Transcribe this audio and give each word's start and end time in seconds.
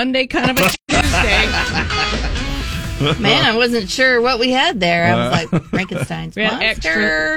Monday, 0.00 0.26
kind 0.26 0.50
of 0.50 0.56
a 0.56 0.70
Tuesday. 0.88 1.46
Man, 3.20 3.44
I 3.44 3.54
wasn't 3.54 3.90
sure 3.90 4.22
what 4.22 4.38
we 4.38 4.50
had 4.50 4.80
there. 4.80 5.04
I 5.14 5.28
was 5.28 5.30
like, 5.52 5.62
Frankenstein's 5.64 6.36
We 6.36 6.42
had 6.42 6.52
monster. 6.52 6.68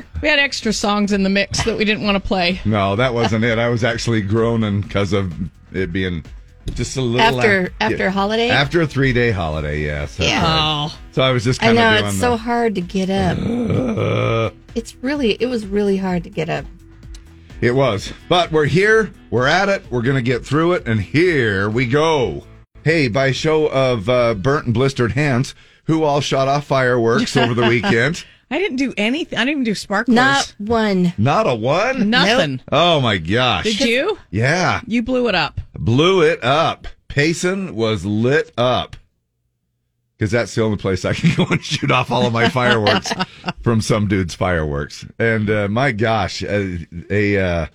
extra. 0.01 0.03
We 0.21 0.29
had 0.29 0.39
extra 0.39 0.71
songs 0.71 1.11
in 1.11 1.23
the 1.23 1.29
mix 1.29 1.61
that 1.65 1.77
we 1.77 1.83
didn't 1.83 2.05
want 2.05 2.15
to 2.15 2.25
play. 2.25 2.61
No, 2.63 2.95
that 2.95 3.13
wasn't 3.13 3.43
it. 3.43 3.59
I 3.59 3.67
was 3.67 3.83
actually 3.83 4.21
groaning 4.21 4.79
because 4.79 5.11
of 5.11 5.33
it 5.73 5.91
being 5.91 6.23
just 6.73 6.95
a 6.95 7.01
little 7.01 7.37
After- 7.41 7.65
af- 7.65 7.71
after 7.81 8.05
a 8.07 8.11
holiday? 8.11 8.49
After 8.49 8.79
a 8.81 8.87
three 8.87 9.11
day 9.11 9.31
holiday, 9.31 9.81
yes. 9.81 10.15
that's 10.15 10.29
Yeah. 10.29 10.41
right. 10.41 10.89
Oh, 10.89 10.97
So 11.11 11.21
I 11.21 11.31
was 11.31 11.43
just 11.43 11.61
I 11.61 11.65
kind 11.65 11.77
know 11.79 11.89
of 11.89 11.97
doing 11.97 12.05
it's 12.05 12.15
the, 12.15 12.21
so 12.21 12.37
hard 12.37 12.75
to 12.75 12.81
get 12.81 13.09
up. 13.09 13.37
Uh, 13.39 14.51
It's 14.75 14.95
really, 15.03 15.31
it 15.33 15.47
was 15.47 15.65
really 15.67 15.97
hard 15.97 16.23
to 16.23 16.29
get 16.29 16.47
up. 16.49 16.63
it 17.59 17.71
was. 17.75 18.13
But 18.29 18.53
we're 18.53 18.65
here. 18.67 19.11
We're 19.31 19.47
at 19.47 19.67
it. 19.67 19.83
We're 19.91 20.01
going 20.01 20.15
to 20.15 20.21
get 20.21 20.45
through 20.45 20.73
it. 20.73 20.87
And 20.87 20.99
here 21.01 21.69
we 21.69 21.85
go. 21.87 22.45
Hey, 22.83 23.07
by 23.07 23.31
show 23.31 23.67
of 23.67 24.09
uh, 24.09 24.33
burnt 24.33 24.65
and 24.65 24.73
blistered 24.73 25.13
hands, 25.13 25.55
who 25.85 26.03
all 26.03 26.21
shot 26.21 26.47
off 26.47 26.65
fireworks 26.65 27.37
over 27.37 27.53
the 27.53 27.67
weekend? 27.69 28.25
I 28.51 28.59
didn't 28.59 28.77
do 28.77 28.93
anything. 28.97 29.39
I 29.39 29.41
didn't 29.41 29.51
even 29.51 29.63
do 29.63 29.73
sparklers. 29.73 30.15
Not 30.15 30.53
one. 30.57 31.13
Not 31.17 31.47
a 31.47 31.55
one? 31.55 32.09
Nothing. 32.09 32.61
Oh 32.71 33.01
my 33.01 33.17
gosh. 33.17 33.63
Did 33.63 33.79
you? 33.79 34.19
Yeah. 34.29 34.81
You 34.85 35.01
blew 35.01 35.27
it 35.27 35.33
up. 35.33 35.59
Blew 35.73 36.21
it 36.21 36.43
up. 36.43 36.87
Payson 37.07 37.73
was 37.75 38.05
lit 38.05 38.51
up. 38.57 38.95
Because 40.17 40.29
that's 40.31 40.53
the 40.53 40.61
only 40.61 40.77
place 40.77 41.03
I 41.03 41.13
can 41.13 41.33
go 41.35 41.45
and 41.51 41.63
shoot 41.63 41.89
off 41.89 42.11
all 42.11 42.27
of 42.27 42.33
my 42.33 42.47
fireworks 42.49 43.11
from 43.61 43.81
some 43.81 44.07
dude's 44.07 44.35
fireworks. 44.35 45.05
And 45.17 45.49
uh, 45.49 45.67
my 45.67 45.91
gosh, 45.91 46.43
uh, 46.43 46.77
a 47.09 47.37
uh, 47.39 47.65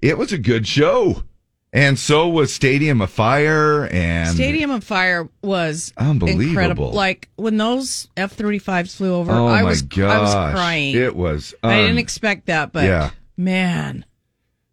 it 0.00 0.16
was 0.16 0.32
a 0.32 0.38
good 0.38 0.66
show. 0.66 1.24
And 1.76 1.98
so 1.98 2.28
was 2.28 2.52
Stadium 2.54 3.00
of 3.02 3.10
Fire 3.10 3.86
and 3.92 4.34
Stadium 4.34 4.70
of 4.70 4.82
Fire 4.82 5.28
was 5.42 5.92
Unbelievable. 5.98 6.42
incredible. 6.48 6.90
Like 6.92 7.28
when 7.36 7.56
those 7.58 8.08
F 8.16 8.32
thirty 8.32 8.58
fives 8.58 8.94
flew 8.94 9.14
over, 9.14 9.30
Oh 9.32 9.46
I 9.46 9.62
was 9.62 9.82
gosh. 9.82 10.10
I 10.10 10.20
was 10.20 10.54
crying. 10.54 10.96
It 10.96 11.14
was 11.14 11.54
I 11.62 11.76
didn't 11.82 11.98
expect 11.98 12.46
that, 12.46 12.72
but 12.72 12.84
Yeah. 12.84 13.10
man, 13.36 14.04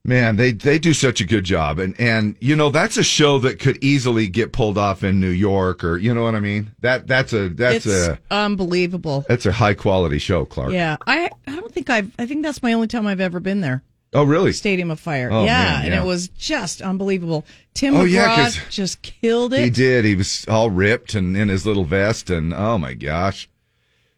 Man, 0.05 0.35
they 0.35 0.51
they 0.51 0.79
do 0.79 0.93
such 0.93 1.21
a 1.21 1.25
good 1.25 1.45
job, 1.45 1.79
and 1.79 1.97
and 1.97 2.35
you 2.41 2.57
know 2.57 2.69
that's 2.69 2.97
a 2.97 3.03
show 3.03 3.39
that 3.39 3.57
could 3.59 3.81
easily 3.81 4.27
get 4.27 4.51
pulled 4.51 4.77
off 4.77 5.01
in 5.01 5.21
New 5.21 5.29
York, 5.29 5.81
or 5.81 5.95
you 5.97 6.13
know 6.13 6.23
what 6.23 6.35
I 6.35 6.41
mean. 6.41 6.71
That 6.81 7.07
that's 7.07 7.31
a 7.31 7.47
that's 7.47 7.85
it's 7.85 8.07
a 8.09 8.19
unbelievable. 8.29 9.23
that's 9.29 9.45
a 9.45 9.53
high 9.53 9.75
quality 9.75 10.19
show, 10.19 10.43
Clark. 10.43 10.73
Yeah, 10.73 10.97
I 11.07 11.29
I 11.47 11.55
don't 11.55 11.71
think 11.73 11.89
I've 11.89 12.11
I 12.19 12.25
think 12.25 12.43
that's 12.43 12.61
my 12.61 12.73
only 12.73 12.87
time 12.87 13.07
I've 13.07 13.21
ever 13.21 13.39
been 13.39 13.61
there. 13.61 13.81
Oh, 14.13 14.23
really? 14.23 14.53
Stadium 14.53 14.91
of 14.91 14.99
Fire. 14.99 15.29
Oh, 15.31 15.43
yeah, 15.45 15.63
man, 15.63 15.85
and 15.85 15.93
it 15.95 16.03
was 16.03 16.27
just 16.29 16.81
unbelievable. 16.81 17.45
Tim 17.73 17.95
Oh, 17.95 18.05
McGraw 18.05 18.09
yeah, 18.11 18.49
just 18.69 19.01
killed 19.01 19.53
it. 19.53 19.63
He 19.63 19.69
did. 19.69 20.05
He 20.05 20.15
was 20.15 20.45
all 20.47 20.69
ripped 20.69 21.15
and 21.15 21.35
in 21.35 21.49
his 21.49 21.65
little 21.65 21.83
vest, 21.85 22.29
and 22.29 22.53
oh 22.53 22.77
my 22.77 22.93
gosh. 22.93 23.49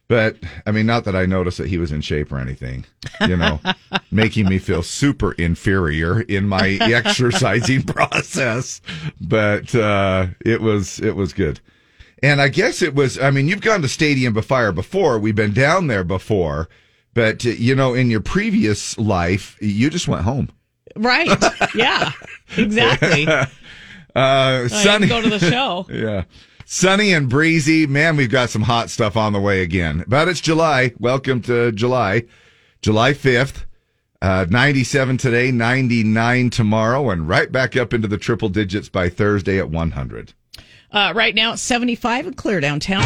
But 0.08 0.38
I 0.68 0.72
mean, 0.72 0.86
not 0.86 1.04
that 1.06 1.16
I 1.16 1.26
noticed 1.26 1.58
that 1.58 1.68
he 1.68 1.80
was 1.80 1.92
in 1.92 2.02
shape 2.02 2.32
or 2.32 2.38
anything, 2.38 2.86
you 3.22 3.38
know, 3.38 3.60
making 4.12 4.48
me 4.48 4.60
feel 4.60 4.84
super 4.84 5.32
inferior 5.32 6.22
in 6.22 6.48
my 6.48 6.68
exercising 6.82 7.84
process. 7.84 8.82
But 9.20 9.74
uh, 9.74 10.28
it 10.46 10.62
was 10.62 11.00
it 11.00 11.16
was 11.16 11.34
good, 11.34 11.60
and 12.22 12.40
I 12.40 12.50
guess 12.50 12.84
it 12.84 12.94
was. 12.94 13.18
I 13.18 13.32
mean, 13.32 13.48
you've 13.48 13.62
gone 13.62 13.82
to 13.82 13.88
Stadium 13.88 14.38
of 14.38 14.46
Fire 14.46 14.72
before. 14.72 15.18
We've 15.18 15.34
been 15.36 15.54
down 15.54 15.88
there 15.88 16.04
before, 16.04 16.70
but 17.16 17.44
uh, 17.44 17.50
you 17.50 17.74
know, 17.74 17.96
in 17.96 18.12
your 18.12 18.22
previous 18.22 18.96
life, 19.00 19.58
you 19.60 19.90
just 19.90 20.08
went 20.08 20.22
home. 20.24 20.50
Right. 20.96 21.28
Yeah. 21.74 22.12
Exactly. 22.58 23.28
Uh, 23.28 23.46
I 24.16 24.68
sunny. 24.68 25.08
go 25.08 25.20
to 25.20 25.30
the 25.30 25.40
show. 25.40 25.88
Yeah. 25.92 26.26
Sunny 26.66 27.12
and 27.12 27.28
breezy. 27.28 27.88
Man, 27.88 28.16
we've 28.18 28.30
got 28.30 28.52
some 28.52 28.62
hot 28.62 28.90
stuff 28.92 29.18
on 29.18 29.34
the 29.34 29.40
way 29.40 29.62
again. 29.64 30.04
But 30.08 30.28
it's 30.28 30.42
July. 30.42 30.94
Welcome 31.00 31.42
to 31.44 31.72
July. 31.72 32.24
July 32.84 33.14
5th. 33.14 33.66
Uh, 34.22 34.46
97 34.50 35.18
today, 35.18 35.52
99 35.52 36.50
tomorrow, 36.52 37.10
and 37.10 37.28
right 37.28 37.52
back 37.52 37.76
up 37.76 37.94
into 37.94 38.08
the 38.08 38.18
triple 38.18 38.50
digits 38.50 38.90
by 38.90 39.10
Thursday 39.10 39.60
at 39.60 39.70
100. 39.70 40.34
Uh, 40.92 41.12
right 41.16 41.36
now 41.36 41.54
it's 41.54 41.62
75 41.62 42.28
and 42.28 42.38
clear 42.38 42.60
downtown. 42.60 43.04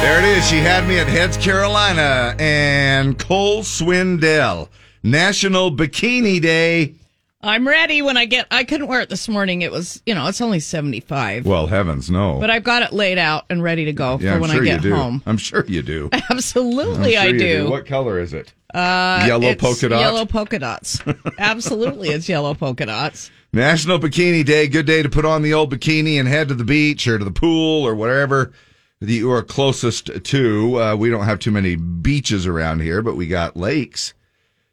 There 0.00 0.20
it 0.20 0.38
is. 0.38 0.48
She 0.48 0.58
had 0.58 0.86
me 0.88 0.98
at 1.00 1.08
Heads, 1.08 1.36
Carolina, 1.36 2.36
and 2.38 3.18
Cole 3.18 3.62
Swindell. 3.62 4.68
National 5.02 5.70
Bikini 5.72 6.40
Day. 6.40 6.94
I'm 7.42 7.66
ready 7.66 8.00
when 8.00 8.16
I 8.16 8.24
get. 8.24 8.46
I 8.50 8.62
couldn't 8.62 8.86
wear 8.86 9.00
it 9.00 9.10
this 9.10 9.28
morning. 9.28 9.62
It 9.62 9.72
was, 9.72 10.00
you 10.06 10.14
know, 10.14 10.26
it's 10.28 10.40
only 10.40 10.60
75. 10.60 11.46
Well, 11.46 11.66
heavens, 11.66 12.10
no. 12.10 12.38
But 12.38 12.48
I've 12.48 12.62
got 12.62 12.82
it 12.82 12.92
laid 12.92 13.18
out 13.18 13.46
and 13.50 13.60
ready 13.60 13.86
to 13.86 13.92
go 13.92 14.18
yeah, 14.20 14.30
for 14.30 14.34
I'm 14.36 14.40
when 14.40 14.50
sure 14.50 14.62
I 14.62 14.64
get 14.64 14.84
you 14.84 14.90
do. 14.90 14.94
home. 14.94 15.22
I'm 15.26 15.36
sure 15.36 15.64
you 15.66 15.82
do. 15.82 16.08
Absolutely, 16.30 17.12
sure 17.12 17.20
I 17.20 17.26
you 17.26 17.38
do. 17.38 17.70
What 17.70 17.84
color 17.84 18.20
is 18.20 18.32
it? 18.32 18.52
Uh, 18.72 19.24
Yellow 19.26 19.56
polka 19.56 19.88
dots? 19.88 20.00
Yellow 20.00 20.26
polka 20.26 20.58
dots. 20.60 21.02
Absolutely, 21.38 22.10
it's 22.10 22.28
yellow 22.28 22.54
polka 22.54 22.86
dots. 22.86 23.30
National 23.52 23.98
Bikini 23.98 24.44
Day. 24.44 24.68
Good 24.68 24.86
day 24.86 25.02
to 25.02 25.08
put 25.08 25.24
on 25.24 25.42
the 25.42 25.54
old 25.54 25.72
bikini 25.74 26.20
and 26.20 26.28
head 26.28 26.48
to 26.48 26.54
the 26.54 26.64
beach 26.64 27.08
or 27.08 27.18
to 27.18 27.24
the 27.24 27.32
pool 27.32 27.84
or 27.86 27.94
whatever 27.94 28.52
that 29.00 29.12
you 29.12 29.30
are 29.30 29.42
closest 29.42 30.10
to. 30.24 30.80
Uh, 30.80 30.96
we 30.96 31.10
don't 31.10 31.24
have 31.24 31.38
too 31.38 31.50
many 31.50 31.76
beaches 31.76 32.46
around 32.46 32.80
here, 32.80 33.02
but 33.02 33.16
we 33.16 33.26
got 33.26 33.56
lakes, 33.56 34.14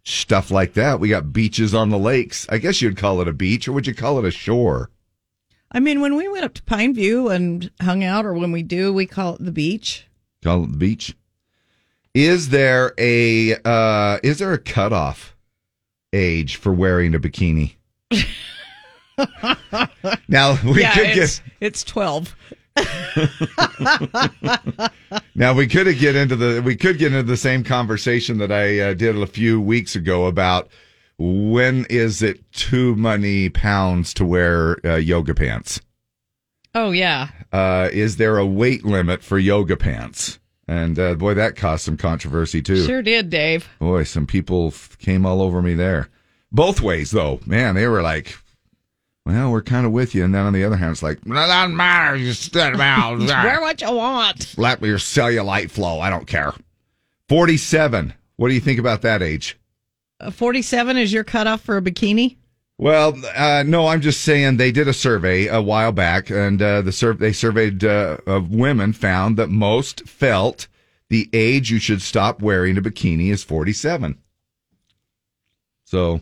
stuff 0.03 0.51
like 0.51 0.73
that. 0.73 0.99
We 0.99 1.09
got 1.09 1.33
beaches 1.33 1.73
on 1.73 1.89
the 1.89 1.99
lakes. 1.99 2.47
I 2.49 2.57
guess 2.57 2.81
you'd 2.81 2.97
call 2.97 3.21
it 3.21 3.27
a 3.27 3.33
beach, 3.33 3.67
or 3.67 3.73
would 3.73 3.87
you 3.87 3.93
call 3.93 4.19
it 4.19 4.25
a 4.25 4.31
shore? 4.31 4.89
I 5.71 5.79
mean, 5.79 6.01
when 6.01 6.15
we 6.15 6.27
went 6.27 6.45
up 6.45 6.53
to 6.55 6.63
Pineview 6.63 7.33
and 7.33 7.69
hung 7.81 8.03
out, 8.03 8.25
or 8.25 8.33
when 8.33 8.51
we 8.51 8.63
do, 8.63 8.93
we 8.93 9.05
call 9.05 9.35
it 9.35 9.43
the 9.43 9.51
beach. 9.51 10.07
Call 10.43 10.63
it 10.63 10.71
the 10.71 10.77
beach. 10.77 11.15
Is 12.13 12.49
there 12.49 12.93
a 12.97 13.55
uh, 13.65 14.19
is 14.23 14.39
there 14.39 14.53
a 14.53 14.57
cutoff 14.57 15.35
age 16.13 16.55
for 16.55 16.71
wearing 16.71 17.13
a 17.13 17.19
bikini? 17.19 17.75
now 20.29 20.57
we 20.63 20.81
yeah, 20.81 20.93
could 20.93 21.07
it's, 21.07 21.39
get 21.39 21.51
it's 21.59 21.83
12. 21.83 22.35
Now 25.37 25.53
we 25.53 25.67
could 25.67 25.97
get 25.97 26.15
into 26.15 26.35
the 26.35 26.61
we 26.63 26.75
could 26.75 26.97
get 26.97 27.13
into 27.13 27.23
the 27.23 27.37
same 27.37 27.63
conversation 27.63 28.37
that 28.37 28.51
I 28.51 28.79
uh, 28.79 28.93
did 28.93 29.17
a 29.17 29.27
few 29.27 29.59
weeks 29.59 29.95
ago 29.95 30.25
about 30.25 30.69
when 31.17 31.85
is 31.89 32.21
it 32.21 32.51
too 32.51 32.95
many 32.95 33.49
pounds 33.49 34.13
to 34.15 34.25
wear 34.25 34.77
uh, 34.85 34.95
yoga 34.95 35.33
pants? 35.33 35.81
Oh, 36.73 36.91
yeah. 36.91 37.29
Uh, 37.53 37.89
is 37.93 38.17
there 38.17 38.37
a 38.37 38.45
weight 38.45 38.83
limit 38.83 39.23
for 39.23 39.39
yoga 39.39 39.77
pants? 39.77 40.39
And 40.67 40.99
uh, 40.99 41.15
boy, 41.15 41.35
that 41.35 41.55
caused 41.55 41.85
some 41.85 41.95
controversy 41.95 42.61
too. 42.61 42.83
Sure 42.85 43.01
did, 43.01 43.29
Dave. 43.29 43.69
Boy, 43.79 44.03
some 44.03 44.27
people 44.27 44.67
f- 44.67 44.97
came 44.99 45.25
all 45.25 45.41
over 45.41 45.61
me 45.61 45.73
there. 45.73 46.09
Both 46.51 46.81
ways 46.81 47.11
though, 47.11 47.39
man, 47.45 47.75
they 47.75 47.87
were 47.87 48.01
like, 48.01 48.37
"Well, 49.25 49.51
we're 49.51 49.61
kind 49.61 49.85
of 49.85 49.91
with 49.91 50.13
you," 50.15 50.23
and 50.23 50.33
then 50.33 50.45
on 50.45 50.53
the 50.53 50.63
other 50.63 50.77
hand, 50.77 50.91
it's 50.91 51.03
like, 51.03 51.19
"Well, 51.25 51.35
"That 51.47 51.47
doesn't 51.63 51.75
matter. 51.75 52.15
You 52.15 52.33
stand 52.33 52.79
out, 52.79 53.19
Wear 53.27 53.61
what 53.61 53.81
you 53.81 53.91
want. 53.91 54.57
Let 54.57 54.81
your 54.81 54.97
cellulite 54.97 55.71
flow. 55.71 55.99
I 55.99 56.09
don't 56.09 56.27
care." 56.27 56.53
Forty-seven. 57.29 58.13
What 58.37 58.49
do 58.49 58.53
you 58.53 58.59
think 58.61 58.79
about 58.79 59.01
that 59.03 59.21
age? 59.21 59.57
Uh, 60.19 60.29
47 60.31 60.97
is 60.97 61.11
your 61.13 61.23
cutoff 61.23 61.61
for 61.61 61.77
a 61.77 61.81
bikini? 61.81 62.35
Well, 62.77 63.15
uh, 63.35 63.63
no, 63.65 63.87
I'm 63.87 64.01
just 64.01 64.21
saying 64.21 64.57
they 64.57 64.71
did 64.71 64.87
a 64.89 64.93
survey 64.93 65.47
a 65.47 65.61
while 65.61 65.91
back, 65.93 66.29
and 66.29 66.61
uh, 66.61 66.81
the 66.81 66.91
sur- 66.91 67.13
they 67.13 67.31
surveyed 67.31 67.83
uh, 67.85 68.17
of 68.27 68.49
women 68.51 68.91
found 68.93 69.37
that 69.37 69.49
most 69.49 70.01
felt 70.07 70.67
the 71.09 71.29
age 71.31 71.71
you 71.71 71.79
should 71.79 72.01
stop 72.01 72.41
wearing 72.41 72.77
a 72.77 72.81
bikini 72.81 73.29
is 73.31 73.43
47. 73.43 74.17
So 75.85 76.21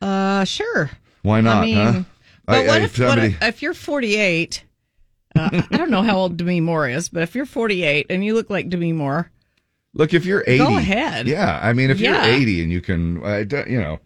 Uh, 0.00 0.44
sure. 0.44 0.90
why 1.22 1.40
not? 1.42 1.58
I 1.62 1.66
mean, 1.66 1.76
huh? 1.76 2.02
But 2.50 2.64
I- 2.64 2.66
what, 2.66 2.80
I- 2.80 2.84
if, 2.84 2.96
somebody- 2.96 3.26
if 3.34 3.42
if 3.42 3.62
you're 3.62 3.74
48? 3.74 4.64
Uh, 5.36 5.62
I 5.70 5.76
don't 5.76 5.90
know 5.90 6.02
how 6.02 6.16
old 6.16 6.36
Demi 6.36 6.60
Moore 6.60 6.88
is, 6.88 7.08
but 7.08 7.22
if 7.22 7.34
you're 7.36 7.46
48 7.46 8.06
and 8.10 8.24
you 8.24 8.34
look 8.34 8.50
like 8.50 8.68
Demi 8.68 8.92
Moore, 8.92 9.30
Look, 9.94 10.14
if 10.14 10.24
you're 10.24 10.44
80, 10.46 10.58
Go 10.58 10.76
ahead. 10.76 11.26
Yeah, 11.26 11.58
I 11.60 11.72
mean, 11.72 11.90
if 11.90 11.98
Yeah. 12.00 12.24
you're 12.26 12.34
80 12.36 12.62
and 12.62 12.70
you 12.72 12.80
can, 12.80 13.24
I 13.24 13.42
don't- 13.44 13.68
you 13.68 13.80
know, 13.80 13.98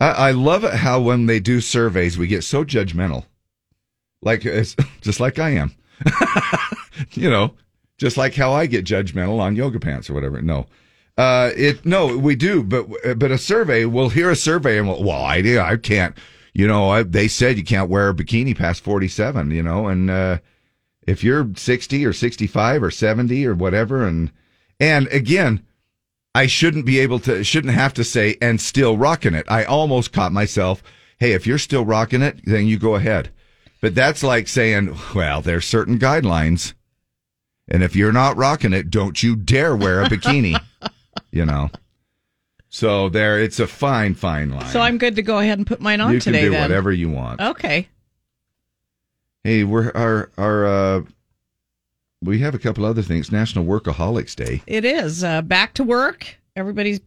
I, 0.00 0.08
I 0.08 0.30
love 0.32 0.64
it 0.64 0.72
how 0.74 1.00
when 1.00 1.26
they 1.26 1.40
do 1.40 1.60
surveys, 1.60 2.16
we 2.16 2.26
get 2.26 2.42
so 2.44 2.64
judgmental, 2.64 3.24
like 4.22 4.44
it's 4.46 4.76
just 5.02 5.20
like 5.20 5.38
I 5.38 5.50
am, 5.50 5.74
you 7.12 7.28
know, 7.30 7.54
just 7.98 8.16
like 8.16 8.34
how 8.34 8.52
I 8.52 8.66
get 8.66 8.84
judgmental 8.86 9.40
on 9.40 9.56
yoga 9.56 9.78
pants 9.80 10.08
or 10.08 10.14
whatever. 10.14 10.40
No, 10.42 10.66
uh, 11.18 11.50
it 11.56 11.84
no, 11.84 12.16
we 12.16 12.34
do, 12.34 12.62
but 12.62 12.86
but 13.18 13.30
a 13.30 13.38
survey, 13.38 13.84
we'll 13.84 14.08
hear 14.10 14.30
a 14.30 14.36
survey 14.36 14.78
and 14.78 14.88
we'll, 14.88 15.02
well, 15.02 15.22
I 15.22 15.38
I 15.58 15.76
can't, 15.76 16.16
you 16.52 16.66
know, 16.66 16.90
I, 16.90 17.02
they 17.02 17.28
said 17.28 17.56
you 17.56 17.64
can't 17.64 17.90
wear 17.90 18.10
a 18.10 18.14
bikini 18.14 18.56
past 18.56 18.82
47, 18.82 19.50
you 19.50 19.62
know, 19.62 19.88
and 19.88 20.10
uh, 20.10 20.38
if 21.06 21.24
you're 21.24 21.50
60 21.54 22.04
or 22.04 22.12
65 22.12 22.82
or 22.82 22.90
70 22.90 23.46
or 23.46 23.54
whatever, 23.54 24.06
and 24.06 24.32
and 24.78 25.06
again, 25.08 25.64
I 26.34 26.46
shouldn't 26.46 26.86
be 26.86 26.98
able 27.00 27.18
to, 27.20 27.42
shouldn't 27.44 27.74
have 27.74 27.94
to 27.94 28.04
say, 28.04 28.36
and 28.40 28.60
still 28.60 28.96
rocking 28.96 29.34
it. 29.34 29.46
I 29.48 29.64
almost 29.64 30.12
caught 30.12 30.32
myself. 30.32 30.82
Hey, 31.18 31.32
if 31.32 31.46
you're 31.46 31.58
still 31.58 31.84
rocking 31.84 32.22
it, 32.22 32.40
then 32.44 32.66
you 32.66 32.78
go 32.78 32.94
ahead. 32.94 33.30
But 33.80 33.94
that's 33.94 34.22
like 34.22 34.48
saying, 34.48 34.96
well, 35.14 35.42
there's 35.42 35.66
certain 35.66 35.98
guidelines. 35.98 36.74
And 37.68 37.82
if 37.82 37.94
you're 37.94 38.12
not 38.12 38.36
rocking 38.36 38.72
it, 38.72 38.90
don't 38.90 39.22
you 39.22 39.36
dare 39.36 39.76
wear 39.76 40.02
a 40.02 40.06
bikini. 40.06 40.60
you 41.32 41.44
know. 41.44 41.70
So 42.70 43.08
there 43.08 43.38
it's 43.40 43.58
a 43.60 43.66
fine, 43.66 44.14
fine 44.14 44.50
line. 44.50 44.66
So 44.66 44.80
I'm 44.80 44.96
good 44.96 45.16
to 45.16 45.22
go 45.22 45.38
ahead 45.38 45.58
and 45.58 45.66
put 45.66 45.80
mine 45.80 46.00
on 46.00 46.12
you 46.14 46.20
today 46.20 46.38
can 46.42 46.46
do 46.46 46.50
then. 46.52 46.62
whatever 46.62 46.92
you 46.92 47.10
want. 47.10 47.40
Okay. 47.40 47.88
Hey, 49.44 49.64
we're 49.64 49.90
our 49.94 50.30
our 50.38 50.66
uh 50.66 51.02
we 52.22 52.38
have 52.40 52.54
a 52.54 52.58
couple 52.58 52.84
other 52.84 53.02
things. 53.02 53.32
National 53.32 53.64
Workaholics 53.64 54.36
Day. 54.36 54.62
It 54.66 54.84
is 54.84 55.24
uh, 55.24 55.40
back 55.42 55.74
to 55.74 55.84
work. 55.84 56.36
Everybody's 56.54 57.00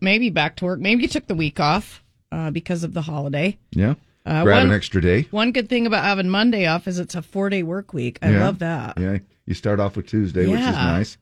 maybe 0.00 0.30
back 0.30 0.56
to 0.56 0.64
work. 0.64 0.80
Maybe 0.80 1.02
you 1.02 1.08
took 1.08 1.26
the 1.26 1.34
week 1.34 1.60
off 1.60 2.02
uh, 2.32 2.50
because 2.50 2.82
of 2.82 2.94
the 2.94 3.02
holiday. 3.02 3.58
Yeah. 3.72 3.94
Uh, 4.24 4.42
Grab 4.44 4.58
one, 4.58 4.66
an 4.68 4.72
extra 4.72 5.00
day. 5.02 5.22
one 5.30 5.52
good 5.52 5.68
thing 5.68 5.86
about 5.86 6.02
having 6.04 6.28
Monday 6.28 6.66
off 6.66 6.88
is 6.88 6.98
it's 6.98 7.14
a 7.14 7.22
four 7.22 7.50
day 7.50 7.62
work 7.62 7.92
week. 7.92 8.18
I 8.22 8.30
Yeah. 8.32 8.44
love 8.46 8.58
that. 8.60 8.98
Yeah. 8.98 9.18
You 9.46 9.54
start 9.54 9.80
off 9.80 9.96
with 9.96 10.06
Tuesday, 10.06 10.46
which 10.46 10.60
is 10.60 10.66
nice. 10.66 11.18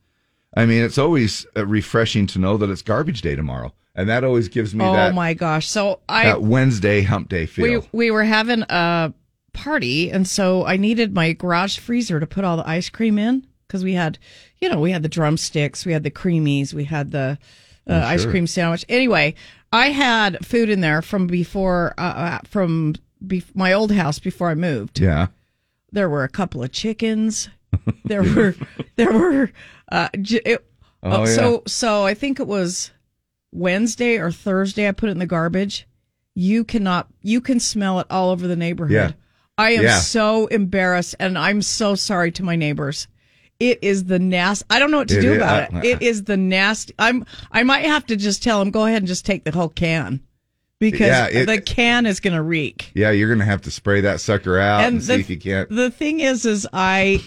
I 0.57 0.67
mean, 0.67 0.83
it's 0.83 0.99
always 0.99 1.47
uh, 1.57 1.67
refreshing 1.67 2.27
to 2.29 2.39
know 2.39 2.57
that 2.57 2.71
it's 2.71 2.83
garbage 2.83 3.21
day 3.21 3.37
tomorrow. 3.37 3.73
And 3.95 4.09
that 4.09 4.25
always 4.25 4.49
gives 4.49 4.75
me 4.75 4.85
Oh 4.85 4.93
that, 4.93 5.15
my 5.15 5.33
gosh! 5.33 5.69
So 5.69 6.01
I 6.09 6.25
that 6.25 6.43
Wednesday 6.43 7.03
hump 7.03 7.31
day 7.31 7.47
feel. 7.47 7.81
we 7.81 7.89
we 7.93 8.11
were 8.11 8.25
having 8.25 8.63
a 8.69 9.15
party, 9.55 10.11
and 10.11 10.29
so 10.29 10.67
I 10.67 10.77
needed 10.77 11.15
my 11.15 11.33
garage 11.33 11.79
freezer 11.79 12.21
to 12.21 12.27
put 12.27 12.45
all 12.45 12.59
the 12.59 12.69
ice 12.69 12.91
cream 12.91 13.19
in 13.19 13.47
because 13.67 13.83
we 13.83 13.95
had, 13.95 14.19
you 14.61 14.69
know, 14.69 14.81
we 14.81 14.91
had 14.91 15.03
the 15.03 15.09
drumsticks, 15.09 15.87
we 15.87 15.93
had 15.93 16.03
the 16.03 16.11
creamies, 16.11 16.75
we 16.75 16.85
had 16.85 17.11
the 17.11 17.39
uh, 17.89 17.95
ice 18.05 18.23
sure. 18.23 18.31
cream 18.31 18.47
sandwich. 18.47 18.85
Anyway, 18.91 19.35
I 19.73 19.93
had 19.93 20.45
food 20.45 20.69
in 20.69 20.83
there 20.83 21.01
from 21.01 21.27
before 21.27 21.95
uh, 21.97 22.03
uh, 22.03 22.39
from 22.45 22.97
be- 23.27 23.45
my 23.55 23.73
old 23.73 23.93
house 23.93 24.19
before 24.19 24.51
I 24.51 24.55
moved. 24.55 25.01
yeah. 25.01 25.29
There 25.91 26.11
were 26.11 26.25
a 26.25 26.29
couple 26.29 26.63
of 26.63 26.71
chickens. 26.73 27.49
There 28.05 28.23
were 28.23 28.55
there 28.97 29.13
were 29.13 29.51
uh, 29.91 30.09
j- 30.21 30.43
it, 30.45 30.65
Oh, 31.03 31.25
so 31.27 31.63
so 31.67 32.05
I 32.05 32.15
think 32.15 32.41
it 32.41 32.47
was 32.47 32.91
Wednesday 33.53 34.19
or 34.19 34.31
Thursday. 34.31 34.89
I 34.89 34.93
put 34.93 35.09
it 35.09 35.13
in 35.13 35.19
the 35.19 35.27
garbage. 35.27 35.87
You 36.35 36.65
cannot. 36.65 37.09
You 37.23 37.41
can 37.41 37.61
smell 37.61 38.01
it 38.01 38.07
all 38.11 38.31
over 38.31 38.47
the 38.47 38.57
neighborhood. 38.57 38.93
Yeah. 38.95 39.13
I 39.59 39.71
am 39.73 39.85
Yeah. 39.85 39.99
so 40.01 40.47
embarrassed, 40.49 41.15
and 41.19 41.39
I'm 41.39 41.63
so 41.63 41.95
sorry 41.95 42.31
to 42.33 42.43
my 42.43 42.57
neighbors. 42.57 43.09
It 43.59 43.79
is 43.83 44.05
the 44.05 44.19
nasty. 44.19 44.67
I 44.69 44.79
don't 44.79 44.91
know 44.91 44.99
what 44.99 45.09
to 45.09 45.19
It 45.19 45.23
do 45.23 45.31
is- 45.33 45.37
about 45.39 45.73
uh, 45.75 45.79
it. 45.79 45.85
It 45.85 46.03
is 46.03 46.25
the 46.25 46.37
nasty. 46.37 46.95
I'm. 46.99 47.25
I 47.53 47.63
might 47.63 47.87
have 47.87 48.05
to 48.07 48.17
just 48.17 48.43
tell 48.43 48.59
them 48.59 48.71
go 48.71 48.85
ahead 48.85 48.99
and 48.99 49.07
just 49.07 49.25
take 49.25 49.45
the 49.45 49.53
whole 49.53 49.71
can 49.71 50.21
because 50.79 51.07
Yeah, 51.07 51.27
it- 51.29 51.47
the 51.47 51.61
can 51.61 52.05
is 52.05 52.21
going 52.21 52.35
to 52.35 52.43
reek. 52.43 52.91
Yeah, 52.95 53.13
you're 53.13 53.29
going 53.29 53.39
to 53.39 53.47
have 53.47 53.63
to 53.63 53.71
spray 53.71 54.03
that 54.03 54.21
sucker 54.21 54.59
out 54.59 54.85
and, 54.85 55.03
see 55.03 55.15
the, 55.15 55.21
if 55.21 55.31
you 55.31 55.39
can't. 55.39 55.71
The 55.71 55.91
thing 55.91 56.21
is, 56.21 56.45
is 56.45 56.67
I 56.73 57.23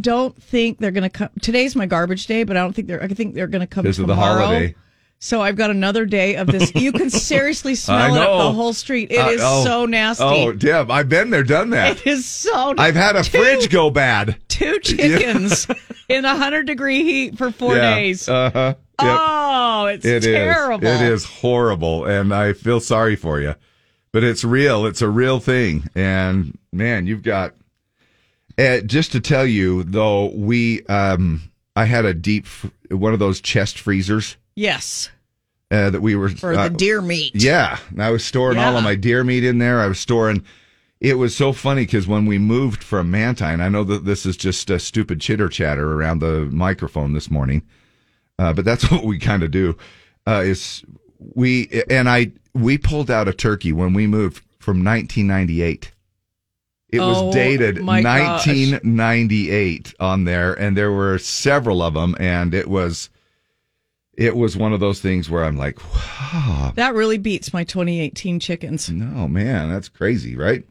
don't 0.00 0.40
think 0.42 0.78
they're 0.78 0.90
going 0.90 1.02
to 1.04 1.10
come. 1.10 1.28
Today's 1.42 1.74
my 1.76 1.86
garbage 1.86 2.26
day, 2.26 2.44
but 2.44 2.56
I 2.56 2.60
don't 2.60 2.72
think 2.72 2.88
they're. 2.88 3.02
I 3.02 3.08
think 3.08 3.34
they're 3.34 3.46
going 3.46 3.60
to 3.60 3.66
come 3.66 3.82
Because 3.82 3.98
of 3.98 4.06
the 4.06 4.14
tomorrow. 4.14 4.44
holiday. 4.46 4.74
So 5.20 5.40
I've 5.40 5.56
got 5.56 5.70
another 5.70 6.06
day 6.06 6.36
of 6.36 6.46
this. 6.46 6.72
You 6.76 6.92
can 6.92 7.10
seriously 7.30 7.74
smell 7.74 8.14
it 8.14 8.20
up 8.20 8.38
the 8.38 8.52
whole 8.52 8.72
street. 8.72 9.10
It 9.10 9.18
Uh, 9.18 9.28
is 9.30 9.40
oh. 9.42 9.64
so 9.64 9.84
nasty. 9.86 10.22
Oh, 10.24 10.52
Deb, 10.52 10.92
I've 10.92 11.08
been 11.08 11.30
there, 11.30 11.42
done 11.42 11.70
that. 11.70 11.96
It 12.02 12.06
is 12.06 12.24
so. 12.24 12.74
I've 12.78 12.94
had 12.94 13.16
a 13.16 13.24
two, 13.24 13.38
fridge 13.38 13.68
go 13.68 13.90
bad. 13.90 14.36
Two 14.48 14.78
chickens 14.82 15.66
in 16.08 16.24
a 16.24 16.36
hundred 16.36 16.66
degree 16.68 17.02
heat 17.02 17.36
for 17.36 17.50
four 17.50 17.74
yeah. 17.76 17.94
days. 17.96 18.28
Uh 18.28 18.50
huh. 18.52 18.74
Oh, 19.00 19.86
it's 19.86 20.04
It 20.04 20.24
is. 20.24 20.26
terrible. 20.26 20.86
It 20.86 21.00
is 21.02 21.24
horrible, 21.24 22.04
and 22.04 22.32
I 22.32 22.52
feel 22.52 22.78
sorry 22.80 23.16
for 23.16 23.40
you. 23.40 23.54
But 24.12 24.22
it's 24.24 24.44
real. 24.44 24.86
It's 24.86 25.02
a 25.02 25.08
real 25.08 25.40
thing, 25.40 25.88
and 25.96 26.56
man, 26.72 27.06
you've 27.08 27.22
got. 27.24 27.54
Uh, 28.58 28.80
just 28.80 29.12
to 29.12 29.20
tell 29.20 29.46
you, 29.46 29.84
though, 29.84 30.30
we 30.34 30.84
um, 30.86 31.42
I 31.76 31.84
had 31.84 32.04
a 32.04 32.12
deep 32.14 32.46
one 32.90 33.12
of 33.12 33.20
those 33.20 33.40
chest 33.40 33.78
freezers 33.78 34.36
Yes, 34.58 35.08
uh, 35.70 35.90
that 35.90 36.00
we 36.00 36.16
were 36.16 36.30
for 36.30 36.52
uh, 36.52 36.68
the 36.68 36.74
deer 36.74 37.00
meat. 37.00 37.30
Yeah, 37.36 37.78
and 37.90 38.02
I 38.02 38.10
was 38.10 38.24
storing 38.24 38.58
all 38.58 38.76
of 38.76 38.82
my 38.82 38.96
deer 38.96 39.22
meat 39.22 39.44
in 39.44 39.58
there. 39.58 39.80
I 39.80 39.86
was 39.86 40.00
storing. 40.00 40.44
It 41.00 41.14
was 41.14 41.36
so 41.36 41.52
funny 41.52 41.82
because 41.82 42.08
when 42.08 42.26
we 42.26 42.38
moved 42.38 42.82
from 42.82 43.08
Mantine, 43.08 43.60
I 43.60 43.68
know 43.68 43.84
that 43.84 44.04
this 44.04 44.26
is 44.26 44.36
just 44.36 44.68
a 44.68 44.80
stupid 44.80 45.20
chitter 45.20 45.48
chatter 45.48 45.92
around 45.92 46.18
the 46.18 46.46
microphone 46.50 47.12
this 47.12 47.30
morning, 47.30 47.62
uh, 48.40 48.52
but 48.52 48.64
that's 48.64 48.90
what 48.90 49.04
we 49.04 49.20
kind 49.20 49.44
of 49.44 49.52
do. 49.52 49.76
Uh, 50.26 50.42
is 50.44 50.82
we 51.20 51.84
and 51.88 52.08
I 52.08 52.32
we 52.54 52.78
pulled 52.78 53.12
out 53.12 53.28
a 53.28 53.32
turkey 53.32 53.72
when 53.72 53.94
we 53.94 54.08
moved 54.08 54.42
from 54.58 54.84
1998. 54.84 55.92
It 56.90 57.00
Oh, 57.00 57.26
was 57.26 57.34
dated 57.34 57.82
my 57.82 58.02
gosh. 58.02 58.46
1998 58.46 59.94
on 60.00 60.24
there, 60.24 60.54
and 60.54 60.76
there 60.76 60.90
were 60.92 61.18
several 61.18 61.82
of 61.82 61.94
them, 61.94 62.16
and 62.18 62.54
it 62.54 62.68
was. 62.68 63.10
It 64.14 64.34
was 64.34 64.56
one 64.56 64.72
of 64.72 64.80
those 64.80 65.00
things 65.00 65.30
where 65.30 65.44
I'm 65.44 65.56
like, 65.56 65.78
wow, 65.94 66.72
That 66.74 66.94
really 66.94 67.18
beats 67.18 67.52
my 67.52 67.62
2018 67.62 68.40
chickens. 68.40 68.90
no, 68.90 69.28
man, 69.28 69.70
that's 69.70 69.88
crazy, 69.88 70.34
right? 70.34 70.64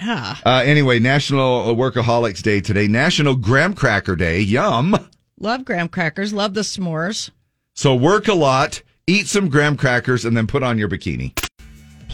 Yeah. 0.00 0.36
Uh, 0.46 0.62
anyway, 0.64 1.00
National 1.00 1.74
Workaholics 1.74 2.40
Day 2.40 2.60
today, 2.60 2.86
National 2.86 3.34
Graham 3.34 3.74
Cracker 3.74 4.14
Day. 4.14 4.38
Yum. 4.40 4.94
Love 5.40 5.64
graham 5.64 5.88
crackers. 5.88 6.32
Love 6.32 6.54
the 6.54 6.60
s'mores. 6.60 7.30
So 7.74 7.96
work 7.96 8.28
a 8.28 8.34
lot, 8.34 8.80
eat 9.08 9.26
some 9.26 9.48
graham 9.48 9.76
crackers, 9.76 10.24
and 10.24 10.36
then 10.36 10.46
put 10.46 10.62
on 10.62 10.78
your 10.78 10.88
bikini. 10.88 11.36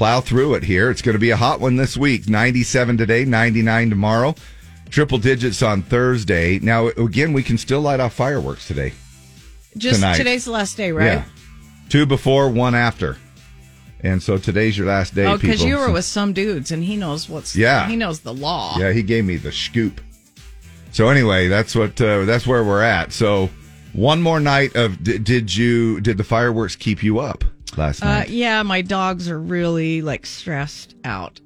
Plow 0.00 0.23
through 0.23 0.55
it 0.55 0.62
here. 0.62 0.88
It's 0.91 1.02
going 1.02 1.12
to 1.12 1.19
be 1.19 1.29
a 1.29 1.37
hot 1.37 1.61
one 1.61 1.76
this 1.76 1.94
week. 1.94 2.26
97 2.26 2.97
today, 2.97 3.26
99 3.26 3.91
tomorrow. 3.91 4.35
Triple 4.88 5.19
digits 5.19 5.62
on 5.62 5.82
Thursday. 5.82 6.58
Now, 6.58 6.87
again, 6.87 7.35
we 7.35 7.43
can 7.43 7.58
still 7.58 7.82
light 7.82 8.00
off 8.00 8.14
fireworks 8.14 8.67
today. 8.67 8.94
Just 9.76 9.97
Tonight. 9.97 10.17
today's 10.17 10.47
the 10.47 10.52
last 10.52 10.79
day, 10.79 10.91
right? 10.91 11.05
Yeah. 11.05 11.25
Two 11.91 12.06
before, 12.06 12.49
one 12.49 12.75
after. 12.75 13.19
And 14.02 14.23
so 14.23 14.38
today's 14.38 14.79
your 14.79 14.87
last 14.87 15.14
day, 15.14 15.26
Oh, 15.26 15.37
because 15.37 15.62
you 15.62 15.76
were 15.76 15.91
with 15.93 16.06
some 16.06 16.32
dudes, 16.32 16.70
and 16.70 16.82
he 16.82 16.96
knows 16.96 17.29
what's. 17.29 17.55
Yeah. 17.55 17.87
He 17.87 17.94
knows 17.94 18.20
the 18.20 18.32
law. 18.32 18.79
Yeah, 18.79 18.93
he 18.93 19.03
gave 19.03 19.26
me 19.26 19.37
the 19.37 19.53
scoop. 19.53 20.00
So 20.93 21.11
anyway, 21.11 21.49
that's 21.49 21.75
what 21.75 22.00
uh, 22.00 22.25
that's 22.25 22.46
where 22.46 22.64
we're 22.64 22.81
at. 22.82 23.12
So 23.12 23.50
one 23.93 24.23
more 24.23 24.41
night 24.41 24.75
of 24.76 25.05
d- 25.05 25.19
did 25.19 25.55
you 25.55 26.00
did 26.00 26.17
the 26.17 26.25
fireworks 26.25 26.75
keep 26.75 27.03
you 27.03 27.19
up 27.19 27.44
last 27.78 28.02
Uh, 28.02 28.25
yeah, 28.28 28.62
my 28.62 28.82
dogs 28.82 29.29
are 29.29 29.39
really 29.41 30.03
like 30.03 30.27
stressed 30.27 30.94
out. 31.05 31.41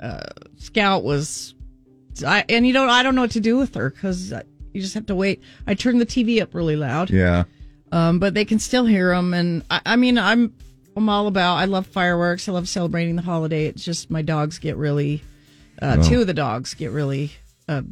Uh, 0.00 0.20
Scout 0.56 1.02
was, 1.04 1.54
I 2.26 2.44
and 2.48 2.66
you 2.66 2.72
don't, 2.72 2.88
I 2.88 3.02
don't 3.02 3.14
know 3.14 3.20
what 3.22 3.32
to 3.32 3.40
do 3.40 3.56
with 3.58 3.74
her 3.74 3.90
because 3.90 4.32
you 4.72 4.80
just 4.80 4.94
have 4.94 5.06
to 5.06 5.14
wait. 5.14 5.42
I 5.66 5.74
turned 5.74 6.00
the 6.00 6.06
TV 6.06 6.40
up 6.40 6.54
really 6.54 6.76
loud, 6.76 7.10
Yeah. 7.10 7.44
um, 7.92 8.18
but 8.18 8.34
they 8.34 8.44
can 8.44 8.58
still 8.58 8.86
hear 8.86 9.14
them. 9.14 9.34
And 9.34 9.62
I, 9.70 9.80
I 9.84 9.96
mean, 9.96 10.16
I'm, 10.18 10.54
I'm 10.96 11.08
all 11.08 11.26
about. 11.26 11.56
I 11.56 11.66
love 11.66 11.86
fireworks. 11.86 12.48
I 12.48 12.52
love 12.52 12.68
celebrating 12.68 13.16
the 13.16 13.22
holiday. 13.22 13.66
It's 13.66 13.84
just 13.84 14.10
my 14.10 14.22
dogs 14.22 14.58
get 14.58 14.76
really, 14.76 15.22
uh, 15.82 15.96
Oh. 16.00 16.02
two 16.08 16.20
of 16.22 16.26
the 16.26 16.34
dogs 16.34 16.74
get 16.74 16.90
really 16.92 17.32
uh, 17.68 17.82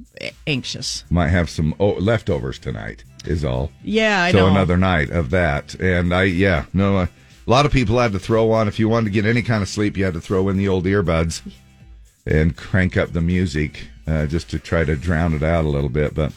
anxious. 0.47 1.04
Might 1.11 1.28
have 1.28 1.49
some 1.50 1.75
oh, 1.78 1.90
leftovers 1.92 2.58
tonight. 2.58 3.04
Is 3.25 3.44
all. 3.44 3.70
Yeah, 3.82 4.23
I 4.23 4.32
so 4.32 4.38
know. 4.38 4.47
another 4.49 4.76
night 4.76 5.11
of 5.11 5.30
that, 5.30 5.75
and 5.75 6.14
I 6.14 6.23
yeah 6.25 6.64
no. 6.73 6.99
Uh, 6.99 7.06
a 7.49 7.50
lot 7.50 7.64
of 7.64 7.73
people 7.73 7.99
had 7.99 8.12
to 8.12 8.19
throw 8.19 8.52
on 8.52 8.69
if 8.69 8.78
you 8.78 8.90
wanted 8.90 9.07
to 9.07 9.11
get 9.11 9.25
any 9.25 9.40
kind 9.40 9.62
of 9.62 9.71
sleep, 9.71 9.97
you 9.97 10.05
had 10.05 10.12
to 10.12 10.21
throw 10.21 10.50
in 10.50 10.59
the 10.59 10.69
old 10.69 10.85
earbuds 10.85 11.40
and 12.26 12.55
crank 12.55 12.95
up 12.95 13.14
the 13.14 13.23
music 13.23 13.88
uh, 14.07 14.26
just 14.26 14.50
to 14.50 14.59
try 14.59 14.85
to 14.85 14.95
drown 14.95 15.33
it 15.33 15.43
out 15.43 15.64
a 15.64 15.69
little 15.69 15.88
bit. 15.88 16.14
But 16.14 16.35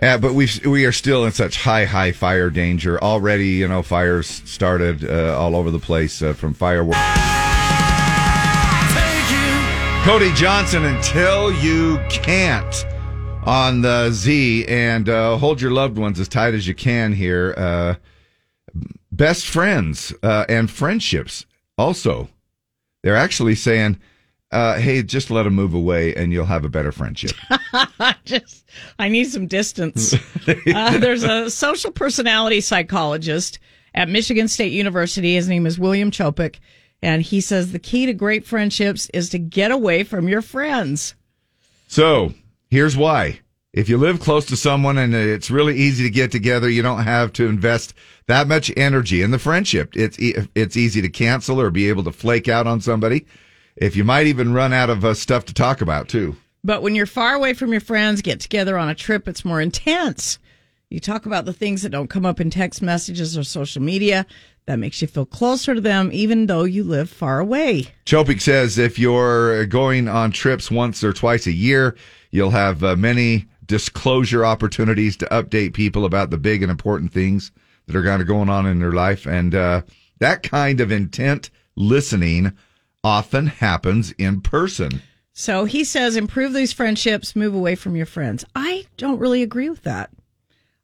uh, 0.00 0.18
but 0.18 0.34
we 0.34 0.48
we 0.64 0.84
are 0.84 0.92
still 0.92 1.24
in 1.24 1.32
such 1.32 1.62
high 1.62 1.84
high 1.84 2.12
fire 2.12 2.48
danger 2.48 3.02
already. 3.02 3.48
You 3.48 3.66
know, 3.66 3.82
fires 3.82 4.28
started 4.28 5.04
uh, 5.04 5.36
all 5.36 5.56
over 5.56 5.72
the 5.72 5.80
place 5.80 6.22
uh, 6.22 6.32
from 6.32 6.54
fireworks. 6.54 7.00
Cody 10.04 10.32
Johnson, 10.34 10.84
until 10.84 11.52
you 11.54 11.98
can't 12.08 12.86
on 13.42 13.82
the 13.82 14.12
Z, 14.12 14.66
and 14.68 15.08
uh, 15.08 15.38
hold 15.38 15.60
your 15.60 15.72
loved 15.72 15.98
ones 15.98 16.20
as 16.20 16.28
tight 16.28 16.54
as 16.54 16.68
you 16.68 16.74
can 16.74 17.12
here. 17.12 17.96
Best 19.16 19.46
friends 19.46 20.12
uh, 20.22 20.44
and 20.46 20.70
friendships 20.70 21.46
also. 21.78 22.28
They're 23.02 23.16
actually 23.16 23.54
saying, 23.54 23.98
uh, 24.52 24.78
hey, 24.78 25.02
just 25.02 25.30
let 25.30 25.44
them 25.44 25.54
move 25.54 25.72
away 25.72 26.14
and 26.14 26.34
you'll 26.34 26.44
have 26.44 26.66
a 26.66 26.68
better 26.68 26.92
friendship. 26.92 27.30
just 28.26 28.68
I 28.98 29.08
need 29.08 29.24
some 29.24 29.46
distance. 29.46 30.14
uh, 30.48 30.98
there's 30.98 31.24
a 31.24 31.48
social 31.50 31.92
personality 31.92 32.60
psychologist 32.60 33.58
at 33.94 34.10
Michigan 34.10 34.48
State 34.48 34.72
University. 34.72 35.34
His 35.34 35.48
name 35.48 35.64
is 35.64 35.78
William 35.78 36.10
Chopik, 36.10 36.58
and 37.00 37.22
he 37.22 37.40
says 37.40 37.72
the 37.72 37.78
key 37.78 38.04
to 38.04 38.12
great 38.12 38.46
friendships 38.46 39.08
is 39.14 39.30
to 39.30 39.38
get 39.38 39.70
away 39.70 40.04
from 40.04 40.28
your 40.28 40.42
friends. 40.42 41.14
So 41.88 42.34
here's 42.68 42.98
why. 42.98 43.40
If 43.76 43.90
you 43.90 43.98
live 43.98 44.20
close 44.20 44.46
to 44.46 44.56
someone 44.56 44.96
and 44.96 45.14
it's 45.14 45.50
really 45.50 45.76
easy 45.76 46.02
to 46.04 46.10
get 46.10 46.32
together, 46.32 46.66
you 46.66 46.80
don't 46.80 47.04
have 47.04 47.30
to 47.34 47.46
invest 47.46 47.92
that 48.26 48.48
much 48.48 48.72
energy 48.74 49.20
in 49.20 49.32
the 49.32 49.38
friendship. 49.38 49.94
It's 49.94 50.18
e- 50.18 50.34
it's 50.54 50.78
easy 50.78 51.02
to 51.02 51.10
cancel 51.10 51.60
or 51.60 51.70
be 51.70 51.90
able 51.90 52.02
to 52.04 52.10
flake 52.12 52.48
out 52.48 52.66
on 52.66 52.80
somebody. 52.80 53.26
if 53.76 53.94
you 53.94 54.02
might 54.02 54.26
even 54.26 54.54
run 54.54 54.72
out 54.72 54.88
of 54.88 55.04
uh, 55.04 55.12
stuff 55.12 55.44
to 55.44 55.52
talk 55.52 55.82
about 55.82 56.08
too. 56.08 56.34
But 56.64 56.80
when 56.80 56.94
you're 56.94 57.04
far 57.04 57.34
away 57.34 57.52
from 57.52 57.70
your 57.70 57.82
friends, 57.82 58.22
get 58.22 58.40
together 58.40 58.78
on 58.78 58.88
a 58.88 58.94
trip, 58.94 59.28
it's 59.28 59.44
more 59.44 59.60
intense. 59.60 60.38
You 60.88 60.98
talk 60.98 61.26
about 61.26 61.44
the 61.44 61.52
things 61.52 61.82
that 61.82 61.90
don't 61.90 62.08
come 62.08 62.24
up 62.24 62.40
in 62.40 62.48
text 62.48 62.80
messages 62.80 63.36
or 63.36 63.44
social 63.44 63.82
media. 63.82 64.24
That 64.64 64.78
makes 64.78 65.02
you 65.02 65.06
feel 65.08 65.26
closer 65.26 65.74
to 65.74 65.80
them, 65.80 66.10
even 66.12 66.46
though 66.46 66.64
you 66.64 66.82
live 66.82 67.10
far 67.10 67.38
away. 67.38 67.88
Chopik 68.06 68.40
says 68.40 68.78
if 68.78 68.98
you're 68.98 69.66
going 69.66 70.08
on 70.08 70.30
trips 70.32 70.70
once 70.70 71.04
or 71.04 71.12
twice 71.12 71.46
a 71.46 71.52
year, 71.52 71.96
you'll 72.30 72.50
have 72.50 72.82
uh, 72.82 72.96
many 72.96 73.46
disclosure 73.66 74.44
opportunities 74.44 75.16
to 75.18 75.26
update 75.26 75.74
people 75.74 76.04
about 76.04 76.30
the 76.30 76.38
big 76.38 76.62
and 76.62 76.70
important 76.70 77.12
things 77.12 77.52
that 77.86 77.96
are 77.96 78.04
kind 78.04 78.22
of 78.22 78.28
going 78.28 78.48
on 78.48 78.66
in 78.66 78.78
their 78.78 78.92
life. 78.92 79.26
And 79.26 79.54
uh, 79.54 79.82
that 80.18 80.42
kind 80.42 80.80
of 80.80 80.90
intent 80.90 81.50
listening 81.76 82.52
often 83.04 83.46
happens 83.46 84.12
in 84.12 84.40
person. 84.40 85.02
So 85.32 85.64
he 85.64 85.84
says, 85.84 86.16
improve 86.16 86.54
these 86.54 86.72
friendships, 86.72 87.36
move 87.36 87.54
away 87.54 87.74
from 87.74 87.94
your 87.94 88.06
friends. 88.06 88.44
I 88.54 88.86
don't 88.96 89.18
really 89.18 89.42
agree 89.42 89.68
with 89.68 89.82
that. 89.82 90.10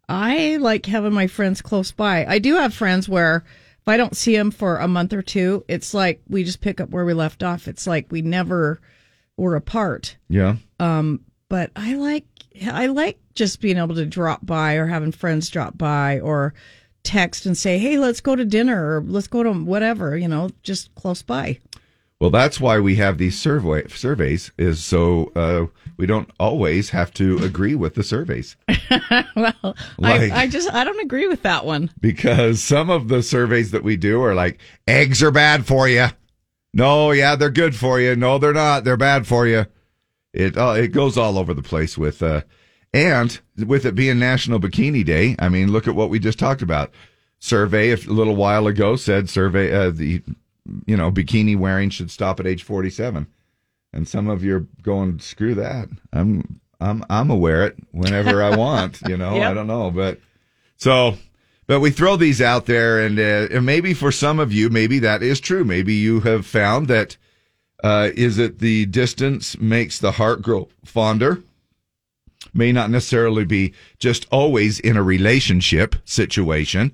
I 0.08 0.58
like 0.58 0.86
having 0.86 1.14
my 1.14 1.26
friends 1.26 1.62
close 1.62 1.90
by. 1.90 2.26
I 2.26 2.38
do 2.38 2.56
have 2.56 2.74
friends 2.74 3.08
where 3.08 3.44
if 3.80 3.88
I 3.88 3.96
don't 3.96 4.16
see 4.16 4.36
them 4.36 4.50
for 4.50 4.76
a 4.76 4.86
month 4.86 5.12
or 5.12 5.22
two, 5.22 5.64
it's 5.68 5.94
like 5.94 6.20
we 6.28 6.44
just 6.44 6.60
pick 6.60 6.80
up 6.80 6.90
where 6.90 7.04
we 7.04 7.14
left 7.14 7.42
off. 7.42 7.66
It's 7.66 7.86
like 7.86 8.12
we 8.12 8.22
never 8.22 8.80
were 9.36 9.56
apart. 9.56 10.16
Yeah. 10.28 10.56
Um, 10.78 11.24
but 11.52 11.70
I 11.76 11.96
like 11.96 12.24
I 12.66 12.86
like 12.86 13.18
just 13.34 13.60
being 13.60 13.76
able 13.76 13.94
to 13.96 14.06
drop 14.06 14.40
by 14.46 14.76
or 14.76 14.86
having 14.86 15.12
friends 15.12 15.50
drop 15.50 15.76
by 15.76 16.18
or 16.20 16.54
text 17.02 17.44
and 17.44 17.58
say, 17.58 17.76
"Hey, 17.76 17.98
let's 17.98 18.22
go 18.22 18.34
to 18.34 18.46
dinner 18.46 18.96
or 18.96 19.02
let's 19.06 19.26
go 19.26 19.42
to 19.42 19.52
whatever," 19.52 20.16
you 20.16 20.28
know, 20.28 20.48
just 20.62 20.94
close 20.94 21.20
by. 21.20 21.58
Well, 22.22 22.30
that's 22.30 22.58
why 22.58 22.80
we 22.80 22.96
have 22.96 23.18
these 23.18 23.38
survey 23.38 23.86
surveys 23.88 24.50
is 24.56 24.82
so 24.82 25.30
uh, 25.36 25.66
we 25.98 26.06
don't 26.06 26.30
always 26.40 26.88
have 26.88 27.12
to 27.14 27.36
agree 27.44 27.74
with 27.74 27.96
the 27.96 28.02
surveys. 28.02 28.56
well, 29.36 29.76
Like- 29.98 30.32
I, 30.32 30.44
I 30.44 30.46
just 30.46 30.72
I 30.72 30.84
don't 30.84 31.00
agree 31.04 31.28
with 31.28 31.42
that 31.42 31.66
one. 31.66 31.90
because 32.00 32.62
some 32.62 32.88
of 32.88 33.08
the 33.08 33.22
surveys 33.22 33.72
that 33.72 33.84
we 33.84 33.98
do 33.98 34.22
are 34.22 34.34
like 34.34 34.58
eggs 34.88 35.22
are 35.22 35.30
bad 35.30 35.66
for 35.66 35.86
you. 35.86 36.06
No, 36.72 37.10
yeah, 37.10 37.36
they're 37.36 37.50
good 37.50 37.76
for 37.76 38.00
you. 38.00 38.16
No, 38.16 38.38
they're 38.38 38.54
not. 38.54 38.84
They're 38.84 38.96
bad 38.96 39.26
for 39.26 39.46
you. 39.46 39.66
It 40.32 40.56
uh, 40.56 40.74
it 40.76 40.88
goes 40.88 41.16
all 41.18 41.38
over 41.38 41.54
the 41.54 41.62
place 41.62 41.98
with 41.98 42.22
uh 42.22 42.42
and 42.94 43.40
with 43.56 43.86
it 43.86 43.94
being 43.94 44.18
National 44.18 44.60
Bikini 44.60 45.04
Day. 45.04 45.36
I 45.38 45.48
mean, 45.48 45.72
look 45.72 45.88
at 45.88 45.94
what 45.94 46.10
we 46.10 46.18
just 46.18 46.38
talked 46.38 46.62
about. 46.62 46.92
Survey 47.38 47.90
a 47.90 47.96
little 47.96 48.36
while 48.36 48.66
ago 48.66 48.96
said 48.96 49.28
survey 49.28 49.72
uh, 49.72 49.90
the 49.90 50.22
you 50.86 50.96
know 50.96 51.10
bikini 51.10 51.56
wearing 51.56 51.90
should 51.90 52.10
stop 52.10 52.38
at 52.40 52.46
age 52.46 52.62
47. 52.62 53.26
And 53.94 54.08
some 54.08 54.28
of 54.28 54.42
you 54.42 54.56
are 54.56 54.66
going 54.82 55.18
screw 55.18 55.54
that. 55.54 55.88
I'm 56.12 56.60
I'm 56.80 57.04
I'm 57.10 57.30
a 57.30 57.36
wear 57.36 57.66
it 57.66 57.76
whenever 57.90 58.42
I 58.42 58.56
want, 58.56 59.00
you 59.06 59.16
know. 59.18 59.40
I 59.40 59.54
don't 59.54 59.66
know, 59.66 59.90
but 59.90 60.20
so, 60.76 61.16
but 61.66 61.80
we 61.80 61.90
throw 61.90 62.16
these 62.16 62.40
out 62.40 62.66
there, 62.66 62.98
and, 63.04 63.18
uh, 63.18 63.54
and 63.54 63.64
maybe 63.64 63.94
for 63.94 64.10
some 64.10 64.40
of 64.40 64.52
you, 64.52 64.68
maybe 64.68 64.98
that 64.98 65.22
is 65.22 65.40
true. 65.40 65.64
Maybe 65.64 65.94
you 65.94 66.20
have 66.20 66.44
found 66.44 66.88
that 66.88 67.16
uh, 67.82 68.10
is 68.14 68.38
it 68.38 68.60
the 68.60 68.86
distance 68.86 69.58
makes 69.58 69.98
the 69.98 70.12
heart 70.12 70.42
grow 70.42 70.68
fonder. 70.84 71.42
May 72.54 72.72
not 72.72 72.90
necessarily 72.90 73.44
be 73.44 73.72
just 73.98 74.26
always 74.30 74.78
in 74.80 74.96
a 74.96 75.02
relationship 75.02 75.96
situation. 76.04 76.92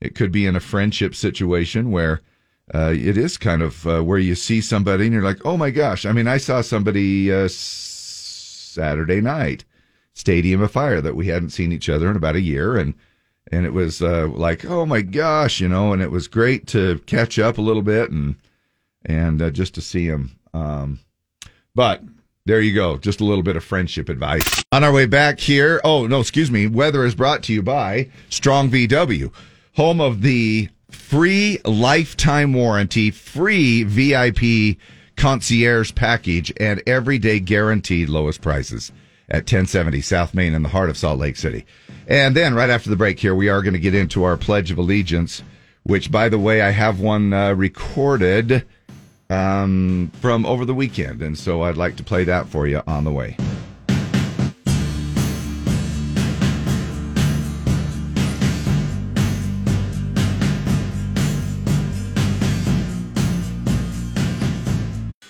It 0.00 0.14
could 0.14 0.32
be 0.32 0.46
in 0.46 0.56
a 0.56 0.60
friendship 0.60 1.14
situation 1.14 1.90
where 1.90 2.20
uh, 2.72 2.92
it 2.96 3.16
is 3.16 3.36
kind 3.36 3.62
of 3.62 3.86
uh, 3.86 4.02
where 4.02 4.18
you 4.18 4.34
see 4.34 4.60
somebody 4.60 5.04
and 5.04 5.12
you're 5.12 5.22
like, 5.22 5.44
oh 5.44 5.56
my 5.56 5.70
gosh. 5.70 6.06
I 6.06 6.12
mean, 6.12 6.28
I 6.28 6.36
saw 6.36 6.60
somebody 6.60 7.32
uh, 7.32 7.48
Saturday 7.50 9.20
night, 9.20 9.64
Stadium 10.14 10.62
of 10.62 10.70
Fire, 10.70 11.00
that 11.00 11.16
we 11.16 11.26
hadn't 11.26 11.50
seen 11.50 11.72
each 11.72 11.88
other 11.88 12.08
in 12.10 12.16
about 12.16 12.36
a 12.36 12.40
year, 12.40 12.76
and 12.76 12.94
and 13.50 13.66
it 13.66 13.72
was 13.72 14.00
uh, 14.00 14.28
like, 14.28 14.64
oh 14.64 14.86
my 14.86 15.00
gosh, 15.00 15.60
you 15.60 15.68
know, 15.68 15.92
and 15.92 16.00
it 16.00 16.12
was 16.12 16.28
great 16.28 16.68
to 16.68 17.00
catch 17.06 17.38
up 17.38 17.58
a 17.58 17.62
little 17.62 17.82
bit 17.82 18.10
and 18.10 18.36
and 19.04 19.40
uh, 19.40 19.50
just 19.50 19.74
to 19.74 19.80
see 19.80 20.06
him. 20.06 20.36
Um, 20.52 21.00
but 21.74 22.02
there 22.46 22.60
you 22.60 22.74
go, 22.74 22.98
just 22.98 23.20
a 23.20 23.24
little 23.24 23.42
bit 23.42 23.56
of 23.56 23.64
friendship 23.64 24.08
advice. 24.08 24.62
On 24.72 24.82
our 24.82 24.92
way 24.92 25.06
back 25.06 25.40
here, 25.40 25.80
oh 25.84 26.06
no, 26.06 26.20
excuse 26.20 26.50
me, 26.50 26.66
weather 26.66 27.04
is 27.04 27.14
brought 27.14 27.42
to 27.44 27.52
you 27.52 27.62
by 27.62 28.10
Strong 28.28 28.70
VW, 28.70 29.32
home 29.76 30.00
of 30.00 30.22
the 30.22 30.68
free 30.90 31.58
lifetime 31.64 32.52
warranty, 32.52 33.10
free 33.10 33.84
VIP 33.84 34.78
concierge 35.16 35.94
package, 35.94 36.52
and 36.58 36.82
everyday 36.86 37.40
guaranteed 37.40 38.08
lowest 38.08 38.40
prices 38.40 38.90
at 39.28 39.42
1070 39.42 40.00
South 40.00 40.34
Main 40.34 40.54
in 40.54 40.62
the 40.62 40.68
heart 40.68 40.90
of 40.90 40.96
Salt 40.96 41.18
Lake 41.18 41.36
City. 41.36 41.64
And 42.08 42.34
then 42.34 42.54
right 42.54 42.70
after 42.70 42.90
the 42.90 42.96
break 42.96 43.20
here, 43.20 43.34
we 43.34 43.48
are 43.48 43.62
going 43.62 43.74
to 43.74 43.78
get 43.78 43.94
into 43.94 44.24
our 44.24 44.36
Pledge 44.36 44.70
of 44.70 44.78
Allegiance, 44.78 45.42
which, 45.84 46.10
by 46.10 46.28
the 46.28 46.38
way, 46.38 46.62
I 46.62 46.70
have 46.70 47.00
one 47.00 47.32
uh, 47.32 47.52
recorded 47.52 48.66
um, 49.30 50.10
from 50.20 50.44
over 50.44 50.64
the 50.64 50.74
weekend. 50.74 51.22
And 51.22 51.38
so 51.38 51.62
I'd 51.62 51.76
like 51.76 51.96
to 51.96 52.04
play 52.04 52.24
that 52.24 52.48
for 52.48 52.66
you 52.66 52.82
on 52.86 53.04
the 53.04 53.12
way. 53.12 53.36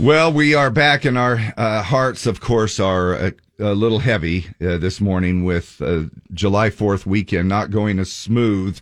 Well, 0.00 0.32
we 0.32 0.54
are 0.54 0.70
back, 0.70 1.04
and 1.04 1.18
our 1.18 1.52
uh, 1.58 1.82
hearts, 1.82 2.24
of 2.24 2.40
course, 2.40 2.80
are 2.80 3.12
a, 3.12 3.34
a 3.58 3.74
little 3.74 3.98
heavy 3.98 4.46
uh, 4.58 4.78
this 4.78 4.98
morning 4.98 5.44
with 5.44 5.82
uh, 5.82 6.04
July 6.32 6.70
4th 6.70 7.04
weekend 7.04 7.50
not 7.50 7.70
going 7.70 7.98
as 7.98 8.10
smooth, 8.10 8.80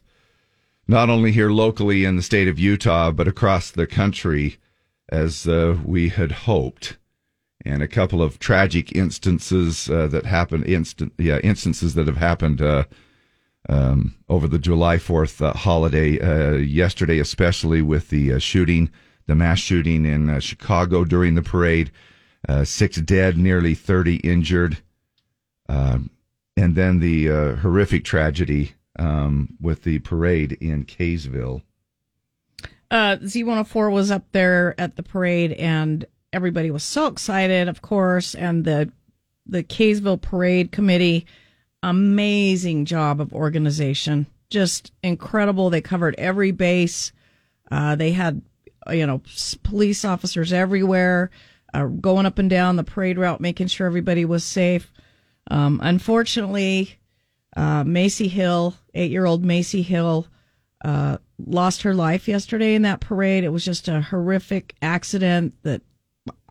not 0.87 1.11
only 1.11 1.33
here 1.33 1.51
locally 1.51 2.05
in 2.05 2.15
the 2.15 2.23
state 2.23 2.47
of 2.47 2.61
Utah, 2.61 3.11
but 3.11 3.27
across 3.27 3.73
the 3.73 3.85
country 3.85 4.59
as 5.09 5.47
uh, 5.47 5.77
we 5.85 6.11
had 6.11 6.33
hoped. 6.33 6.97
And 7.65 7.83
a 7.83 7.89
couple 7.89 8.23
of 8.23 8.39
tragic 8.39 8.95
instances 8.95 9.91
uh, 9.91 10.07
that 10.09 10.27
happened, 10.27 10.67
instant, 10.67 11.13
yeah, 11.19 11.39
instances 11.39 11.95
that 11.95 12.07
have 12.07 12.17
happened 12.17 12.63
uh, 12.63 12.85
um, 13.69 14.15
over 14.29 14.47
the 14.47 14.59
July 14.59 14.97
4th 14.97 15.45
uh, 15.45 15.53
holiday, 15.53 16.21
uh, 16.21 16.57
yesterday, 16.57 17.19
especially 17.19 17.83
with 17.83 18.11
the 18.11 18.35
uh, 18.35 18.39
shooting, 18.39 18.91
the 19.27 19.35
mass 19.35 19.59
shooting 19.59 20.07
in 20.07 20.39
Chicago 20.41 21.05
during 21.05 21.35
the 21.35 21.43
parade. 21.43 21.91
Six 22.65 22.99
dead, 23.01 23.37
nearly 23.37 23.75
30 23.75 24.17
injured. 24.17 24.79
Um, 25.69 26.11
and 26.57 26.75
then 26.77 27.01
the 27.01 27.27
horrific 27.57 28.05
tragedy 28.05 28.73
um, 28.99 29.57
with 29.61 29.83
the 29.83 29.99
parade 30.01 30.53
in 30.61 30.85
Kaysville. 30.85 31.63
Uh, 32.91 33.17
Z104 33.17 33.93
was 33.93 34.11
up 34.11 34.25
there 34.33 34.75
at 34.79 34.97
the 34.97 35.03
parade, 35.03 35.53
and 35.53 36.05
everybody 36.33 36.71
was 36.71 36.83
so 36.83 37.07
excited, 37.07 37.69
of 37.69 37.83
course. 37.83 38.35
And 38.35 38.65
the 38.65 38.91
the 39.47 39.63
Kaysville 39.63 40.21
Parade 40.21 40.73
Committee, 40.73 41.27
amazing 41.83 42.85
job 42.85 43.21
of 43.21 43.33
organization, 43.33 44.27
just 44.51 44.93
incredible. 45.03 45.71
They 45.71 45.81
covered 45.81 46.15
every 46.19 46.51
base. 46.51 47.13
Uh, 47.71 47.97
they 47.97 48.13
had, 48.13 48.43
you 48.91 49.07
know, 49.07 49.23
police 49.63 50.05
officers 50.05 50.53
everywhere, 50.53 51.31
uh, 51.73 51.87
going 51.87 52.27
up 52.27 52.39
and 52.39 52.51
down 52.51 52.77
the 52.77 52.85
parade 52.85 53.19
route, 53.19 53.41
making 53.41 53.69
sure 53.69 53.87
everybody 53.87 54.25
was 54.25 54.45
safe. 54.45 54.93
Um, 55.51 55.81
unfortunately, 55.83 56.99
uh, 57.57 57.85
Macy 57.85 58.29
Hill, 58.29 58.75
eight 58.95 59.11
year 59.11 59.25
old 59.25 59.45
Macy 59.45 59.83
Hill, 59.83 60.27
uh, 60.85 61.19
lost 61.39 61.83
her 61.83 61.95
life 61.95 62.29
yesterday 62.29 62.75
in 62.75 62.83
that 62.83 63.01
parade. 63.01 63.45
It 63.45 63.51
was 63.51 63.65
just 63.65 63.89
a 63.89 64.01
horrific 64.01 64.75
accident 64.83 65.55
that 65.63 65.83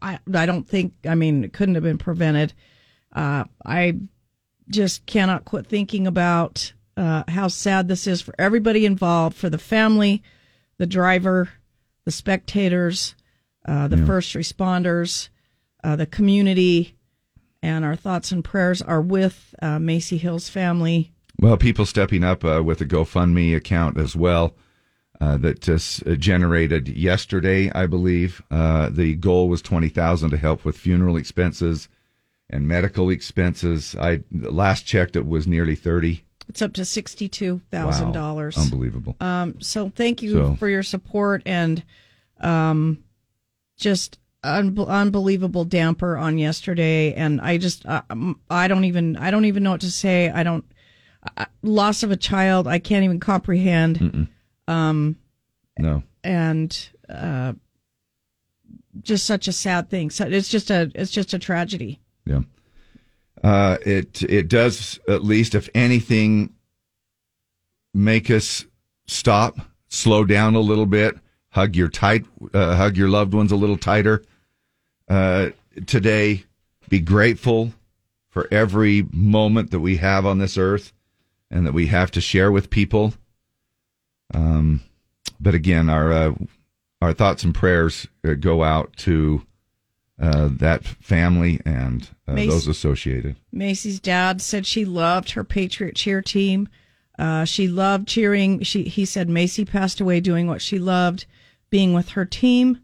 I, 0.01 0.19
I 0.33 0.45
don't 0.45 0.67
think, 0.67 0.93
I 1.07 1.15
mean, 1.15 1.43
it 1.43 1.53
couldn't 1.53 1.75
have 1.75 1.83
been 1.83 1.97
prevented. 1.97 2.53
Uh, 3.13 3.45
I 3.65 3.97
just 4.69 5.05
cannot 5.05 5.45
quit 5.45 5.67
thinking 5.67 6.07
about 6.07 6.73
uh, 6.95 7.23
how 7.27 7.47
sad 7.47 7.87
this 7.87 8.07
is 8.07 8.21
for 8.21 8.33
everybody 8.39 8.85
involved, 8.85 9.35
for 9.35 9.49
the 9.49 9.57
family, 9.57 10.23
the 10.77 10.87
driver, 10.87 11.49
the 12.05 12.11
spectators, 12.11 13.15
uh, 13.67 13.87
the 13.87 13.97
first 14.05 14.33
responders, 14.33 15.29
uh, 15.83 15.95
the 15.95 16.05
community, 16.05 16.95
and 17.61 17.83
our 17.83 17.95
thoughts 17.95 18.31
and 18.31 18.43
prayers 18.43 18.81
are 18.81 19.01
with 19.01 19.53
uh, 19.61 19.77
Macy 19.77 20.17
Hill's 20.17 20.47
family. 20.47 21.11
Well, 21.39 21.57
people 21.57 21.85
stepping 21.85 22.23
up 22.23 22.45
uh, 22.45 22.63
with 22.63 22.81
a 22.81 22.85
GoFundMe 22.85 23.55
account 23.55 23.97
as 23.97 24.15
well 24.15 24.55
uh, 25.19 25.37
that 25.37 25.61
just 25.61 26.05
uh, 26.07 26.15
generated 26.15 26.87
yesterday, 26.87 27.71
I 27.73 27.85
believe. 27.87 28.41
Uh, 28.51 28.89
the 28.89 29.15
goal 29.15 29.49
was 29.49 29.61
twenty 29.61 29.89
thousand 29.89 30.29
to 30.31 30.37
help 30.37 30.63
with 30.65 30.77
funeral 30.77 31.17
expenses 31.17 31.89
and 32.49 32.67
medical 32.67 33.09
expenses. 33.09 33.95
I 33.99 34.21
last 34.31 34.85
checked, 34.85 35.15
it 35.15 35.25
was 35.25 35.47
nearly 35.47 35.75
thirty. 35.75 36.23
It's 36.49 36.61
up 36.61 36.73
to 36.73 36.85
sixty-two 36.85 37.61
thousand 37.71 38.11
dollars. 38.13 38.57
Unbelievable. 38.57 39.15
Um, 39.19 39.59
so 39.59 39.89
thank 39.95 40.21
you 40.21 40.31
So- 40.33 40.55
for 40.55 40.69
your 40.69 40.83
support 40.83 41.41
and 41.45 41.83
um, 42.39 43.03
just 43.77 44.17
un- 44.43 44.77
unbelievable 44.79 45.65
damper 45.65 46.15
on 46.15 46.37
yesterday, 46.37 47.13
and 47.15 47.41
I 47.41 47.57
just 47.57 47.85
uh, 47.85 48.01
I 48.49 48.67
don't 48.67 48.85
even 48.85 49.17
I 49.17 49.31
don't 49.31 49.45
even 49.45 49.63
know 49.63 49.71
what 49.71 49.81
to 49.81 49.91
say. 49.91 50.29
I 50.29 50.43
don't 50.43 50.63
uh, 51.35 51.45
loss 51.63 52.03
of 52.03 52.11
a 52.11 52.15
child. 52.17 52.67
I 52.67 52.79
can't 52.79 53.03
even 53.03 53.19
comprehend. 53.19 54.29
Um, 54.67 55.17
no, 55.77 56.03
and 56.23 56.89
uh, 57.09 57.53
just 59.01 59.25
such 59.25 59.47
a 59.47 59.53
sad 59.53 59.89
thing. 59.89 60.09
So 60.09 60.25
it's 60.25 60.49
just 60.49 60.69
a 60.69 60.91
it's 60.95 61.11
just 61.11 61.33
a 61.33 61.39
tragedy. 61.39 61.99
Yeah. 62.25 62.41
Uh, 63.43 63.77
it 63.85 64.23
it 64.23 64.47
does 64.47 64.99
at 65.07 65.23
least, 65.23 65.55
if 65.55 65.69
anything, 65.75 66.53
make 67.93 68.29
us 68.29 68.65
stop, 69.05 69.57
slow 69.87 70.25
down 70.25 70.55
a 70.55 70.59
little 70.59 70.85
bit, 70.85 71.17
hug 71.49 71.75
your 71.75 71.87
tight, 71.87 72.25
uh, 72.53 72.75
hug 72.75 72.97
your 72.97 73.09
loved 73.09 73.33
ones 73.33 73.51
a 73.51 73.55
little 73.55 73.77
tighter. 73.77 74.23
Uh, 75.07 75.49
today, 75.85 76.43
be 76.89 76.99
grateful 76.99 77.73
for 78.29 78.47
every 78.51 79.07
moment 79.11 79.71
that 79.71 79.79
we 79.79 79.97
have 79.97 80.25
on 80.25 80.39
this 80.39 80.57
earth, 80.57 80.91
and 81.49 81.65
that 81.65 81.73
we 81.73 81.87
have 81.87 82.11
to 82.11 82.21
share 82.21 82.51
with 82.51 82.69
people. 82.69 83.13
Um, 84.33 84.81
but 85.39 85.53
again, 85.53 85.89
our 85.89 86.11
uh, 86.11 86.33
our 87.01 87.13
thoughts 87.13 87.43
and 87.43 87.53
prayers 87.53 88.07
uh, 88.23 88.33
go 88.33 88.63
out 88.63 88.95
to 88.97 89.43
uh, 90.19 90.49
that 90.51 90.83
family 90.83 91.61
and 91.65 92.09
uh, 92.27 92.35
those 92.35 92.67
associated. 92.67 93.35
Macy's 93.51 93.99
dad 93.99 94.41
said 94.41 94.65
she 94.65 94.85
loved 94.85 95.31
her 95.31 95.43
Patriot 95.43 95.95
cheer 95.95 96.21
team. 96.21 96.67
Uh, 97.19 97.45
she 97.45 97.67
loved 97.67 98.07
cheering. 98.07 98.61
She 98.63 98.83
he 98.83 99.05
said 99.05 99.29
Macy 99.29 99.65
passed 99.65 100.01
away 100.01 100.19
doing 100.19 100.47
what 100.47 100.61
she 100.61 100.79
loved, 100.79 101.25
being 101.69 101.93
with 101.93 102.09
her 102.09 102.25
team, 102.25 102.81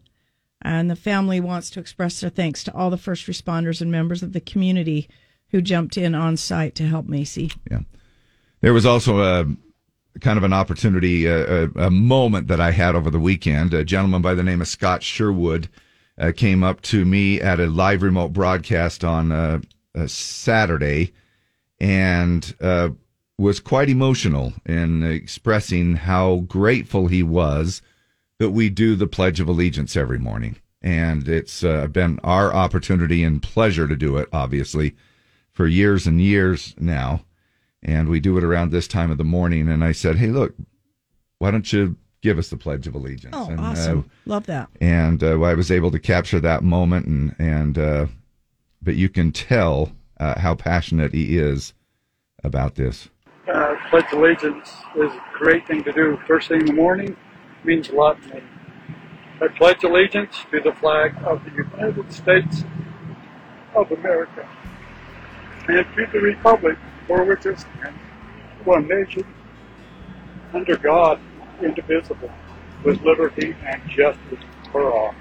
and 0.62 0.90
the 0.90 0.96
family 0.96 1.40
wants 1.40 1.70
to 1.70 1.80
express 1.80 2.20
their 2.20 2.30
thanks 2.30 2.64
to 2.64 2.74
all 2.74 2.90
the 2.90 2.96
first 2.96 3.26
responders 3.26 3.80
and 3.80 3.90
members 3.90 4.22
of 4.22 4.32
the 4.32 4.40
community 4.40 5.08
who 5.48 5.60
jumped 5.60 5.96
in 5.96 6.14
on 6.14 6.36
site 6.36 6.74
to 6.74 6.86
help 6.86 7.06
Macy. 7.06 7.52
Yeah. 7.70 7.80
There 8.60 8.72
was 8.72 8.86
also 8.86 9.20
a 9.20 9.46
kind 10.20 10.38
of 10.38 10.44
an 10.44 10.52
opportunity, 10.52 11.26
a, 11.26 11.64
a, 11.64 11.70
a 11.76 11.90
moment 11.90 12.48
that 12.48 12.60
I 12.60 12.70
had 12.70 12.94
over 12.94 13.10
the 13.10 13.18
weekend. 13.18 13.74
A 13.74 13.84
gentleman 13.84 14.22
by 14.22 14.34
the 14.34 14.42
name 14.42 14.60
of 14.60 14.68
Scott 14.68 15.02
Sherwood 15.02 15.68
uh, 16.18 16.32
came 16.34 16.62
up 16.62 16.80
to 16.82 17.04
me 17.04 17.40
at 17.40 17.60
a 17.60 17.66
live 17.66 18.02
remote 18.02 18.32
broadcast 18.32 19.04
on 19.04 19.32
uh, 19.32 19.60
Saturday 20.06 21.12
and 21.80 22.54
uh, 22.60 22.90
was 23.38 23.60
quite 23.60 23.88
emotional 23.88 24.52
in 24.64 25.02
expressing 25.02 25.96
how 25.96 26.36
grateful 26.46 27.08
he 27.08 27.22
was 27.22 27.82
that 28.38 28.50
we 28.50 28.68
do 28.68 28.94
the 28.94 29.06
Pledge 29.06 29.40
of 29.40 29.48
Allegiance 29.48 29.96
every 29.96 30.18
morning. 30.18 30.56
And 30.82 31.28
it's 31.28 31.64
uh, 31.64 31.86
been 31.88 32.20
our 32.22 32.54
opportunity 32.54 33.24
and 33.24 33.42
pleasure 33.42 33.88
to 33.88 33.96
do 33.96 34.16
it, 34.18 34.28
obviously, 34.32 34.94
for 35.50 35.66
years 35.66 36.06
and 36.06 36.20
years 36.20 36.74
now. 36.78 37.24
And 37.84 38.08
we 38.08 38.20
do 38.20 38.36
it 38.38 38.44
around 38.44 38.70
this 38.70 38.88
time 38.88 39.10
of 39.10 39.18
the 39.18 39.24
morning. 39.24 39.68
And 39.68 39.84
I 39.84 39.92
said, 39.92 40.16
hey, 40.16 40.28
look, 40.28 40.54
why 41.38 41.50
don't 41.50 41.70
you 41.72 41.96
give 42.22 42.38
us 42.38 42.48
the 42.48 42.56
Pledge 42.56 42.86
of 42.86 42.94
Allegiance? 42.94 43.34
Oh, 43.36 43.50
and, 43.50 43.60
awesome! 43.60 43.98
Uh, 43.98 44.30
Love 44.30 44.46
that. 44.46 44.70
and 44.80 45.22
uh, 45.22 45.40
I 45.42 45.52
was 45.54 45.70
able 45.70 45.90
to 45.90 45.98
capture 45.98 46.40
that 46.40 46.62
moment, 46.64 47.04
and 47.06 47.36
and 47.38 47.76
uh, 47.78 48.06
but 48.80 48.96
you 48.96 49.10
can 49.10 49.30
tell 49.32 49.92
uh, 50.18 50.38
how 50.40 50.54
passionate 50.54 51.12
he 51.12 51.36
is 51.36 51.74
about 52.42 52.76
this. 52.76 53.10
uh, 53.52 53.74
pledge 53.90 54.06
of 54.12 54.18
allegiance 54.20 54.72
is 54.96 55.10
a 55.12 55.22
great 55.34 55.66
thing 55.66 55.84
to 55.84 55.92
do 55.92 56.18
first 56.26 56.48
thing 56.48 56.60
in 56.60 56.66
the 56.66 56.72
morning. 56.72 57.10
It 57.10 57.66
means 57.66 57.90
a 57.90 57.94
lot 57.94 58.22
to 58.22 58.34
me. 58.36 58.42
I 59.42 59.48
pledge 59.48 59.84
allegiance 59.84 60.36
to 60.50 60.60
the 60.60 60.72
flag 60.72 61.14
of 61.24 61.44
the 61.44 61.50
United 61.50 62.10
States 62.12 62.64
of 63.74 63.90
America 63.92 64.48
and 65.68 65.84
to 65.96 66.06
the 66.12 66.20
republic 66.20 66.78
for 67.06 67.24
which 67.24 67.46
it 67.46 67.58
stands, 67.58 67.98
one 68.64 68.88
nation, 68.88 69.24
under 70.52 70.76
God, 70.76 71.18
indivisible, 71.62 72.30
with 72.84 73.00
liberty 73.02 73.56
and 73.66 73.82
justice 73.88 74.38
for 74.72 74.92
all. 74.92 75.14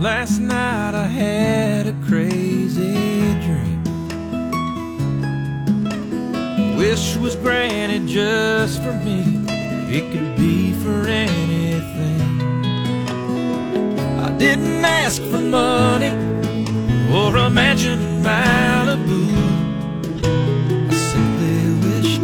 Last 0.00 0.38
night 0.38 0.94
I 0.94 1.06
had 1.06 1.86
a 1.86 1.92
crazy 2.08 2.94
dream. 3.44 3.84
Wish 6.76 7.16
was 7.16 7.36
granted 7.36 8.06
just 8.06 8.82
for 8.82 8.94
me. 8.94 9.44
It 9.92 10.10
could 10.10 10.36
be 10.36 10.72
for 10.82 11.06
anything. 11.06 11.39
Didn't 14.40 14.82
ask 14.82 15.20
for 15.30 15.38
money 15.38 16.12
or 17.12 17.36
a 17.36 17.50
mansion 17.50 18.00
in 18.00 18.22
Malibu. 18.24 19.20
I 20.90 20.94
simply 21.12 21.58
wished 21.84 22.22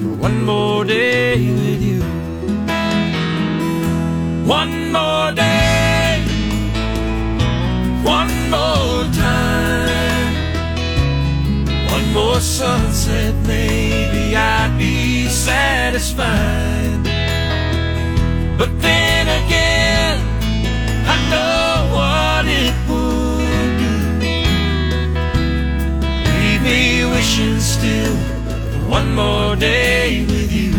for 0.00 0.12
one 0.26 0.38
more 0.46 0.82
day 0.86 1.36
with 1.60 1.82
you. 1.90 2.00
One 4.46 4.92
more 4.96 5.30
day. 5.32 5.68
One 8.16 8.34
more 8.48 9.04
time, 9.12 10.34
one 11.92 12.06
more 12.14 12.40
sunset, 12.40 13.34
maybe 13.46 14.34
I'd 14.34 14.74
be 14.78 15.28
satisfied. 15.28 17.04
But 18.56 18.70
then 18.80 19.07
know 21.32 21.72
what 21.96 22.44
it 22.46 22.74
would 22.88 23.72
do. 23.82 23.96
Wishing 27.10 27.58
still 27.60 28.16
for 28.70 28.82
one 28.88 29.08
more 29.14 29.56
day 29.56 30.24
with 30.26 30.52
you. 30.52 30.74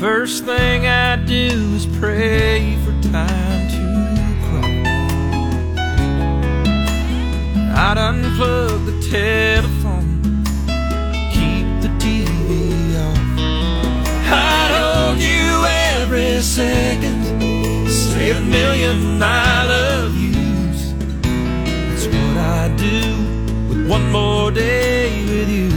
First 0.00 0.44
thing 0.44 0.86
I 0.86 1.16
do 1.16 1.74
is 1.74 1.86
pray 1.98 2.47
I'd 7.90 7.96
unplug 7.96 8.84
the 8.84 8.96
telephone, 9.08 10.20
keep 11.32 11.66
the 11.80 11.88
TV 11.96 12.50
off. 13.06 13.18
I'd 14.30 14.72
hold 14.76 15.18
you 15.18 15.64
every 15.96 16.42
second, 16.42 17.88
say 17.88 18.32
a 18.32 18.40
million 18.42 19.22
I 19.22 19.64
love 19.66 20.14
yous. 20.14 20.92
That's 21.88 22.06
what 22.08 22.36
I 22.36 22.68
do 22.76 23.00
with 23.70 23.88
one 23.88 24.12
more 24.12 24.50
day 24.50 25.24
with 25.24 25.48
you. 25.48 25.70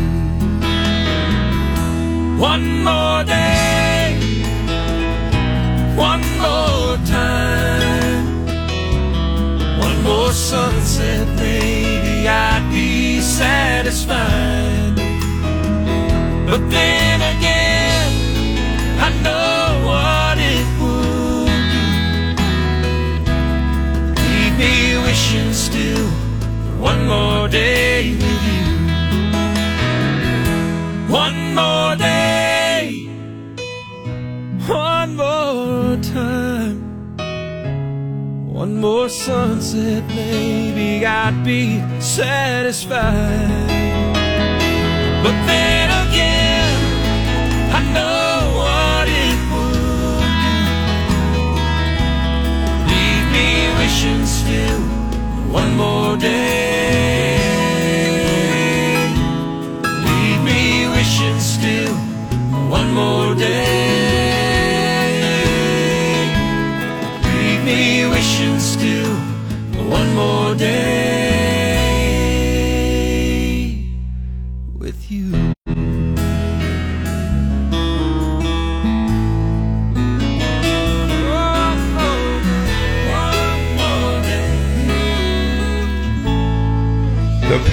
One 2.38 2.84
more 2.84 3.24
day, 3.24 4.18
one 5.96 6.26
more 6.40 6.98
time, 7.08 8.48
one 9.80 10.04
more 10.04 10.34
I'd 10.34 10.74
be 10.74 10.81
satisfied. 13.42 14.96
But 16.50 16.62
then 16.76 17.18
again, 17.34 18.10
I 19.06 19.10
know 19.26 19.64
what 19.90 20.36
it 20.54 20.68
would 20.82 21.62
do. 21.76 21.88
Leave 24.26 24.56
me 24.64 24.76
wishing 25.06 25.52
still 25.68 26.10
one 26.90 27.02
more 27.14 27.48
day 27.48 28.00
with 28.22 28.42
you. 28.50 28.66
One 31.24 31.40
more 31.60 31.94
more 38.82 39.10
sunset, 39.10 40.04
maybe 40.08 41.06
I'd 41.06 41.44
be 41.46 41.80
satisfied. 42.02 42.98
But 45.24 45.36
then 45.46 45.90
again, 46.08 46.80
I 47.78 47.82
know 47.94 48.34
what 48.62 49.08
it 49.24 49.38
would 49.52 50.26
do. 50.48 50.58
Leave 52.90 53.28
me 53.38 53.50
wishing 53.78 54.26
still 54.26 54.82
one 55.60 55.74
more 55.78 56.18
day. 56.18 57.38
Leave 60.10 60.42
me 60.44 60.88
wishing 60.90 61.40
still 61.40 61.96
one 62.68 62.92
more 62.94 63.31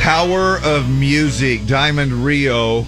Power 0.09 0.59
of 0.65 0.89
Music, 0.89 1.67
Diamond 1.67 2.25
Rio, 2.25 2.87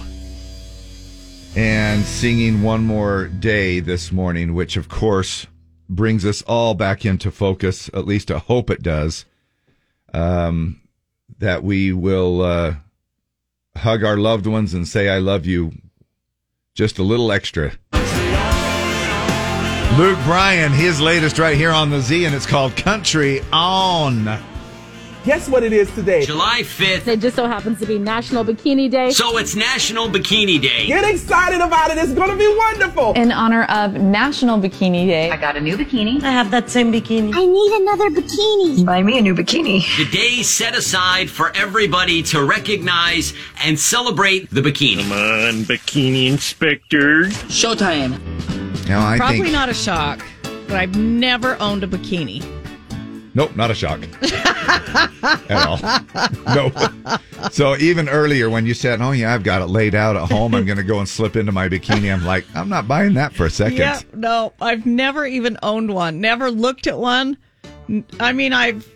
and 1.55 2.03
singing 2.03 2.63
one 2.63 2.83
more 2.83 3.27
day 3.27 3.79
this 3.79 4.11
morning, 4.11 4.55
which 4.55 4.75
of 4.75 4.89
course 4.89 5.45
brings 5.87 6.25
us 6.25 6.41
all 6.41 6.73
back 6.73 7.05
into 7.05 7.29
focus. 7.29 7.91
At 7.93 8.07
least 8.07 8.31
I 8.31 8.39
hope 8.39 8.71
it 8.71 8.81
does. 8.81 9.25
Um, 10.15 10.81
that 11.37 11.63
we 11.63 11.93
will 11.93 12.41
uh, 12.41 12.73
hug 13.77 14.03
our 14.03 14.17
loved 14.17 14.47
ones 14.47 14.73
and 14.73 14.87
say, 14.87 15.07
I 15.07 15.19
love 15.19 15.45
you 15.45 15.73
just 16.73 16.97
a 16.97 17.03
little 17.03 17.31
extra. 17.31 17.73
Luke 19.95 20.17
Bryan, 20.23 20.71
his 20.71 20.99
latest 20.99 21.37
right 21.37 21.55
here 21.55 21.69
on 21.69 21.91
the 21.91 22.01
Z, 22.01 22.25
and 22.25 22.33
it's 22.33 22.47
called 22.47 22.75
Country 22.75 23.41
On. 23.53 24.41
Guess 25.23 25.49
what 25.49 25.61
it 25.61 25.71
is 25.71 25.93
today? 25.93 26.25
July 26.25 26.61
5th. 26.63 27.07
It 27.07 27.19
just 27.19 27.35
so 27.35 27.45
happens 27.45 27.77
to 27.79 27.85
be 27.85 27.99
National 27.99 28.43
Bikini 28.43 28.89
Day. 28.89 29.11
So 29.11 29.37
it's 29.37 29.55
National 29.55 30.07
Bikini 30.07 30.59
Day. 30.59 30.87
Get 30.87 31.07
excited 31.07 31.61
about 31.61 31.91
it. 31.91 31.99
It's 31.99 32.11
going 32.13 32.31
to 32.31 32.35
be 32.35 32.47
wonderful. 32.57 33.13
In 33.13 33.31
honor 33.31 33.65
of 33.65 33.93
National 33.93 34.57
Bikini 34.57 35.05
Day. 35.05 35.29
I 35.29 35.37
got 35.37 35.55
a 35.55 35.61
new 35.61 35.77
bikini. 35.77 36.23
I 36.23 36.31
have 36.31 36.49
that 36.49 36.71
same 36.71 36.91
bikini. 36.91 37.35
I 37.35 37.45
need 37.45 37.81
another 37.81 38.09
bikini. 38.09 38.83
Buy 38.83 39.03
me 39.03 39.19
a 39.19 39.21
new 39.21 39.35
bikini. 39.35 39.85
The 39.97 40.09
day 40.09 40.41
set 40.41 40.73
aside 40.75 41.29
for 41.29 41.55
everybody 41.55 42.23
to 42.23 42.43
recognize 42.43 43.35
and 43.63 43.79
celebrate 43.79 44.49
the 44.49 44.61
bikini. 44.61 45.03
Come 45.03 45.11
on, 45.11 45.53
bikini 45.65 46.29
inspector. 46.31 47.25
Showtime. 47.47 48.17
Now, 48.87 49.07
I 49.07 49.17
Probably 49.17 49.41
think, 49.41 49.53
not 49.53 49.69
a 49.69 49.73
shock, 49.75 50.25
but 50.67 50.77
I've 50.77 50.97
never 50.97 51.61
owned 51.61 51.83
a 51.83 51.87
bikini. 51.87 52.43
Nope, 53.33 53.55
not 53.55 53.71
a 53.71 53.73
shock 53.73 54.01
at 54.21 55.67
all. 55.67 55.79
No. 56.53 56.71
So 57.51 57.77
even 57.77 58.09
earlier 58.09 58.49
when 58.49 58.65
you 58.65 58.73
said, 58.73 59.01
"Oh 59.01 59.11
yeah, 59.11 59.33
I've 59.33 59.43
got 59.43 59.61
it 59.61 59.67
laid 59.67 59.95
out 59.95 60.15
at 60.15 60.29
home. 60.29 60.53
I'm 60.53 60.65
going 60.65 60.77
to 60.77 60.83
go 60.83 60.99
and 60.99 61.07
slip 61.07 61.35
into 61.35 61.51
my 61.51 61.69
bikini," 61.69 62.13
I'm 62.13 62.25
like, 62.25 62.45
"I'm 62.55 62.69
not 62.69 62.87
buying 62.87 63.13
that 63.13 63.33
for 63.33 63.45
a 63.45 63.49
second. 63.49 63.77
Yeah, 63.77 64.01
no, 64.13 64.53
I've 64.59 64.85
never 64.85 65.25
even 65.25 65.57
owned 65.63 65.93
one. 65.93 66.19
Never 66.19 66.51
looked 66.51 66.87
at 66.87 66.97
one. 66.97 67.37
I 68.19 68.33
mean, 68.33 68.53
I've 68.53 68.87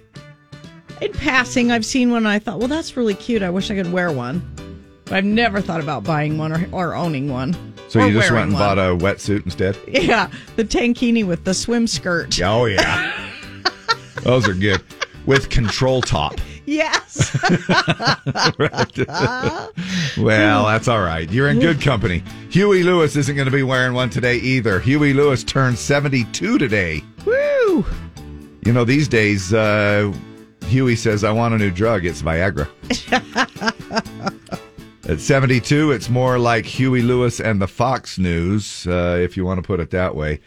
in 1.01 1.11
passing, 1.13 1.71
I've 1.71 1.85
seen 1.85 2.09
one. 2.11 2.19
and 2.19 2.27
I 2.27 2.39
thought, 2.39 2.59
well, 2.59 2.67
that's 2.67 2.95
really 2.95 3.15
cute. 3.15 3.43
I 3.43 3.49
wish 3.49 3.69
I 3.71 3.75
could 3.75 3.91
wear 3.91 4.11
one. 4.11 4.51
But 5.05 5.15
I've 5.15 5.25
never 5.25 5.61
thought 5.61 5.81
about 5.81 6.03
buying 6.03 6.37
one 6.37 6.51
or, 6.51 6.67
or 6.71 6.95
owning 6.95 7.29
one. 7.31 7.53
So 7.89 8.03
you 8.03 8.13
just 8.13 8.31
went 8.31 8.45
and 8.45 8.53
one. 8.53 8.61
bought 8.61 8.77
a 8.79 8.95
wetsuit 8.97 9.45
instead? 9.45 9.77
Yeah, 9.87 10.29
the 10.55 10.63
tankini 10.63 11.25
with 11.25 11.43
the 11.43 11.53
swim 11.53 11.85
skirt. 11.85 12.39
Oh 12.41 12.65
yeah, 12.65 13.29
those 14.23 14.47
are 14.47 14.53
good 14.53 14.81
with 15.25 15.49
control 15.49 16.01
top. 16.01 16.39
Yes. 16.65 17.35
Well, 20.17 20.65
that's 20.65 20.87
all 20.87 21.01
right. 21.01 21.29
You're 21.29 21.49
in 21.49 21.59
good 21.59 21.81
company. 21.81 22.23
Huey 22.49 22.83
Lewis 22.83 23.15
isn't 23.15 23.35
going 23.35 23.47
to 23.47 23.51
be 23.51 23.63
wearing 23.63 23.93
one 23.93 24.09
today 24.09 24.37
either. 24.37 24.79
Huey 24.79 25.13
Lewis 25.13 25.43
turned 25.43 25.77
72 25.77 26.57
today. 26.57 27.03
Woo! 27.25 27.85
You 28.65 28.73
know, 28.73 28.85
these 28.85 29.07
days, 29.07 29.53
uh, 29.53 30.11
Huey 30.67 30.95
says, 30.95 31.23
I 31.23 31.31
want 31.31 31.53
a 31.53 31.57
new 31.57 31.69
drug. 31.71 32.05
It's 32.05 32.21
Viagra. 32.21 32.67
At 35.09 35.19
72, 35.19 35.91
it's 35.91 36.09
more 36.09 36.39
like 36.39 36.65
Huey 36.65 37.01
Lewis 37.03 37.39
and 37.39 37.61
the 37.61 37.67
Fox 37.67 38.17
News, 38.17 38.87
uh, 38.87 39.17
if 39.21 39.37
you 39.37 39.45
want 39.45 39.61
to 39.61 39.67
put 39.67 39.79
it 39.79 39.91
that 39.91 40.15
way. 40.15 40.39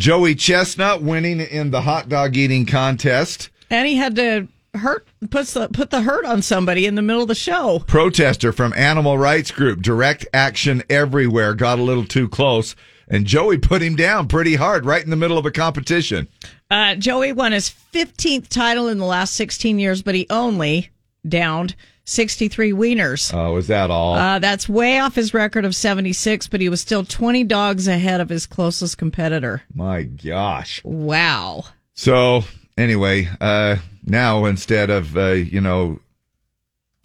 Joey 0.00 0.34
Chestnut 0.34 1.02
winning 1.02 1.40
in 1.40 1.70
the 1.70 1.82
hot 1.82 2.08
dog 2.08 2.34
eating 2.34 2.64
contest. 2.64 3.50
And 3.68 3.86
he 3.86 3.96
had 3.96 4.16
to 4.16 4.48
hurt 4.74 5.06
puts 5.28 5.52
the 5.52 5.68
put 5.68 5.90
the 5.90 6.00
hurt 6.00 6.24
on 6.24 6.40
somebody 6.40 6.86
in 6.86 6.94
the 6.94 7.02
middle 7.02 7.20
of 7.20 7.28
the 7.28 7.34
show. 7.34 7.80
Protester 7.86 8.50
from 8.50 8.72
animal 8.72 9.18
rights 9.18 9.50
group 9.50 9.82
Direct 9.82 10.26
Action 10.32 10.82
Everywhere 10.88 11.52
got 11.52 11.78
a 11.78 11.82
little 11.82 12.06
too 12.06 12.30
close, 12.30 12.74
and 13.08 13.26
Joey 13.26 13.58
put 13.58 13.82
him 13.82 13.94
down 13.94 14.26
pretty 14.26 14.54
hard 14.54 14.86
right 14.86 15.04
in 15.04 15.10
the 15.10 15.16
middle 15.16 15.36
of 15.36 15.44
a 15.44 15.50
competition. 15.50 16.28
Uh, 16.70 16.94
Joey 16.94 17.34
won 17.34 17.52
his 17.52 17.68
15th 17.92 18.48
title 18.48 18.88
in 18.88 18.96
the 18.96 19.04
last 19.04 19.34
16 19.34 19.78
years, 19.78 20.00
but 20.00 20.14
he 20.14 20.26
only 20.30 20.88
downed 21.28 21.74
63 22.10 22.72
wieners. 22.72 23.32
Oh, 23.32 23.56
is 23.56 23.68
that 23.68 23.88
all? 23.88 24.14
Uh, 24.14 24.40
that's 24.40 24.68
way 24.68 24.98
off 24.98 25.14
his 25.14 25.32
record 25.32 25.64
of 25.64 25.76
76, 25.76 26.48
but 26.48 26.60
he 26.60 26.68
was 26.68 26.80
still 26.80 27.04
20 27.04 27.44
dogs 27.44 27.86
ahead 27.86 28.20
of 28.20 28.28
his 28.28 28.46
closest 28.46 28.98
competitor. 28.98 29.62
My 29.72 30.02
gosh. 30.02 30.82
Wow. 30.82 31.66
So 31.94 32.42
anyway, 32.76 33.28
uh, 33.40 33.76
now 34.04 34.44
instead 34.46 34.90
of 34.90 35.16
uh, 35.16 35.30
you 35.30 35.60
know, 35.60 36.00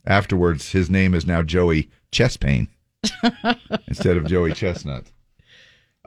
afterwards, 0.07 0.71
his 0.71 0.89
name 0.89 1.13
is 1.13 1.27
now 1.27 1.43
Joey 1.43 1.91
Chest 2.11 2.39
Pain 2.39 2.67
instead 3.87 4.17
of 4.17 4.25
Joey 4.25 4.53
Chestnut. 4.53 5.03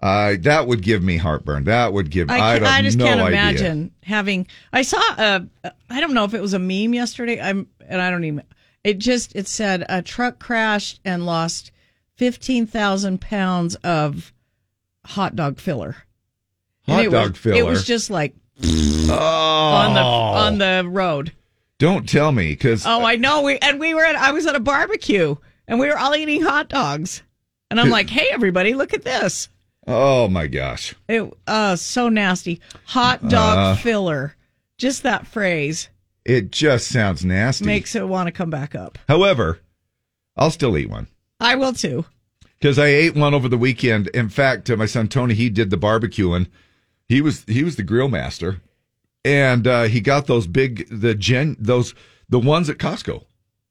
Uh, 0.03 0.35
that 0.41 0.67
would 0.67 0.83
give 0.83 1.05
me 1.05 1.19
heartburn. 1.19 1.65
That 1.65 1.93
would 1.93 2.11
give. 2.11 2.31
I, 2.31 2.59
I, 2.59 2.79
I 2.79 2.83
just 2.83 2.99
no 2.99 3.05
can't 3.05 3.21
idea. 3.21 3.29
imagine 3.29 3.93
having. 4.03 4.49
I 4.73 4.83
saw 4.83 4.99
a. 5.17 5.47
I 5.89 6.01
don't 6.01 6.15
know 6.15 6.25
if 6.25 6.35
it 6.35 6.41
was 6.41 6.53
a 6.53 6.59
meme 6.59 6.95
yesterday. 6.95 7.41
I'm 7.41 7.69
and 7.87 8.03
I 8.03 8.11
don't 8.11 8.25
even. 8.25 8.43
It 8.89 8.99
just 8.99 9.37
it 9.37 9.47
said 9.47 9.85
a 9.89 10.01
truck 10.01 10.39
crashed 10.39 11.01
and 11.05 11.27
lost 11.27 11.73
fifteen 12.17 12.67
thousand 12.67 13.21
pounds 13.21 13.75
of 13.77 14.33
hot 15.05 15.37
dog 15.37 15.59
filler. 15.59 15.97
And 16.87 16.95
Hot 16.97 17.05
it 17.05 17.11
dog 17.11 17.31
was, 17.33 17.39
filler. 17.39 17.57
It 17.59 17.67
was 17.67 17.85
just 17.85 18.09
like 18.09 18.35
Oh, 19.11 19.13
on 19.15 19.95
the 19.95 20.01
on 20.01 20.59
the 20.59 20.89
road. 20.89 21.33
Don't 21.79 22.09
tell 22.09 22.33
me 22.33 22.53
because 22.53 22.87
Oh, 22.87 23.05
I 23.05 23.17
know. 23.17 23.43
We 23.43 23.59
and 23.59 23.79
we 23.79 23.93
were 23.93 24.05
at. 24.05 24.17
I 24.17 24.33
was 24.33 24.47
at 24.47 24.57
a 24.57 24.61
barbecue 24.61 25.37
and 25.67 25.79
we 25.79 25.89
were 25.89 25.99
all 25.99 26.15
eating 26.17 26.41
hot 26.43 26.71
dogs, 26.71 27.23
and 27.71 27.79
I'm 27.79 27.91
like, 27.91 28.09
"Hey, 28.09 28.29
everybody, 28.33 28.73
look 28.73 28.95
at 28.95 29.05
this!" 29.05 29.51
oh 29.87 30.29
my 30.29 30.47
gosh. 30.47 30.95
It 31.09 31.31
uh 31.47 31.77
so 31.77 32.09
nasty. 32.09 32.61
Hot 32.87 33.29
dog 33.29 33.59
Uh. 33.59 33.77
filler. 33.77 34.35
Just 34.79 35.03
that 35.03 35.27
phrase 35.27 35.91
It 36.29 36.53
just 36.53 36.89
sounds 36.89 37.25
nasty. 37.25 37.65
makes 37.65 37.95
it 37.95 38.07
want 38.07 38.27
to 38.27 38.33
come 38.33 38.51
back 38.51 38.75
up. 38.75 38.99
However, 39.09 39.61
I'll 40.37 40.51
still 40.51 40.77
eat 40.77 40.91
one. 40.91 41.09
I 41.41 41.55
will 41.55 41.73
too. 41.73 42.05
because 42.61 42.79
I 42.79 42.89
ate 42.89 43.15
one 43.15 43.33
over 43.33 43.49
the 43.49 43.57
weekend. 43.57 44.09
In 44.09 44.29
fact, 44.29 44.69
uh, 44.69 44.77
my 44.77 44.85
son 44.85 45.09
Tony 45.09 45.35
he 45.35 45.49
did 45.49 45.71
the 45.71 45.79
barbecuing. 45.79 46.49
He 47.09 47.23
was 47.23 47.45
he 47.45 47.65
was 47.65 47.77
the 47.77 47.83
grill 47.83 48.09
master, 48.09 48.61
and 49.25 49.67
uh, 49.67 49.85
he 49.85 50.01
got 50.01 50.27
those 50.27 50.47
big 50.47 50.87
the 50.91 51.15
gen 51.15 51.57
those 51.59 51.95
the 52.29 52.39
ones 52.39 52.69
at 52.69 52.77
Costco. 52.77 53.25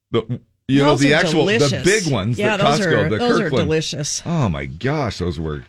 The 0.09 0.41
you 0.67 0.81
know 0.81 0.95
the 0.95 1.13
actual 1.13 1.45
the 1.45 1.81
big 1.85 2.11
ones. 2.11 2.39
Yeah, 2.39 2.57
those 2.57 2.79
Costco, 2.79 3.05
are 3.05 3.09
the 3.09 3.17
those 3.17 3.39
are 3.39 3.49
delicious. 3.51 4.23
Oh 4.25 4.49
my 4.49 4.65
gosh, 4.65 5.19
those 5.19 5.39
were 5.39 5.63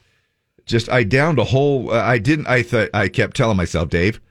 just 0.64 0.88
I 0.88 1.04
downed 1.04 1.38
a 1.38 1.44
whole. 1.44 1.90
Uh, 1.90 2.00
I 2.02 2.16
didn't. 2.16 2.46
I 2.46 2.62
thought 2.62 2.88
I 2.94 3.08
kept 3.08 3.36
telling 3.36 3.58
myself, 3.58 3.90
Dave, 3.90 4.22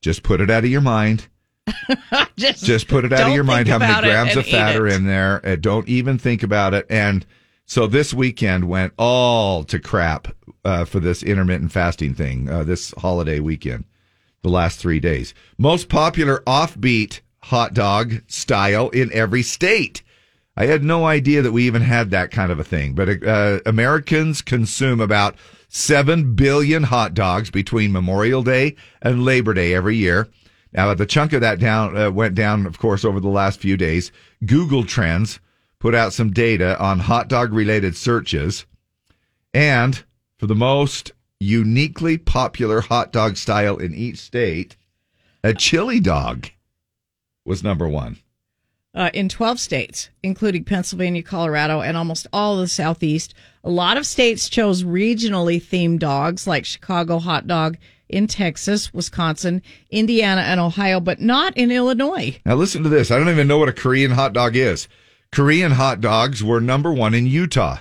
just 0.00 0.22
put 0.22 0.40
it 0.40 0.50
out 0.50 0.62
of 0.64 0.70
your 0.70 0.80
mind. 0.80 1.26
just, 2.36 2.64
Just 2.64 2.88
put 2.88 3.04
it 3.04 3.12
out 3.12 3.28
of 3.28 3.34
your 3.34 3.44
mind 3.44 3.68
how 3.68 3.78
many 3.78 4.00
grams 4.00 4.36
of 4.36 4.46
fat 4.46 4.76
are 4.76 4.86
in 4.86 5.06
there. 5.06 5.40
And 5.44 5.60
don't 5.62 5.88
even 5.88 6.18
think 6.18 6.42
about 6.42 6.74
it. 6.74 6.86
And 6.88 7.26
so 7.64 7.86
this 7.86 8.14
weekend 8.14 8.68
went 8.68 8.92
all 8.98 9.64
to 9.64 9.78
crap 9.78 10.28
uh, 10.64 10.84
for 10.84 11.00
this 11.00 11.22
intermittent 11.22 11.72
fasting 11.72 12.14
thing, 12.14 12.48
uh, 12.48 12.64
this 12.64 12.94
holiday 12.98 13.40
weekend, 13.40 13.84
the 14.42 14.48
last 14.48 14.78
three 14.78 15.00
days. 15.00 15.34
Most 15.58 15.88
popular 15.88 16.42
offbeat 16.46 17.20
hot 17.42 17.74
dog 17.74 18.22
style 18.28 18.88
in 18.90 19.12
every 19.12 19.42
state. 19.42 20.02
I 20.56 20.66
had 20.66 20.82
no 20.82 21.04
idea 21.04 21.42
that 21.42 21.52
we 21.52 21.64
even 21.66 21.82
had 21.82 22.10
that 22.10 22.30
kind 22.30 22.50
of 22.50 22.58
a 22.58 22.64
thing, 22.64 22.94
but 22.94 23.22
uh, 23.22 23.60
Americans 23.66 24.40
consume 24.40 25.00
about 25.00 25.36
7 25.68 26.34
billion 26.34 26.84
hot 26.84 27.12
dogs 27.12 27.50
between 27.50 27.92
Memorial 27.92 28.42
Day 28.42 28.76
and 29.02 29.24
Labor 29.24 29.52
Day 29.52 29.74
every 29.74 29.96
year. 29.96 30.28
Now, 30.76 30.92
the 30.92 31.06
chunk 31.06 31.32
of 31.32 31.40
that 31.40 31.58
down 31.58 31.96
uh, 31.96 32.10
went 32.10 32.34
down, 32.34 32.66
of 32.66 32.78
course, 32.78 33.02
over 33.02 33.18
the 33.18 33.28
last 33.28 33.58
few 33.60 33.78
days. 33.78 34.12
Google 34.44 34.84
Trends 34.84 35.40
put 35.78 35.94
out 35.94 36.12
some 36.12 36.32
data 36.32 36.78
on 36.78 36.98
hot 36.98 37.28
dog 37.28 37.52
related 37.54 37.96
searches. 37.96 38.66
And 39.54 40.04
for 40.38 40.46
the 40.46 40.54
most 40.54 41.12
uniquely 41.40 42.18
popular 42.18 42.82
hot 42.82 43.10
dog 43.10 43.38
style 43.38 43.78
in 43.78 43.94
each 43.94 44.18
state, 44.18 44.76
a 45.42 45.54
chili 45.54 45.98
dog 45.98 46.48
was 47.46 47.64
number 47.64 47.88
one. 47.88 48.18
uh, 48.96 49.10
in 49.12 49.28
12 49.28 49.60
states, 49.60 50.08
including 50.22 50.64
Pennsylvania, 50.64 51.22
Colorado, 51.22 51.82
and 51.82 51.96
almost 51.98 52.26
all 52.32 52.54
of 52.54 52.60
the 52.60 52.68
Southeast. 52.68 53.34
A 53.62 53.68
lot 53.70 53.98
of 53.98 54.06
states 54.06 54.48
chose 54.48 54.84
regionally 54.84 55.60
themed 55.62 55.98
dogs 55.98 56.46
like 56.46 56.64
Chicago 56.64 57.18
hot 57.18 57.46
dog 57.46 57.76
in 58.08 58.26
Texas, 58.26 58.92
Wisconsin, 58.94 59.62
Indiana, 59.90 60.42
and 60.42 60.60
Ohio, 60.60 61.00
but 61.00 61.20
not 61.20 61.56
in 61.56 61.70
Illinois. 61.70 62.38
Now 62.44 62.54
listen 62.54 62.82
to 62.82 62.88
this. 62.88 63.10
I 63.10 63.18
don't 63.18 63.28
even 63.28 63.48
know 63.48 63.58
what 63.58 63.68
a 63.68 63.72
Korean 63.72 64.12
hot 64.12 64.32
dog 64.32 64.56
is. 64.56 64.88
Korean 65.32 65.72
hot 65.72 66.00
dogs 66.00 66.42
were 66.42 66.60
number 66.60 66.92
one 66.92 67.14
in 67.14 67.26
Utah. 67.26 67.78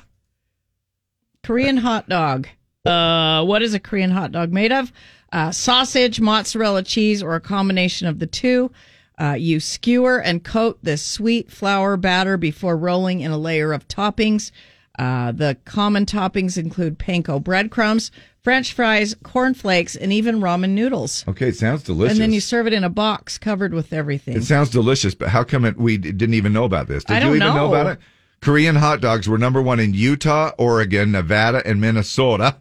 Korean 1.43 1.77
hot 1.77 2.09
dog. 2.09 2.47
Uh, 2.85 3.43
what 3.43 3.61
is 3.61 3.73
a 3.73 3.79
Korean 3.79 4.11
hot 4.11 4.31
dog 4.31 4.51
made 4.51 4.71
of? 4.71 4.91
Uh, 5.31 5.51
sausage, 5.51 6.19
mozzarella 6.19 6.83
cheese, 6.83 7.21
or 7.21 7.35
a 7.35 7.41
combination 7.41 8.07
of 8.07 8.19
the 8.19 8.27
two. 8.27 8.71
Uh, 9.19 9.35
you 9.37 9.59
skewer 9.59 10.21
and 10.21 10.43
coat 10.43 10.77
this 10.83 11.01
sweet 11.01 11.51
flour 11.51 11.97
batter 11.97 12.37
before 12.37 12.75
rolling 12.75 13.21
in 13.21 13.31
a 13.31 13.37
layer 13.37 13.73
of 13.73 13.87
toppings. 13.87 14.51
Uh, 14.99 15.31
the 15.31 15.57
common 15.65 16.05
toppings 16.05 16.57
include 16.57 16.99
panko 16.99 17.41
breadcrumbs, 17.41 18.11
French 18.45 18.73
fries, 18.73 19.15
cornflakes, 19.23 19.95
and 19.95 20.13
even 20.13 20.39
ramen 20.39 20.69
noodles. 20.69 21.25
Okay, 21.27 21.47
it 21.47 21.55
sounds 21.55 21.81
delicious. 21.81 22.11
And 22.11 22.21
then 22.21 22.31
you 22.31 22.39
serve 22.39 22.67
it 22.67 22.73
in 22.73 22.83
a 22.83 22.89
box 22.91 23.39
covered 23.39 23.73
with 23.73 23.91
everything. 23.91 24.37
It 24.37 24.43
sounds 24.43 24.69
delicious, 24.69 25.15
but 25.15 25.29
how 25.29 25.43
come 25.43 25.65
it, 25.65 25.77
we 25.77 25.97
didn't 25.97 26.35
even 26.35 26.53
know 26.53 26.63
about 26.63 26.87
this? 26.87 27.03
Did 27.03 27.15
I 27.15 27.19
don't 27.21 27.29
you 27.29 27.35
even 27.37 27.47
know. 27.47 27.55
know. 27.55 27.73
about 27.73 27.87
it? 27.93 27.99
Korean 28.41 28.75
hot 28.75 29.01
dogs 29.01 29.27
were 29.27 29.39
number 29.39 29.63
one 29.63 29.79
in 29.79 29.95
Utah, 29.95 30.51
Oregon, 30.59 31.11
Nevada, 31.11 31.63
and 31.65 31.81
Minnesota. 31.81 32.57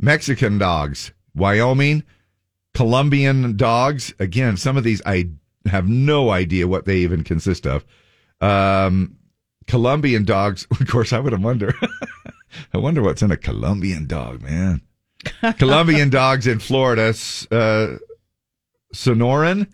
Mexican 0.00 0.56
dogs, 0.56 1.10
Wyoming, 1.34 2.04
Colombian 2.74 3.56
dogs. 3.56 4.14
Again, 4.20 4.56
some 4.56 4.76
of 4.76 4.84
these 4.84 5.02
I 5.04 5.30
have 5.66 5.88
no 5.88 6.30
idea 6.30 6.68
what 6.68 6.84
they 6.84 6.98
even 6.98 7.24
consist 7.24 7.66
of. 7.66 7.84
Um, 8.40 9.16
Colombian 9.66 10.24
dogs, 10.24 10.68
of 10.80 10.86
course, 10.86 11.12
I 11.12 11.18
would 11.18 11.32
have 11.32 11.42
wonder. 11.42 11.74
I 12.72 12.78
wonder 12.78 13.02
what's 13.02 13.22
in 13.22 13.32
a 13.32 13.36
Colombian 13.36 14.06
dog, 14.06 14.42
man. 14.42 14.82
Colombian 15.58 16.10
dogs 16.10 16.46
in 16.46 16.58
Florida, 16.58 17.08
uh, 17.50 17.96
Sonoran, 18.94 19.66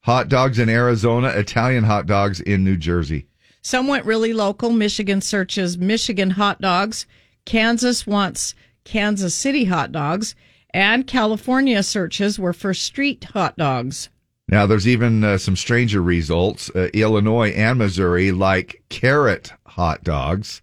hot 0.00 0.28
dogs 0.28 0.58
in 0.58 0.68
Arizona, 0.68 1.28
Italian 1.28 1.84
hot 1.84 2.06
dogs 2.06 2.40
in 2.40 2.64
New 2.64 2.76
Jersey. 2.76 3.26
Some 3.62 3.88
went 3.88 4.06
really 4.06 4.32
local. 4.32 4.70
Michigan 4.70 5.20
searches 5.20 5.76
Michigan 5.76 6.30
hot 6.30 6.60
dogs. 6.60 7.06
Kansas 7.44 8.06
wants 8.06 8.54
Kansas 8.84 9.34
City 9.34 9.64
hot 9.64 9.92
dogs. 9.92 10.34
And 10.72 11.06
California 11.06 11.82
searches 11.82 12.38
were 12.38 12.52
for 12.52 12.72
street 12.72 13.24
hot 13.24 13.56
dogs. 13.56 14.08
Now, 14.48 14.66
there's 14.66 14.88
even 14.88 15.22
uh, 15.22 15.38
some 15.38 15.56
stranger 15.56 16.02
results. 16.02 16.70
Uh, 16.74 16.88
Illinois 16.94 17.50
and 17.50 17.78
Missouri 17.78 18.32
like 18.32 18.82
carrot 18.88 19.52
hot 19.66 20.02
dogs. 20.04 20.62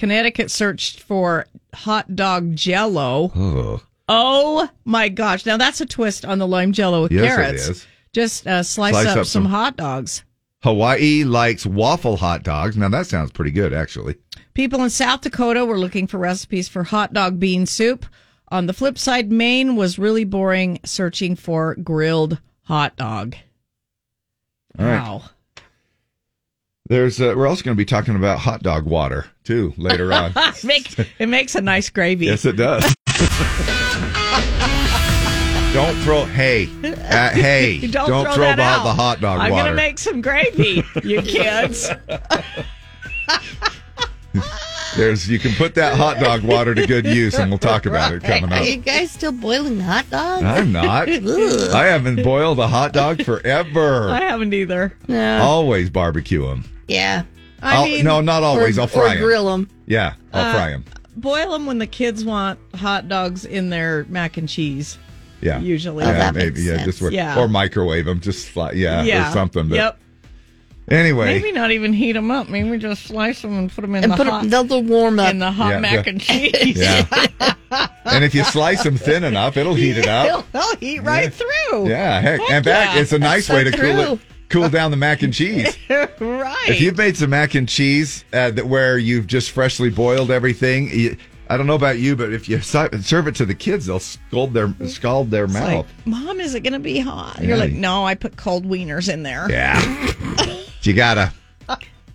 Connecticut 0.00 0.50
searched 0.50 1.00
for 1.02 1.46
hot 1.74 2.16
dog 2.16 2.56
jello. 2.56 3.30
Oh, 3.36 3.82
Oh 4.08 4.68
my 4.86 5.08
gosh. 5.10 5.44
Now 5.46 5.56
that's 5.58 5.80
a 5.82 5.86
twist 5.86 6.24
on 6.24 6.38
the 6.38 6.46
lime 6.46 6.72
jello 6.72 7.02
with 7.02 7.12
Yes, 7.12 7.26
carrots. 7.36 7.68
is. 7.68 7.86
Just 8.14 8.46
uh, 8.46 8.62
slice, 8.62 8.94
Slice 8.94 9.06
up, 9.06 9.10
up 9.18 9.26
some 9.26 9.44
some- 9.44 9.44
hot 9.44 9.76
dogs. 9.76 10.24
Hawaii 10.62 11.22
likes 11.24 11.64
waffle 11.64 12.16
hot 12.16 12.42
dogs. 12.42 12.76
Now, 12.76 12.88
that 12.90 13.06
sounds 13.06 13.30
pretty 13.30 13.50
good, 13.50 13.72
actually. 13.72 14.16
People 14.52 14.82
in 14.82 14.90
South 14.90 15.20
Dakota 15.22 15.64
were 15.64 15.78
looking 15.78 16.06
for 16.06 16.18
recipes 16.18 16.68
for 16.68 16.82
hot 16.84 17.12
dog 17.14 17.38
bean 17.40 17.64
soup. 17.66 18.04
On 18.48 18.66
the 18.66 18.72
flip 18.74 18.98
side, 18.98 19.30
Maine 19.32 19.74
was 19.76 19.98
really 19.98 20.24
boring 20.24 20.78
searching 20.84 21.34
for 21.36 21.76
grilled 21.76 22.40
hot 22.64 22.96
dog. 22.96 23.36
All 24.78 24.84
right. 24.86 25.22
There's 26.90 27.20
uh, 27.20 27.34
we're 27.36 27.46
also 27.46 27.62
going 27.62 27.76
to 27.76 27.80
be 27.80 27.84
talking 27.84 28.16
about 28.16 28.40
hot 28.40 28.64
dog 28.64 28.84
water 28.84 29.26
too 29.44 29.72
later 29.76 30.12
on. 30.12 30.32
Make, 30.64 30.98
it 31.20 31.28
makes 31.28 31.54
a 31.54 31.60
nice 31.60 31.88
gravy. 31.88 32.26
yes, 32.26 32.44
it 32.44 32.56
does. 32.56 32.82
don't 35.72 35.94
throw 35.98 36.24
hey 36.24 36.68
uh, 36.82 37.28
hey 37.30 37.78
don't, 37.86 38.08
don't 38.08 38.24
throw, 38.24 38.34
throw 38.34 38.56
the, 38.56 38.62
out. 38.62 38.82
the 38.82 38.92
hot 38.92 39.20
dog 39.20 39.38
water. 39.38 39.40
I'm 39.40 39.52
water. 39.52 39.64
gonna 39.66 39.76
make 39.76 40.00
some 40.00 40.20
gravy, 40.20 40.82
you 41.04 41.22
kids. 41.22 41.88
There's 44.96 45.28
you 45.28 45.38
can 45.38 45.52
put 45.54 45.74
that 45.76 45.96
hot 45.96 46.18
dog 46.18 46.42
water 46.42 46.74
to 46.74 46.86
good 46.86 47.06
use, 47.06 47.34
and 47.38 47.50
we'll 47.50 47.58
talk 47.58 47.86
about 47.86 48.12
it 48.12 48.22
coming 48.24 48.52
up. 48.52 48.60
Are 48.60 48.64
you 48.64 48.76
guys 48.78 49.10
still 49.12 49.32
boiling 49.32 49.78
hot 49.80 50.08
dogs? 50.10 50.42
I'm 50.42 50.72
not. 50.72 51.08
I 51.08 51.86
haven't 51.86 52.22
boiled 52.24 52.58
a 52.58 52.66
hot 52.66 52.92
dog 52.92 53.22
forever. 53.24 54.08
I 54.10 54.20
haven't 54.22 54.52
either. 54.52 54.92
No. 55.06 55.42
Always 55.42 55.90
barbecue 55.90 56.44
them. 56.46 56.64
Yeah. 56.88 57.22
I 57.62 57.84
mean, 57.84 58.04
no, 58.04 58.20
not 58.20 58.42
always. 58.42 58.78
Or- 58.78 58.82
I'll 58.82 58.86
fry 58.88 59.12
or 59.14 59.16
'em. 59.16 59.22
grill 59.22 59.46
them. 59.46 59.68
Yeah, 59.86 60.14
I'll 60.32 60.46
Uh, 60.46 60.52
fry 60.54 60.70
them. 60.70 60.84
boil 61.16 61.52
them 61.52 61.66
when 61.66 61.78
the 61.78 61.86
kids 61.86 62.24
want 62.24 62.58
hot 62.74 63.08
dogs 63.08 63.44
in 63.44 63.68
their 63.70 64.06
mac 64.08 64.38
and 64.38 64.48
cheese. 64.48 64.98
Yeah, 65.40 65.60
usually. 65.60 66.04
Yeah, 66.04 66.10
Oh, 66.10 66.14
that 66.14 66.34
maybe. 66.34 66.46
makes 66.50 66.60
Yeah, 66.64 66.72
sense. 66.76 66.84
just 66.86 67.02
where, 67.02 67.12
Yeah. 67.12 67.38
or 67.38 67.48
microwave 67.48 68.06
them. 68.06 68.20
Just 68.20 68.48
fly. 68.48 68.72
Yeah, 68.72 69.02
Yeah. 69.02 69.30
or 69.30 69.32
something. 69.32 69.68
But 69.68 69.76
Yep. 69.76 69.98
Anyway, 70.90 71.26
Maybe 71.26 71.52
not 71.52 71.70
even 71.70 71.92
heat 71.92 72.12
them 72.12 72.30
up. 72.30 72.48
Maybe 72.48 72.76
just 72.78 73.04
slice 73.04 73.42
them 73.42 73.56
and 73.56 73.70
put 73.72 73.82
them 73.82 73.94
in 73.94 74.02
And 74.04 74.12
the 74.12 74.16
put 74.16 74.26
'em- 74.26 74.32
hot. 74.32 74.50
they'll, 74.50 74.64
they'll 74.64 74.82
warm 74.82 75.20
up. 75.20 75.30
in 75.30 75.38
the 75.38 75.52
hot 75.52 75.70
Yeah, 75.70 75.78
mac 75.80 76.06
yeah. 76.06 76.10
and 76.12 76.20
cheese. 76.20 76.76
Yeah. 76.78 77.86
and 78.04 78.24
if 78.24 78.34
you 78.34 78.42
slice 78.44 78.82
them 78.82 78.96
thin 78.96 79.22
enough, 79.22 79.56
it'll 79.56 79.74
heat 79.76 79.96
it 79.96 80.04
They'll, 80.04 80.38
up. 80.38 80.46
they'll 80.52 80.76
heat 80.76 81.00
right 81.00 81.32
through. 81.32 81.88
Yeah, 81.88 82.20
heck. 82.20 82.40
Heck 82.40 82.50
In 82.50 82.64
fact, 82.64 82.94
yeah. 82.96 83.00
it's 83.02 83.12
a 83.12 83.18
nice 83.18 83.46
That's 83.46 83.64
way 83.66 83.70
so 83.70 83.70
to 83.70 83.76
cool 83.76 84.14
it, 84.14 84.20
cool 84.48 84.68
down 84.68 84.90
the 84.90 84.96
mac 84.96 85.22
and 85.22 85.32
cheese. 85.32 85.76
right. 85.88 86.68
If 86.68 86.80
you've 86.80 86.96
made 86.98 87.16
some 87.16 87.30
mac 87.30 87.54
and 87.54 87.68
cheese 87.68 88.24
uh, 88.32 88.50
that 88.50 88.66
where 88.66 88.98
you've 88.98 89.28
just 89.28 89.52
freshly 89.52 89.90
boiled 89.90 90.32
everything, 90.32 90.90
you, 90.90 91.16
I 91.48 91.56
don't 91.56 91.66
know 91.68 91.74
about 91.76 91.98
you, 91.98 92.16
but 92.16 92.32
if 92.32 92.48
you 92.48 92.60
serve 92.60 93.28
it 93.28 93.34
to 93.36 93.44
the 93.46 93.54
kids, 93.54 93.86
they'll 93.86 93.98
scald 94.00 94.52
their 94.54 94.74
scald 94.86 95.30
their 95.30 95.44
It's 95.44 95.54
mouth. 95.54 95.68
like, 95.86 96.06
Mom, 96.06 96.40
is 96.40 96.54
it 96.56 96.60
going 96.60 96.72
to 96.74 96.78
be 96.80 96.98
hot? 97.00 97.38
Yeah. 97.40 97.46
You're 97.48 97.56
like, 97.56 97.72
no, 97.72 98.04
I 98.04 98.14
put 98.16 98.36
cold 98.36 98.64
wieners 98.66 99.12
in 99.12 99.22
there. 99.24 99.48
yeah, 99.50 99.80
you 100.86 100.94
gotta, 100.94 101.32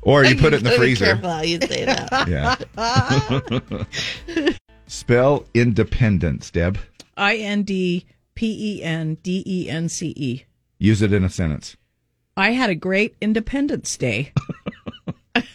or 0.02 0.24
you 0.26 0.36
put 0.40 0.54
it 0.54 0.58
in 0.58 0.64
the 0.64 0.70
Gotta 0.72 0.82
be 0.82 0.88
freezer. 0.96 1.06
careful 1.06 1.30
how 1.30 1.42
you 1.42 1.60
say 1.62 1.86
that. 1.86 2.28
Yeah. 4.38 4.54
Spell 4.88 5.46
independence, 5.54 6.52
Deb. 6.52 6.78
I 7.18 7.38
N 7.38 7.64
D 7.64 8.06
P 8.36 8.80
E 8.80 8.84
N 8.84 9.18
D 9.24 9.44
E 9.46 9.70
N 9.70 9.90
C 9.90 10.14
E. 10.16 10.44
Use 10.78 11.02
it 11.02 11.14
in 11.14 11.24
a 11.24 11.30
sentence. 11.30 11.76
I 12.38 12.52
had 12.52 12.70
a 12.70 12.76
great 12.76 13.16
Independence 13.22 13.96
Day. 13.98 14.32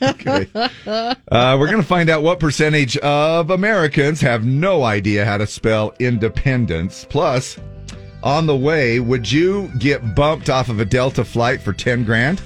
Okay. 0.03 0.47
Uh, 0.55 1.15
we're 1.59 1.67
going 1.67 1.81
to 1.81 1.83
find 1.83 2.09
out 2.11 2.23
what 2.23 2.39
percentage 2.41 2.97
of 2.99 3.51
Americans 3.51 4.21
have 4.21 4.45
no 4.45 4.83
idea 4.83 5.25
how 5.27 5.37
to 5.39 5.47
spell 5.47 5.95
independence. 5.99 7.07
Plus, 7.09 7.59
on 8.23 8.47
the 8.47 8.57
way, 8.57 9.01
would 9.01 9.31
you 9.31 9.71
get 9.79 10.15
bumped 10.15 10.49
off 10.51 10.69
of 10.69 10.81
a 10.81 10.85
Delta 10.87 11.25
flight 11.25 11.61
for 11.63 11.73
10 11.73 12.05
grand? 12.05 12.41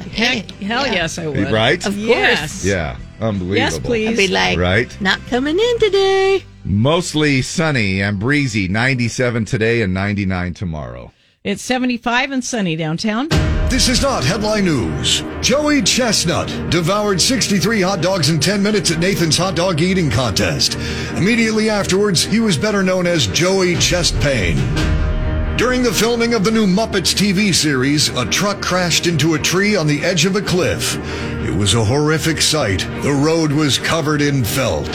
Heck, 0.00 0.50
hell 0.52 0.86
yes, 0.86 1.18
I 1.18 1.26
would. 1.26 1.50
Right? 1.50 1.78
Of 1.84 1.94
course. 1.94 2.06
Yes. 2.06 2.64
Yeah, 2.64 2.96
unbelievable. 3.20 3.56
Yes, 3.56 3.78
please. 3.78 4.08
I'd 4.10 4.16
be 4.16 4.28
like, 4.28 4.58
Right? 4.58 5.00
not 5.00 5.20
coming 5.26 5.58
in 5.58 5.78
today. 5.78 6.44
Mostly 6.64 7.42
sunny 7.42 8.02
and 8.02 8.18
breezy, 8.18 8.68
97 8.68 9.44
today 9.44 9.82
and 9.82 9.94
99 9.94 10.54
tomorrow. 10.54 11.12
It's 11.42 11.62
75 11.62 12.32
and 12.32 12.44
sunny 12.44 12.76
downtown. 12.76 13.28
This 13.70 13.88
is 13.88 14.02
not 14.02 14.22
headline 14.24 14.66
news. 14.66 15.22
Joey 15.40 15.80
Chestnut 15.80 16.48
devoured 16.70 17.18
63 17.18 17.80
hot 17.80 18.02
dogs 18.02 18.28
in 18.28 18.38
10 18.40 18.62
minutes 18.62 18.90
at 18.90 18.98
Nathan's 18.98 19.38
hot 19.38 19.56
dog 19.56 19.80
eating 19.80 20.10
contest. 20.10 20.74
Immediately 21.16 21.70
afterwards, 21.70 22.24
he 22.24 22.40
was 22.40 22.58
better 22.58 22.82
known 22.82 23.06
as 23.06 23.26
Joey 23.28 23.76
Chest 23.76 24.20
Pain. 24.20 24.56
During 25.56 25.82
the 25.82 25.92
filming 25.92 26.34
of 26.34 26.44
the 26.44 26.50
new 26.50 26.66
Muppets 26.66 27.14
TV 27.14 27.54
series, 27.54 28.08
a 28.16 28.24
truck 28.24 28.62
crashed 28.62 29.06
into 29.06 29.34
a 29.34 29.38
tree 29.38 29.76
on 29.76 29.86
the 29.86 30.02
edge 30.02 30.24
of 30.24 30.36
a 30.36 30.40
cliff. 30.40 30.96
It 31.46 31.54
was 31.54 31.74
a 31.74 31.84
horrific 31.84 32.40
sight. 32.40 32.80
The 33.02 33.12
road 33.12 33.52
was 33.52 33.78
covered 33.78 34.22
in 34.22 34.44
felt. 34.44 34.88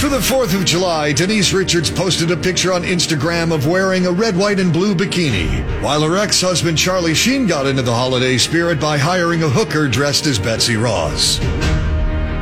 For 0.00 0.08
the 0.08 0.18
4th 0.18 0.54
of 0.58 0.64
July, 0.64 1.12
Denise 1.12 1.52
Richards 1.52 1.90
posted 1.90 2.30
a 2.30 2.36
picture 2.36 2.72
on 2.72 2.84
Instagram 2.84 3.54
of 3.54 3.66
wearing 3.66 4.06
a 4.06 4.12
red, 4.12 4.34
white, 4.36 4.58
and 4.58 4.72
blue 4.72 4.94
bikini, 4.94 5.82
while 5.82 6.02
her 6.02 6.16
ex 6.16 6.40
husband 6.40 6.78
Charlie 6.78 7.14
Sheen 7.14 7.46
got 7.46 7.66
into 7.66 7.82
the 7.82 7.94
holiday 7.94 8.38
spirit 8.38 8.80
by 8.80 8.96
hiring 8.96 9.42
a 9.42 9.48
hooker 9.48 9.88
dressed 9.88 10.26
as 10.26 10.38
Betsy 10.38 10.76
Ross. 10.76 11.38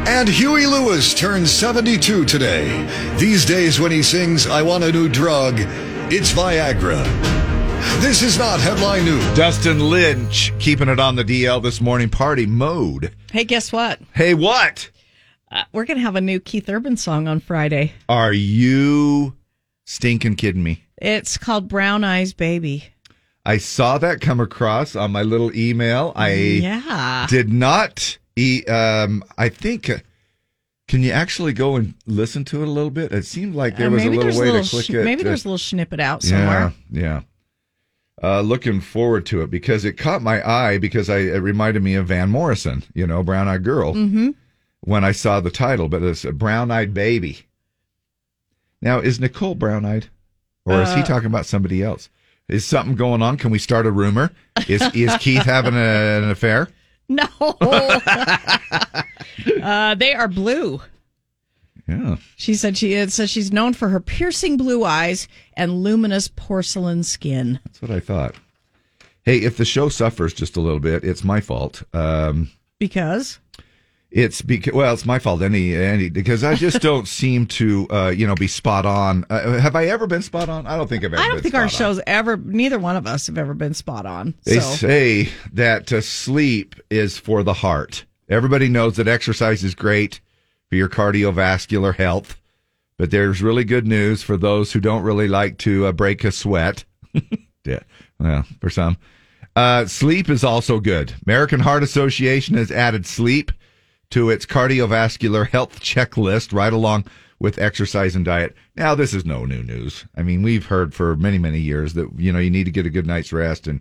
And 0.08 0.28
Huey 0.28 0.66
Lewis 0.66 1.12
turns 1.12 1.50
72 1.50 2.24
today. 2.24 2.86
These 3.18 3.44
days, 3.44 3.78
when 3.78 3.90
he 3.90 4.02
sings, 4.02 4.46
I 4.46 4.62
Want 4.62 4.84
a 4.84 4.90
New 4.90 5.08
Drug, 5.08 5.60
it's 6.10 6.32
Viagra. 6.32 7.04
This 8.00 8.22
is 8.22 8.38
not 8.38 8.60
headline 8.60 9.04
news. 9.04 9.24
Dustin 9.36 9.80
Lynch 9.90 10.52
keeping 10.58 10.88
it 10.88 10.98
on 11.00 11.16
the 11.16 11.24
DL 11.24 11.62
this 11.62 11.80
morning 11.80 12.08
party 12.08 12.46
mode. 12.46 13.14
Hey, 13.32 13.44
guess 13.44 13.72
what? 13.72 14.00
Hey, 14.14 14.34
what? 14.34 14.90
Uh, 15.50 15.64
we're 15.72 15.84
going 15.84 15.96
to 15.98 16.02
have 16.02 16.16
a 16.16 16.20
new 16.20 16.40
Keith 16.40 16.68
Urban 16.68 16.96
song 16.96 17.28
on 17.28 17.40
Friday. 17.40 17.92
Are 18.08 18.32
you 18.32 19.36
stinking 19.86 20.36
kidding 20.36 20.62
me? 20.62 20.84
It's 20.96 21.38
called 21.38 21.68
Brown 21.68 22.04
Eyes 22.04 22.32
Baby. 22.32 22.84
I 23.46 23.58
saw 23.58 23.98
that 23.98 24.20
come 24.20 24.40
across 24.40 24.94
on 24.96 25.10
my 25.12 25.22
little 25.22 25.54
email. 25.56 26.12
I 26.16 26.32
Yeah. 26.32 27.26
did 27.30 27.50
not. 27.52 28.18
E- 28.36 28.64
um, 28.66 29.24
I 29.38 29.48
think. 29.48 29.90
Can 30.88 31.02
you 31.02 31.12
actually 31.12 31.52
go 31.52 31.76
and 31.76 31.94
listen 32.06 32.44
to 32.46 32.62
it 32.62 32.68
a 32.68 32.70
little 32.70 32.90
bit? 32.90 33.12
It 33.12 33.26
seemed 33.26 33.54
like 33.54 33.76
there 33.76 33.88
Uh, 33.88 33.90
was 33.90 34.04
a 34.04 34.08
little 34.08 34.40
way 34.40 34.46
little 34.50 34.64
to 34.64 34.70
click 34.70 34.84
sh- 34.86 34.90
it. 34.90 35.04
Maybe 35.04 35.22
there's 35.22 35.44
a 35.44 35.48
little 35.48 35.58
snippet 35.58 36.00
out 36.00 36.22
somewhere. 36.22 36.72
Yeah, 36.90 37.02
yeah. 37.02 37.20
Uh, 38.20 38.40
looking 38.40 38.80
forward 38.80 39.24
to 39.26 39.42
it 39.42 39.50
because 39.50 39.84
it 39.84 39.92
caught 39.92 40.22
my 40.22 40.42
eye 40.48 40.78
because 40.78 41.08
I 41.08 41.18
it 41.18 41.38
reminded 41.42 41.82
me 41.84 41.94
of 41.94 42.08
Van 42.08 42.30
Morrison, 42.30 42.82
you 42.94 43.06
know, 43.06 43.22
Brown 43.22 43.46
Eyed 43.48 43.62
Girl, 43.62 43.94
Mm-hmm. 43.94 44.30
when 44.80 45.04
I 45.04 45.12
saw 45.12 45.38
the 45.40 45.50
title. 45.52 45.88
But 45.88 46.02
it's 46.02 46.24
a 46.24 46.32
Brown 46.32 46.70
Eyed 46.72 46.92
Baby. 46.94 47.42
Now, 48.82 48.98
is 49.00 49.20
Nicole 49.20 49.54
brown 49.56 49.84
eyed, 49.84 50.06
or 50.64 50.80
is 50.82 50.94
he 50.94 51.00
Uh, 51.00 51.04
talking 51.04 51.26
about 51.26 51.46
somebody 51.46 51.82
else? 51.82 52.08
Is 52.48 52.64
something 52.64 52.94
going 52.96 53.20
on? 53.22 53.36
Can 53.36 53.50
we 53.50 53.58
start 53.58 53.86
a 53.86 53.90
rumor? 53.90 54.30
Is 54.68 54.82
is 54.94 55.14
Keith 55.20 55.42
having 55.44 55.74
a, 55.74 56.22
an 56.22 56.30
affair? 56.30 56.68
No. 57.08 57.26
uh, 59.62 59.94
they 59.94 60.14
are 60.14 60.28
blue. 60.28 60.80
Yeah. 61.86 62.16
She 62.36 62.54
said 62.54 62.76
she 62.76 62.92
it 62.94 63.12
says 63.12 63.30
she's 63.30 63.50
known 63.50 63.72
for 63.72 63.88
her 63.88 64.00
piercing 64.00 64.58
blue 64.58 64.84
eyes 64.84 65.26
and 65.54 65.82
luminous 65.82 66.28
porcelain 66.28 67.02
skin. 67.02 67.60
That's 67.64 67.80
what 67.80 67.90
I 67.90 68.00
thought. 68.00 68.34
Hey, 69.22 69.38
if 69.38 69.56
the 69.56 69.64
show 69.64 69.88
suffers 69.88 70.32
just 70.34 70.56
a 70.56 70.60
little 70.60 70.80
bit, 70.80 71.02
it's 71.04 71.24
my 71.24 71.40
fault. 71.40 71.82
Um, 71.94 72.50
Because 72.78 73.38
it's 74.10 74.40
because 74.40 74.72
well, 74.72 74.92
it's 74.94 75.04
my 75.04 75.18
fault. 75.18 75.42
Any, 75.42 75.74
any 75.74 76.08
because 76.08 76.42
I 76.44 76.54
just 76.54 76.80
don't 76.82 77.06
seem 77.06 77.46
to, 77.46 77.86
uh, 77.90 78.08
you 78.08 78.26
know, 78.26 78.34
be 78.34 78.46
spot 78.46 78.86
on. 78.86 79.24
Uh, 79.28 79.58
have 79.58 79.76
I 79.76 79.86
ever 79.86 80.06
been 80.06 80.22
spot 80.22 80.48
on? 80.48 80.66
I 80.66 80.76
don't 80.76 80.88
think 80.88 81.04
I've 81.04 81.12
ever. 81.12 81.22
I 81.22 81.28
don't 81.28 81.42
think 81.42 81.54
our 81.54 81.64
on. 81.64 81.68
shows 81.68 82.00
ever. 82.06 82.36
Neither 82.36 82.78
one 82.78 82.96
of 82.96 83.06
us 83.06 83.26
have 83.26 83.36
ever 83.38 83.54
been 83.54 83.74
spot 83.74 84.06
on. 84.06 84.34
They 84.44 84.60
so 84.60 84.60
say 84.60 85.28
that 85.52 85.92
uh, 85.92 86.00
sleep 86.00 86.74
is 86.90 87.18
for 87.18 87.42
the 87.42 87.54
heart. 87.54 88.04
Everybody 88.28 88.68
knows 88.68 88.96
that 88.96 89.08
exercise 89.08 89.64
is 89.64 89.74
great 89.74 90.20
for 90.68 90.76
your 90.76 90.88
cardiovascular 90.88 91.94
health, 91.94 92.38
but 92.98 93.10
there's 93.10 93.40
really 93.40 93.64
good 93.64 93.86
news 93.86 94.22
for 94.22 94.36
those 94.36 94.72
who 94.72 94.80
don't 94.80 95.02
really 95.02 95.28
like 95.28 95.56
to 95.58 95.86
uh, 95.86 95.92
break 95.92 96.24
a 96.24 96.32
sweat. 96.32 96.84
yeah, 97.64 97.80
well, 98.18 98.44
for 98.60 98.68
some. 98.68 98.98
Uh, 99.56 99.86
sleep 99.86 100.28
is 100.28 100.44
also 100.44 100.78
good. 100.78 101.14
American 101.26 101.60
Heart 101.60 101.82
Association 101.82 102.56
has 102.56 102.70
added 102.70 103.06
sleep 103.06 103.50
to 104.10 104.28
its 104.28 104.44
cardiovascular 104.44 105.48
health 105.48 105.80
checklist 105.80 106.52
right 106.52 106.72
along 106.72 107.06
with 107.40 107.58
exercise 107.58 108.14
and 108.14 108.24
diet. 108.24 108.54
Now, 108.76 108.94
this 108.94 109.14
is 109.14 109.24
no 109.24 109.46
new 109.46 109.62
news. 109.62 110.04
I 110.16 110.22
mean, 110.22 110.42
we've 110.42 110.66
heard 110.66 110.94
for 110.94 111.16
many, 111.16 111.38
many 111.38 111.60
years 111.60 111.94
that, 111.94 112.10
you 112.16 112.32
know, 112.32 112.38
you 112.38 112.50
need 112.50 112.64
to 112.64 112.70
get 112.70 112.86
a 112.86 112.90
good 112.90 113.06
night's 113.06 113.32
rest 113.32 113.66
and, 113.66 113.80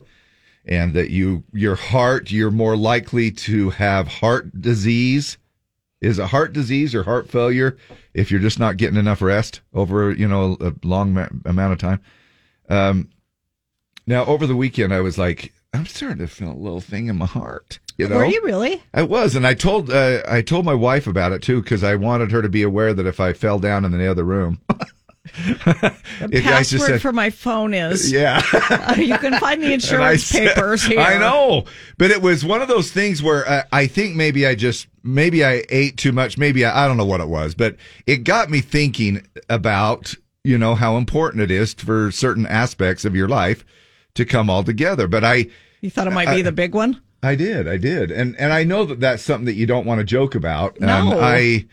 and 0.68 0.94
that 0.94 1.10
you, 1.10 1.44
your 1.54 1.76
heart, 1.76 2.32
you're 2.32 2.52
more 2.52 2.76
likely 2.76 3.32
to 3.32 3.70
have 3.72 4.08
heart 4.08 4.62
disease. 4.62 5.38
Is 6.02 6.20
it 6.20 6.28
heart 6.28 6.54
disease 6.54 6.94
or 6.94 7.04
heart 7.04 7.30
failure 7.30 7.78
if 8.14 8.30
you're 8.30 8.40
just 8.40 8.60
not 8.60 8.78
getting 8.78 9.00
enough 9.00 9.22
rest 9.22 9.62
over, 9.74 10.12
you 10.12 10.28
know, 10.28 10.58
a 10.60 10.74
long 10.84 11.14
ma- 11.14 11.30
amount 11.46 11.74
of 11.74 11.80
time? 11.80 12.02
Um, 12.70 13.10
now, 14.06 14.26
over 14.26 14.46
the 14.46 14.56
weekend, 14.56 14.94
I 14.94 15.02
was 15.02 15.18
like, 15.18 15.54
I'm 15.74 15.86
starting 15.86 16.20
to 16.20 16.28
feel 16.28 16.52
a 16.52 16.54
little 16.54 16.82
thing 16.82 17.08
in 17.08 17.18
my 17.18 17.26
heart. 17.26 17.80
You 17.98 18.08
know, 18.08 18.18
were 18.18 18.26
you 18.26 18.42
really? 18.44 18.84
I 18.94 19.02
was, 19.04 19.36
and 19.36 19.46
I 19.46 19.56
told 19.56 19.90
uh, 19.90 20.22
I 20.28 20.42
told 20.42 20.66
my 20.66 20.74
wife 20.76 21.08
about 21.08 21.32
it 21.32 21.42
too 21.42 21.62
because 21.62 21.84
I 21.84 21.96
wanted 21.96 22.32
her 22.32 22.44
to 22.44 22.50
be 22.50 22.62
aware 22.62 22.94
that 22.94 23.08
if 23.08 23.20
I 23.20 23.34
fell 23.34 23.58
down 23.58 23.86
in 23.86 23.92
the 23.92 24.08
other 24.08 24.24
room, 24.24 24.62
The 25.46 25.94
I 26.38 26.42
password 26.42 26.82
said- 26.82 27.02
for 27.02 27.12
my 27.12 27.30
phone 27.30 27.74
is 27.74 28.12
yeah. 28.18 28.42
Uh, 28.54 28.96
you 28.98 29.18
can 29.18 29.40
find 29.40 29.62
the 29.62 29.74
insurance 29.74 30.24
said- 30.24 30.56
papers 30.56 30.84
here. 30.84 31.00
I 31.00 31.18
know, 31.18 31.66
but 31.98 32.12
it 32.12 32.22
was 32.22 32.44
one 32.46 32.62
of 32.62 32.68
those 32.68 32.92
things 32.92 33.22
where 33.22 33.48
uh, 33.48 33.64
I 33.72 33.88
think 33.88 34.16
maybe 34.16 34.46
I 34.48 34.56
just 34.56 34.88
maybe 35.04 35.44
I 35.46 35.64
ate 35.70 35.98
too 35.98 36.12
much. 36.12 36.38
Maybe 36.38 36.66
I, 36.66 36.86
I 36.86 36.88
don't 36.88 36.98
know 36.98 37.06
what 37.06 37.22
it 37.22 37.28
was, 37.30 37.56
but 37.56 37.76
it 38.06 38.24
got 38.24 38.50
me 38.50 38.62
thinking 38.62 39.26
about 39.50 40.14
you 40.44 40.58
know 40.58 40.76
how 40.76 40.98
important 40.98 41.44
it 41.44 41.52
is 41.52 41.74
for 41.74 42.12
certain 42.12 42.46
aspects 42.46 43.06
of 43.06 43.16
your 43.16 43.28
life 43.28 43.66
to 44.16 44.26
come 44.26 44.50
all 44.50 44.64
together. 44.64 45.08
But 45.08 45.24
I 45.24 45.48
You 45.82 45.90
thought 45.90 46.08
it 46.08 46.12
might 46.14 46.34
be 46.34 46.42
the 46.42 46.52
big 46.52 46.74
one? 46.74 47.02
I 47.24 47.36
did, 47.36 47.68
I 47.68 47.78
did, 47.78 48.12
and 48.12 48.36
and 48.40 48.54
I 48.54 48.64
know 48.64 48.86
that 48.86 49.00
that's 49.00 49.24
something 49.24 49.46
that 49.46 49.56
you 49.56 49.66
don't 49.66 49.86
want 49.86 50.00
to 50.00 50.06
joke 50.06 50.36
about. 50.36 50.80
Um, 50.82 51.10
No. 51.10 51.20
I 51.20 51.66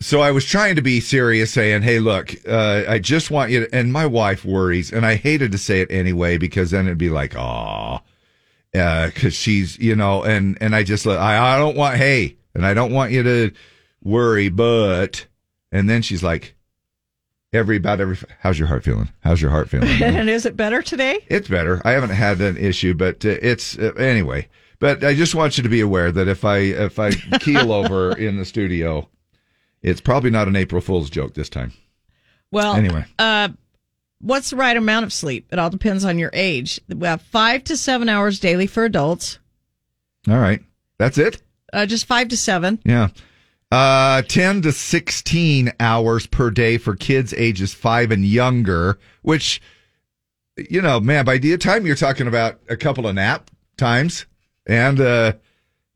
so 0.00 0.20
I 0.20 0.30
was 0.30 0.44
trying 0.44 0.76
to 0.76 0.82
be 0.82 1.00
serious, 1.00 1.52
saying, 1.52 1.82
"Hey, 1.82 1.98
look, 1.98 2.34
uh, 2.46 2.84
I 2.88 2.98
just 2.98 3.30
want 3.30 3.50
you." 3.50 3.66
To, 3.66 3.74
and 3.74 3.92
my 3.92 4.06
wife 4.06 4.44
worries, 4.44 4.92
and 4.92 5.04
I 5.04 5.16
hated 5.16 5.52
to 5.52 5.58
say 5.58 5.80
it 5.80 5.90
anyway 5.90 6.38
because 6.38 6.70
then 6.70 6.86
it'd 6.86 6.98
be 6.98 7.10
like, 7.10 7.34
"Oh," 7.36 8.00
because 8.72 9.34
she's, 9.34 9.78
you 9.78 9.96
know, 9.96 10.22
and 10.22 10.56
and 10.60 10.74
I 10.74 10.82
just, 10.82 11.06
I 11.06 11.54
I 11.54 11.58
don't 11.58 11.76
want, 11.76 11.96
hey, 11.96 12.36
and 12.54 12.64
I 12.64 12.74
don't 12.74 12.92
want 12.92 13.12
you 13.12 13.22
to 13.22 13.50
worry, 14.02 14.48
but, 14.48 15.26
and 15.72 15.88
then 15.88 16.02
she's 16.02 16.22
like, 16.22 16.54
every 17.52 17.76
about 17.76 18.00
every, 18.00 18.16
how's 18.40 18.58
your 18.58 18.68
heart 18.68 18.84
feeling? 18.84 19.08
How's 19.20 19.40
your 19.40 19.50
heart 19.50 19.68
feeling? 19.70 20.02
and 20.02 20.28
is 20.30 20.46
it 20.46 20.56
better 20.56 20.82
today? 20.82 21.24
It's 21.28 21.48
better. 21.48 21.80
I 21.84 21.92
haven't 21.92 22.10
had 22.10 22.40
an 22.40 22.56
issue, 22.56 22.94
but 22.94 23.24
uh, 23.24 23.36
it's 23.42 23.78
uh, 23.78 23.92
anyway. 23.98 24.48
But 24.80 25.02
I 25.02 25.14
just 25.14 25.34
want 25.34 25.56
you 25.56 25.64
to 25.64 25.68
be 25.68 25.80
aware 25.80 26.12
that 26.12 26.28
if 26.28 26.44
I 26.44 26.58
if 26.58 26.98
I 26.98 27.10
keel 27.40 27.72
over 27.72 28.16
in 28.16 28.36
the 28.36 28.44
studio, 28.44 29.08
it's 29.82 30.00
probably 30.00 30.30
not 30.30 30.48
an 30.48 30.56
April 30.56 30.80
Fool's 30.80 31.10
joke 31.10 31.34
this 31.34 31.48
time. 31.48 31.72
Well, 32.50 32.74
Anyway. 32.74 33.04
uh, 33.18 33.50
what's 34.20 34.50
the 34.50 34.56
right 34.56 34.76
amount 34.76 35.04
of 35.04 35.12
sleep? 35.12 35.46
It 35.52 35.58
all 35.58 35.70
depends 35.70 36.04
on 36.04 36.18
your 36.18 36.30
age. 36.32 36.80
We 36.88 37.06
have 37.06 37.22
five 37.22 37.64
to 37.64 37.76
seven 37.76 38.08
hours 38.08 38.40
daily 38.40 38.66
for 38.66 38.84
adults. 38.84 39.38
All 40.28 40.38
right, 40.38 40.60
that's 40.98 41.18
it. 41.18 41.42
Uh, 41.72 41.86
just 41.86 42.06
five 42.06 42.28
to 42.28 42.36
seven. 42.36 42.80
Yeah, 42.84 43.08
uh, 43.70 44.22
ten 44.22 44.62
to 44.62 44.72
sixteen 44.72 45.72
hours 45.78 46.26
per 46.26 46.50
day 46.50 46.78
for 46.78 46.96
kids 46.96 47.32
ages 47.34 47.74
five 47.74 48.10
and 48.10 48.24
younger. 48.24 48.98
Which, 49.22 49.60
you 50.56 50.80
know, 50.82 51.00
man, 51.00 51.24
by 51.24 51.38
the 51.38 51.56
time 51.58 51.86
you're 51.86 51.94
talking 51.96 52.26
about 52.26 52.58
a 52.68 52.76
couple 52.76 53.06
of 53.06 53.14
nap 53.14 53.50
times 53.76 54.24
and 54.66 54.98
uh, 55.00 55.34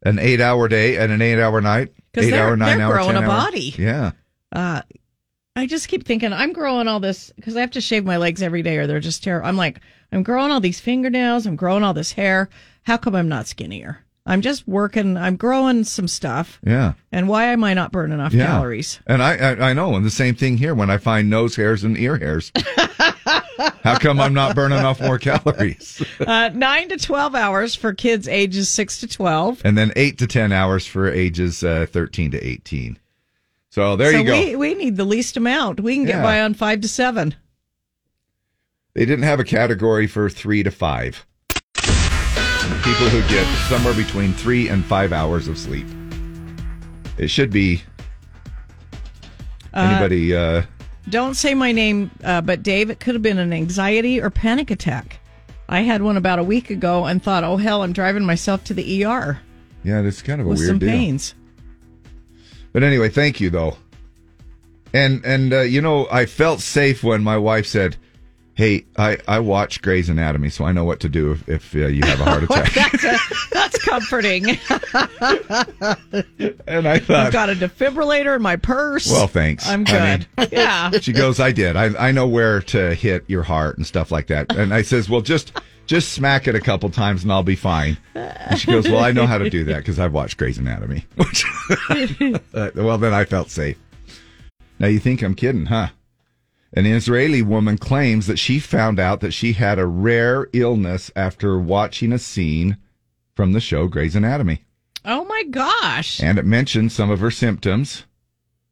an 0.02 0.18
eight-hour 0.18 0.68
day 0.68 0.96
and 0.98 1.10
an 1.12 1.22
eight-hour 1.22 1.60
night, 1.62 1.92
'Cause 2.14 2.24
they're- 2.26 2.34
eight-hour, 2.34 2.48
they're 2.48 2.56
nine-hour, 2.56 2.92
growing 2.92 3.16
a 3.16 3.20
10-hour. 3.20 3.26
body. 3.26 3.74
Yeah. 3.78 4.10
Uh, 4.52 4.82
I 5.56 5.66
just 5.66 5.88
keep 5.88 6.04
thinking 6.06 6.32
I'm 6.32 6.52
growing 6.52 6.88
all 6.88 7.00
this 7.00 7.30
because 7.36 7.56
I 7.56 7.60
have 7.60 7.70
to 7.72 7.80
shave 7.80 8.04
my 8.04 8.16
legs 8.16 8.42
every 8.42 8.62
day 8.62 8.78
or 8.78 8.86
they're 8.86 9.00
just 9.00 9.22
terrible. 9.22 9.46
I'm 9.48 9.56
like, 9.56 9.80
I'm 10.10 10.22
growing 10.22 10.50
all 10.50 10.60
these 10.60 10.80
fingernails. 10.80 11.46
I'm 11.46 11.56
growing 11.56 11.82
all 11.84 11.94
this 11.94 12.12
hair. 12.12 12.48
How 12.84 12.96
come 12.96 13.14
I'm 13.14 13.28
not 13.28 13.46
skinnier? 13.46 13.98
I'm 14.24 14.40
just 14.40 14.68
working. 14.68 15.16
I'm 15.16 15.36
growing 15.36 15.82
some 15.84 16.06
stuff. 16.06 16.60
Yeah. 16.64 16.92
And 17.10 17.28
why 17.28 17.46
am 17.46 17.64
I 17.64 17.74
not 17.74 17.90
burning 17.90 18.14
enough 18.14 18.32
Yeah. 18.32 18.46
calories? 18.46 19.00
And 19.06 19.22
I, 19.22 19.34
I, 19.36 19.70
I 19.70 19.72
know, 19.72 19.96
and 19.96 20.04
the 20.04 20.10
same 20.10 20.34
thing 20.36 20.56
here 20.56 20.74
when 20.74 20.90
I 20.90 20.98
find 20.98 21.28
nose 21.28 21.56
hairs 21.56 21.82
and 21.82 21.98
ear 21.98 22.16
hairs. 22.18 22.52
How 23.82 23.98
come 23.98 24.20
I'm 24.20 24.32
not 24.34 24.54
burning 24.54 24.78
off 24.78 25.00
more 25.00 25.18
calories? 25.18 26.02
uh, 26.20 26.50
nine 26.54 26.88
to 26.90 26.96
12 26.98 27.34
hours 27.34 27.74
for 27.74 27.92
kids 27.92 28.28
ages 28.28 28.68
six 28.68 29.00
to 29.00 29.08
12. 29.08 29.62
And 29.64 29.76
then 29.76 29.92
eight 29.96 30.18
to 30.18 30.26
10 30.28 30.52
hours 30.52 30.86
for 30.86 31.08
ages 31.08 31.64
uh, 31.64 31.86
13 31.90 32.30
to 32.32 32.38
18. 32.46 32.98
So 33.70 33.96
there 33.96 34.12
so 34.12 34.18
you 34.18 34.24
go. 34.24 34.38
We, 34.38 34.56
we 34.56 34.74
need 34.74 34.96
the 34.96 35.04
least 35.04 35.36
amount. 35.36 35.80
We 35.80 35.96
can 35.96 36.04
get 36.04 36.16
Yeah. 36.16 36.22
by 36.22 36.40
on 36.42 36.54
five 36.54 36.80
to 36.82 36.88
seven. 36.88 37.34
They 38.94 39.04
didn't 39.04 39.24
have 39.24 39.40
a 39.40 39.44
category 39.44 40.06
for 40.06 40.28
three 40.30 40.62
to 40.62 40.70
five. 40.70 41.26
People 42.84 43.08
who 43.08 43.20
get 43.28 43.46
somewhere 43.68 43.94
between 43.94 44.32
three 44.32 44.68
and 44.68 44.84
five 44.84 45.12
hours 45.12 45.48
of 45.48 45.56
sleep. 45.58 45.86
It 47.18 47.28
should 47.28 47.50
be 47.50 47.82
Uh, 49.74 49.80
anybody. 49.90 50.34
Uh, 50.34 50.62
Don't 51.08 51.34
say 51.34 51.54
my 51.54 51.72
name, 51.72 52.10
uh, 52.24 52.40
but 52.40 52.62
Dave, 52.62 52.90
it 52.90 53.00
could 53.00 53.14
have 53.14 53.22
been 53.22 53.38
an 53.38 53.52
anxiety 53.52 54.20
or 54.20 54.30
panic 54.30 54.70
attack. 54.70 55.18
I 55.68 55.80
had 55.80 56.02
one 56.02 56.16
about 56.16 56.38
a 56.38 56.44
week 56.44 56.70
ago 56.70 57.06
and 57.06 57.22
thought, 57.22 57.44
oh, 57.44 57.56
hell, 57.56 57.82
I'm 57.82 57.92
driving 57.92 58.24
myself 58.24 58.64
to 58.64 58.74
the 58.74 59.04
ER 59.04 59.40
yeah, 59.84 60.00
that's 60.02 60.22
kind 60.22 60.40
of 60.40 60.46
a 60.46 60.50
with 60.50 60.58
weird 60.58 60.68
some 60.68 60.78
deal. 60.78 60.90
pains. 60.90 61.34
But 62.72 62.82
anyway, 62.82 63.08
thank 63.08 63.40
you 63.40 63.50
though. 63.50 63.76
And 64.94 65.24
and 65.24 65.52
uh, 65.52 65.60
you 65.62 65.80
know, 65.80 66.06
I 66.10 66.26
felt 66.26 66.60
safe 66.60 67.02
when 67.02 67.22
my 67.24 67.36
wife 67.36 67.66
said, 67.66 67.96
"Hey, 68.54 68.84
I 68.96 69.18
I 69.26 69.38
watch 69.40 69.80
Grey's 69.82 70.08
Anatomy, 70.08 70.48
so 70.50 70.64
I 70.64 70.72
know 70.72 70.84
what 70.84 71.00
to 71.00 71.08
do 71.08 71.32
if, 71.32 71.48
if 71.48 71.74
uh, 71.74 71.86
you 71.86 72.04
have 72.04 72.20
a 72.20 72.24
heart 72.24 72.42
attack." 72.50 72.72
that's, 72.72 73.04
a, 73.04 73.18
that's 73.52 73.84
comforting. 73.84 74.48
and 76.66 76.88
I 76.88 76.98
thought, 76.98 77.26
I've 77.26 77.32
got 77.32 77.50
a 77.50 77.54
defibrillator 77.54 78.36
in 78.36 78.42
my 78.42 78.56
purse. 78.56 79.10
"Well, 79.10 79.26
thanks. 79.26 79.68
I'm 79.68 79.82
I 79.88 79.90
good. 80.16 80.26
mean- 80.38 80.48
yeah. 80.52 80.90
She 81.00 81.12
goes, 81.12 81.40
"I 81.40 81.52
did. 81.52 81.76
I 81.76 82.08
I 82.08 82.12
know 82.12 82.26
where 82.26 82.60
to 82.62 82.94
hit 82.94 83.24
your 83.28 83.42
heart 83.42 83.76
and 83.78 83.86
stuff 83.86 84.10
like 84.10 84.26
that." 84.28 84.54
And 84.56 84.72
I 84.74 84.82
says, 84.82 85.08
"Well, 85.08 85.20
just 85.22 85.52
just 85.86 86.12
smack 86.12 86.46
it 86.46 86.54
a 86.54 86.60
couple 86.60 86.88
times 86.90 87.22
and 87.22 87.32
I'll 87.32 87.42
be 87.42 87.56
fine." 87.56 87.96
And 88.14 88.58
she 88.58 88.66
goes, 88.70 88.88
"Well, 88.88 89.02
I 89.02 89.12
know 89.12 89.26
how 89.26 89.38
to 89.38 89.50
do 89.50 89.64
that 89.64 89.78
because 89.78 89.98
I've 89.98 90.12
watched 90.12 90.36
Grey's 90.36 90.58
Anatomy." 90.58 91.06
Uh, 92.54 92.70
well, 92.74 92.98
then 92.98 93.12
I 93.14 93.24
felt 93.24 93.50
safe. 93.50 93.78
Now 94.78 94.88
you 94.88 94.98
think 94.98 95.22
I'm 95.22 95.34
kidding, 95.34 95.66
huh? 95.66 95.88
An 96.74 96.86
Israeli 96.86 97.42
woman 97.42 97.76
claims 97.76 98.26
that 98.26 98.38
she 98.38 98.58
found 98.58 98.98
out 98.98 99.20
that 99.20 99.32
she 99.32 99.52
had 99.52 99.78
a 99.78 99.86
rare 99.86 100.48
illness 100.52 101.10
after 101.14 101.58
watching 101.58 102.12
a 102.12 102.18
scene 102.18 102.78
from 103.34 103.52
the 103.52 103.60
show 103.60 103.88
Grey's 103.88 104.16
Anatomy. 104.16 104.62
Oh 105.04 105.24
my 105.24 105.42
gosh. 105.50 106.22
And 106.22 106.38
it 106.38 106.46
mentioned 106.46 106.92
some 106.92 107.10
of 107.10 107.20
her 107.20 107.30
symptoms. 107.30 108.04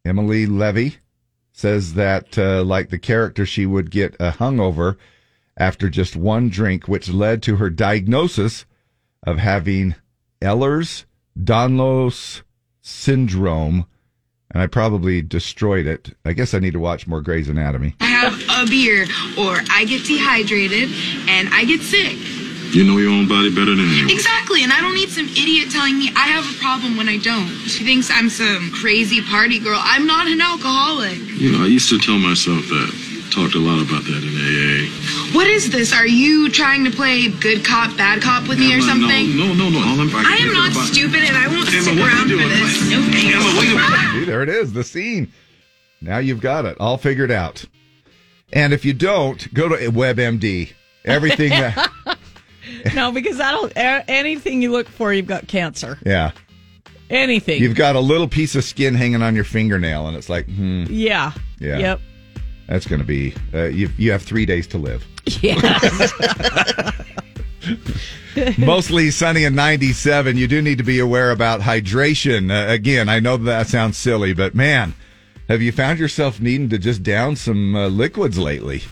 Emily 0.05 0.47
Levy 0.47 0.97
says 1.53 1.95
that, 1.95 2.39
uh, 2.39 2.65
like 2.65 2.89
the 2.89 2.99
character, 2.99 3.45
she 3.45 3.67
would 3.67 3.91
get 3.91 4.15
a 4.15 4.33
hungover 4.33 4.97
after 5.57 5.91
just 5.91 6.17
one 6.17 6.49
drink, 6.49 6.89
which 6.89 7.11
led 7.11 7.43
to 7.43 7.57
her 7.57 7.69
diagnosis 7.69 8.65
of 9.25 9.39
having 9.39 9.95
Ehlers 10.41 11.05
Danlos 11.39 12.43
syndrome, 12.81 13.87
and 14.53 14.63
I 14.63 14.67
probably 14.67 15.23
destroyed 15.23 15.87
it. 15.87 16.15
I 16.25 16.33
guess 16.33 16.55
I 16.55 16.59
need 16.59 16.73
to 16.73 16.81
watch 16.81 17.07
more 17.07 17.21
Grey's 17.21 17.49
Anatomy. 17.49 17.95
I 18.01 18.07
have 18.07 18.35
a 18.51 18.69
beer 18.69 19.05
or 19.39 19.61
I 19.71 19.85
get 19.85 20.05
dehydrated 20.05 20.91
and 21.29 21.49
I 21.53 21.65
get 21.65 21.83
sick. 21.83 22.17
You 22.75 22.85
know 22.85 22.99
your 22.99 23.11
own 23.11 23.27
body 23.27 23.51
better 23.51 23.75
than 23.75 23.81
anyone. 23.81 24.11
Exactly, 24.11 24.63
and 24.63 24.73
I 24.73 24.81
don't 24.81 24.95
need 24.95 25.09
some 25.09 25.27
idiot 25.27 25.73
telling 25.73 25.99
me 25.99 26.11
I 26.15 26.29
have 26.29 26.47
a 26.47 26.57
problem 26.63 26.97
when 26.97 27.09
I 27.09 27.19
don't. 27.19 27.49
She 27.67 27.83
thinks 27.85 28.11
I'm 28.13 28.31
some 28.31 28.71
crazy 28.71 29.21
party 29.23 29.59
girl. 29.59 29.81
I'm 29.83 30.07
not 30.07 30.29
an 30.29 30.41
alcoholic. 30.41 31.19
You 31.35 31.51
know, 31.51 31.65
I 31.65 31.67
used 31.67 31.89
to 31.89 31.99
tell 31.99 32.19
myself 32.19 32.63
that. 32.69 33.10
Talked 33.31 33.55
a 33.55 33.59
lot 33.59 33.81
about 33.81 34.03
that 34.05 34.23
in 34.27 34.35
AA. 34.35 34.91
What 35.37 35.47
is 35.47 35.71
this? 35.71 35.93
Are 35.95 36.07
you 36.07 36.51
trying 36.51 36.85
to 36.85 36.91
play 36.91 37.29
good 37.29 37.65
cop, 37.65 37.97
bad 37.97 38.21
cop 38.23 38.49
with 38.49 38.59
me 38.59 38.77
or 38.77 38.81
something? 38.81 39.37
No, 39.37 39.47
no, 39.55 39.69
no, 39.69 39.71
no. 39.71 39.79
All 39.79 40.01
I'm 40.01 40.11
I 40.17 40.37
am 40.41 40.53
not 40.53 40.73
stupid 40.87 41.21
and 41.21 41.37
I 41.37 41.47
won't 41.47 41.69
Emma, 41.73 41.83
stick 41.83 41.97
around 41.99 42.29
you 42.29 42.41
for 42.43 42.49
this. 42.49 42.91
No 42.91 43.01
thanks. 43.03 43.35
Emma, 43.35 43.61
wait 43.61 43.71
a 43.71 43.75
minute. 43.75 44.13
See, 44.13 44.25
there 44.25 44.43
it 44.43 44.49
is, 44.49 44.73
the 44.73 44.83
scene. 44.83 45.33
Now 46.01 46.19
you've 46.19 46.41
got 46.41 46.65
it 46.65 46.77
all 46.81 46.97
figured 46.97 47.31
out. 47.31 47.65
And 48.53 48.73
if 48.73 48.85
you 48.85 48.93
don't, 48.93 49.53
go 49.55 49.69
to 49.69 49.77
WebMD. 49.77 50.73
Everything 51.05 51.51
that, 51.51 51.91
no, 52.95 53.13
because 53.13 53.39
that'll 53.39 53.67
a- 53.77 54.05
anything 54.11 54.61
you 54.61 54.73
look 54.73 54.89
for, 54.89 55.13
you've 55.15 55.27
got 55.29 55.47
cancer. 55.49 55.99
yeah. 56.05 56.33
Anything. 57.09 57.61
You've 57.61 57.75
got 57.75 57.97
a 57.97 58.01
little 58.01 58.29
piece 58.29 58.55
of 58.55 58.63
skin 58.63 58.95
hanging 58.95 59.21
on 59.23 59.35
your 59.35 59.43
fingernail, 59.45 60.07
and 60.07 60.17
it's 60.17 60.29
like, 60.29 60.47
hmm, 60.47 60.85
yeah. 60.89 61.33
Yeah. 61.59 61.79
Yep. 61.79 62.01
That's 62.71 62.87
going 62.87 63.01
to 63.01 63.07
be, 63.07 63.35
uh, 63.53 63.65
you, 63.65 63.91
you 63.99 64.13
have 64.13 64.23
three 64.23 64.47
days 64.47 64.67
to 64.69 64.79
live. 64.79 65.05
Yes. 65.43 66.13
Mostly 68.59 69.11
sunny 69.11 69.45
and 69.45 69.57
97. 69.57 70.37
You 70.37 70.47
do 70.47 70.63
need 70.63 70.79
to 70.79 70.85
be 70.85 71.01
aware 71.01 71.33
about 71.33 71.61
hydration. 71.61 72.51
Uh, 72.51 72.71
again, 72.73 73.09
I 73.09 73.19
know 73.19 73.37
that 73.37 73.67
sounds 73.67 73.97
silly, 73.99 74.33
but 74.33 74.55
man, 74.55 74.95
have 75.49 75.61
you 75.61 75.73
found 75.73 75.99
yourself 75.99 76.41
needing 76.41 76.69
to 76.69 76.79
just 76.79 77.03
down 77.03 77.35
some 77.35 77.75
uh, 77.75 77.89
liquids 77.89 78.39
lately? 78.39 78.83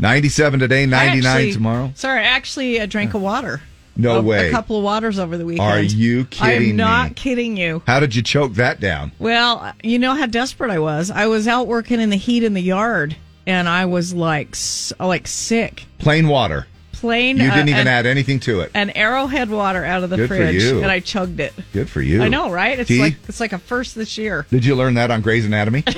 97 0.00 0.58
today, 0.58 0.84
99 0.84 1.24
Actually- 1.26 1.52
tomorrow. 1.52 1.92
Sorry, 1.94 2.20
I 2.20 2.24
actually 2.24 2.80
uh, 2.80 2.86
drank 2.86 3.14
a 3.14 3.18
water. 3.18 3.62
No 3.98 4.22
way. 4.22 4.48
A 4.48 4.50
couple 4.52 4.78
of 4.78 4.84
waters 4.84 5.18
over 5.18 5.36
the 5.36 5.44
weekend. 5.44 5.68
Are 5.68 5.82
you 5.82 6.24
kidding 6.26 6.70
I'm 6.70 6.76
not 6.76 7.08
me? 7.10 7.14
kidding 7.14 7.56
you. 7.56 7.82
How 7.86 7.98
did 7.98 8.14
you 8.14 8.22
choke 8.22 8.54
that 8.54 8.78
down? 8.78 9.10
Well, 9.18 9.72
you 9.82 9.98
know 9.98 10.14
how 10.14 10.26
desperate 10.26 10.70
I 10.70 10.78
was. 10.78 11.10
I 11.10 11.26
was 11.26 11.48
out 11.48 11.66
working 11.66 12.00
in 12.00 12.10
the 12.10 12.16
heat 12.16 12.44
in 12.44 12.54
the 12.54 12.62
yard, 12.62 13.16
and 13.46 13.68
I 13.68 13.86
was 13.86 14.14
like, 14.14 14.56
like 15.00 15.26
sick. 15.26 15.84
Plain 15.98 16.28
water. 16.28 16.68
Plain. 16.92 17.36
You 17.38 17.44
didn't 17.50 17.68
uh, 17.68 17.72
even 17.72 17.80
an, 17.82 17.88
add 17.88 18.06
anything 18.06 18.40
to 18.40 18.60
it. 18.60 18.70
an 18.74 18.90
Arrowhead 18.90 19.50
water 19.50 19.84
out 19.84 20.02
of 20.04 20.10
the 20.10 20.16
Good 20.16 20.28
for 20.28 20.36
fridge, 20.36 20.62
you. 20.62 20.82
and 20.82 20.90
I 20.90 21.00
chugged 21.00 21.40
it. 21.40 21.52
Good 21.72 21.88
for 21.90 22.00
you. 22.00 22.22
I 22.22 22.28
know, 22.28 22.50
right? 22.50 22.78
It's 22.78 22.88
Tea? 22.88 23.00
like 23.00 23.16
it's 23.28 23.40
like 23.40 23.52
a 23.52 23.58
first 23.58 23.94
this 23.94 24.16
year. 24.16 24.46
Did 24.50 24.64
you 24.64 24.74
learn 24.74 24.94
that 24.94 25.10
on 25.10 25.22
Grey's 25.22 25.44
Anatomy? 25.46 25.84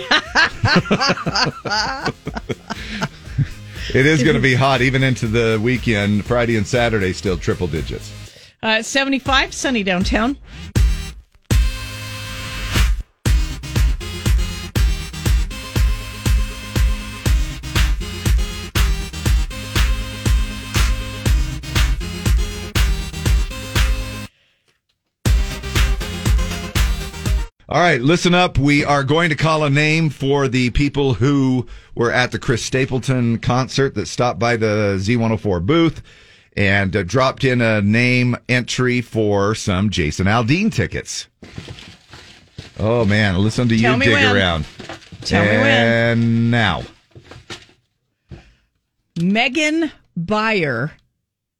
it 3.95 4.07
is 4.07 4.23
going 4.23 4.37
to 4.37 4.43
be 4.43 4.55
hot 4.67 4.81
even 4.81 5.03
into 5.03 5.27
the 5.27 5.61
weekend. 5.63 6.25
Friday 6.25 6.57
and 6.57 6.67
Saturday, 6.67 7.13
still 7.13 7.37
triple 7.37 7.67
digits. 7.67 8.13
Uh, 8.63 8.83
75, 8.83 9.55
sunny 9.55 9.83
downtown. 9.83 10.37
All 27.71 27.81
right, 27.81 28.01
listen 28.01 28.35
up. 28.35 28.59
We 28.59 28.85
are 28.85 29.05
going 29.05 29.31
to 29.31 29.37
call 29.37 29.63
a 29.63 29.71
name 29.71 30.11
for 30.11 30.49
the 30.49 30.71
people 30.71 31.15
who 31.15 31.69
were 31.95 32.11
at 32.11 32.33
the 32.33 32.39
Chris 32.41 32.65
Stapleton 32.65 33.39
concert 33.39 33.95
that 33.95 34.07
stopped 34.09 34.41
by 34.41 34.57
the 34.57 34.97
Z104 34.99 35.65
booth 35.65 36.03
and 36.57 36.97
uh, 36.97 37.05
dropped 37.05 37.45
in 37.45 37.61
a 37.61 37.81
name 37.81 38.37
entry 38.49 39.01
for 39.01 39.55
some 39.55 39.89
Jason 39.91 40.27
Aldean 40.27 40.73
tickets. 40.75 41.29
Oh 42.81 43.05
man, 43.05 43.39
listen 43.39 43.69
to 43.69 43.79
Tell 43.79 43.95
you 43.99 44.03
dig 44.03 44.15
when. 44.15 44.35
around. 44.37 44.67
Tell 45.21 45.45
me 45.45 45.51
when. 45.51 45.67
and 45.67 46.51
now. 46.51 46.83
Megan 49.21 49.93
Beyer 50.17 50.91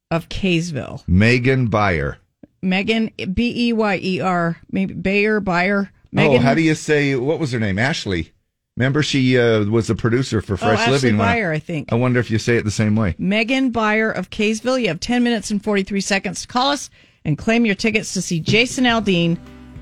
of 0.09 0.27
Kaysville. 0.27 1.03
Megan 1.07 1.67
Beyer. 1.67 2.17
Megan 2.61 3.11
B 3.33 3.69
E 3.69 3.73
Y 3.73 3.99
E 4.03 4.19
R, 4.19 4.57
maybe 4.71 4.93
Bayer 4.93 5.39
Beyer. 5.39 5.89
Megan, 6.11 6.37
Oh, 6.37 6.39
how 6.39 6.53
do 6.53 6.61
you 6.61 6.75
say 6.75 7.15
what 7.15 7.39
was 7.39 7.51
her 7.51 7.59
name? 7.59 7.79
Ashley. 7.79 8.31
Remember 8.77 9.03
she 9.03 9.37
uh, 9.37 9.65
was 9.65 9.87
the 9.87 9.95
producer 9.95 10.41
for 10.41 10.55
Fresh 10.57 10.79
Oh, 10.79 10.81
Ashley 10.81 10.91
Living. 10.93 11.17
when 11.17 11.27
I- 11.27 11.53
I 11.53 11.59
think. 11.59 11.91
I 11.91 11.95
wonder 11.95 12.19
if 12.19 12.31
you 12.31 12.37
say 12.39 12.55
it 12.57 12.63
the 12.63 12.71
same 12.71 12.95
way. 12.95 13.15
Megan 13.17 13.69
Beyer 13.71 14.09
of 14.11 14.29
Kaysville. 14.29 14.81
You 14.81 14.87
have 14.87 14.99
10 14.99 15.23
minutes 15.23 15.51
and 15.51 15.61
43 15.63 15.99
seconds 16.01 16.41
to 16.43 16.47
call 16.47 16.71
us 16.71 16.89
and 17.25 17.37
claim 17.37 17.65
your 17.65 17.75
tickets 17.75 18.13
to 18.13 18.21
see 18.21 18.39
Jason 18.39 18.85
Aldean 18.85 19.37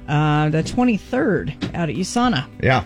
uh, 0.07 0.49
the 0.49 0.63
23rd 0.63 1.73
out 1.75 1.89
at 1.89 1.95
USANA. 1.95 2.47
Yeah. 2.63 2.83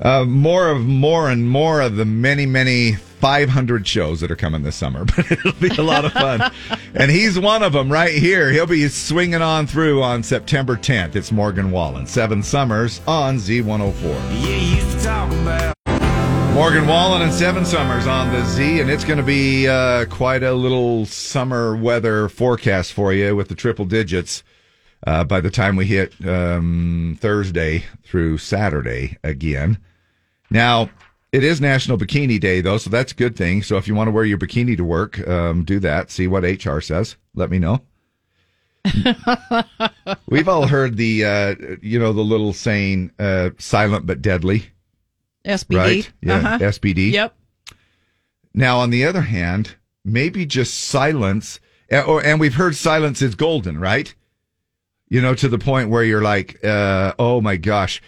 Uh, 0.00 0.24
more 0.24 0.68
of 0.68 0.82
more 0.82 1.30
and 1.30 1.48
more 1.48 1.80
of 1.80 1.96
the 1.96 2.04
many, 2.04 2.46
many 2.46 2.96
500 3.24 3.86
shows 3.86 4.20
that 4.20 4.30
are 4.30 4.36
coming 4.36 4.62
this 4.62 4.76
summer, 4.76 5.04
but 5.16 5.32
it'll 5.32 5.52
be 5.52 5.68
a 5.68 5.82
lot 5.82 6.04
of 6.04 6.12
fun. 6.12 6.52
and 6.94 7.10
he's 7.10 7.38
one 7.38 7.62
of 7.62 7.72
them 7.72 7.90
right 7.90 8.12
here. 8.12 8.50
He'll 8.50 8.66
be 8.66 8.86
swinging 8.88 9.40
on 9.40 9.66
through 9.66 10.02
on 10.02 10.22
September 10.22 10.76
10th. 10.76 11.16
It's 11.16 11.32
Morgan 11.32 11.70
Wallen, 11.70 12.06
Seven 12.06 12.42
Summers 12.42 13.00
on 13.06 13.36
Z104. 13.36 15.72
Morgan 16.52 16.86
Wallen 16.86 17.22
and 17.22 17.32
Seven 17.32 17.64
Summers 17.64 18.06
on 18.06 18.30
the 18.30 18.44
Z, 18.44 18.80
and 18.80 18.90
it's 18.90 19.04
going 19.04 19.16
to 19.16 19.24
be 19.24 19.66
uh, 19.66 20.04
quite 20.04 20.42
a 20.42 20.52
little 20.52 21.06
summer 21.06 21.74
weather 21.74 22.28
forecast 22.28 22.92
for 22.92 23.12
you 23.12 23.34
with 23.34 23.48
the 23.48 23.54
triple 23.54 23.86
digits 23.86 24.44
uh, 25.06 25.24
by 25.24 25.40
the 25.40 25.50
time 25.50 25.76
we 25.76 25.86
hit 25.86 26.14
um, 26.26 27.16
Thursday 27.20 27.84
through 28.04 28.38
Saturday 28.38 29.16
again. 29.22 29.78
Now, 30.50 30.90
it 31.32 31.42
is 31.42 31.60
National 31.60 31.98
Bikini 31.98 32.38
Day, 32.38 32.60
though, 32.60 32.78
so 32.78 32.90
that's 32.90 33.12
a 33.12 33.16
good 33.16 33.36
thing. 33.36 33.62
So 33.62 33.76
if 33.76 33.88
you 33.88 33.94
want 33.94 34.08
to 34.08 34.12
wear 34.12 34.24
your 34.24 34.38
bikini 34.38 34.76
to 34.76 34.84
work, 34.84 35.26
um, 35.26 35.64
do 35.64 35.80
that. 35.80 36.10
See 36.10 36.26
what 36.28 36.44
HR 36.44 36.80
says. 36.80 37.16
Let 37.34 37.50
me 37.50 37.58
know. 37.58 37.80
We've 40.28 40.48
all 40.48 40.66
heard 40.66 40.96
the, 40.96 41.24
uh, 41.24 41.54
you 41.82 41.98
know, 41.98 42.12
the 42.12 42.22
little 42.22 42.52
saying, 42.52 43.10
uh, 43.18 43.50
silent 43.58 44.06
but 44.06 44.22
deadly. 44.22 44.66
SBD. 45.44 45.76
Right? 45.76 46.12
Yeah, 46.22 46.36
Uh-huh. 46.36 46.58
SBD. 46.58 47.12
Yep. 47.12 47.34
Now, 48.54 48.78
on 48.78 48.90
the 48.90 49.04
other 49.04 49.22
hand, 49.22 49.74
maybe 50.04 50.46
just 50.46 50.74
silence, 50.74 51.58
uh, 51.90 52.02
or 52.02 52.24
and 52.24 52.38
we've 52.38 52.54
heard 52.54 52.76
silence 52.76 53.20
is 53.20 53.34
golden, 53.34 53.78
right? 53.78 54.14
You 55.14 55.20
know, 55.20 55.36
to 55.36 55.48
the 55.48 55.60
point 55.60 55.90
where 55.90 56.02
you're 56.02 56.22
like, 56.24 56.58
uh, 56.64 57.12
oh 57.20 57.40
my 57.40 57.54
gosh, 57.54 58.02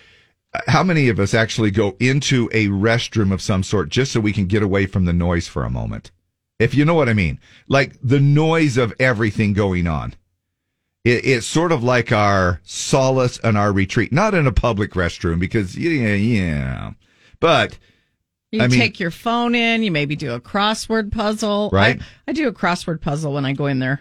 how 0.67 0.83
many 0.83 1.09
of 1.09 1.21
us 1.21 1.35
actually 1.35 1.71
go 1.71 1.95
into 2.01 2.51
a 2.53 2.67
restroom 2.67 3.33
of 3.33 3.41
some 3.41 3.63
sort 3.63 3.91
just 3.91 4.11
so 4.11 4.19
we 4.19 4.33
can 4.33 4.47
get 4.47 4.61
away 4.61 4.87
from 4.87 5.05
the 5.05 5.13
noise 5.13 5.47
for 5.47 5.63
a 5.63 5.71
moment? 5.71 6.11
If 6.59 6.75
you 6.75 6.85
know 6.85 6.95
what 6.95 7.09
I 7.09 7.13
mean, 7.13 7.39
like 7.69 7.97
the 8.03 8.19
noise 8.19 8.77
of 8.77 8.93
everything 8.99 9.53
going 9.53 9.87
on. 9.87 10.15
It, 11.05 11.25
it's 11.25 11.47
sort 11.47 11.71
of 11.71 11.85
like 11.85 12.11
our 12.11 12.61
solace 12.65 13.39
and 13.39 13.57
our 13.57 13.71
retreat, 13.71 14.11
not 14.11 14.35
in 14.35 14.49
a 14.49 14.53
public 14.53 14.91
restroom 14.95 15.39
because 15.39 15.79
yeah, 15.79 16.15
yeah, 16.15 16.91
but 17.39 17.79
You 18.51 18.63
I 18.63 18.67
mean- 18.67 18.81
take 18.81 18.99
your 18.99 19.13
phone 19.13 19.55
in, 19.55 19.85
you 19.85 19.93
maybe 19.93 20.17
do 20.17 20.35
a 20.35 20.41
crossword 20.41 21.13
puzzle. 21.13 21.71
Right. 21.73 22.03
I, 22.03 22.05
I 22.27 22.33
do 22.33 22.49
a 22.49 22.53
crossword 22.53 23.01
puzzle 23.01 23.33
when 23.33 23.45
I 23.45 23.53
go 23.53 23.67
in 23.67 23.79
there. 23.79 24.01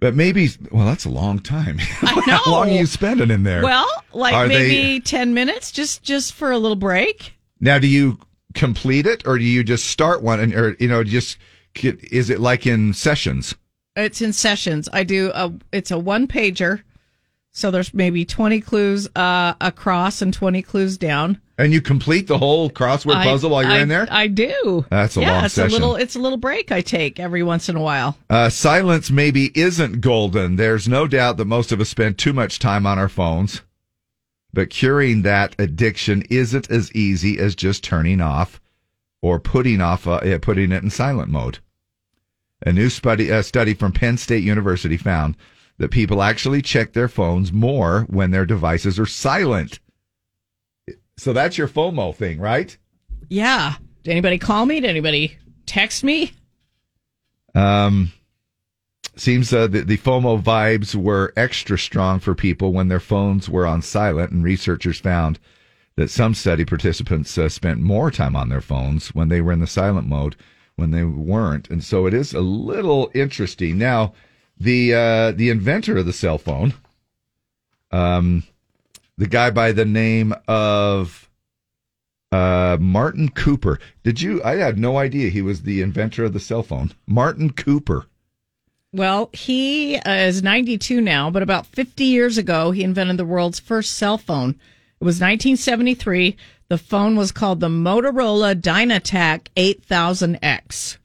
But 0.00 0.14
maybe, 0.14 0.48
well, 0.70 0.86
that's 0.86 1.04
a 1.04 1.10
long 1.10 1.40
time. 1.40 1.78
How 1.78 2.42
long 2.50 2.68
are 2.70 2.72
you 2.72 2.86
spending 2.86 3.30
in 3.30 3.42
there? 3.42 3.62
Well, 3.62 3.88
like 4.12 4.34
Are 4.34 4.46
they- 4.46 4.68
maybe 4.68 5.00
10 5.00 5.34
minutes 5.34 5.72
just 5.72 6.02
just 6.02 6.34
for 6.34 6.50
a 6.52 6.58
little 6.58 6.76
break. 6.76 7.34
now, 7.60 7.78
do 7.78 7.88
you 7.88 8.18
complete 8.54 9.06
it 9.06 9.26
or 9.26 9.38
do 9.38 9.44
you 9.44 9.62
just 9.64 9.86
start 9.86 10.22
one 10.22 10.40
and, 10.40 10.54
or, 10.54 10.76
you 10.78 10.88
know, 10.88 11.02
just, 11.04 11.36
get, 11.74 12.02
is 12.12 12.30
it 12.30 12.40
like 12.40 12.66
in 12.66 12.92
sessions? 12.94 13.54
It's 13.96 14.22
in 14.22 14.32
sessions. 14.32 14.88
I 14.92 15.02
do 15.02 15.32
a 15.34 15.52
it's 15.72 15.90
a 15.90 15.98
one 15.98 16.28
pager. 16.28 16.82
So 17.50 17.72
there's 17.72 17.92
maybe 17.92 18.24
20 18.24 18.60
clues 18.60 19.08
uh, 19.16 19.54
across 19.60 20.22
and 20.22 20.32
20 20.32 20.62
clues 20.62 20.96
down. 20.96 21.40
And 21.60 21.72
you 21.72 21.80
complete 21.80 22.28
the 22.28 22.38
whole 22.38 22.70
crossword 22.70 23.16
I- 23.16 23.24
puzzle 23.24 23.50
while 23.50 23.64
you're 23.64 23.72
I- 23.72 23.80
in 23.80 23.88
there? 23.88 24.06
I 24.10 24.28
do. 24.28 24.86
That's 24.90 25.16
a 25.16 25.20
yeah, 25.20 25.32
long 25.34 25.44
it's 25.46 25.54
session. 25.54 25.70
a 25.70 25.72
little 25.72 25.96
it's 25.96 26.14
a 26.14 26.20
little 26.20 26.38
break 26.38 26.70
I 26.70 26.80
take 26.82 27.18
every 27.18 27.42
once 27.42 27.68
in 27.68 27.74
a 27.74 27.80
while. 27.80 28.16
Uh, 28.30 28.48
silence 28.48 29.10
maybe 29.10 29.50
isn't 29.58 30.00
golden. 30.00 30.54
There's 30.54 30.86
no 30.88 31.08
doubt 31.08 31.36
that 31.38 31.46
most 31.46 31.72
of 31.72 31.80
us 31.80 31.88
spend 31.88 32.16
too 32.16 32.32
much 32.32 32.60
time 32.60 32.86
on 32.86 32.96
our 32.98 33.08
phones, 33.08 33.62
but 34.52 34.70
curing 34.70 35.22
that 35.22 35.56
addiction 35.58 36.22
isn't 36.30 36.70
as 36.70 36.92
easy 36.94 37.38
as 37.40 37.56
just 37.56 37.82
turning 37.82 38.20
off 38.20 38.60
or 39.20 39.40
putting 39.40 39.80
off 39.80 40.06
uh, 40.06 40.38
putting 40.38 40.70
it 40.70 40.84
in 40.84 40.90
silent 40.90 41.28
mode. 41.28 41.58
A 42.64 42.72
new 42.72 42.88
study, 42.88 43.30
a 43.30 43.42
study 43.42 43.74
from 43.74 43.90
Penn 43.92 44.16
State 44.16 44.44
University 44.44 44.96
found 44.96 45.36
that 45.78 45.90
people 45.90 46.22
actually 46.22 46.62
check 46.62 46.92
their 46.92 47.08
phones 47.08 47.52
more 47.52 48.02
when 48.08 48.30
their 48.30 48.46
devices 48.46 48.96
are 48.98 49.06
silent. 49.06 49.80
So 51.18 51.32
that's 51.32 51.58
your 51.58 51.68
FOMO 51.68 52.14
thing, 52.14 52.38
right? 52.38 52.76
Yeah. 53.28 53.74
Did 54.04 54.12
anybody 54.12 54.38
call 54.38 54.64
me? 54.64 54.80
Did 54.80 54.88
anybody 54.90 55.36
text 55.66 56.04
me? 56.04 56.32
Um, 57.54 58.12
seems 59.16 59.52
uh, 59.52 59.66
the, 59.66 59.82
the 59.82 59.98
FOMO 59.98 60.40
vibes 60.40 60.94
were 60.94 61.32
extra 61.36 61.76
strong 61.76 62.20
for 62.20 62.34
people 62.34 62.72
when 62.72 62.88
their 62.88 63.00
phones 63.00 63.48
were 63.48 63.66
on 63.66 63.82
silent, 63.82 64.30
and 64.30 64.44
researchers 64.44 65.00
found 65.00 65.38
that 65.96 66.10
some 66.10 66.34
study 66.34 66.64
participants 66.64 67.36
uh, 67.36 67.48
spent 67.48 67.80
more 67.80 68.10
time 68.12 68.36
on 68.36 68.48
their 68.48 68.60
phones 68.60 69.08
when 69.08 69.28
they 69.28 69.40
were 69.40 69.52
in 69.52 69.60
the 69.60 69.66
silent 69.66 70.06
mode 70.06 70.36
when 70.76 70.92
they 70.92 71.02
weren't, 71.02 71.68
and 71.68 71.82
so 71.82 72.06
it 72.06 72.14
is 72.14 72.32
a 72.32 72.40
little 72.40 73.10
interesting. 73.12 73.76
Now, 73.76 74.12
the 74.60 74.94
uh, 74.94 75.32
the 75.32 75.50
inventor 75.50 75.98
of 75.98 76.06
the 76.06 76.12
cell 76.12 76.38
phone, 76.38 76.72
um, 77.90 78.44
the 79.18 79.26
guy 79.26 79.50
by 79.50 79.72
the 79.72 79.84
name 79.84 80.32
of 80.46 81.28
uh, 82.32 82.78
Martin 82.80 83.28
Cooper. 83.28 83.78
Did 84.04 84.20
you? 84.20 84.42
I 84.42 84.56
had 84.56 84.78
no 84.78 84.96
idea 84.96 85.28
he 85.28 85.42
was 85.42 85.62
the 85.62 85.82
inventor 85.82 86.24
of 86.24 86.32
the 86.32 86.40
cell 86.40 86.62
phone. 86.62 86.92
Martin 87.06 87.52
Cooper. 87.52 88.06
Well, 88.92 89.28
he 89.34 89.96
uh, 89.96 90.14
is 90.14 90.42
92 90.42 91.02
now, 91.02 91.30
but 91.30 91.42
about 91.42 91.66
50 91.66 92.04
years 92.04 92.38
ago, 92.38 92.70
he 92.70 92.82
invented 92.82 93.18
the 93.18 93.26
world's 93.26 93.60
first 93.60 93.94
cell 93.94 94.16
phone. 94.16 94.50
It 94.50 95.04
was 95.04 95.16
1973. 95.16 96.36
The 96.68 96.78
phone 96.78 97.14
was 97.14 97.30
called 97.30 97.60
the 97.60 97.68
Motorola 97.68 98.54
Dynatac 98.54 99.48
8000X. 99.56 100.96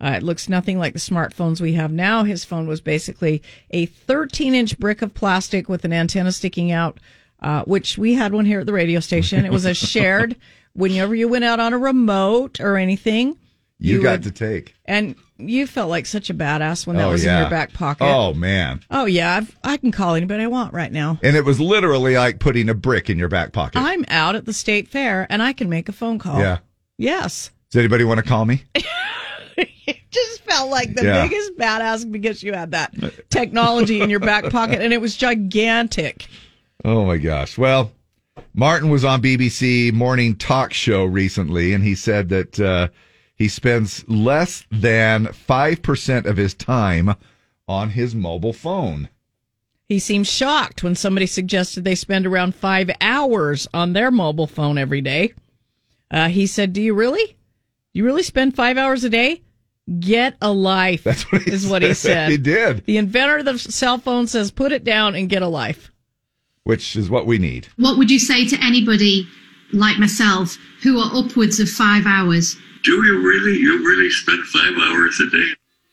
Uh, 0.00 0.14
it 0.16 0.22
looks 0.22 0.48
nothing 0.48 0.78
like 0.78 0.92
the 0.92 0.98
smartphones 0.98 1.60
we 1.60 1.74
have 1.74 1.92
now. 1.92 2.24
His 2.24 2.44
phone 2.44 2.66
was 2.66 2.80
basically 2.80 3.42
a 3.70 3.86
13 3.86 4.54
inch 4.54 4.78
brick 4.78 5.00
of 5.00 5.14
plastic 5.14 5.68
with 5.68 5.84
an 5.84 5.92
antenna 5.92 6.32
sticking 6.32 6.72
out, 6.72 6.98
uh, 7.40 7.62
which 7.64 7.98
we 7.98 8.14
had 8.14 8.32
one 8.32 8.44
here 8.44 8.60
at 8.60 8.66
the 8.66 8.72
radio 8.72 9.00
station. 9.00 9.44
It 9.44 9.52
was 9.52 9.64
a 9.64 9.74
shared, 9.74 10.36
whenever 10.74 11.14
you 11.14 11.28
went 11.28 11.44
out 11.44 11.60
on 11.60 11.72
a 11.72 11.78
remote 11.78 12.60
or 12.60 12.76
anything, 12.76 13.36
You, 13.78 13.96
You 13.96 14.02
got 14.02 14.10
would- 14.12 14.22
to 14.24 14.30
take. 14.30 14.74
and 14.84 15.14
you 15.36 15.66
felt 15.66 15.90
like 15.90 16.06
such 16.06 16.30
a 16.30 16.34
badass 16.34 16.86
when 16.86 16.96
that 16.96 17.06
oh 17.06 17.10
was 17.10 17.24
yeah. 17.24 17.34
in 17.36 17.40
your 17.42 17.50
back 17.50 17.72
pocket. 17.72 18.04
Oh 18.04 18.32
man. 18.34 18.80
Oh 18.88 19.04
yeah, 19.04 19.34
I've, 19.36 19.58
I 19.64 19.76
can 19.78 19.90
call 19.90 20.14
anybody 20.14 20.44
I 20.44 20.46
want 20.46 20.72
right 20.72 20.92
now. 20.92 21.18
And 21.24 21.34
it 21.36 21.44
was 21.44 21.58
literally 21.60 22.16
like 22.16 22.38
putting 22.38 22.68
a 22.68 22.74
brick 22.74 23.10
in 23.10 23.18
your 23.18 23.28
back 23.28 23.52
pocket. 23.52 23.80
I'm 23.80 24.04
out 24.08 24.36
at 24.36 24.44
the 24.46 24.52
state 24.52 24.86
fair 24.88 25.26
and 25.28 25.42
I 25.42 25.52
can 25.52 25.68
make 25.68 25.88
a 25.88 25.92
phone 25.92 26.20
call. 26.20 26.38
Yeah. 26.38 26.58
Yes. 26.98 27.50
Does 27.70 27.80
anybody 27.80 28.04
want 28.04 28.18
to 28.18 28.24
call 28.24 28.44
me? 28.44 28.62
It 29.86 29.98
just 30.10 30.42
felt 30.44 30.70
like 30.70 30.94
the 30.94 31.04
Yeah. 31.04 31.22
biggest 31.26 31.56
badass 31.58 32.10
because 32.10 32.42
you 32.42 32.52
had 32.54 32.70
that 32.70 32.94
technology 33.28 34.00
in 34.00 34.08
your 34.08 34.20
back 34.20 34.48
pocket 34.50 34.80
and 34.80 34.92
it 34.94 35.00
was 35.00 35.14
gigantic. 35.16 36.26
Oh 36.84 37.06
my 37.06 37.16
gosh. 37.16 37.56
Well, 37.56 37.92
Martin 38.52 38.90
was 38.90 39.04
on 39.04 39.22
BBC 39.22 39.92
morning 39.92 40.36
talk 40.36 40.72
show 40.72 41.04
recently, 41.04 41.72
and 41.72 41.82
he 41.82 41.94
said 41.94 42.28
that 42.28 42.60
uh, 42.60 42.88
he 43.34 43.48
spends 43.48 44.06
less 44.08 44.66
than 44.70 45.26
5% 45.26 46.26
of 46.26 46.36
his 46.36 46.52
time 46.54 47.14
on 47.66 47.90
his 47.90 48.14
mobile 48.14 48.52
phone. 48.52 49.08
He 49.88 49.98
seemed 49.98 50.26
shocked 50.26 50.82
when 50.82 50.94
somebody 50.94 51.26
suggested 51.26 51.84
they 51.84 51.94
spend 51.94 52.26
around 52.26 52.54
five 52.54 52.90
hours 53.00 53.66
on 53.72 53.92
their 53.92 54.10
mobile 54.10 54.46
phone 54.46 54.78
every 54.78 55.00
day. 55.00 55.32
Uh, 56.10 56.28
he 56.28 56.46
said, 56.46 56.72
"Do 56.72 56.80
you 56.82 56.94
really? 56.94 57.36
You 57.92 58.04
really 58.04 58.22
spend 58.22 58.56
five 58.56 58.78
hours 58.78 59.04
a 59.04 59.10
day? 59.10 59.42
Get 60.00 60.36
a 60.40 60.52
life." 60.52 61.04
That's 61.04 61.30
what 61.30 61.42
he 61.42 61.52
is 61.52 61.66
what 61.66 61.82
he 61.82 61.88
said. 61.88 61.94
said. 61.96 62.30
He 62.30 62.38
did. 62.38 62.86
The 62.86 62.96
inventor 62.96 63.38
of 63.38 63.44
the 63.44 63.58
cell 63.58 63.98
phone 63.98 64.26
says, 64.26 64.50
"Put 64.50 64.72
it 64.72 64.84
down 64.84 65.14
and 65.14 65.28
get 65.28 65.42
a 65.42 65.48
life." 65.48 65.90
Which 66.64 66.96
is 66.96 67.10
what 67.10 67.26
we 67.26 67.38
need. 67.38 67.68
What 67.76 67.98
would 67.98 68.10
you 68.10 68.18
say 68.18 68.46
to 68.48 68.56
anybody 68.62 69.28
like 69.72 69.98
myself 69.98 70.56
who 70.82 70.98
are 70.98 71.10
upwards 71.14 71.60
of 71.60 71.68
five 71.68 72.06
hours? 72.06 72.56
Do 72.82 72.92
you 73.04 73.26
really? 73.26 73.58
You 73.58 73.86
really 73.86 74.10
spend 74.10 74.42
five 74.44 74.74
hours 74.78 75.20
a 75.20 75.30
day? 75.30 75.48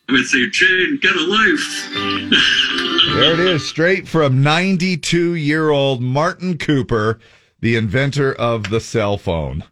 I 0.09 0.13
would 0.13 0.25
say, 0.25 0.49
Jane, 0.49 0.99
get 1.01 1.15
a 1.15 1.25
life. 1.25 2.67
There 3.01 3.33
it 3.33 3.39
is, 3.39 3.67
straight 3.67 4.07
from 4.07 4.41
92 4.41 5.33
year 5.33 5.69
old 5.69 6.01
Martin 6.01 6.57
Cooper, 6.57 7.19
the 7.59 7.75
inventor 7.75 8.33
of 8.33 8.69
the 8.69 8.79
cell 8.79 9.17
phone. 9.17 9.63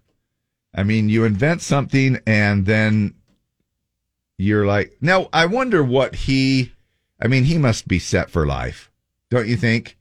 I 0.73 0.83
mean, 0.83 1.09
you 1.09 1.23
invent 1.23 1.61
something 1.61 2.19
and 2.27 2.65
then 2.65 3.15
you're 4.37 4.65
like, 4.65 4.97
now 4.99 5.29
I 5.31 5.45
wonder 5.45 5.83
what 5.83 6.15
he, 6.15 6.73
I 7.21 7.27
mean, 7.27 7.43
he 7.45 7.57
must 7.57 7.87
be 7.87 7.99
set 7.99 8.29
for 8.29 8.45
life, 8.45 8.91
don't 9.29 9.47
you 9.47 9.55
think? 9.55 9.97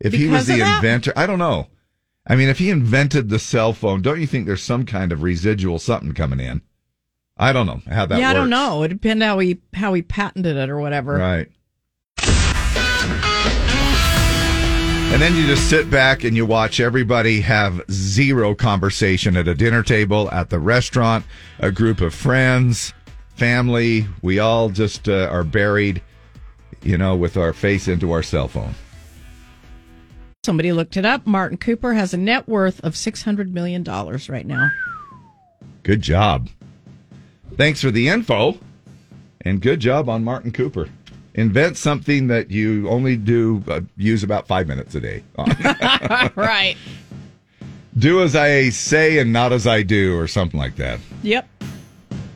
If 0.00 0.12
he 0.12 0.28
was 0.28 0.46
the 0.46 0.60
inventor, 0.60 1.12
I 1.16 1.26
don't 1.26 1.38
know. 1.38 1.68
I 2.26 2.36
mean, 2.36 2.48
if 2.48 2.58
he 2.58 2.70
invented 2.70 3.28
the 3.28 3.38
cell 3.38 3.72
phone, 3.72 4.02
don't 4.02 4.20
you 4.20 4.26
think 4.26 4.46
there's 4.46 4.62
some 4.62 4.84
kind 4.84 5.12
of 5.12 5.22
residual 5.22 5.78
something 5.78 6.12
coming 6.12 6.40
in? 6.40 6.62
I 7.36 7.52
don't 7.52 7.66
know 7.66 7.80
how 7.88 8.04
that 8.06 8.18
yeah, 8.18 8.30
I 8.30 8.34
don't 8.34 8.50
know. 8.50 8.82
It 8.82 8.88
depends 8.88 9.24
how 9.24 9.38
he 9.38 9.60
how 9.72 9.94
he 9.94 10.02
patented 10.02 10.56
it 10.56 10.68
or 10.68 10.78
whatever. 10.78 11.14
Right. 11.14 11.48
And 15.10 15.22
then 15.22 15.34
you 15.34 15.46
just 15.46 15.70
sit 15.70 15.90
back 15.90 16.22
and 16.22 16.36
you 16.36 16.44
watch 16.44 16.80
everybody 16.80 17.40
have 17.40 17.80
zero 17.90 18.54
conversation 18.54 19.38
at 19.38 19.48
a 19.48 19.54
dinner 19.54 19.82
table, 19.82 20.30
at 20.30 20.50
the 20.50 20.58
restaurant, 20.58 21.24
a 21.60 21.72
group 21.72 22.02
of 22.02 22.14
friends, 22.14 22.92
family. 23.34 24.06
We 24.20 24.38
all 24.38 24.68
just 24.68 25.08
uh, 25.08 25.28
are 25.30 25.44
buried, 25.44 26.02
you 26.82 26.98
know, 26.98 27.16
with 27.16 27.38
our 27.38 27.54
face 27.54 27.88
into 27.88 28.12
our 28.12 28.22
cell 28.22 28.48
phone. 28.48 28.74
Somebody 30.48 30.72
looked 30.72 30.96
it 30.96 31.04
up. 31.04 31.26
Martin 31.26 31.58
Cooper 31.58 31.92
has 31.92 32.14
a 32.14 32.16
net 32.16 32.48
worth 32.48 32.82
of 32.82 32.96
six 32.96 33.20
hundred 33.22 33.52
million 33.52 33.82
dollars 33.82 34.30
right 34.30 34.46
now. 34.46 34.70
Good 35.82 36.00
job. 36.00 36.48
Thanks 37.58 37.82
for 37.82 37.90
the 37.90 38.08
info. 38.08 38.56
And 39.42 39.60
good 39.60 39.78
job 39.78 40.08
on 40.08 40.24
Martin 40.24 40.50
Cooper. 40.50 40.88
Invent 41.34 41.76
something 41.76 42.28
that 42.28 42.50
you 42.50 42.88
only 42.88 43.14
do 43.14 43.62
uh, 43.68 43.82
use 43.98 44.22
about 44.22 44.48
five 44.48 44.66
minutes 44.66 44.94
a 44.94 45.00
day. 45.00 45.22
right. 46.34 46.76
do 47.98 48.22
as 48.22 48.34
I 48.34 48.70
say 48.70 49.18
and 49.18 49.30
not 49.34 49.52
as 49.52 49.66
I 49.66 49.82
do, 49.82 50.16
or 50.18 50.26
something 50.26 50.58
like 50.58 50.76
that. 50.76 50.98
Yep. 51.24 51.46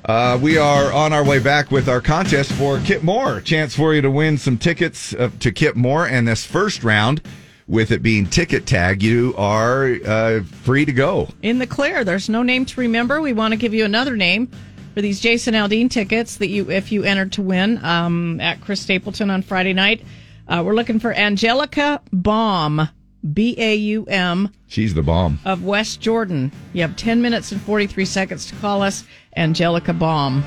Uh, 0.05 0.39
we 0.43 0.59
are 0.59 0.93
on 0.93 1.15
our 1.15 1.25
way 1.25 1.39
back 1.39 1.71
with 1.71 1.89
our 1.89 2.03
contest 2.03 2.53
for 2.53 2.79
Kip 2.81 3.03
Moore. 3.03 3.41
Chance 3.41 3.75
for 3.75 3.95
you 3.95 4.03
to 4.03 4.11
win 4.11 4.37
some 4.37 4.59
tickets 4.59 5.15
uh, 5.15 5.31
to 5.41 5.51
Kip 5.51 5.77
Moore. 5.77 6.07
And 6.07 6.29
this 6.29 6.45
first 6.45 6.85
round, 6.85 7.23
with 7.67 7.91
it 7.91 8.03
being 8.03 8.27
ticket 8.27 8.67
tag, 8.67 9.03
you 9.03 9.35
are 9.37 9.95
uh, 10.07 10.43
free 10.43 10.85
to 10.85 10.93
go. 10.93 11.29
In 11.43 11.59
the 11.59 11.67
clear. 11.67 12.05
There's 12.05 12.29
no 12.29 12.43
name 12.43 12.65
to 12.67 12.81
remember. 12.81 13.21
We 13.21 13.33
want 13.33 13.53
to 13.53 13.57
give 13.57 13.73
you 13.75 13.85
another 13.85 14.17
name 14.17 14.51
for 14.95 15.01
these 15.01 15.21
Jason 15.21 15.55
Aldean 15.55 15.91
tickets 15.91 16.37
that 16.37 16.49
you, 16.49 16.71
if 16.71 16.93
you 16.93 17.03
entered 17.05 17.33
to 17.33 17.43
win 17.43 17.83
um, 17.85 18.41
at 18.41 18.61
Chris 18.61 18.81
Stapleton 18.81 19.31
on 19.31 19.43
Friday 19.43 19.73
night. 19.73 20.03
Uh, 20.49 20.63
we're 20.67 20.75
looking 20.75 20.99
for 20.99 21.13
Angelica 21.15 22.01
Baum, 22.13 22.89
B 23.33 23.55
A 23.59 23.75
U 23.77 24.05
M, 24.07 24.53
She's 24.67 24.93
the 24.93 25.03
bomb. 25.03 25.39
of 25.45 25.65
West 25.65 26.01
Jordan. 26.01 26.51
You 26.73 26.83
have 26.83 26.97
10 26.97 27.23
minutes 27.23 27.53
and 27.53 27.61
43 27.63 28.05
seconds 28.05 28.47
to 28.47 28.57
call 28.57 28.83
us, 28.83 29.05
Angelica 29.37 29.93
Baum. 29.93 30.45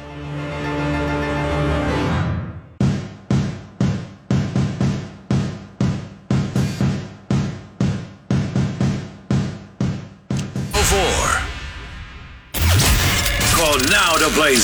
Now 14.56 14.56
to 14.56 14.64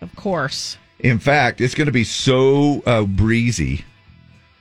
Of 0.00 0.14
course. 0.14 0.78
In 1.00 1.18
fact, 1.18 1.60
it's 1.60 1.74
going 1.74 1.86
to 1.86 1.92
be 1.92 2.04
so 2.04 2.82
uh, 2.86 3.02
breezy. 3.02 3.84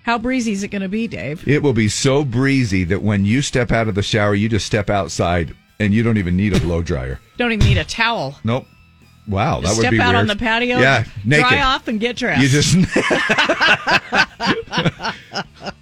How 0.03 0.17
breezy 0.17 0.53
is 0.53 0.63
it 0.63 0.69
going 0.69 0.82
to 0.82 0.89
be, 0.89 1.07
Dave? 1.07 1.47
It 1.47 1.61
will 1.61 1.73
be 1.73 1.88
so 1.88 2.25
breezy 2.25 2.84
that 2.86 3.03
when 3.03 3.25
you 3.25 3.43
step 3.43 3.71
out 3.71 3.88
of 3.88 3.93
the 3.93 4.01
shower, 4.01 4.34
you 4.34 4.49
just 4.49 4.65
step 4.65 4.89
outside 4.89 5.55
and 5.82 5.93
you 5.93 6.03
don't 6.03 6.17
even 6.17 6.36
need 6.38 6.55
a 6.55 6.59
blow 6.59 6.82
dryer. 6.82 7.19
Don't 7.38 7.51
even 7.51 7.67
need 7.67 7.77
a 7.79 7.84
towel. 7.84 8.36
Nope. 8.43 8.67
Wow, 9.27 9.61
that 9.61 9.67
Just 9.67 9.77
would 9.77 9.82
step 9.84 9.91
be 9.91 9.99
out 10.01 10.07
weird. 10.09 10.15
on 10.17 10.27
the 10.27 10.36
patio. 10.36 10.77
Yeah, 10.79 11.05
naked. 11.25 11.47
Dry 11.47 11.61
off 11.61 11.88
and 11.88 11.99
get 11.99 12.15
dressed. 12.17 12.41
You 12.41 12.49
just. 12.49 12.75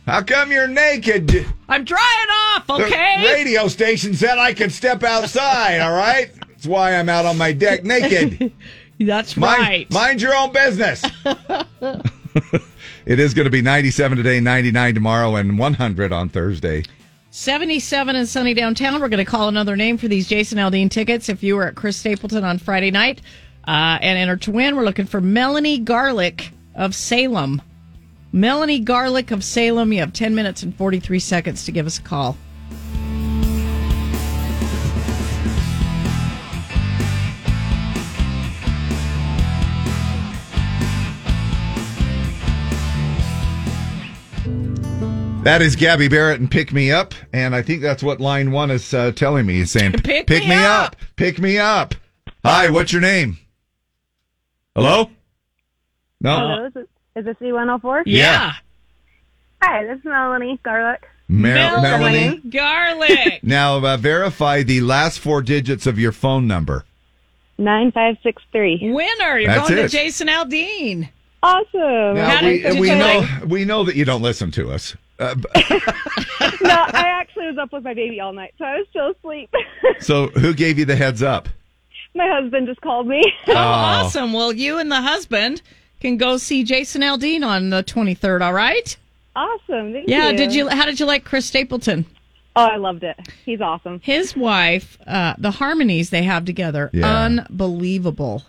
How 0.06 0.22
come 0.24 0.52
you're 0.52 0.68
naked? 0.68 1.45
I'm 1.68 1.84
drying 1.84 2.30
off, 2.32 2.68
The 2.68 2.74
okay? 2.86 3.24
radio 3.24 3.68
station 3.68 4.14
said 4.14 4.38
I 4.38 4.54
could 4.54 4.72
step 4.72 5.04
outside. 5.04 5.80
All 5.80 5.93
right, 5.93 6.32
that's 6.47 6.66
why 6.66 6.95
I'm 6.95 7.10
out 7.10 7.26
on 7.26 7.38
my 7.38 7.52
deck 7.54 7.84
naked. 7.84 8.52
That's 9.02 9.38
mind, 9.38 9.62
right. 9.62 9.89
Mind 9.93 10.22
your 10.22 10.36
own 10.36 10.52
business. 10.52 11.02
it 13.06 13.18
is 13.20 13.34
going 13.34 13.45
to 13.45 13.50
be 13.50 13.62
97 13.62 14.18
today, 14.18 14.41
99 14.41 14.93
tomorrow, 14.93 15.38
and 15.38 15.58
100 15.58 16.12
on 16.12 16.28
Thursday. 16.28 16.84
77 17.32 18.16
and 18.16 18.28
sunny 18.28 18.56
downtown. 18.56 19.00
We're 19.00 19.10
going 19.10 19.24
to 19.24 19.30
call 19.30 19.50
another 19.50 19.76
name 19.76 19.98
for 20.00 20.08
these 20.08 20.28
Jason 20.28 20.58
Aldean 20.58 20.90
tickets. 20.90 21.30
If 21.30 21.44
you 21.44 21.56
were 21.56 21.68
at 21.68 21.76
Chris 21.76 21.96
Stapleton 21.98 22.44
on 22.44 22.58
Friday 22.58 22.90
night 22.90 23.22
uh, 23.68 24.00
and 24.02 24.18
entered 24.18 24.42
to 24.44 24.52
win, 24.52 24.76
we're 24.76 24.84
looking 24.84 25.06
for 25.06 25.22
Melanie 25.22 25.78
Garlic 25.78 26.52
of 26.74 26.96
Salem. 26.96 27.62
Melanie 28.32 28.80
Garlic 28.80 29.30
of 29.30 29.44
Salem. 29.44 29.94
You 29.94 30.00
have 30.00 30.12
10 30.12 30.34
minutes 30.34 30.64
and 30.64 30.76
43 30.76 31.20
seconds 31.20 31.66
to 31.66 31.72
give 31.72 31.86
us 31.86 32.00
a 32.00 32.02
call. 32.02 32.36
That 45.50 45.64
is 45.64 45.76
Gabby 45.76 46.08
Barrett 46.08 46.39
and 46.39 46.52
Pick 46.52 46.72
Me 46.72 46.91
Up. 46.91 47.16
And 47.34 47.56
I 47.56 47.64
think 47.64 47.82
that's 47.82 48.04
what 48.04 48.22
line 48.22 48.52
one 48.52 48.70
is 48.70 48.93
uh, 48.93 49.12
telling 49.14 49.47
me. 49.47 49.56
He's 49.56 49.72
saying, 49.72 49.93
Pick 49.93 50.30
me 50.30 50.54
up." 50.54 50.95
Pick 51.16 51.39
me 51.39 51.58
up. 51.58 51.95
Hi, 52.45 52.70
what's 52.70 52.93
your 52.93 53.02
name? 53.02 53.39
Hello? 54.76 55.10
No? 56.22 56.38
Hello, 56.38 56.66
is 56.68 56.76
it, 56.76 56.89
is 57.16 57.26
it 57.26 57.39
C104? 57.39 58.04
Yeah. 58.06 58.52
Hi, 59.64 59.86
this 59.88 59.97
is 59.97 60.06
Melanie 60.06 60.60
Garlic. 60.62 61.08
Mer- 61.28 61.82
Melanie? 61.82 62.38
Garlic. 62.47 63.39
Now, 63.41 63.84
uh, 63.84 63.97
verify 63.97 64.62
the 64.62 64.82
last 64.82 65.18
four 65.18 65.41
digits 65.41 65.88
of 65.88 65.97
your 65.97 66.12
phone 66.12 66.45
number. 66.45 66.86
9563. 67.58 68.91
Winner. 68.93 69.39
You're 69.39 69.52
That's 69.52 69.68
going 69.68 69.80
it. 69.80 69.89
to 69.89 69.89
Jason 69.89 70.28
Aldean. 70.28 71.10
Awesome. 71.41 72.14
Now, 72.14 72.43
we, 72.43 72.80
we 72.80 72.89
know 72.89 73.28
we 73.47 73.66
know 73.66 73.84
that 73.86 73.95
you 73.95 74.06
don't 74.06 74.22
listen 74.22 74.52
to 74.52 74.70
us. 74.70 74.95
Uh, 75.20 75.36
b- 75.36 75.44
no, 76.62 76.70
I 76.72 77.06
actually 77.20 77.48
was 77.48 77.58
up 77.60 77.74
with 77.74 77.84
my 77.84 77.94
baby 77.94 78.20
all 78.22 78.32
night, 78.34 78.54
so 78.58 78.66
I 78.66 78.78
was 78.78 78.88
still 78.90 79.12
asleep. 79.12 79.54
so, 80.00 80.28
who 80.28 80.54
gave 80.54 80.80
you 80.80 80.86
the 80.86 80.96
heads 80.96 81.22
up? 81.24 81.50
my 82.16 82.28
husband 82.28 82.66
just 82.68 82.82
called 82.82 83.08
me. 83.08 83.24
Oh, 83.48 83.54
awesome. 83.56 84.34
Well, 84.34 84.52
you 84.52 84.78
and 84.80 84.92
the 84.92 85.00
husband 85.02 85.62
can 86.02 86.18
go 86.18 86.38
see 86.38 86.64
Jason 86.64 87.02
Aldean 87.02 87.46
on 87.46 87.70
the 87.70 87.84
23rd, 87.84 88.42
all 88.42 88.52
right? 88.54 88.98
Awesome. 89.36 89.94
Thank 89.94 90.08
Yeah, 90.10 90.30
you. 90.32 90.38
did 90.38 90.54
you 90.54 90.68
how 90.70 90.86
did 90.86 91.00
you 91.00 91.06
like 91.06 91.24
Chris 91.24 91.46
Stapleton? 91.46 92.06
Oh, 92.56 92.64
I 92.66 92.78
loved 92.78 93.04
it. 93.04 93.16
He's 93.46 93.62
awesome. 93.62 94.00
His 94.04 94.36
wife, 94.36 94.98
uh, 95.06 95.36
the 95.38 95.52
harmonies 95.52 96.10
they 96.10 96.24
have 96.24 96.46
together, 96.46 96.90
Yeah. 96.94 97.08
unbelievable. 97.26 98.44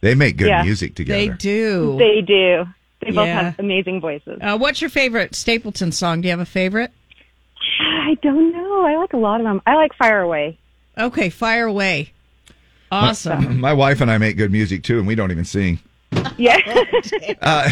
They 0.00 0.14
make 0.14 0.36
good 0.38 0.48
Yeah. 0.48 0.62
music 0.62 0.94
together. 0.94 1.18
They 1.18 1.28
do. 1.28 1.96
They 1.98 2.20
do. 2.22 2.64
They 3.04 3.10
both 3.12 3.26
Yeah. 3.26 3.42
have 3.42 3.58
amazing 3.58 4.00
voices. 4.00 4.38
Uh, 4.40 4.56
what's 4.58 4.80
your 4.80 4.90
favorite 4.90 5.34
Stapleton 5.34 5.92
song? 5.92 6.20
Do 6.20 6.26
you 6.28 6.32
have 6.32 6.40
a 6.40 6.44
favorite? 6.46 6.90
I 7.80 8.14
don't 8.22 8.52
know. 8.52 8.84
I 8.86 8.96
like 8.96 9.12
a 9.12 9.16
lot 9.16 9.40
of 9.40 9.44
them. 9.44 9.60
I 9.66 9.74
like 9.76 9.94
Fire 9.94 10.20
Away. 10.20 10.58
Okay, 10.96 11.28
fire 11.30 11.66
away. 11.66 12.12
Awesome. 12.92 13.60
My 13.66 13.72
wife 13.72 14.00
and 14.00 14.10
I 14.10 14.18
make 14.18 14.36
good 14.36 14.52
music 14.52 14.82
too, 14.84 14.98
and 14.98 15.06
we 15.06 15.14
don't 15.14 15.30
even 15.32 15.44
sing. 15.44 15.78
Yeah. 16.36 16.58
Uh, 17.42 17.68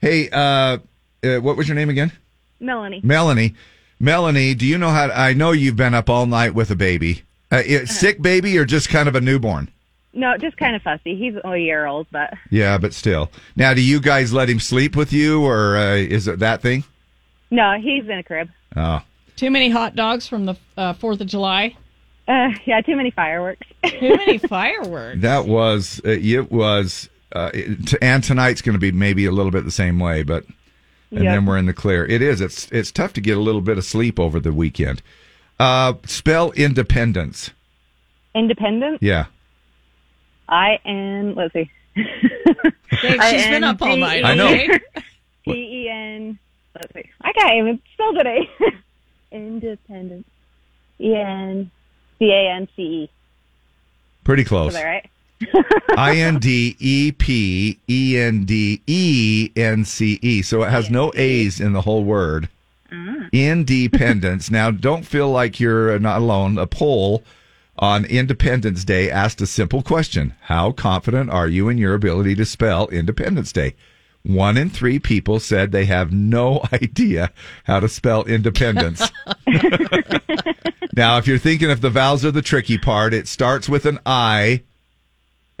hey, 0.00 0.28
uh, 0.30 0.78
uh, 1.24 1.36
what 1.40 1.56
was 1.56 1.66
your 1.68 1.74
name 1.74 1.88
again? 1.88 2.12
Melanie. 2.60 3.00
Melanie. 3.02 3.54
Melanie, 3.98 4.54
do 4.54 4.66
you 4.66 4.78
know 4.78 4.90
how? 4.90 5.08
I 5.10 5.32
know 5.32 5.52
you've 5.52 5.76
been 5.76 5.94
up 5.94 6.10
all 6.10 6.26
night 6.26 6.54
with 6.54 6.70
a 6.70 6.76
baby. 6.76 7.22
Uh, 7.50 7.56
Uh-huh. 7.56 7.86
sick 7.86 8.20
baby 8.22 8.56
or 8.58 8.64
just 8.64 8.88
kind 8.88 9.08
of 9.08 9.14
a 9.14 9.20
newborn? 9.20 9.68
No, 10.14 10.36
just 10.36 10.56
kind 10.58 10.76
of 10.76 10.82
fussy. 10.82 11.16
He's 11.16 11.34
only 11.42 11.60
a 11.62 11.64
year 11.64 11.86
old, 11.86 12.06
but 12.10 12.34
Yeah, 12.50 12.76
but 12.78 12.92
still. 12.92 13.30
Now, 13.56 13.72
do 13.74 13.80
you 13.82 13.98
guys 14.00 14.32
let 14.32 14.48
him 14.50 14.60
sleep 14.60 14.94
with 14.94 15.12
you, 15.12 15.42
or 15.44 15.76
uh, 15.76 15.94
is 15.96 16.28
it 16.28 16.38
that 16.40 16.60
thing? 16.62 16.84
no, 17.50 17.78
he's 17.80 18.04
in 18.04 18.18
a 18.18 18.22
crib. 18.22 18.48
Oh, 18.76 19.02
Too 19.36 19.50
many 19.50 19.68
hot 19.70 19.94
dogs 19.96 20.26
from 20.26 20.44
the 20.46 20.54
uh, 20.76 20.94
4th 20.94 21.20
of 21.20 21.26
July? 21.26 21.76
Uh, 22.28 22.50
yeah, 22.66 22.80
too 22.80 22.94
many 22.96 23.10
fireworks. 23.10 23.66
Too 23.84 24.16
many 24.16 24.38
fireworks. 24.38 25.20
that 25.22 25.46
was 25.46 26.00
uh, 26.04 26.10
it. 26.10 26.52
Was 26.52 27.10
uh, 27.32 27.50
it, 27.52 27.86
t- 27.88 27.98
and 28.00 28.22
tonight's 28.22 28.62
going 28.62 28.74
to 28.74 28.78
be 28.78 28.92
maybe 28.92 29.26
a 29.26 29.32
little 29.32 29.50
bit 29.50 29.64
the 29.64 29.70
same 29.72 29.98
way, 29.98 30.22
but 30.22 30.44
and 31.10 31.24
Yep. 31.24 31.34
then 31.34 31.46
we're 31.46 31.58
in 31.58 31.66
the 31.66 31.72
clear. 31.74 32.06
It 32.06 32.22
is. 32.22 32.40
It's 32.40 32.70
it's 32.70 32.92
tough 32.92 33.12
to 33.14 33.20
get 33.20 33.36
a 33.36 33.40
little 33.40 33.60
bit 33.60 33.76
of 33.76 33.84
sleep 33.84 34.20
over 34.20 34.38
the 34.38 34.52
weekend. 34.52 35.02
Uh, 35.58 35.94
spell 36.06 36.52
independence. 36.52 37.50
Independent. 38.34 39.02
Yeah. 39.02 39.26
I 40.48 40.78
N. 40.84 41.34
Let's 41.34 41.52
see. 41.52 41.70
Dave, 41.94 43.22
she's 43.24 43.46
been 43.46 43.64
up 43.64 43.80
all 43.82 43.96
night. 43.96 44.24
I 44.24 44.34
know. 44.34 44.46
okay? 44.46 44.80
T 45.44 45.52
E 45.52 45.88
N. 45.90 46.38
Let's 46.74 46.92
see. 46.94 47.10
I 47.20 47.32
can't 47.32 47.54
even 47.54 47.80
spell 47.92 48.14
today. 48.14 48.48
Independent. 49.32 50.26
E 51.00 51.14
N 51.14 51.70
C 52.18 52.30
A 52.30 52.50
N 52.54 52.68
C 52.76 52.82
E. 52.82 53.10
Pretty 54.24 54.42
Is 54.42 54.48
close. 54.48 54.72
that 54.74 54.84
right? 54.84 55.08
I 55.96 56.16
N 56.16 56.38
D 56.38 56.76
E 56.78 57.12
P 57.12 57.78
E 57.88 58.18
N 58.18 58.44
D 58.44 58.80
E 58.86 59.50
N 59.56 59.84
C 59.84 60.18
E. 60.22 60.42
So 60.42 60.62
it 60.62 60.70
has 60.70 60.90
no 60.90 61.12
A's 61.16 61.60
in 61.60 61.72
the 61.72 61.80
whole 61.82 62.04
word. 62.04 62.48
Ah. 62.92 63.28
Independence. 63.32 64.50
Now, 64.50 64.70
don't 64.70 65.04
feel 65.04 65.30
like 65.30 65.58
you're 65.58 65.98
not 65.98 66.20
alone. 66.20 66.58
A 66.58 66.66
poll 66.66 67.22
on 67.78 68.04
Independence 68.04 68.84
Day 68.84 69.10
asked 69.10 69.40
a 69.40 69.46
simple 69.46 69.82
question 69.82 70.34
How 70.42 70.72
confident 70.72 71.30
are 71.30 71.48
you 71.48 71.68
in 71.68 71.78
your 71.78 71.94
ability 71.94 72.34
to 72.36 72.44
spell 72.44 72.88
Independence 72.88 73.52
Day? 73.52 73.74
One 74.24 74.56
in 74.56 74.70
three 74.70 74.98
people 74.98 75.40
said 75.40 75.72
they 75.72 75.86
have 75.86 76.12
no 76.12 76.62
idea 76.72 77.32
how 77.64 77.80
to 77.80 77.88
spell 77.88 78.24
independence. 78.24 79.10
now, 80.96 81.18
if 81.18 81.26
you're 81.26 81.38
thinking 81.38 81.70
if 81.70 81.80
the 81.80 81.90
vowels 81.90 82.24
are 82.24 82.30
the 82.30 82.42
tricky 82.42 82.78
part, 82.78 83.14
it 83.14 83.26
starts 83.26 83.68
with 83.68 83.84
an 83.84 83.98
I 84.06 84.62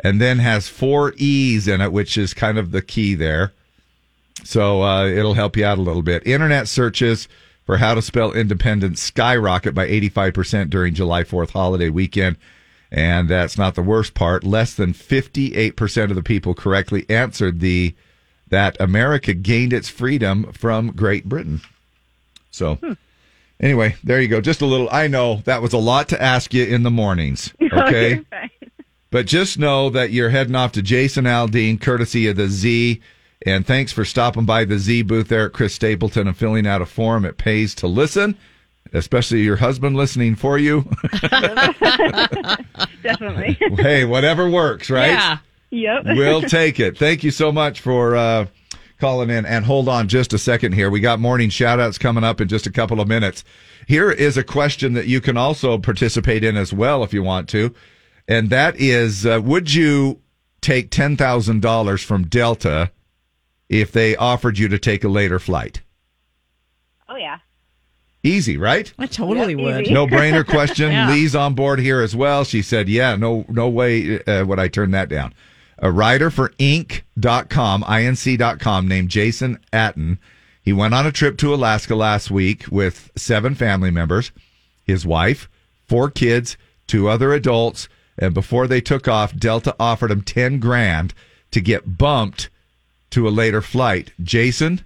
and 0.04 0.20
then 0.20 0.38
has 0.38 0.68
four 0.68 1.12
E's 1.16 1.66
in 1.66 1.80
it, 1.80 1.92
which 1.92 2.16
is 2.16 2.34
kind 2.34 2.58
of 2.58 2.70
the 2.70 2.82
key 2.82 3.14
there. 3.14 3.52
So 4.44 4.82
uh, 4.82 5.06
it'll 5.06 5.34
help 5.34 5.56
you 5.56 5.64
out 5.64 5.78
a 5.78 5.82
little 5.82 6.02
bit. 6.02 6.26
Internet 6.26 6.68
searches 6.68 7.28
for 7.64 7.76
how 7.78 7.94
to 7.94 8.02
spell 8.02 8.32
independence 8.32 9.00
skyrocket 9.00 9.74
by 9.74 9.88
85% 9.88 10.70
during 10.70 10.94
July 10.94 11.22
4th 11.22 11.50
holiday 11.50 11.88
weekend. 11.88 12.36
And 12.90 13.28
that's 13.28 13.56
not 13.56 13.74
the 13.74 13.82
worst 13.82 14.14
part. 14.14 14.44
Less 14.44 14.74
than 14.74 14.92
58% 14.92 16.10
of 16.10 16.14
the 16.14 16.22
people 16.22 16.54
correctly 16.54 17.06
answered 17.08 17.60
the 17.60 17.94
that 18.48 18.78
America 18.78 19.32
gained 19.32 19.72
its 19.72 19.88
freedom 19.88 20.52
from 20.52 20.88
Great 20.88 21.24
Britain. 21.24 21.62
So 22.50 22.74
hmm. 22.74 22.92
anyway, 23.58 23.96
there 24.04 24.20
you 24.20 24.28
go. 24.28 24.42
Just 24.42 24.60
a 24.60 24.66
little 24.66 24.88
I 24.92 25.06
know 25.06 25.36
that 25.46 25.62
was 25.62 25.72
a 25.72 25.78
lot 25.78 26.10
to 26.10 26.22
ask 26.22 26.52
you 26.52 26.64
in 26.64 26.82
the 26.82 26.90
mornings. 26.90 27.52
Okay. 27.72 28.20
But 29.10 29.26
just 29.26 29.58
know 29.58 29.90
that 29.90 30.10
you're 30.10 30.30
heading 30.30 30.54
off 30.54 30.72
to 30.72 30.82
Jason 30.82 31.26
Aldean, 31.26 31.78
courtesy 31.78 32.28
of 32.28 32.36
the 32.36 32.48
Z. 32.48 33.00
And 33.44 33.66
thanks 33.66 33.92
for 33.92 34.04
stopping 34.04 34.44
by 34.44 34.64
the 34.64 34.78
Z 34.78 35.02
booth 35.02 35.28
there 35.28 35.46
at 35.46 35.52
Chris 35.52 35.74
Stapleton 35.74 36.26
and 36.28 36.36
filling 36.36 36.66
out 36.66 36.82
a 36.82 36.86
form. 36.86 37.24
It 37.24 37.38
pays 37.38 37.74
to 37.76 37.86
listen, 37.86 38.36
especially 38.92 39.42
your 39.42 39.56
husband 39.56 39.96
listening 39.96 40.36
for 40.36 40.58
you. 40.58 40.88
Definitely. 43.02 43.58
hey, 43.76 44.04
whatever 44.04 44.48
works, 44.48 44.90
right? 44.90 45.10
Yeah. 45.10 45.38
Yep. 45.70 46.16
we'll 46.16 46.42
take 46.48 46.78
it. 46.80 46.98
Thank 46.98 47.24
you 47.24 47.30
so 47.30 47.50
much 47.50 47.80
for 47.80 48.14
uh, 48.14 48.46
calling 49.00 49.30
in. 49.30 49.46
And 49.46 49.64
hold 49.64 49.88
on 49.88 50.08
just 50.08 50.32
a 50.32 50.38
second 50.38 50.72
here. 50.72 50.90
We 50.90 51.00
got 51.00 51.18
morning 51.18 51.50
shout 51.50 51.80
outs 51.80 51.98
coming 51.98 52.24
up 52.24 52.40
in 52.40 52.48
just 52.48 52.66
a 52.66 52.72
couple 52.72 53.00
of 53.00 53.08
minutes. 53.08 53.42
Here 53.88 54.10
is 54.10 54.36
a 54.36 54.44
question 54.44 54.92
that 54.94 55.06
you 55.06 55.20
can 55.20 55.36
also 55.36 55.78
participate 55.78 56.44
in 56.44 56.56
as 56.56 56.72
well 56.72 57.02
if 57.02 57.12
you 57.12 57.22
want 57.22 57.48
to. 57.50 57.74
and 58.28 58.50
that 58.50 58.76
is: 58.78 59.26
uh, 59.26 59.40
Would 59.42 59.74
you 59.74 60.20
take 60.60 60.90
ten 60.90 61.16
thousand 61.16 61.62
dollars 61.62 62.02
from 62.02 62.24
Delta 62.28 62.92
if 63.72 63.90
they 63.90 64.14
offered 64.16 64.58
you 64.58 64.68
to 64.68 64.78
take 64.78 65.02
a 65.02 65.08
later 65.08 65.38
flight? 65.38 65.80
Oh 67.08 67.16
yeah. 67.16 67.38
Easy, 68.22 68.56
right? 68.56 68.92
I 68.98 69.06
totally 69.06 69.54
Yep, 69.54 69.86
would. 69.86 69.90
No 69.90 70.06
brainer 70.06 70.46
question. 70.46 70.92
Yeah. 70.92 71.10
Lee's 71.10 71.34
on 71.34 71.54
board 71.54 71.80
here 71.80 72.00
as 72.00 72.14
well. 72.14 72.44
She 72.44 72.62
said, 72.62 72.88
"Yeah, 72.88 73.16
no, 73.16 73.44
no 73.48 73.68
way 73.68 74.22
uh, 74.24 74.44
would 74.44 74.60
I 74.60 74.68
turn 74.68 74.92
that 74.92 75.08
down." 75.08 75.34
A 75.78 75.90
writer 75.90 76.30
for 76.30 76.50
Inc.com, 76.60 77.82
inc.com, 77.82 78.88
named 78.88 79.08
Jason 79.08 79.58
Aten. 79.72 80.18
He 80.62 80.72
went 80.72 80.94
on 80.94 81.06
a 81.06 81.10
trip 81.12 81.36
to 81.38 81.52
Alaska 81.52 81.96
last 81.96 82.30
week 82.30 82.66
with 82.70 83.10
seven 83.16 83.56
family 83.56 83.90
members, 83.90 84.30
his 84.84 85.04
wife, 85.04 85.48
four 85.88 86.08
kids, 86.08 86.56
two 86.86 87.08
other 87.08 87.32
adults, 87.32 87.88
and 88.16 88.32
before 88.32 88.68
they 88.68 88.80
took 88.80 89.08
off, 89.08 89.34
Delta 89.34 89.74
offered 89.80 90.12
him 90.12 90.22
ten 90.22 90.60
grand 90.60 91.14
to 91.50 91.60
get 91.60 91.98
bumped 91.98 92.48
to 93.12 93.28
a 93.28 93.30
later 93.30 93.62
flight. 93.62 94.12
Jason 94.22 94.82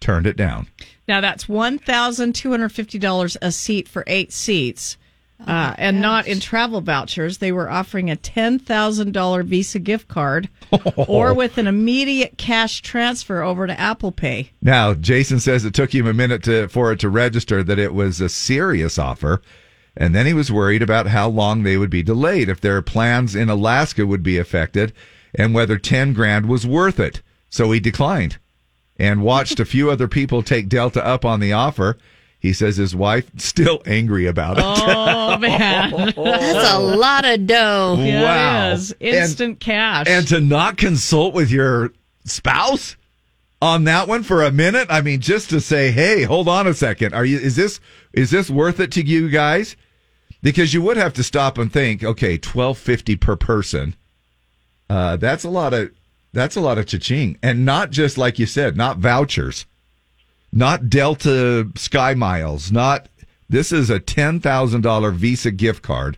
turned 0.00 0.26
it 0.26 0.36
down. 0.36 0.68
Now 1.08 1.20
that's 1.20 1.48
one 1.48 1.78
thousand 1.78 2.34
two 2.34 2.50
hundred 2.50 2.70
fifty 2.70 2.98
dollars 2.98 3.36
a 3.42 3.50
seat 3.50 3.88
for 3.88 4.04
eight 4.06 4.32
seats, 4.32 4.96
Oh 5.40 5.52
uh, 5.52 5.74
and 5.78 6.00
not 6.00 6.26
in 6.26 6.38
travel 6.38 6.80
vouchers. 6.80 7.38
They 7.38 7.52
were 7.52 7.70
offering 7.70 8.10
a 8.10 8.16
ten 8.16 8.58
thousand 8.58 9.12
dollar 9.12 9.42
Visa 9.42 9.78
gift 9.78 10.08
card, 10.08 10.48
or 10.96 11.34
with 11.34 11.58
an 11.58 11.66
immediate 11.66 12.38
cash 12.38 12.82
transfer 12.82 13.42
over 13.42 13.66
to 13.66 13.80
Apple 13.80 14.12
Pay. 14.12 14.50
Now, 14.62 14.94
Jason 14.94 15.40
says 15.40 15.64
it 15.64 15.74
took 15.74 15.94
him 15.94 16.06
a 16.06 16.12
minute 16.12 16.44
to, 16.44 16.68
for 16.68 16.92
it 16.92 17.00
to 17.00 17.08
register 17.08 17.62
that 17.62 17.78
it 17.78 17.94
was 17.94 18.20
a 18.20 18.28
serious 18.28 18.98
offer. 18.98 19.42
And 19.96 20.14
then 20.14 20.24
he 20.24 20.32
was 20.32 20.52
worried 20.52 20.82
about 20.82 21.08
how 21.08 21.28
long 21.28 21.62
they 21.62 21.76
would 21.76 21.90
be 21.90 22.02
delayed, 22.02 22.48
if 22.48 22.60
their 22.60 22.80
plans 22.80 23.34
in 23.34 23.50
Alaska 23.50 24.06
would 24.06 24.22
be 24.22 24.38
affected, 24.38 24.92
and 25.34 25.52
whether 25.52 25.78
10 25.78 26.12
grand 26.12 26.46
was 26.46 26.64
worth 26.64 27.00
it. 27.00 27.22
So 27.50 27.70
he 27.72 27.80
declined 27.80 28.38
and 28.98 29.22
watched 29.22 29.60
a 29.60 29.64
few 29.64 29.90
other 29.90 30.08
people 30.08 30.42
take 30.42 30.68
Delta 30.68 31.04
up 31.04 31.24
on 31.24 31.40
the 31.40 31.52
offer. 31.52 31.98
He 32.38 32.52
says 32.54 32.76
his 32.78 32.94
wife 32.96 33.30
still 33.36 33.82
angry 33.84 34.24
about 34.26 34.56
it. 34.58 34.64
Oh 34.64 35.36
man, 35.36 35.90
That's 36.16 36.72
a 36.72 36.78
lot 36.78 37.24
of 37.26 37.46
dough. 37.46 37.96
Yeah, 37.98 38.22
Wow. 38.22 38.70
it 38.70 38.74
is 38.76 38.94
instant 39.00 39.60
cash. 39.60 40.06
and 40.08 40.26
to 40.28 40.40
not 40.40 40.78
consult 40.78 41.34
with 41.34 41.50
your 41.50 41.92
spouse 42.24 42.96
on 43.62 43.84
that 43.84 44.08
one 44.08 44.22
for 44.22 44.42
a 44.42 44.50
minute 44.50 44.86
i 44.90 45.00
mean 45.02 45.20
just 45.20 45.50
to 45.50 45.60
say 45.60 45.90
hey 45.90 46.22
hold 46.22 46.48
on 46.48 46.66
a 46.66 46.72
second 46.72 47.12
are 47.12 47.24
you 47.26 47.38
is 47.38 47.56
this 47.56 47.78
is 48.12 48.30
this 48.30 48.48
worth 48.48 48.78
it 48.80 48.92
to 48.92 49.02
you 49.04 49.28
guys 49.28 49.74
because 50.42 50.72
you 50.72 50.80
would 50.80 50.96
have 50.96 51.12
to 51.12 51.22
stop 51.22 51.58
and 51.58 51.70
think 51.72 52.02
okay 52.04 52.32
1250 52.34 53.16
per 53.16 53.36
person 53.36 53.94
uh 54.88 55.16
that's 55.16 55.44
a 55.44 55.50
lot 55.50 55.74
of 55.74 55.90
that's 56.32 56.56
a 56.56 56.60
lot 56.60 56.78
of 56.78 56.86
cha-ching 56.86 57.36
and 57.42 57.64
not 57.64 57.90
just 57.90 58.16
like 58.18 58.38
you 58.38 58.46
said 58.46 58.76
not 58.76 58.98
vouchers 58.98 59.66
not 60.52 60.88
delta 60.90 61.68
sky 61.76 62.14
miles 62.14 62.70
not 62.72 63.06
this 63.48 63.72
is 63.72 63.90
a 63.90 63.98
$10,000 63.98 65.14
visa 65.14 65.50
gift 65.50 65.82
card 65.82 66.16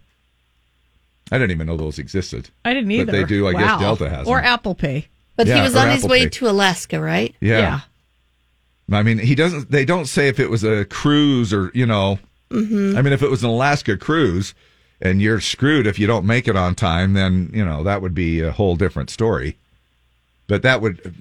I 1.31 1.39
didn't 1.39 1.53
even 1.53 1.67
know 1.67 1.79
those 1.79 1.99
existed. 1.99 2.51
I 2.63 2.75
didn't 2.75 2.91
either. 2.91 3.07
But 3.07 3.13
they 3.13 3.25
do. 3.25 3.47
I 3.49 3.53
Wow. 3.55 3.61
guess 3.61 3.81
Delta 3.81 4.11
has 4.11 4.27
or 4.29 4.37
them. 4.37 4.45
Apple 4.45 4.75
Pay. 4.75 5.07
But 5.35 5.47
Yeah, 5.47 5.57
he 5.57 5.61
was 5.63 5.75
or 5.75 5.79
on 5.79 5.89
his 5.89 6.05
way 6.05 6.25
Pay. 6.25 6.29
to 6.29 6.49
Alaska, 6.51 7.01
right? 7.01 7.35
Yeah. 7.41 7.81
I 8.93 9.03
mean, 9.03 9.19
he 9.19 9.35
doesn't. 9.35 9.71
They 9.71 9.87
don't 9.87 10.05
say 10.05 10.29
if 10.29 10.39
it 10.39 10.51
was 10.51 10.63
a 10.63 10.85
cruise 10.85 11.51
or 11.55 11.71
you 11.73 11.87
know. 11.87 12.19
Mhm. 12.51 12.99
I 12.99 13.01
mean, 13.01 13.15
if 13.15 13.23
it 13.23 13.31
was 13.31 13.43
an 13.43 13.49
Alaska 13.49 13.97
cruise, 13.97 14.53
and 15.01 15.23
you're 15.23 15.41
screwed 15.41 15.87
if 15.87 15.99
you 15.99 16.07
don't 16.07 16.27
make 16.27 16.47
it 16.49 16.57
on 16.57 16.75
time, 16.75 17.15
then 17.15 17.51
you 17.55 17.65
know 17.65 17.83
that 17.83 18.03
would 18.03 18.15
be 18.15 18.41
a 18.41 18.53
whole 18.53 18.77
different 18.77 19.09
story. 19.09 19.57
But 20.47 20.63
that 20.63 20.81
would, 20.81 21.15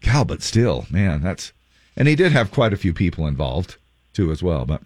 Cal, 0.00 0.24
but 0.24 0.42
still, 0.42 0.86
man, 0.90 1.22
that's. 1.22 1.52
And 1.96 2.06
he 2.08 2.14
did 2.14 2.32
have 2.32 2.50
quite 2.50 2.72
a 2.72 2.76
few 2.76 2.92
people 2.92 3.26
involved 3.26 3.76
too, 4.12 4.30
as 4.30 4.42
well. 4.42 4.64
But 4.66 4.82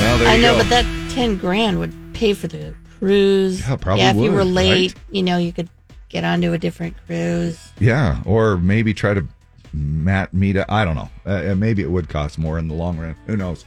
well, 0.00 0.18
there 0.18 0.28
I 0.28 0.36
know, 0.40 0.52
go. 0.52 0.58
but 0.58 0.68
that 0.70 1.10
ten 1.12 1.36
grand 1.36 1.78
would 1.78 1.94
pay 2.14 2.32
for 2.34 2.46
the 2.48 2.74
cruise. 2.98 3.60
Yeah, 3.60 3.76
probably 3.76 4.02
Yeah, 4.04 4.10
if 4.10 4.16
you 4.16 4.32
were 4.32 4.44
late, 4.44 4.94
right? 4.94 5.02
you 5.10 5.22
know, 5.22 5.38
you 5.38 5.52
could 5.52 5.68
get 6.08 6.24
onto 6.24 6.52
a 6.52 6.58
different 6.58 6.96
cruise. 7.06 7.58
Yeah, 7.78 8.20
or 8.24 8.56
maybe 8.58 8.92
try 8.94 9.14
to 9.14 9.26
mat 9.72 10.32
meet. 10.34 10.56
A, 10.56 10.70
I 10.72 10.84
don't 10.84 10.94
know. 10.96 11.10
Uh, 11.26 11.50
uh, 11.52 11.54
maybe 11.54 11.82
it 11.82 11.90
would 11.90 12.08
cost 12.08 12.38
more 12.38 12.58
in 12.58 12.68
the 12.68 12.74
long 12.74 12.98
run. 12.98 13.16
Who 13.26 13.36
knows? 13.36 13.64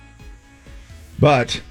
But 1.19 1.61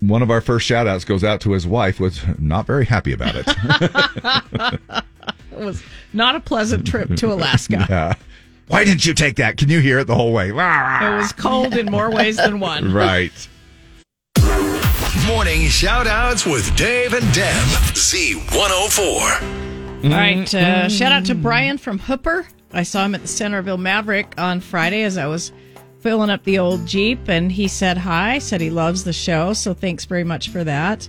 one 0.00 0.22
of 0.22 0.30
our 0.30 0.40
first 0.40 0.66
shout 0.66 0.86
outs 0.86 1.04
goes 1.04 1.24
out 1.24 1.40
to 1.42 1.52
his 1.52 1.66
wife. 1.66 2.00
Was 2.00 2.22
not 2.38 2.66
very 2.66 2.84
happy 2.84 3.12
about 3.12 3.34
it. 3.36 5.02
It 5.56 5.64
was 5.64 5.82
not 6.12 6.36
a 6.36 6.40
pleasant 6.40 6.86
trip 6.86 7.16
to 7.16 7.32
Alaska. 7.32 7.86
yeah. 7.90 8.14
Why 8.68 8.84
didn't 8.84 9.06
you 9.06 9.14
take 9.14 9.36
that? 9.36 9.56
Can 9.56 9.70
you 9.70 9.80
hear 9.80 10.00
it 10.00 10.06
the 10.06 10.14
whole 10.14 10.32
way? 10.32 10.50
It 10.50 10.54
was 10.54 11.32
cold 11.32 11.74
in 11.74 11.86
more 11.86 12.10
ways 12.10 12.36
than 12.36 12.60
one. 12.60 12.92
right. 12.92 13.48
Morning 15.26 15.66
shout 15.68 16.06
outs 16.06 16.44
with 16.44 16.76
Dave 16.76 17.14
and 17.14 17.24
Deb. 17.32 17.64
Z104. 17.94 20.04
All 20.04 20.10
right. 20.10 20.54
Uh, 20.54 20.88
shout 20.88 21.12
out 21.12 21.24
to 21.26 21.34
Brian 21.34 21.78
from 21.78 21.98
Hooper. 21.98 22.46
I 22.72 22.82
saw 22.82 23.04
him 23.04 23.14
at 23.14 23.22
the 23.22 23.28
Centerville 23.28 23.78
Maverick 23.78 24.34
on 24.36 24.60
Friday 24.60 25.02
as 25.02 25.16
I 25.16 25.26
was 25.26 25.52
filling 26.06 26.30
up 26.30 26.44
the 26.44 26.56
old 26.56 26.86
Jeep, 26.86 27.18
and 27.28 27.50
he 27.50 27.66
said 27.66 27.98
hi, 27.98 28.38
said 28.38 28.60
he 28.60 28.70
loves 28.70 29.02
the 29.02 29.12
show. 29.12 29.52
So 29.52 29.74
thanks 29.74 30.04
very 30.04 30.22
much 30.22 30.50
for 30.50 30.62
that. 30.62 31.08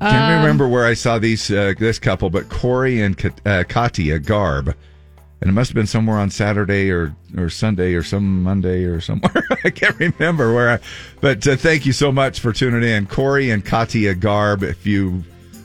Can't 0.00 0.32
Um, 0.32 0.40
remember 0.42 0.66
where 0.66 0.84
I 0.86 0.94
saw 0.94 1.20
these 1.20 1.48
uh, 1.52 1.74
this 1.78 2.00
couple, 2.00 2.28
but 2.28 2.48
Corey 2.48 3.00
and 3.00 3.16
Ka- 3.16 3.28
uh, 3.46 3.62
Katia 3.68 4.18
Garb, 4.18 4.74
and 5.40 5.48
it 5.48 5.52
must 5.52 5.70
have 5.70 5.76
been 5.76 5.86
somewhere 5.86 6.16
on 6.18 6.30
Saturday 6.30 6.90
or 6.90 7.14
or 7.36 7.48
Sunday 7.48 7.94
or 7.94 8.02
some 8.02 8.42
Monday 8.42 8.82
or 8.86 9.00
somewhere. 9.00 9.44
I 9.64 9.70
can't 9.70 9.96
remember 10.00 10.52
where. 10.52 10.70
I, 10.70 10.78
but 11.20 11.46
uh, 11.46 11.54
thank 11.54 11.86
you 11.86 11.92
so 11.92 12.10
much 12.10 12.40
for 12.40 12.52
tuning 12.52 12.82
in, 12.82 13.06
Corey 13.06 13.50
and 13.52 13.64
Katia 13.64 14.16
Garb. 14.16 14.64
If 14.64 14.84
you 14.84 15.22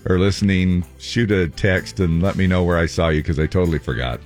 are 0.07 0.19
listening, 0.19 0.85
shoot 0.99 1.31
a 1.31 1.47
text 1.49 1.99
and 1.99 2.21
let 2.21 2.35
me 2.35 2.45
know 2.45 2.63
where 2.63 2.77
I 2.77 2.85
saw 2.85 3.09
you 3.09 3.23
because 3.23 3.39
I 3.39 3.47
totally 3.47 3.79
forgot. 3.79 4.19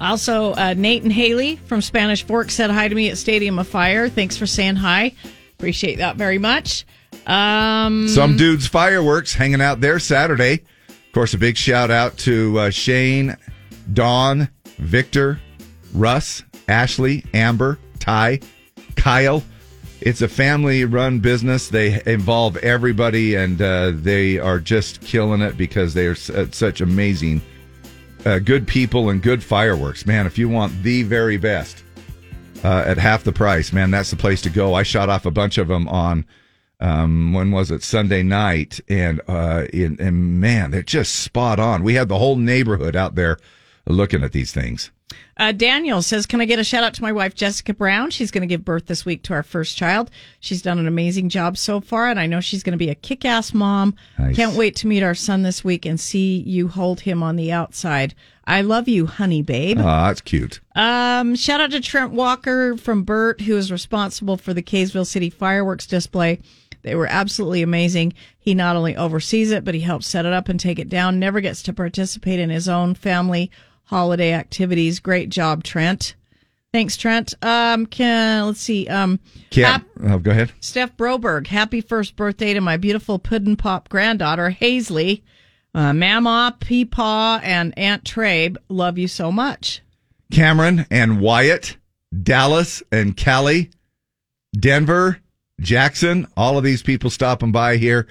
Also, 0.00 0.52
uh, 0.54 0.74
Nate 0.76 1.02
and 1.02 1.12
Haley 1.12 1.56
from 1.56 1.80
Spanish 1.80 2.24
Fork 2.24 2.50
said 2.50 2.70
hi 2.70 2.88
to 2.88 2.94
me 2.94 3.10
at 3.10 3.18
Stadium 3.18 3.58
of 3.58 3.68
Fire. 3.68 4.08
Thanks 4.08 4.36
for 4.36 4.46
saying 4.46 4.76
hi. 4.76 5.12
Appreciate 5.58 5.96
that 5.96 6.16
very 6.16 6.38
much. 6.38 6.84
Um, 7.26 8.08
Some 8.08 8.36
dudes 8.36 8.66
fireworks 8.66 9.32
hanging 9.34 9.60
out 9.60 9.80
there 9.80 9.98
Saturday. 9.98 10.62
Of 10.88 11.12
course, 11.12 11.32
a 11.34 11.38
big 11.38 11.56
shout 11.56 11.90
out 11.90 12.18
to 12.18 12.58
uh, 12.58 12.70
Shane, 12.70 13.36
Dawn, 13.92 14.48
Victor, 14.78 15.40
Russ, 15.94 16.42
Ashley, 16.68 17.24
Amber, 17.32 17.78
Ty, 18.00 18.40
Kyle. 18.96 19.42
It's 20.00 20.20
a 20.20 20.28
family 20.28 20.84
run 20.84 21.20
business. 21.20 21.68
They 21.68 22.02
involve 22.04 22.56
everybody 22.58 23.36
and 23.36 23.62
uh, 23.62 23.92
they 23.94 24.38
are 24.38 24.58
just 24.58 25.00
killing 25.00 25.40
it 25.40 25.56
because 25.56 25.94
they 25.94 26.06
are 26.06 26.14
such 26.14 26.80
amazing, 26.80 27.40
uh, 28.24 28.38
good 28.38 28.66
people 28.66 29.10
and 29.10 29.22
good 29.22 29.42
fireworks. 29.42 30.06
Man, 30.06 30.26
if 30.26 30.38
you 30.38 30.48
want 30.48 30.82
the 30.82 31.02
very 31.02 31.36
best 31.36 31.82
uh, 32.62 32.84
at 32.86 32.98
half 32.98 33.24
the 33.24 33.32
price, 33.32 33.72
man, 33.72 33.90
that's 33.90 34.10
the 34.10 34.16
place 34.16 34.40
to 34.42 34.50
go. 34.50 34.74
I 34.74 34.82
shot 34.82 35.08
off 35.08 35.26
a 35.26 35.30
bunch 35.30 35.58
of 35.58 35.68
them 35.68 35.88
on 35.88 36.24
um, 36.80 37.32
when 37.32 37.50
was 37.50 37.70
it 37.70 37.82
Sunday 37.82 38.22
night, 38.22 38.80
and 38.88 39.20
uh, 39.28 39.66
and, 39.72 39.98
and 40.00 40.40
man, 40.40 40.70
they're 40.70 40.82
just 40.82 41.16
spot 41.16 41.58
on. 41.58 41.82
We 41.82 41.94
had 41.94 42.08
the 42.08 42.18
whole 42.18 42.36
neighborhood 42.36 42.96
out 42.96 43.14
there 43.14 43.38
looking 43.86 44.24
at 44.24 44.32
these 44.32 44.52
things. 44.52 44.90
Uh, 45.36 45.52
Daniel 45.52 46.00
says, 46.00 46.26
Can 46.26 46.40
I 46.40 46.44
get 46.44 46.58
a 46.58 46.64
shout 46.64 46.84
out 46.84 46.94
to 46.94 47.02
my 47.02 47.12
wife, 47.12 47.34
Jessica 47.34 47.74
Brown? 47.74 48.10
She's 48.10 48.30
going 48.30 48.42
to 48.42 48.46
give 48.46 48.64
birth 48.64 48.86
this 48.86 49.04
week 49.04 49.22
to 49.24 49.34
our 49.34 49.42
first 49.42 49.76
child. 49.76 50.10
She's 50.40 50.62
done 50.62 50.78
an 50.78 50.86
amazing 50.86 51.28
job 51.28 51.56
so 51.56 51.80
far, 51.80 52.08
and 52.08 52.20
I 52.20 52.26
know 52.26 52.40
she's 52.40 52.62
going 52.62 52.72
to 52.72 52.78
be 52.78 52.90
a 52.90 52.94
kick 52.94 53.24
ass 53.24 53.52
mom. 53.52 53.94
Nice. 54.18 54.36
Can't 54.36 54.56
wait 54.56 54.76
to 54.76 54.86
meet 54.86 55.02
our 55.02 55.14
son 55.14 55.42
this 55.42 55.64
week 55.64 55.86
and 55.86 55.98
see 55.98 56.38
you 56.38 56.68
hold 56.68 57.00
him 57.00 57.22
on 57.22 57.36
the 57.36 57.50
outside. 57.52 58.14
I 58.46 58.60
love 58.60 58.88
you, 58.88 59.06
honey 59.06 59.42
babe. 59.42 59.78
Oh, 59.80 59.82
that's 59.82 60.20
cute. 60.20 60.60
Um, 60.74 61.34
shout 61.34 61.60
out 61.60 61.70
to 61.72 61.80
Trent 61.80 62.12
Walker 62.12 62.76
from 62.76 63.02
Burt, 63.02 63.40
who 63.40 63.56
is 63.56 63.72
responsible 63.72 64.36
for 64.36 64.54
the 64.54 64.62
Kaysville 64.62 65.06
City 65.06 65.30
fireworks 65.30 65.86
display. 65.86 66.40
They 66.82 66.94
were 66.94 67.06
absolutely 67.06 67.62
amazing. 67.62 68.12
He 68.38 68.54
not 68.54 68.76
only 68.76 68.94
oversees 68.94 69.50
it, 69.50 69.64
but 69.64 69.74
he 69.74 69.80
helps 69.80 70.06
set 70.06 70.26
it 70.26 70.34
up 70.34 70.50
and 70.50 70.60
take 70.60 70.78
it 70.78 70.90
down. 70.90 71.18
Never 71.18 71.40
gets 71.40 71.62
to 71.62 71.72
participate 71.72 72.38
in 72.38 72.50
his 72.50 72.68
own 72.68 72.94
family 72.94 73.50
holiday 73.84 74.32
activities. 74.32 75.00
Great 75.00 75.28
job, 75.28 75.62
Trent. 75.64 76.14
Thanks, 76.72 76.96
Trent. 76.96 77.34
Um, 77.42 77.86
can 77.86 78.46
let's 78.46 78.60
see. 78.60 78.88
Um, 78.88 79.20
Yeah, 79.52 79.72
hap- 79.72 79.86
oh, 80.02 80.18
go 80.18 80.32
ahead. 80.32 80.52
Steph 80.60 80.96
Broberg, 80.96 81.46
happy 81.46 81.80
first 81.80 82.16
birthday 82.16 82.52
to 82.54 82.60
my 82.60 82.76
beautiful 82.76 83.18
puddin' 83.20 83.56
pop 83.56 83.88
granddaughter 83.88 84.56
Hazley, 84.60 85.22
uh, 85.74 85.92
Mama, 85.92 86.56
Peepaw, 86.60 87.40
and 87.44 87.72
Aunt 87.78 88.02
Trabe. 88.02 88.56
Love 88.68 88.98
you 88.98 89.06
so 89.06 89.30
much. 89.30 89.82
Cameron 90.32 90.86
and 90.90 91.20
Wyatt, 91.20 91.76
Dallas 92.22 92.82
and 92.90 93.16
Callie, 93.16 93.70
Denver, 94.58 95.20
Jackson, 95.60 96.26
all 96.36 96.58
of 96.58 96.64
these 96.64 96.82
people 96.82 97.10
stopping 97.10 97.52
by 97.52 97.76
here. 97.76 98.08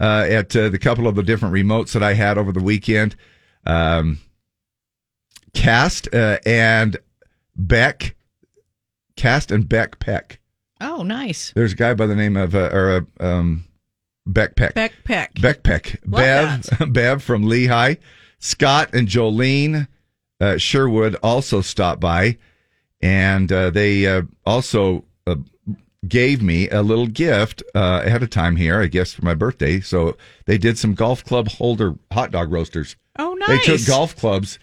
uh, 0.00 0.26
at 0.28 0.54
uh, 0.56 0.68
the 0.68 0.78
couple 0.78 1.06
of 1.08 1.14
the 1.14 1.22
different 1.22 1.54
remotes 1.54 1.92
that 1.92 2.02
I 2.02 2.14
had 2.14 2.36
over 2.36 2.50
the 2.52 2.62
weekend. 2.62 3.14
Um, 3.64 4.18
Cast 5.54 6.12
uh, 6.14 6.38
and 6.44 6.96
Beck, 7.56 8.16
Cast 9.16 9.50
and 9.50 9.68
Beck 9.68 9.98
Peck. 9.98 10.40
Oh, 10.80 11.02
nice. 11.02 11.52
There's 11.54 11.72
a 11.72 11.76
guy 11.76 11.94
by 11.94 12.06
the 12.06 12.16
name 12.16 12.36
of 12.36 12.54
uh, 12.54 12.70
or 12.72 13.06
uh, 13.20 13.24
um, 13.24 13.64
Beck 14.26 14.56
Peck. 14.56 14.74
Beck 14.74 14.92
Peck. 15.04 15.40
Beck 15.40 15.62
Peck. 15.62 16.00
Bev 16.04 16.68
Bev 16.92 17.22
from 17.22 17.44
Lehi. 17.44 17.98
Scott 18.38 18.94
and 18.94 19.08
Jolene 19.08 19.88
uh, 20.40 20.58
Sherwood 20.58 21.16
also 21.22 21.60
stopped 21.60 22.00
by, 22.00 22.36
and 23.00 23.50
uh, 23.50 23.70
they 23.70 24.06
uh, 24.06 24.22
also 24.44 25.04
uh, 25.26 25.36
gave 26.06 26.42
me 26.42 26.68
a 26.68 26.82
little 26.82 27.06
gift 27.06 27.62
uh, 27.74 28.02
ahead 28.04 28.22
of 28.22 28.30
time 28.30 28.56
here, 28.56 28.80
I 28.80 28.86
guess, 28.86 29.14
for 29.14 29.24
my 29.24 29.34
birthday. 29.34 29.80
So 29.80 30.16
they 30.46 30.58
did 30.58 30.76
some 30.76 30.94
golf 30.94 31.24
club 31.24 31.48
holder 31.48 31.94
hot 32.12 32.30
dog 32.30 32.52
roasters. 32.52 32.96
Oh, 33.18 33.34
nice. 33.34 33.66
They 33.66 33.76
took 33.76 33.86
golf 33.86 34.16
clubs. 34.16 34.58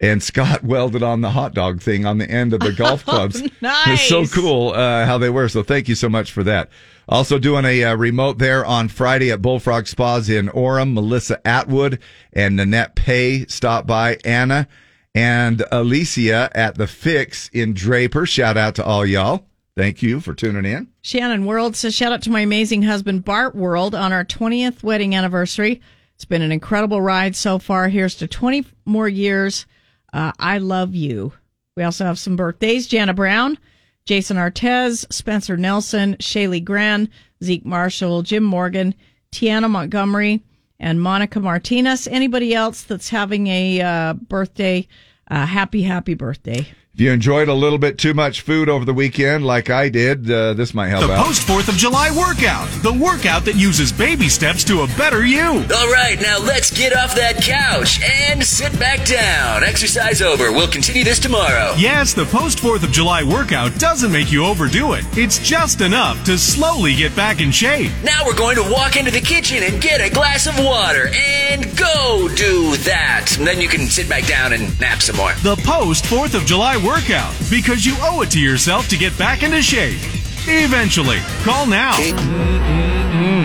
And 0.00 0.22
Scott 0.22 0.62
welded 0.64 1.02
on 1.02 1.20
the 1.20 1.30
hot 1.30 1.54
dog 1.54 1.80
thing 1.80 2.04
on 2.04 2.18
the 2.18 2.28
end 2.30 2.52
of 2.52 2.60
the 2.60 2.72
golf 2.72 3.04
clubs. 3.06 3.42
It's 3.62 4.08
so 4.08 4.26
cool 4.26 4.70
uh, 4.70 5.06
how 5.06 5.18
they 5.18 5.30
were. 5.30 5.48
So 5.48 5.62
thank 5.62 5.88
you 5.88 5.94
so 5.94 6.08
much 6.08 6.32
for 6.32 6.42
that. 6.44 6.68
Also 7.08 7.38
doing 7.38 7.64
a 7.64 7.84
uh, 7.84 7.96
remote 7.96 8.38
there 8.38 8.64
on 8.64 8.88
Friday 8.88 9.30
at 9.30 9.42
Bullfrog 9.42 9.86
Spas 9.86 10.28
in 10.28 10.48
Orem. 10.48 10.94
Melissa 10.94 11.46
Atwood 11.46 12.00
and 12.32 12.56
Nanette 12.56 12.94
Pay 12.94 13.46
stopped 13.46 13.86
by. 13.86 14.18
Anna 14.24 14.68
and 15.14 15.62
Alicia 15.70 16.50
at 16.54 16.76
the 16.76 16.86
Fix 16.86 17.48
in 17.52 17.72
Draper. 17.74 18.26
Shout 18.26 18.56
out 18.56 18.74
to 18.76 18.84
all 18.84 19.06
y'all. 19.06 19.46
Thank 19.76 20.02
you 20.02 20.20
for 20.20 20.34
tuning 20.34 20.64
in. 20.64 20.88
Shannon 21.02 21.46
World 21.46 21.74
says, 21.76 21.94
shout 21.94 22.12
out 22.12 22.22
to 22.22 22.30
my 22.30 22.40
amazing 22.40 22.82
husband, 22.82 23.24
Bart 23.24 23.54
World, 23.56 23.94
on 23.94 24.12
our 24.12 24.24
20th 24.24 24.82
wedding 24.82 25.14
anniversary. 25.14 25.80
It's 26.14 26.24
been 26.24 26.42
an 26.42 26.52
incredible 26.52 27.02
ride 27.02 27.34
so 27.34 27.58
far. 27.58 27.88
Here's 27.88 28.14
to 28.16 28.28
20 28.28 28.64
more 28.84 29.08
years. 29.08 29.66
Uh, 30.14 30.32
I 30.38 30.58
love 30.58 30.94
you. 30.94 31.32
We 31.76 31.82
also 31.82 32.04
have 32.04 32.20
some 32.20 32.36
birthdays. 32.36 32.86
Jana 32.86 33.12
Brown, 33.12 33.58
Jason 34.06 34.36
Artez, 34.36 35.12
Spencer 35.12 35.56
Nelson, 35.56 36.14
Shaylee 36.20 36.64
Gran, 36.64 37.08
Zeke 37.42 37.66
Marshall, 37.66 38.22
Jim 38.22 38.44
Morgan, 38.44 38.94
Tiana 39.32 39.68
Montgomery, 39.68 40.40
and 40.78 41.00
Monica 41.00 41.40
Martinez. 41.40 42.06
Anybody 42.06 42.54
else 42.54 42.84
that's 42.84 43.08
having 43.08 43.48
a 43.48 43.80
uh, 43.80 44.12
birthday, 44.14 44.86
uh, 45.30 45.46
happy, 45.46 45.82
happy 45.82 46.14
birthday. 46.14 46.64
If 46.94 47.00
you 47.00 47.10
enjoyed 47.10 47.48
a 47.48 47.54
little 47.54 47.78
bit 47.78 47.98
too 47.98 48.14
much 48.14 48.42
food 48.42 48.68
over 48.68 48.84
the 48.84 48.94
weekend, 48.94 49.44
like 49.44 49.68
I 49.68 49.88
did, 49.88 50.30
uh, 50.30 50.54
this 50.54 50.74
might 50.74 50.90
help 50.90 51.04
The 51.04 51.12
out. 51.12 51.26
post 51.26 51.42
4th 51.42 51.66
of 51.68 51.74
July 51.74 52.12
workout. 52.16 52.68
The 52.84 52.92
workout 52.92 53.44
that 53.46 53.56
uses 53.56 53.90
baby 53.90 54.28
steps 54.28 54.62
to 54.62 54.82
a 54.82 54.86
better 54.96 55.26
you. 55.26 55.42
All 55.42 55.90
right, 55.92 56.16
now 56.22 56.38
let's 56.38 56.70
get 56.70 56.96
off 56.96 57.16
that 57.16 57.42
couch 57.42 58.00
and 58.00 58.44
sit 58.44 58.78
back 58.78 59.04
down. 59.06 59.64
Exercise 59.64 60.22
over. 60.22 60.52
We'll 60.52 60.68
continue 60.68 61.02
this 61.02 61.18
tomorrow. 61.18 61.74
Yes, 61.76 62.14
the 62.14 62.26
post 62.26 62.58
4th 62.58 62.84
of 62.84 62.92
July 62.92 63.24
workout 63.24 63.76
doesn't 63.80 64.12
make 64.12 64.30
you 64.30 64.44
overdo 64.44 64.92
it. 64.92 65.04
It's 65.18 65.40
just 65.40 65.80
enough 65.80 66.22
to 66.26 66.38
slowly 66.38 66.94
get 66.94 67.16
back 67.16 67.40
in 67.40 67.50
shape. 67.50 67.90
Now 68.04 68.24
we're 68.24 68.36
going 68.36 68.54
to 68.54 68.70
walk 68.70 68.94
into 68.94 69.10
the 69.10 69.20
kitchen 69.20 69.64
and 69.64 69.82
get 69.82 70.00
a 70.00 70.10
glass 70.10 70.46
of 70.46 70.56
water 70.64 71.08
and 71.12 71.76
go 71.76 72.28
do 72.36 72.76
that. 72.84 73.34
And 73.36 73.44
then 73.44 73.60
you 73.60 73.66
can 73.66 73.88
sit 73.88 74.08
back 74.08 74.28
down 74.28 74.52
and 74.52 74.78
nap 74.78 75.02
some 75.02 75.16
more. 75.16 75.32
The 75.42 75.56
post 75.64 76.04
4th 76.04 76.34
of 76.34 76.44
July 76.46 76.76
workout 76.84 77.34
because 77.50 77.86
you 77.86 77.96
owe 78.00 78.20
it 78.22 78.30
to 78.32 78.40
yourself 78.40 78.88
to 78.88 78.96
get 78.96 79.16
back 79.18 79.42
into 79.42 79.62
shape. 79.62 79.98
Eventually. 80.46 81.18
Call 81.42 81.66
now. 81.66 81.96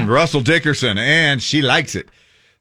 Russell 0.06 0.42
Dickerson, 0.42 0.98
and 0.98 1.42
she 1.42 1.62
likes 1.62 1.96
it. 1.96 2.10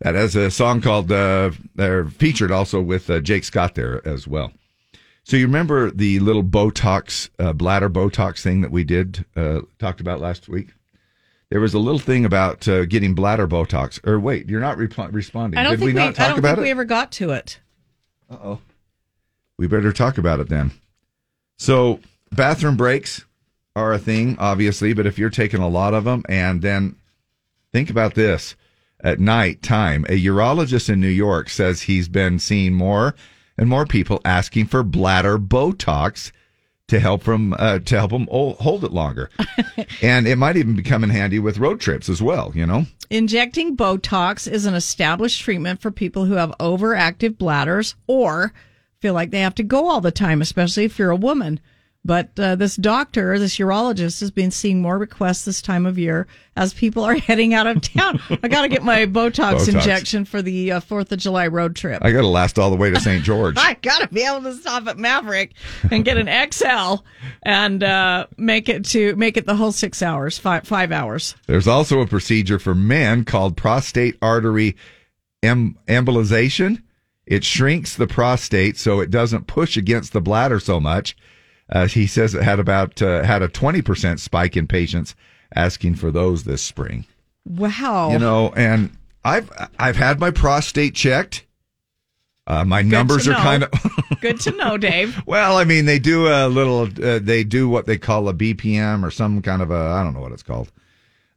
That 0.00 0.14
has 0.14 0.36
a 0.36 0.50
song 0.50 0.80
called, 0.80 1.10
uh, 1.10 1.50
they're 1.74 2.04
featured 2.04 2.52
also 2.52 2.80
with 2.80 3.10
uh, 3.10 3.20
Jake 3.20 3.42
Scott 3.42 3.74
there 3.74 4.06
as 4.06 4.28
well. 4.28 4.52
So 5.24 5.36
you 5.36 5.46
remember 5.46 5.90
the 5.90 6.20
little 6.20 6.44
Botox, 6.44 7.28
uh, 7.38 7.52
bladder 7.52 7.90
Botox 7.90 8.40
thing 8.40 8.60
that 8.60 8.70
we 8.70 8.84
did, 8.84 9.24
uh, 9.34 9.62
talked 9.78 10.00
about 10.00 10.20
last 10.20 10.48
week? 10.48 10.68
There 11.50 11.60
was 11.60 11.74
a 11.74 11.78
little 11.78 11.98
thing 11.98 12.24
about 12.24 12.68
uh, 12.68 12.84
getting 12.84 13.14
bladder 13.14 13.48
Botox. 13.48 14.06
Or 14.06 14.20
wait, 14.20 14.48
you're 14.48 14.60
not 14.60 14.78
repl- 14.78 15.12
responding. 15.12 15.58
I 15.58 15.64
don't 15.64 15.72
did 15.72 15.80
think 15.80 15.88
we 15.88 15.94
we, 15.94 15.98
not 16.00 16.08
I 16.10 16.12
talk 16.12 16.28
don't 16.28 16.38
about 16.38 16.48
think 16.50 16.58
it? 16.58 16.62
we 16.62 16.70
ever 16.70 16.84
got 16.84 17.10
to 17.12 17.30
it. 17.30 17.58
Uh 18.30 18.36
oh. 18.42 18.58
We 19.58 19.66
better 19.66 19.92
talk 19.92 20.18
about 20.18 20.40
it 20.40 20.48
then. 20.48 20.70
So, 21.58 22.00
bathroom 22.30 22.76
breaks 22.76 23.24
are 23.74 23.92
a 23.92 23.98
thing, 23.98 24.36
obviously, 24.38 24.92
but 24.92 25.06
if 25.06 25.18
you're 25.18 25.30
taking 25.30 25.60
a 25.60 25.68
lot 25.68 25.94
of 25.94 26.04
them, 26.04 26.22
and 26.28 26.62
then 26.62 26.96
think 27.72 27.90
about 27.90 28.14
this 28.14 28.54
at 29.00 29.20
night 29.20 29.62
time, 29.62 30.04
a 30.08 30.24
urologist 30.24 30.88
in 30.88 31.00
New 31.00 31.08
York 31.08 31.48
says 31.48 31.82
he's 31.82 32.08
been 32.08 32.38
seeing 32.38 32.74
more 32.74 33.14
and 33.56 33.68
more 33.68 33.86
people 33.86 34.20
asking 34.24 34.66
for 34.66 34.82
bladder 34.82 35.38
Botox 35.38 36.32
to 36.88 36.98
help 36.98 37.24
them 37.24 37.54
uh, 37.58 37.78
to 37.80 37.98
help 37.98 38.10
them 38.12 38.26
hold 38.30 38.82
it 38.82 38.92
longer, 38.92 39.30
and 40.02 40.26
it 40.26 40.36
might 40.36 40.56
even 40.56 40.74
become 40.74 41.04
in 41.04 41.10
handy 41.10 41.38
with 41.38 41.58
road 41.58 41.80
trips 41.80 42.08
as 42.08 42.22
well. 42.22 42.50
You 42.54 42.66
know. 42.66 42.86
Injecting 43.10 43.76
Botox 43.76 44.50
is 44.50 44.66
an 44.66 44.74
established 44.74 45.42
treatment 45.42 45.80
for 45.80 45.90
people 45.90 46.24
who 46.24 46.34
have 46.34 46.54
overactive 46.58 47.36
bladders 47.38 47.94
or 48.06 48.52
feel 49.00 49.14
like 49.14 49.30
they 49.30 49.40
have 49.40 49.54
to 49.56 49.62
go 49.62 49.88
all 49.88 50.00
the 50.00 50.10
time, 50.10 50.42
especially 50.42 50.84
if 50.84 50.98
you're 50.98 51.10
a 51.10 51.16
woman. 51.16 51.60
But 52.04 52.30
uh, 52.38 52.54
this 52.54 52.76
doctor, 52.76 53.38
this 53.38 53.58
urologist, 53.58 54.20
has 54.20 54.30
been 54.30 54.50
seeing 54.50 54.80
more 54.80 54.96
requests 54.96 55.44
this 55.44 55.60
time 55.60 55.84
of 55.84 55.98
year 55.98 56.26
as 56.56 56.72
people 56.72 57.02
are 57.04 57.14
heading 57.16 57.52
out 57.54 57.66
of 57.66 57.82
town. 57.82 58.20
I 58.42 58.48
got 58.48 58.62
to 58.62 58.68
get 58.68 58.82
my 58.82 58.98
Botox, 59.06 59.56
Botox. 59.56 59.74
injection 59.74 60.24
for 60.24 60.40
the 60.40 60.72
uh, 60.72 60.80
Fourth 60.80 61.12
of 61.12 61.18
July 61.18 61.48
road 61.48 61.76
trip. 61.76 62.02
I 62.02 62.12
got 62.12 62.20
to 62.22 62.28
last 62.28 62.58
all 62.58 62.70
the 62.70 62.76
way 62.76 62.88
to 62.90 63.00
St. 63.00 63.22
George. 63.24 63.56
I 63.58 63.74
got 63.82 64.00
to 64.00 64.08
be 64.08 64.22
able 64.22 64.42
to 64.42 64.54
stop 64.54 64.86
at 64.86 64.96
Maverick 64.96 65.52
and 65.90 66.04
get 66.04 66.16
an 66.16 66.50
XL 66.50 67.02
and 67.42 67.82
uh, 67.82 68.26
make 68.38 68.68
it 68.68 68.84
to 68.86 69.14
make 69.16 69.36
it 69.36 69.44
the 69.44 69.56
whole 69.56 69.72
six 69.72 70.00
hours, 70.00 70.38
five 70.38 70.66
five 70.66 70.92
hours. 70.92 71.34
There's 71.46 71.68
also 71.68 72.00
a 72.00 72.06
procedure 72.06 72.60
for 72.60 72.74
men 72.76 73.24
called 73.24 73.56
prostate 73.56 74.16
artery 74.22 74.76
em- 75.42 75.76
embolization. 75.88 76.82
It 77.28 77.44
shrinks 77.44 77.94
the 77.94 78.06
prostate 78.06 78.78
so 78.78 79.00
it 79.00 79.10
doesn't 79.10 79.46
push 79.46 79.76
against 79.76 80.14
the 80.14 80.20
bladder 80.22 80.58
so 80.58 80.80
much. 80.80 81.14
Uh, 81.70 81.86
he 81.86 82.06
says 82.06 82.34
it 82.34 82.42
had 82.42 82.58
about 82.58 83.02
uh, 83.02 83.22
had 83.22 83.42
a 83.42 83.48
20% 83.48 84.18
spike 84.18 84.56
in 84.56 84.66
patients 84.66 85.14
asking 85.54 85.96
for 85.96 86.10
those 86.10 86.44
this 86.44 86.62
spring. 86.62 87.04
Wow. 87.44 88.10
You 88.12 88.18
know, 88.18 88.50
and 88.56 88.96
I've 89.24 89.50
I've 89.78 89.96
had 89.96 90.18
my 90.18 90.30
prostate 90.30 90.94
checked. 90.94 91.44
Uh, 92.46 92.64
my 92.64 92.82
Good 92.82 92.92
numbers 92.92 93.28
are 93.28 93.34
kind 93.34 93.64
of 93.64 93.70
Good 94.22 94.40
to 94.40 94.52
know, 94.52 94.78
Dave. 94.78 95.22
well. 95.26 95.58
I 95.58 95.64
mean, 95.64 95.84
they 95.84 95.98
do 95.98 96.28
a 96.28 96.48
little. 96.48 96.84
Uh, 96.84 97.18
they 97.18 97.44
do 97.44 97.68
what 97.68 97.84
they 97.84 97.98
call 97.98 98.26
a 98.30 98.34
BPM 98.34 99.04
or 99.04 99.10
some 99.10 99.42
kind 99.42 99.60
of 99.60 99.70
a 99.70 99.74
I 99.74 100.02
don't 100.02 100.14
know 100.14 100.20
what 100.22 100.32
it's 100.32 100.42
called. 100.42 100.72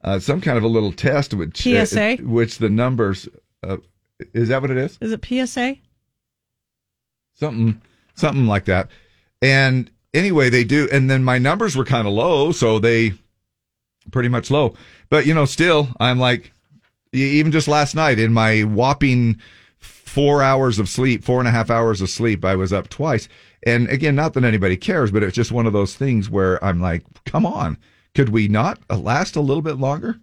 Uh, 0.06 0.20
some 0.20 0.40
kind 0.40 0.58
of 0.58 0.64
a 0.64 0.70
little 0.70 0.94
test 0.94 1.34
which 1.34 1.68
uh, 1.68 1.86
PSA? 1.86 2.16
which 2.22 2.60
the 2.60 2.70
numbers. 2.70 3.28
Is 4.34 4.50
that 4.50 4.62
what 4.62 4.72
it 4.72 4.78
is? 4.78 4.98
Is 5.02 5.12
it 5.12 5.26
PSA? 5.26 5.78
Something 7.34 7.82
something 8.16 8.48
like 8.48 8.66
that. 8.66 8.90
And 9.42 9.90
anyway, 10.14 10.50
they 10.50 10.64
do. 10.64 10.88
And 10.92 11.10
then 11.10 11.24
my 11.24 11.38
numbers 11.38 11.76
were 11.76 11.86
kind 11.86 12.08
of 12.08 12.14
low, 12.14 12.52
so 12.52 12.80
they 12.80 13.14
pretty 14.12 14.30
much 14.30 14.52
low. 14.52 14.76
But 15.10 15.26
you 15.26 15.34
know, 15.34 15.46
still, 15.46 15.90
I'm 16.00 16.20
like, 16.20 16.54
even 17.14 17.52
just 17.52 17.68
last 17.68 17.96
night 17.96 18.20
in 18.20 18.34
my 18.34 18.62
whopping 18.62 19.40
four 19.80 20.42
hours 20.42 20.80
of 20.80 20.90
sleep, 20.90 21.24
four 21.24 21.40
and 21.40 21.48
a 21.48 21.52
half 21.52 21.70
hours 21.70 22.02
of 22.02 22.10
sleep, 22.10 22.44
I 22.46 22.56
was 22.56 22.74
up 22.74 22.90
twice. 22.90 23.28
And 23.64 23.88
again, 23.90 24.16
not 24.16 24.34
that 24.34 24.44
anybody 24.44 24.78
cares, 24.78 25.12
but 25.12 25.24
it's 25.24 25.36
just 25.36 25.52
one 25.52 25.66
of 25.66 25.74
those 25.74 25.96
things 25.96 26.30
where 26.30 26.64
I'm 26.64 26.82
like, 26.82 27.04
come 27.26 27.46
on, 27.46 27.78
could 28.16 28.30
we 28.30 28.48
not 28.48 28.80
last 28.90 29.36
a 29.36 29.42
little 29.42 29.62
bit 29.62 29.78
longer? 29.78 30.20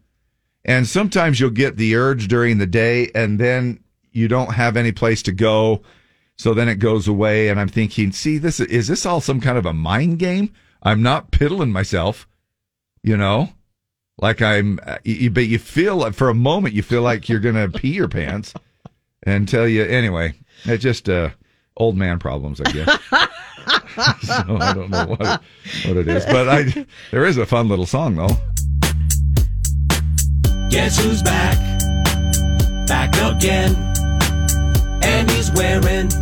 And 0.65 0.87
sometimes 0.87 1.41
you'll 1.41 1.51
get 1.51 1.77
the 1.77 1.95
urge 1.95 2.29
during 2.29 2.59
the 2.59 2.67
day 2.67 3.11
and 3.15 3.39
then 3.39 3.81
you 4.19 4.29
don't 4.29 4.55
have 4.55 4.77
any 4.77 4.93
place 4.93 5.23
to 5.23 5.33
go. 5.33 5.83
So 6.37 6.55
then 6.55 6.69
it 6.69 6.77
goes 6.77 7.09
away. 7.09 7.49
And 7.49 7.59
I'm 7.59 7.69
thinking, 7.69 8.13
see, 8.13 8.39
this 8.39 8.61
is 8.61 8.89
this 8.89 9.07
all 9.07 9.21
some 9.21 9.41
kind 9.41 9.59
of 9.59 9.67
a 9.67 9.73
mind 9.73 10.19
game? 10.19 10.53
I'm 10.83 11.03
not 11.03 11.31
piddling 11.31 11.73
myself, 11.73 12.29
you 13.03 13.17
know, 13.17 13.51
like 14.21 14.41
I'm, 14.43 14.79
you, 15.05 15.31
but 15.31 15.47
you 15.47 15.59
feel 15.59 16.11
for 16.13 16.29
a 16.29 16.35
moment, 16.35 16.75
you 16.75 16.83
feel 16.83 17.03
like 17.03 17.29
you're 17.29 17.41
going 17.41 17.57
to 17.57 17.79
pee 17.79 17.95
your 17.95 18.09
pants 18.09 18.55
and 19.25 19.49
tell 19.49 19.67
you, 19.67 19.83
anyway, 19.85 20.35
it's 20.65 20.83
just, 20.83 21.09
uh, 21.09 21.31
old 21.77 21.97
man 21.97 22.19
problems, 22.19 22.61
I 22.61 22.71
guess. 22.73 23.01
so 24.23 24.59
I 24.61 24.73
don't 24.75 24.91
know 24.91 25.07
what 25.07 25.43
what 25.85 25.97
it 25.97 26.09
is, 26.09 26.25
but 26.27 26.49
I, 26.49 26.87
there 27.11 27.25
is 27.25 27.39
a 27.39 27.47
fun 27.47 27.69
little 27.69 27.87
song 27.87 28.17
though. 28.17 28.37
Guess 30.71 31.03
who's 31.03 31.23
back? 31.23 31.57
Back 32.87 33.15
again. 33.17 33.98
And 35.03 35.31
he's 35.31 35.51
wearing 35.53 36.13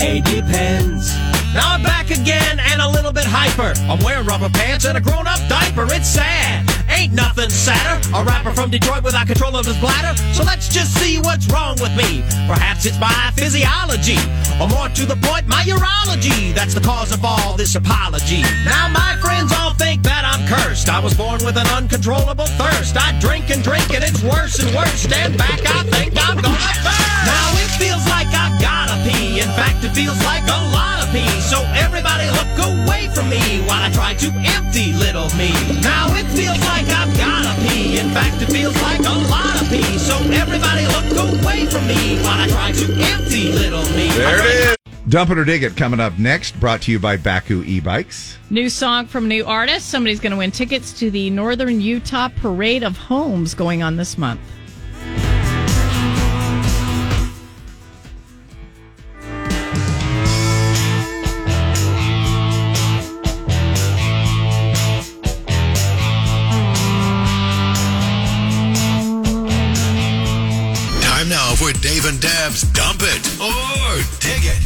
a 0.00 0.20
depends. 0.22 1.14
Now 1.52 1.74
I'm 1.74 1.82
back 1.82 2.10
again 2.10 2.60
and 2.60 2.80
a 2.80 2.88
little 2.88 3.12
bit 3.12 3.24
hyper. 3.26 3.72
I'm 3.90 3.98
wearing 4.04 4.26
rubber 4.26 4.48
pants 4.48 4.84
and 4.84 4.96
a 4.96 5.00
grown 5.00 5.26
up 5.26 5.40
diaper. 5.48 5.86
It's 5.90 6.08
sad. 6.08 6.69
Ain't 7.00 7.14
nothing 7.14 7.48
sadder. 7.48 7.96
A 8.12 8.22
rapper 8.22 8.52
from 8.52 8.68
Detroit 8.68 9.02
without 9.02 9.26
control 9.26 9.56
of 9.56 9.64
his 9.64 9.78
bladder. 9.78 10.12
So 10.34 10.44
let's 10.44 10.68
just 10.68 10.92
see 11.00 11.18
what's 11.18 11.46
wrong 11.48 11.80
with 11.80 11.96
me. 11.96 12.20
Perhaps 12.44 12.84
it's 12.84 13.00
my 13.00 13.32
physiology, 13.32 14.20
or 14.60 14.68
more 14.68 14.90
to 14.92 15.06
the 15.08 15.16
point, 15.24 15.48
my 15.48 15.64
urology. 15.64 16.52
That's 16.52 16.74
the 16.74 16.82
cause 16.82 17.10
of 17.10 17.24
all 17.24 17.56
this 17.56 17.74
apology. 17.74 18.42
Now 18.68 18.92
my 18.92 19.16
friends 19.24 19.50
all 19.56 19.72
think 19.80 20.02
that 20.02 20.28
I'm 20.28 20.44
cursed. 20.44 20.90
I 20.90 21.00
was 21.00 21.14
born 21.14 21.40
with 21.42 21.56
an 21.56 21.68
uncontrollable 21.68 22.44
thirst. 22.60 22.92
I 23.00 23.18
drink 23.18 23.48
and 23.48 23.64
drink 23.64 23.88
and 23.96 24.04
it's 24.04 24.22
worse 24.22 24.60
and 24.60 24.68
worse. 24.76 25.00
Stand 25.00 25.38
back, 25.38 25.56
I 25.64 25.80
think 25.88 26.12
I'm 26.20 26.36
gonna 26.36 26.52
burst. 26.84 27.24
Now 27.24 27.48
it 27.64 27.72
feels 27.80 28.04
like 28.12 28.28
I've 28.28 28.60
gotta 28.60 29.00
pee. 29.08 29.40
In 29.40 29.48
fact, 29.56 29.80
it 29.88 29.96
feels 29.96 30.20
like 30.28 30.44
a 30.44 30.60
lot 30.76 31.00
of 31.00 31.08
pee. 31.16 31.32
So 31.48 31.64
everybody 31.80 32.28
look 32.36 32.52
away 32.60 33.08
from 33.16 33.32
me 33.32 33.64
while 33.64 33.80
I 33.80 33.88
try 33.88 34.12
to 34.20 34.28
empty 34.60 34.92
little 34.92 35.32
me. 35.40 35.48
Now 35.80 36.12
it 36.12 36.28
feels 36.36 36.60
like 36.68 36.89
I've 36.92 37.16
gotta 37.16 37.54
pee. 37.68 37.98
In 37.98 38.10
fact, 38.10 38.42
it 38.42 38.46
feels 38.46 38.80
like 38.82 39.00
a 39.00 39.18
lot 39.28 39.60
of 39.60 39.68
pee. 39.68 39.98
So 39.98 40.16
everybody 40.32 40.86
look 40.86 41.42
away 41.42 41.66
from 41.66 41.86
me 41.86 42.18
while 42.22 42.40
I 42.40 42.48
try 42.48 42.72
to 42.72 42.92
empty 43.14 43.52
little 43.52 43.84
me. 43.96 44.08
There 44.08 44.38
it 44.38 44.70
is. 44.70 44.76
Dump 45.08 45.30
it 45.30 45.38
or 45.38 45.44
dig 45.44 45.64
it 45.64 45.76
coming 45.76 45.98
up 45.98 46.18
next. 46.18 46.58
Brought 46.60 46.82
to 46.82 46.92
you 46.92 47.00
by 47.00 47.16
Baku 47.16 47.64
e-bikes. 47.64 48.38
New 48.48 48.68
song 48.68 49.06
from 49.06 49.26
new 49.26 49.44
artist. 49.44 49.88
Somebody's 49.88 50.20
going 50.20 50.30
to 50.30 50.38
win 50.38 50.52
tickets 50.52 50.92
to 51.00 51.10
the 51.10 51.30
Northern 51.30 51.80
Utah 51.80 52.28
Parade 52.28 52.84
of 52.84 52.96
Homes 52.96 53.54
going 53.54 53.82
on 53.82 53.96
this 53.96 54.16
month. 54.16 54.40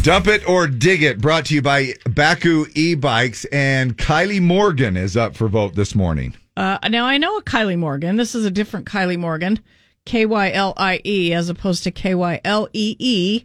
Dump 0.05 0.27
it 0.27 0.47
or 0.47 0.67
dig 0.67 1.03
it. 1.03 1.19
Brought 1.19 1.47
to 1.47 1.55
you 1.55 1.63
by 1.63 1.95
Baku 2.05 2.67
e-bikes. 2.75 3.47
And 3.47 3.97
Kylie 3.97 4.43
Morgan 4.43 4.99
is 4.99 5.17
up 5.17 5.35
for 5.35 5.49
vote 5.49 5.77
this 5.77 5.95
morning. 5.95 6.37
Uh, 6.59 6.77
now 6.91 7.07
I 7.07 7.17
know 7.17 7.39
a 7.39 7.43
Kylie 7.43 7.79
Morgan. 7.79 8.17
This 8.17 8.35
is 8.35 8.45
a 8.45 8.51
different 8.51 8.85
Kylie 8.85 9.19
Morgan, 9.19 9.61
K 10.05 10.27
Y 10.27 10.53
L 10.53 10.75
I 10.77 11.01
E, 11.07 11.33
as 11.33 11.49
opposed 11.49 11.85
to 11.85 11.91
K 11.91 12.15
Y 12.15 12.39
L 12.45 12.69
E 12.75 12.97
E. 12.99 13.45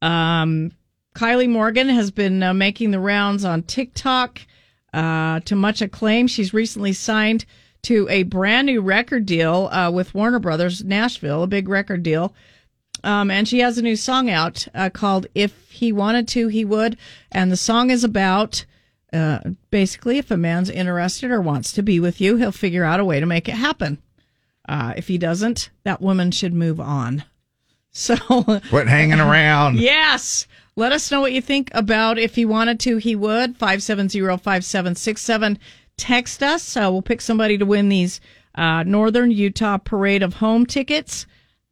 Um, 0.00 0.72
Kylie 1.14 1.50
Morgan 1.50 1.90
has 1.90 2.10
been 2.10 2.42
uh, 2.42 2.54
making 2.54 2.92
the 2.92 2.98
rounds 2.98 3.44
on 3.44 3.62
TikTok 3.62 4.40
uh, 4.94 5.40
to 5.40 5.54
much 5.54 5.82
acclaim. 5.82 6.28
She's 6.28 6.54
recently 6.54 6.94
signed 6.94 7.44
to 7.82 8.08
a 8.08 8.22
brand 8.22 8.68
new 8.68 8.80
record 8.80 9.26
deal 9.26 9.68
uh, 9.70 9.90
with 9.90 10.14
Warner 10.14 10.38
Brothers 10.38 10.82
Nashville, 10.82 11.42
a 11.42 11.46
big 11.46 11.68
record 11.68 12.02
deal. 12.02 12.34
Um, 13.02 13.30
and 13.30 13.48
she 13.48 13.60
has 13.60 13.78
a 13.78 13.82
new 13.82 13.96
song 13.96 14.30
out 14.30 14.68
uh, 14.74 14.90
called 14.90 15.26
"If 15.34 15.70
He 15.70 15.92
Wanted 15.92 16.28
to, 16.28 16.48
He 16.48 16.64
Would," 16.64 16.96
and 17.32 17.50
the 17.50 17.56
song 17.56 17.90
is 17.90 18.04
about 18.04 18.64
uh, 19.12 19.40
basically 19.70 20.18
if 20.18 20.30
a 20.30 20.36
man's 20.36 20.70
interested 20.70 21.30
or 21.30 21.40
wants 21.40 21.72
to 21.72 21.82
be 21.82 21.98
with 21.98 22.20
you, 22.20 22.36
he'll 22.36 22.52
figure 22.52 22.84
out 22.84 23.00
a 23.00 23.04
way 23.04 23.20
to 23.20 23.26
make 23.26 23.48
it 23.48 23.54
happen. 23.54 23.98
Uh, 24.68 24.94
if 24.96 25.08
he 25.08 25.18
doesn't, 25.18 25.70
that 25.84 26.00
woman 26.00 26.30
should 26.30 26.54
move 26.54 26.80
on. 26.80 27.24
So 27.92 28.14
Quit 28.68 28.86
hanging 28.86 29.18
around. 29.18 29.76
Yes. 29.80 30.46
Let 30.76 30.92
us 30.92 31.10
know 31.10 31.20
what 31.20 31.32
you 31.32 31.42
think 31.42 31.72
about 31.74 32.20
if 32.20 32.36
he 32.36 32.44
wanted 32.44 32.78
to, 32.80 32.98
he 32.98 33.16
would. 33.16 33.58
570-5767. 33.58 35.58
Text 35.96 36.40
us. 36.42 36.76
Uh, 36.76 36.88
we'll 36.92 37.02
pick 37.02 37.20
somebody 37.20 37.58
to 37.58 37.66
win 37.66 37.88
these 37.88 38.20
uh, 38.54 38.84
Northern 38.84 39.32
Utah 39.32 39.78
Parade 39.78 40.22
of 40.22 40.34
Home 40.34 40.66
tickets. 40.66 41.26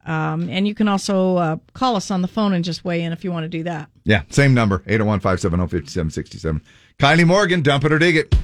Um, 0.05 0.49
and 0.49 0.67
you 0.67 0.73
can 0.73 0.87
also 0.87 1.37
uh, 1.37 1.57
call 1.73 1.95
us 1.95 2.09
on 2.09 2.21
the 2.21 2.27
phone 2.27 2.53
and 2.53 2.63
just 2.63 2.85
weigh 2.85 3.01
in 3.01 3.11
if 3.11 3.23
you 3.23 3.31
want 3.31 3.43
to 3.43 3.49
do 3.49 3.63
that. 3.63 3.89
Yeah, 4.05 4.23
same 4.29 4.53
number, 4.53 4.79
801-570-5767. 4.79 6.61
Kylie 6.97 7.27
Morgan, 7.27 7.61
dump 7.61 7.83
it 7.85 7.91
or 7.91 7.99
dig 7.99 8.15
it. 8.15 8.35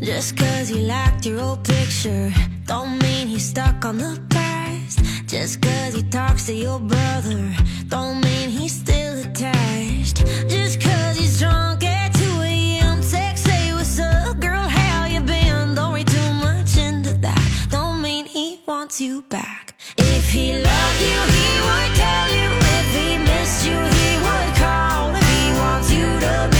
Just 0.00 0.36
cause 0.36 0.68
he 0.68 0.80
liked 0.86 1.26
your 1.26 1.40
old 1.40 1.64
picture, 1.64 2.32
don't 2.66 2.98
mean 3.02 3.28
he's 3.28 3.48
stuck 3.48 3.84
on 3.84 3.98
the 3.98 4.20
past. 4.30 5.00
Just 5.26 5.60
cause 5.62 5.94
he 5.94 6.02
talks 6.04 6.46
to 6.46 6.54
your 6.54 6.80
brother, 6.80 7.52
don't 7.88 8.20
mean 8.24 8.48
he's 8.48 8.72
still 8.72 9.20
attached. 9.20 9.67
Just 10.14 10.80
cause 10.80 11.16
he's 11.16 11.38
drunk 11.38 11.84
at 11.84 12.14
2 12.14 12.40
a.m., 12.40 13.00
text 13.02 13.44
say 13.44 13.72
what's 13.72 13.98
up, 13.98 14.40
girl, 14.40 14.62
how 14.62 15.06
you 15.06 15.20
been? 15.20 15.74
Don't 15.74 15.92
read 15.94 16.06
too 16.06 16.32
much 16.34 16.76
into 16.76 17.12
that, 17.18 17.66
don't 17.70 18.00
mean 18.02 18.24
he 18.24 18.60
wants 18.66 19.00
you 19.00 19.22
back. 19.22 19.74
If 19.96 20.30
he 20.30 20.52
loved 20.54 21.00
you, 21.00 21.20
he 21.36 21.48
would 21.66 21.94
tell 21.96 22.28
you. 22.38 22.48
If 22.78 22.88
he 22.96 23.18
missed 23.18 23.66
you, 23.66 23.78
he 23.98 24.16
would 24.26 24.56
call. 24.56 25.14
If 25.14 25.28
he 25.36 25.52
wants 25.60 25.92
you 25.92 26.06
to 26.20 26.57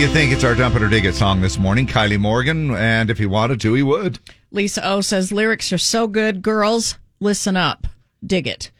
you 0.00 0.08
think? 0.08 0.32
It's 0.32 0.44
our 0.44 0.54
Dump 0.54 0.76
It 0.76 0.82
or 0.82 0.88
Dig 0.88 1.04
It 1.04 1.14
song 1.14 1.42
this 1.42 1.58
morning. 1.58 1.86
Kylie 1.86 2.18
Morgan, 2.18 2.74
and 2.74 3.10
if 3.10 3.18
he 3.18 3.26
wanted 3.26 3.60
to, 3.60 3.74
he 3.74 3.82
would. 3.82 4.18
Lisa 4.50 4.82
O 4.88 5.02
says 5.02 5.30
lyrics 5.30 5.74
are 5.74 5.78
so 5.78 6.06
good, 6.06 6.40
girls. 6.40 6.96
Listen 7.20 7.54
up, 7.54 7.86
dig 8.24 8.46
it. 8.46 8.70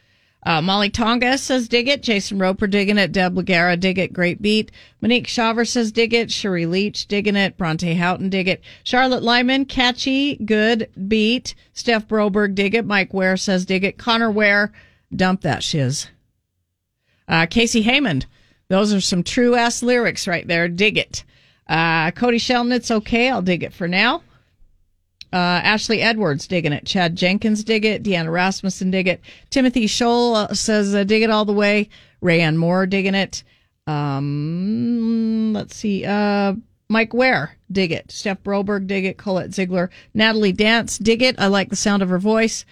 Uh, 0.43 0.63
Molly 0.63 0.89
Tonga 0.89 1.37
says 1.37 1.67
dig 1.67 1.87
it. 1.87 2.01
Jason 2.01 2.39
Roper 2.39 2.65
digging 2.65 2.97
it. 2.97 3.11
Deb 3.11 3.35
Lagara 3.35 3.79
dig 3.79 3.99
it. 3.99 4.13
Great 4.13 4.41
beat. 4.41 4.71
Monique 4.99 5.27
Shaver 5.27 5.63
says 5.63 5.91
dig 5.91 6.11
it. 6.11 6.31
Sherry 6.31 6.65
Leach 6.65 7.05
digging 7.05 7.35
it. 7.35 7.55
Bronte 7.55 7.93
Houghton 7.93 8.31
dig 8.31 8.47
it. 8.47 8.63
Charlotte 8.83 9.21
Lyman 9.21 9.65
catchy 9.65 10.37
good 10.37 10.89
beat. 11.07 11.53
Steph 11.73 12.07
Broberg 12.07 12.55
dig 12.55 12.73
it. 12.73 12.87
Mike 12.87 13.13
Ware 13.13 13.37
says 13.37 13.63
dig 13.67 13.83
it. 13.83 13.99
Connor 13.99 14.31
Ware 14.31 14.71
dump 15.15 15.41
that 15.41 15.61
shiz. 15.61 16.07
Uh, 17.27 17.45
Casey 17.45 17.83
Haymond. 17.83 18.25
Those 18.71 18.93
are 18.93 19.01
some 19.01 19.21
true 19.21 19.55
ass 19.55 19.83
lyrics 19.83 20.29
right 20.29 20.47
there. 20.47 20.69
Dig 20.69 20.97
it. 20.97 21.25
Uh, 21.67 22.09
Cody 22.11 22.37
it's 22.37 22.89
okay. 22.89 23.29
I'll 23.29 23.41
dig 23.41 23.63
it 23.63 23.73
for 23.73 23.85
now. 23.85 24.23
Uh, 25.33 25.59
Ashley 25.61 26.01
Edwards 26.01 26.47
digging 26.47 26.71
it. 26.71 26.85
Chad 26.85 27.17
Jenkins 27.17 27.65
dig 27.65 27.83
it. 27.83 28.01
Deanna 28.01 28.31
Rasmussen 28.31 28.89
dig 28.89 29.09
it. 29.09 29.19
Timothy 29.49 29.87
Scholl 29.87 30.35
uh, 30.35 30.53
says 30.53 30.95
uh, 30.95 31.03
dig 31.03 31.21
it 31.21 31.29
all 31.29 31.43
the 31.43 31.51
way. 31.51 31.89
Rayanne 32.23 32.55
Moore 32.55 32.85
digging 32.85 33.13
it. 33.13 33.43
Um, 33.87 35.51
let's 35.51 35.75
see. 35.75 36.05
Uh, 36.05 36.53
Mike 36.87 37.13
Ware 37.13 37.57
dig 37.73 37.91
it. 37.91 38.09
Steph 38.09 38.41
Broberg 38.41 38.87
dig 38.87 39.03
it. 39.03 39.17
Colette 39.17 39.53
Ziegler. 39.53 39.89
Natalie 40.13 40.53
Dance 40.53 40.97
dig 40.97 41.21
it. 41.21 41.37
I 41.37 41.47
like 41.47 41.67
the 41.67 41.75
sound 41.75 42.03
of 42.03 42.09
her 42.09 42.19
voice. 42.19 42.63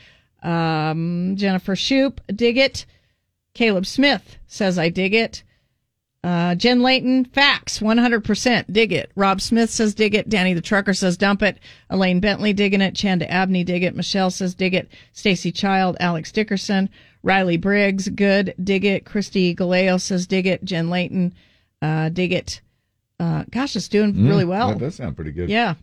Um, 0.43 1.33
Jennifer 1.35 1.75
Shoop 1.75 2.21
dig 2.33 2.57
it. 2.57 2.85
Caleb 3.53 3.85
Smith 3.85 4.37
says 4.47 4.79
I 4.79 4.87
dig 4.87 5.13
it. 5.13 5.43
Uh, 6.21 6.53
Jen 6.55 6.81
Layton, 6.81 7.23
facts, 7.25 7.79
100%, 7.79 8.65
dig 8.73 8.91
it. 8.91 9.09
Rob 9.15 9.39
Smith 9.39 9.69
says 9.69 9.93
dig 9.95 10.13
it. 10.15 10.27
Danny 10.27 10.53
the 10.53 10.59
Trucker 10.61 10.93
says 10.93 11.15
dump 11.15 11.41
it. 11.41 11.57
Elaine 11.89 12.19
Bentley 12.19 12.51
digging 12.51 12.81
it. 12.81 12.93
Chanda 12.93 13.29
Abney 13.31 13.63
dig 13.63 13.83
it. 13.83 13.95
Michelle 13.95 14.29
says 14.29 14.53
dig 14.53 14.73
it. 14.73 14.89
Stacy 15.13 15.51
Child, 15.51 15.95
Alex 16.01 16.31
Dickerson, 16.33 16.89
Riley 17.23 17.55
Briggs, 17.55 18.09
good, 18.09 18.53
dig 18.61 18.83
it. 18.83 19.05
Christy 19.05 19.55
Galeo 19.55 19.97
says 19.99 20.27
dig 20.27 20.45
it. 20.45 20.63
Jen 20.65 20.89
Layton, 20.89 21.33
uh, 21.81 22.09
dig 22.09 22.33
it. 22.33 22.59
Uh, 23.17 23.45
gosh, 23.49 23.75
it's 23.77 23.87
doing 23.87 24.13
Mm, 24.13 24.27
really 24.27 24.45
well. 24.45 24.69
That 24.69 24.79
does 24.79 24.95
sound 24.95 25.15
pretty 25.15 25.31
good. 25.31 25.49
Yeah. 25.49 25.75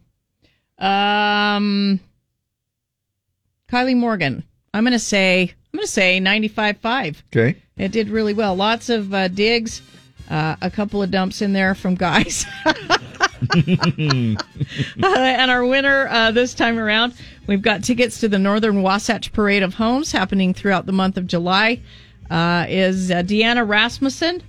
Um, 0.78 1.98
Kylie 3.68 3.96
Morgan, 3.96 4.44
I'm 4.74 4.84
going 4.84 4.92
to 4.92 4.98
say, 4.98 5.42
I'm 5.42 5.76
going 5.78 5.86
to 5.86 5.90
say 5.90 6.20
95.5. 6.20 7.22
Okay. 7.34 7.58
It 7.76 7.92
did 7.92 8.08
really 8.10 8.34
well. 8.34 8.54
Lots 8.54 8.88
of 8.90 9.12
uh, 9.12 9.28
digs, 9.28 9.82
uh, 10.30 10.56
a 10.60 10.70
couple 10.70 11.02
of 11.02 11.10
dumps 11.10 11.42
in 11.42 11.52
there 11.52 11.74
from 11.74 11.94
guys. 11.94 12.46
Uh, 15.02 15.18
and 15.18 15.50
our 15.50 15.64
winner 15.64 16.08
uh, 16.08 16.30
this 16.30 16.54
time 16.54 16.78
around, 16.78 17.14
we've 17.46 17.62
got 17.62 17.84
tickets 17.84 18.20
to 18.20 18.28
the 18.28 18.38
Northern 18.38 18.82
Wasatch 18.82 19.32
Parade 19.32 19.62
of 19.62 19.74
Homes 19.74 20.10
happening 20.10 20.54
throughout 20.54 20.86
the 20.86 20.92
month 20.92 21.16
of 21.16 21.26
July. 21.26 21.80
Uh, 22.30 22.64
is 22.68 23.10
uh, 23.10 23.16
Deanna 23.16 23.66
Rasmussen? 23.68 24.42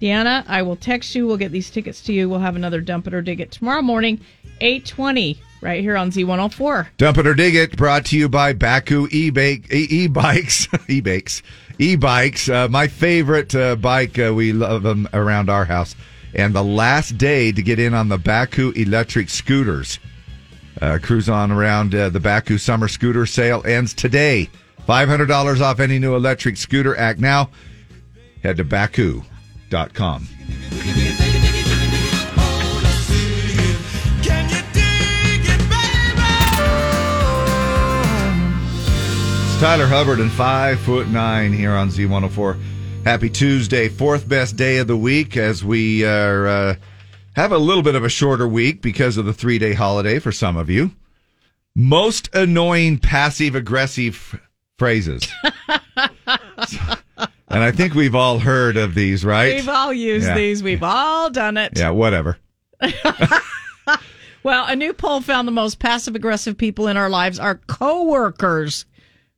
Deanna, 0.00 0.44
I 0.48 0.62
will 0.62 0.76
text 0.76 1.14
you. 1.14 1.26
We'll 1.26 1.36
get 1.36 1.52
these 1.52 1.70
tickets 1.70 2.02
to 2.02 2.12
you. 2.12 2.28
We'll 2.28 2.40
have 2.40 2.56
another 2.56 2.80
dump 2.80 3.06
it 3.06 3.14
or 3.14 3.22
dig 3.22 3.40
it 3.40 3.52
tomorrow 3.52 3.82
morning, 3.82 4.20
eight 4.60 4.84
twenty, 4.84 5.40
right 5.60 5.80
here 5.80 5.96
on 5.96 6.10
Z 6.10 6.24
one 6.24 6.40
hundred 6.40 6.56
four. 6.56 6.88
Dump 6.98 7.18
it 7.18 7.26
or 7.26 7.34
dig 7.34 7.54
it, 7.54 7.76
brought 7.76 8.06
to 8.06 8.18
you 8.18 8.28
by 8.28 8.52
Baku 8.52 9.06
e-bake, 9.12 9.72
e- 9.72 9.86
e-bikes, 9.88 10.66
e-bakes, 10.88 11.42
e-bikes. 11.82 12.48
Uh, 12.48 12.68
my 12.68 12.86
favorite 12.86 13.54
uh, 13.54 13.76
bike. 13.76 14.18
Uh, 14.18 14.32
we 14.34 14.52
love 14.52 14.82
them 14.82 15.08
around 15.12 15.50
our 15.50 15.64
house. 15.64 15.96
And 16.34 16.54
the 16.54 16.62
last 16.62 17.18
day 17.18 17.52
to 17.52 17.62
get 17.62 17.78
in 17.78 17.92
on 17.92 18.08
the 18.08 18.18
Baku 18.18 18.70
electric 18.70 19.28
scooters. 19.28 19.98
Uh, 20.80 20.98
cruise 21.02 21.28
on 21.28 21.50
around 21.50 21.94
uh, 21.94 22.08
the 22.08 22.20
Baku 22.20 22.56
summer 22.58 22.88
scooter 22.88 23.26
sale 23.26 23.62
ends 23.66 23.92
today. 23.92 24.48
$500 24.88 25.60
off 25.60 25.80
any 25.80 25.98
new 25.98 26.16
electric 26.16 26.56
scooter. 26.56 26.96
Act 26.96 27.20
now. 27.20 27.50
Head 28.42 28.56
to 28.56 28.64
baku.com. 28.64 30.28
Tyler 39.62 39.86
Hubbard 39.86 40.18
and 40.18 40.32
five 40.32 40.80
foot 40.80 41.06
nine 41.06 41.52
here 41.52 41.70
on 41.70 41.88
Z104. 41.88 42.60
Happy 43.04 43.30
Tuesday, 43.30 43.88
fourth 43.88 44.28
best 44.28 44.56
day 44.56 44.78
of 44.78 44.88
the 44.88 44.96
week 44.96 45.36
as 45.36 45.64
we 45.64 46.04
are, 46.04 46.48
uh, 46.48 46.74
have 47.36 47.52
a 47.52 47.58
little 47.58 47.84
bit 47.84 47.94
of 47.94 48.02
a 48.02 48.08
shorter 48.08 48.48
week 48.48 48.82
because 48.82 49.16
of 49.16 49.24
the 49.24 49.32
three 49.32 49.60
day 49.60 49.72
holiday 49.72 50.18
for 50.18 50.32
some 50.32 50.56
of 50.56 50.68
you. 50.68 50.90
Most 51.76 52.28
annoying 52.34 52.98
passive 52.98 53.54
aggressive 53.54 54.36
phrases. 54.78 55.28
and 55.68 56.02
I 57.48 57.70
think 57.70 57.94
we've 57.94 58.16
all 58.16 58.40
heard 58.40 58.76
of 58.76 58.96
these, 58.96 59.24
right? 59.24 59.54
We've 59.54 59.68
all 59.68 59.92
used 59.92 60.26
Yeah. 60.26 60.34
these. 60.34 60.60
We've 60.60 60.82
all 60.82 61.30
done 61.30 61.56
it. 61.56 61.78
Yeah, 61.78 61.90
whatever. 61.90 62.36
Well, 64.44 64.64
a 64.66 64.74
new 64.74 64.92
poll 64.92 65.20
found 65.20 65.46
the 65.46 65.52
most 65.52 65.78
passive 65.78 66.16
aggressive 66.16 66.58
people 66.58 66.88
in 66.88 66.96
our 66.96 67.08
lives 67.08 67.38
are 67.38 67.60
coworkers 67.68 68.86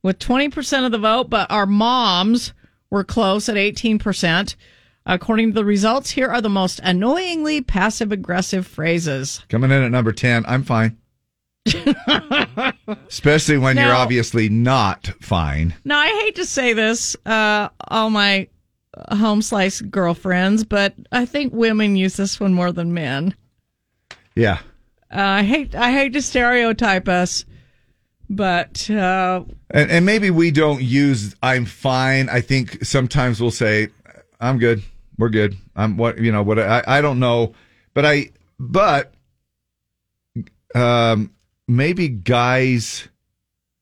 with 0.05 0.19
20% 0.21 0.85
of 0.85 0.93
the 0.93 0.99
vote, 0.99 1.31
but 1.31 1.51
our 1.51 1.67
moms 1.67 2.53
were 2.91 3.03
close 3.03 3.49
at 3.49 3.57
18%. 3.57 4.55
According 5.07 5.49
to 5.49 5.55
the 5.55 5.65
results, 5.65 6.11
here 6.11 6.29
are 6.29 6.41
the 6.41 6.49
most 6.49 6.79
annoyingly 6.85 7.63
passive 7.63 8.13
aggressive 8.13 8.67
phrases. 8.67 9.43
Coming 9.49 9.71
in 9.71 9.83
at 9.83 9.91
number 9.91 10.13
10, 10.13 10.45
I'm 10.47 10.63
fine. 10.63 10.99
Especially 13.09 13.57
when 13.57 13.77
you're 13.79 13.95
obviously 13.95 14.51
not 14.51 15.11
fine. 15.21 15.75
Now, 15.85 15.99
I 15.99 16.09
hate 16.09 16.37
to 16.37 16.45
say 16.45 16.75
this, 16.75 17.17
uh, 17.25 17.71
all 17.89 18.11
my 18.11 18.49
home 19.11 19.41
slice 19.41 19.81
girlfriends, 19.81 20.65
but 20.65 20.95
I 21.11 21.25
think 21.25 21.55
women 21.55 21.97
use 21.97 22.17
this 22.17 22.39
one 22.39 22.53
more 22.53 22.73
than 22.73 22.93
men. 22.93 23.35
Yeah. 24.35 24.59
Uh, 25.11 25.21
I 25.21 25.43
hate 25.43 25.75
I 25.75 25.93
hate 25.93 26.13
to 26.15 26.23
stereotype 26.23 27.09
us, 27.09 27.45
but 28.31 28.89
uh, 28.91 29.45
And, 29.71 29.91
and 29.91 30.07
maybe 30.07 30.31
we 30.31 30.51
don't 30.51 30.83
use 30.83 31.35
I'm 31.43 31.65
fine. 31.65 32.29
I 32.29 32.41
think 32.41 32.85
sometimes 32.85 33.41
we'll 33.41 33.51
say 33.51 33.89
I'm 34.41 34.59
good. 34.59 34.83
We're 35.19 35.29
good. 35.29 35.57
I'm 35.77 35.97
what 35.97 36.19
you 36.19 36.33
know 36.33 36.43
what 36.43 36.59
I 36.59 36.83
I 36.87 37.01
don't 37.01 37.21
know, 37.21 37.55
but 37.95 38.05
I 38.05 38.31
but 38.59 39.15
um 40.75 41.33
maybe 41.69 42.09
guys 42.09 43.09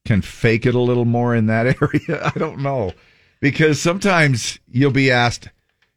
can 0.05 0.21
fake 0.23 0.67
it 0.67 0.75
a 0.75 0.81
little 0.81 1.05
more 1.05 1.35
in 1.35 1.47
that 1.47 1.67
area. 1.83 2.31
I 2.35 2.39
don't 2.39 2.61
know. 2.61 2.93
Because 3.41 3.81
sometimes 3.81 4.61
you'll 4.71 4.93
be 4.93 5.11
asked, 5.11 5.49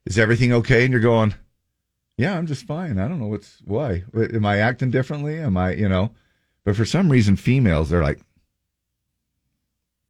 "Is 0.06 0.18
everything 0.18 0.52
okay?" 0.52 0.84
and 0.84 0.92
you're 0.92 1.02
going, 1.02 1.36
"Yeah, 2.18 2.36
I'm 2.38 2.48
just 2.48 2.66
fine. 2.66 2.98
I 2.98 3.08
don't 3.08 3.20
know 3.20 3.28
what's 3.28 3.62
why. 3.66 4.04
Am 4.16 4.46
I 4.46 4.58
acting 4.58 4.90
differently? 4.90 5.38
Am 5.40 5.56
I, 5.58 5.74
you 5.74 5.88
know?" 5.88 6.12
But 6.64 6.76
for 6.76 6.86
some 6.86 7.12
reason 7.12 7.36
females 7.36 7.90
they're 7.90 8.02
like, 8.02 8.20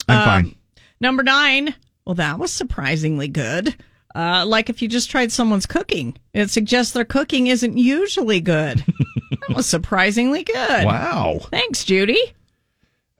"I'm 0.08 0.18
Um, 0.18 0.26
fine." 0.26 0.56
Number 1.02 1.24
nine. 1.24 1.76
Well, 2.06 2.16
that 2.16 2.40
was 2.40 2.52
surprisingly 2.52 3.28
good. 3.28 3.76
Uh, 4.14 4.46
like 4.46 4.70
if 4.70 4.82
you 4.82 4.88
just 4.88 5.10
tried 5.10 5.32
someone's 5.32 5.66
cooking, 5.66 6.18
it 6.34 6.50
suggests 6.50 6.94
their 6.94 7.04
cooking 7.04 7.48
isn't 7.48 7.78
usually 7.78 8.40
good. 8.40 8.78
that 9.48 9.56
was 9.56 9.66
surprisingly 9.66 10.44
good. 10.44 10.86
Wow. 10.86 11.40
Thanks, 11.52 11.84
Judy. 11.84 12.34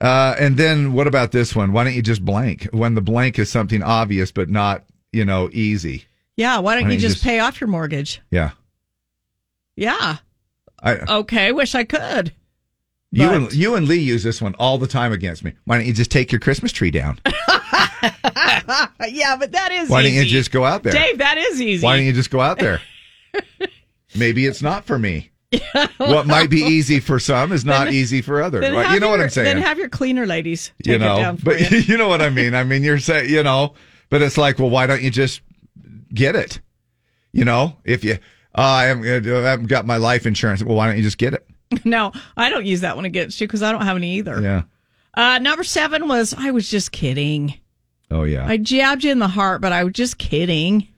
Uh, 0.00 0.34
and 0.38 0.56
then 0.56 0.92
what 0.92 1.06
about 1.06 1.32
this 1.32 1.54
one? 1.54 1.72
Why 1.72 1.84
don't 1.84 1.94
you 1.94 2.02
just 2.02 2.24
blank 2.24 2.64
when 2.72 2.94
the 2.94 3.00
blank 3.02 3.38
is 3.38 3.50
something 3.50 3.82
obvious 3.82 4.30
but 4.32 4.48
not, 4.48 4.84
you 5.12 5.24
know, 5.24 5.50
easy? 5.52 6.04
Yeah, 6.36 6.58
why 6.58 6.74
don't 6.74 6.84
Why 6.84 6.90
you 6.90 6.96
don't 6.96 7.02
you 7.02 7.08
just, 7.08 7.14
just- 7.16 7.24
pay 7.24 7.40
off 7.40 7.60
your 7.60 7.68
mortgage? 7.68 8.20
Yeah. 8.30 8.50
Yeah. 9.74 10.18
I, 10.82 10.94
Okay, 11.18 11.52
wish 11.52 11.74
I 11.74 11.84
could. 11.84 12.32
You 13.12 13.30
and 13.30 13.52
you 13.52 13.74
and 13.76 13.88
Lee 13.88 13.98
use 13.98 14.22
this 14.22 14.42
one 14.42 14.54
all 14.58 14.78
the 14.78 14.86
time 14.86 15.12
against 15.12 15.44
me. 15.44 15.54
Why 15.64 15.78
don't 15.78 15.86
you 15.86 15.92
just 15.92 16.10
take 16.10 16.32
your 16.32 16.40
Christmas 16.40 16.72
tree 16.72 16.90
down? 16.90 17.18
yeah, 19.08 19.36
but 19.38 19.52
that 19.52 19.70
is 19.72 19.88
Why 19.88 20.02
don't 20.02 20.12
you 20.12 20.24
just 20.24 20.50
go 20.50 20.64
out 20.64 20.82
there? 20.82 20.92
Dave, 20.92 21.18
that 21.18 21.38
is 21.38 21.60
easy. 21.60 21.84
Why 21.84 21.96
don't 21.96 22.06
you 22.06 22.12
just 22.12 22.30
go 22.30 22.40
out 22.40 22.58
there? 22.58 22.80
Maybe 24.16 24.46
it's 24.46 24.62
not 24.62 24.84
for 24.84 24.98
me. 24.98 25.30
what 25.98 26.26
might 26.26 26.50
be 26.50 26.58
easy 26.58 26.98
for 27.00 27.18
some 27.18 27.52
is 27.52 27.64
not 27.64 27.84
Then- 27.84 27.94
easy 27.94 28.20
for 28.20 28.42
others. 28.42 28.62
Right? 28.62 28.92
You 28.94 29.00
know 29.00 29.08
what 29.08 29.20
I'm 29.20 29.30
saying? 29.30 29.44
Then 29.44 29.58
have 29.58 29.78
your 29.78 29.88
cleaner 29.88 30.26
ladies 30.26 30.72
take 30.82 30.88
you 30.88 30.94
it 30.96 30.98
know, 30.98 31.16
down 31.16 31.36
for 31.36 31.44
but 31.46 31.70
you. 31.70 31.78
you 31.78 31.96
know 31.96 32.08
what 32.08 32.20
I 32.20 32.30
mean. 32.30 32.54
I 32.54 32.64
mean, 32.64 32.82
you're 32.82 32.98
saying, 32.98 33.30
you 33.30 33.42
know, 33.42 33.74
but 34.10 34.22
it's 34.22 34.36
like, 34.36 34.58
well, 34.58 34.70
why 34.70 34.86
don't 34.86 35.02
you 35.02 35.10
just 35.10 35.40
get 36.12 36.34
it? 36.34 36.60
You 37.32 37.44
know, 37.44 37.76
if 37.84 38.02
you, 38.02 38.14
uh, 38.54 38.60
I 38.60 38.84
haven't, 38.84 39.26
I 39.28 39.50
haven't 39.50 39.66
got 39.66 39.86
my 39.86 39.98
life 39.98 40.26
insurance. 40.26 40.62
Well, 40.64 40.76
why 40.76 40.86
don't 40.88 40.96
you 40.96 41.02
just 41.02 41.18
get 41.18 41.34
it? 41.34 41.46
no, 41.84 42.12
I 42.36 42.50
don't 42.50 42.66
use 42.66 42.80
that 42.82 42.96
one 42.96 43.04
against 43.04 43.40
you 43.40 43.46
because 43.46 43.62
I 43.62 43.72
don't 43.72 43.82
have 43.82 43.96
any 43.96 44.14
either. 44.16 44.40
Yeah. 44.40 44.62
Uh, 45.14 45.38
number 45.38 45.64
seven 45.64 46.08
was 46.08 46.34
I 46.36 46.50
was 46.50 46.70
just 46.70 46.92
kidding. 46.92 47.54
Oh 48.10 48.24
yeah. 48.24 48.46
I 48.46 48.56
jabbed 48.56 49.02
you 49.04 49.10
in 49.12 49.18
the 49.18 49.28
heart, 49.28 49.60
but 49.60 49.72
I 49.72 49.84
was 49.84 49.94
just 49.94 50.18
kidding. 50.18 50.88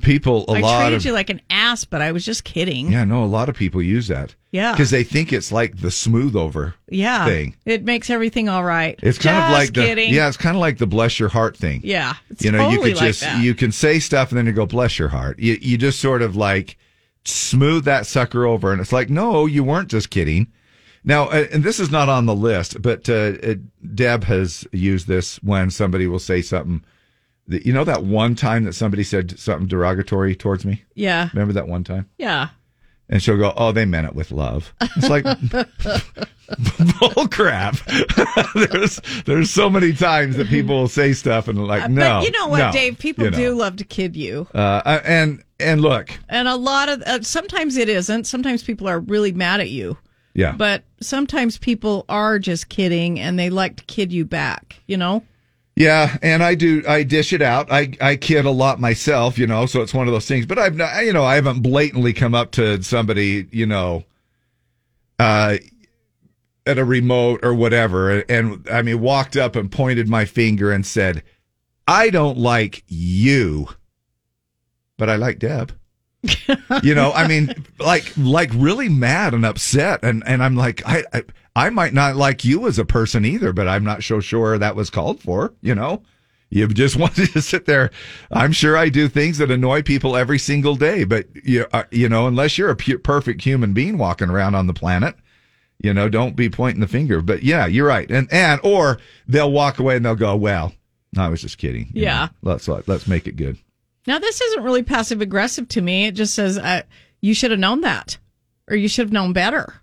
People, 0.00 0.46
a 0.48 0.52
I 0.54 0.60
lot 0.60 0.80
treated 0.82 0.96
of 0.98 1.04
you 1.04 1.12
like 1.12 1.28
an 1.28 1.42
ass, 1.50 1.84
but 1.84 2.00
I 2.00 2.12
was 2.12 2.24
just 2.24 2.44
kidding. 2.44 2.90
Yeah, 2.92 3.04
no, 3.04 3.24
a 3.24 3.26
lot 3.26 3.48
of 3.50 3.56
people 3.56 3.82
use 3.82 4.08
that. 4.08 4.34
Yeah. 4.50 4.72
Because 4.72 4.90
they 4.90 5.04
think 5.04 5.32
it's 5.34 5.52
like 5.52 5.78
the 5.80 5.90
smooth 5.90 6.34
over 6.34 6.74
Yeah. 6.88 7.26
thing. 7.26 7.56
It 7.66 7.84
makes 7.84 8.08
everything 8.08 8.48
all 8.48 8.64
right. 8.64 8.98
It's 9.02 9.18
kind 9.18 9.36
of 9.36 9.50
like 9.50 9.74
the 9.74 10.06
yeah, 10.08 10.28
it's 10.28 10.38
kind 10.38 10.56
of 10.56 10.60
like 10.60 10.78
the 10.78 10.86
bless 10.86 11.18
your 11.18 11.28
heart 11.28 11.56
thing. 11.56 11.82
Yeah. 11.84 12.14
It's 12.30 12.42
you 12.44 12.52
know, 12.52 12.70
you 12.70 12.76
totally 12.76 12.92
could 12.92 13.00
like 13.00 13.08
just 13.08 13.20
that. 13.20 13.42
you 13.42 13.54
can 13.54 13.70
say 13.70 13.98
stuff 13.98 14.30
and 14.30 14.38
then 14.38 14.46
you 14.46 14.52
go 14.52 14.64
bless 14.66 14.98
your 14.98 15.08
heart. 15.08 15.38
You 15.38 15.58
you 15.60 15.76
just 15.76 16.00
sort 16.00 16.22
of 16.22 16.36
like 16.36 16.78
smooth 17.26 17.84
that 17.84 18.06
sucker 18.06 18.46
over, 18.46 18.72
and 18.72 18.80
it's 18.80 18.92
like 18.92 19.10
no, 19.10 19.46
you 19.46 19.64
weren't 19.64 19.88
just 19.88 20.10
kidding. 20.10 20.48
Now, 21.06 21.28
uh, 21.28 21.46
and 21.52 21.62
this 21.62 21.78
is 21.78 21.90
not 21.90 22.08
on 22.08 22.26
the 22.26 22.34
list, 22.34 22.82
but 22.82 23.08
uh, 23.08 23.34
uh, 23.42 23.54
Deb 23.94 24.24
has 24.24 24.66
used 24.72 25.06
this 25.06 25.36
when 25.36 25.70
somebody 25.70 26.08
will 26.08 26.18
say 26.18 26.42
something. 26.42 26.84
That, 27.46 27.64
you 27.64 27.72
know 27.72 27.84
that 27.84 28.02
one 28.02 28.34
time 28.34 28.64
that 28.64 28.72
somebody 28.72 29.04
said 29.04 29.38
something 29.38 29.68
derogatory 29.68 30.34
towards 30.34 30.64
me. 30.64 30.82
Yeah. 30.94 31.28
Remember 31.32 31.52
that 31.54 31.68
one 31.68 31.84
time? 31.84 32.10
Yeah. 32.18 32.48
And 33.08 33.22
she'll 33.22 33.38
go, 33.38 33.54
"Oh, 33.56 33.70
they 33.70 33.84
meant 33.84 34.08
it 34.08 34.16
with 34.16 34.32
love." 34.32 34.74
It's 34.80 35.08
like 35.08 35.24
bull 37.14 37.28
crap. 37.28 37.76
there's 38.56 39.00
there's 39.26 39.50
so 39.52 39.70
many 39.70 39.92
times 39.92 40.36
that 40.38 40.48
people 40.48 40.74
will 40.74 40.88
say 40.88 41.12
stuff 41.12 41.46
and 41.46 41.64
like, 41.68 41.88
no. 41.88 42.02
Uh, 42.02 42.18
but 42.18 42.24
you 42.24 42.32
know 42.32 42.48
what, 42.48 42.58
no," 42.58 42.72
Dave? 42.72 42.98
People 42.98 43.26
you 43.26 43.30
know. 43.30 43.36
do 43.36 43.54
love 43.54 43.76
to 43.76 43.84
kid 43.84 44.16
you. 44.16 44.48
Uh, 44.52 45.00
and 45.04 45.44
and 45.58 45.80
look, 45.80 46.10
And 46.28 46.48
a 46.48 46.56
lot 46.56 46.88
of 46.88 47.02
uh, 47.02 47.22
sometimes 47.22 47.76
it 47.76 47.88
isn't. 47.88 48.24
Sometimes 48.26 48.62
people 48.62 48.88
are 48.88 49.00
really 49.00 49.32
mad 49.32 49.60
at 49.60 49.70
you. 49.70 49.96
yeah, 50.34 50.52
But 50.52 50.84
sometimes 51.00 51.56
people 51.58 52.04
are 52.08 52.38
just 52.38 52.68
kidding 52.68 53.18
and 53.18 53.38
they 53.38 53.48
like 53.50 53.76
to 53.76 53.84
kid 53.84 54.12
you 54.12 54.24
back, 54.24 54.80
you 54.86 54.96
know? 54.96 55.22
yeah, 55.74 56.16
and 56.22 56.42
I 56.42 56.54
do. 56.54 56.82
I 56.88 57.02
dish 57.02 57.32
it 57.34 57.42
out. 57.42 57.70
I 57.70 57.92
I 58.00 58.16
kid 58.16 58.46
a 58.46 58.50
lot 58.50 58.80
myself, 58.80 59.38
you 59.38 59.46
know. 59.46 59.66
So 59.66 59.82
it's 59.82 59.92
one 59.92 60.06
of 60.08 60.12
those 60.14 60.26
things. 60.26 60.46
But 60.46 60.58
I've 60.58 60.74
not, 60.76 61.04
you 61.04 61.12
know, 61.12 61.24
I 61.24 61.34
haven't 61.34 61.60
blatantly 61.60 62.14
come 62.14 62.34
up 62.34 62.50
to 62.52 62.82
somebody, 62.82 63.46
you 63.50 63.66
know, 63.66 64.04
uh, 65.18 65.56
at 66.66 66.78
a 66.78 66.84
remote 66.84 67.40
or 67.44 67.54
whatever, 67.54 68.10
and, 68.10 68.24
and 68.30 68.68
I 68.70 68.82
mean, 68.82 69.00
walked 69.00 69.36
up 69.36 69.54
and 69.54 69.70
pointed 69.70 70.08
my 70.08 70.24
finger 70.24 70.72
and 70.72 70.84
said, 70.86 71.22
"I 71.86 72.08
don't 72.10 72.38
like 72.38 72.82
you, 72.88 73.68
but 74.98 75.08
I 75.10 75.16
like 75.16 75.38
Deb." 75.38 75.72
you 76.82 76.94
know, 76.94 77.12
I 77.12 77.28
mean, 77.28 77.54
like, 77.78 78.12
like 78.16 78.50
really 78.54 78.88
mad 78.88 79.32
and 79.34 79.44
upset, 79.44 80.00
and 80.02 80.22
and 80.26 80.42
I'm 80.42 80.56
like, 80.56 80.82
I, 80.86 81.04
I, 81.12 81.22
I 81.54 81.70
might 81.70 81.94
not 81.94 82.16
like 82.16 82.44
you 82.44 82.66
as 82.66 82.78
a 82.78 82.84
person 82.84 83.24
either, 83.24 83.52
but 83.52 83.68
I'm 83.68 83.84
not 83.84 84.02
so 84.02 84.20
sure 84.20 84.58
that 84.58 84.74
was 84.76 84.90
called 84.90 85.20
for. 85.20 85.54
You 85.62 85.74
know, 85.76 86.02
you 86.50 86.66
just 86.68 86.96
wanted 86.98 87.32
to 87.32 87.42
sit 87.42 87.66
there. 87.66 87.90
I'm 88.32 88.50
sure 88.52 88.76
I 88.76 88.88
do 88.88 89.08
things 89.08 89.38
that 89.38 89.50
annoy 89.52 89.82
people 89.82 90.16
every 90.16 90.38
single 90.38 90.74
day, 90.74 91.04
but 91.04 91.26
you, 91.44 91.66
uh, 91.72 91.84
you 91.92 92.08
know, 92.08 92.26
unless 92.26 92.58
you're 92.58 92.70
a 92.70 92.76
pu- 92.76 92.98
perfect 92.98 93.42
human 93.44 93.72
being 93.72 93.96
walking 93.96 94.30
around 94.30 94.56
on 94.56 94.66
the 94.66 94.74
planet, 94.74 95.14
you 95.80 95.94
know, 95.94 96.08
don't 96.08 96.34
be 96.34 96.50
pointing 96.50 96.80
the 96.80 96.88
finger. 96.88 97.20
But 97.20 97.44
yeah, 97.44 97.66
you're 97.66 97.86
right, 97.86 98.10
and 98.10 98.26
and 98.32 98.60
or 98.64 98.98
they'll 99.28 99.52
walk 99.52 99.78
away 99.78 99.96
and 99.96 100.04
they'll 100.04 100.16
go, 100.16 100.34
well, 100.34 100.72
I 101.16 101.28
was 101.28 101.40
just 101.40 101.58
kidding. 101.58 101.88
you 101.94 102.02
Yeah. 102.02 102.30
know. 102.42 102.50
let's 102.50 102.66
let's 102.66 103.06
make 103.06 103.28
it 103.28 103.36
good. 103.36 103.58
Now, 104.06 104.18
this 104.18 104.40
isn't 104.40 104.62
really 104.62 104.82
passive 104.82 105.20
aggressive 105.20 105.68
to 105.68 105.82
me. 105.82 106.06
It 106.06 106.12
just 106.12 106.34
says, 106.34 106.58
uh, 106.58 106.82
you 107.20 107.34
should 107.34 107.50
have 107.50 107.60
known 107.60 107.80
that 107.82 108.18
or 108.68 108.76
you 108.76 108.88
should 108.88 109.06
have 109.06 109.12
known 109.12 109.32
better. 109.32 109.74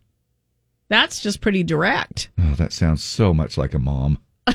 That's 0.90 1.20
just 1.22 1.42
pretty 1.42 1.64
direct. 1.64 2.30
Oh, 2.40 2.56
that 2.56 2.74
sounds 2.74 3.04
so 3.04 3.34
much 3.34 3.58
like 3.58 3.74
a 3.74 3.80
mom. 3.80 4.20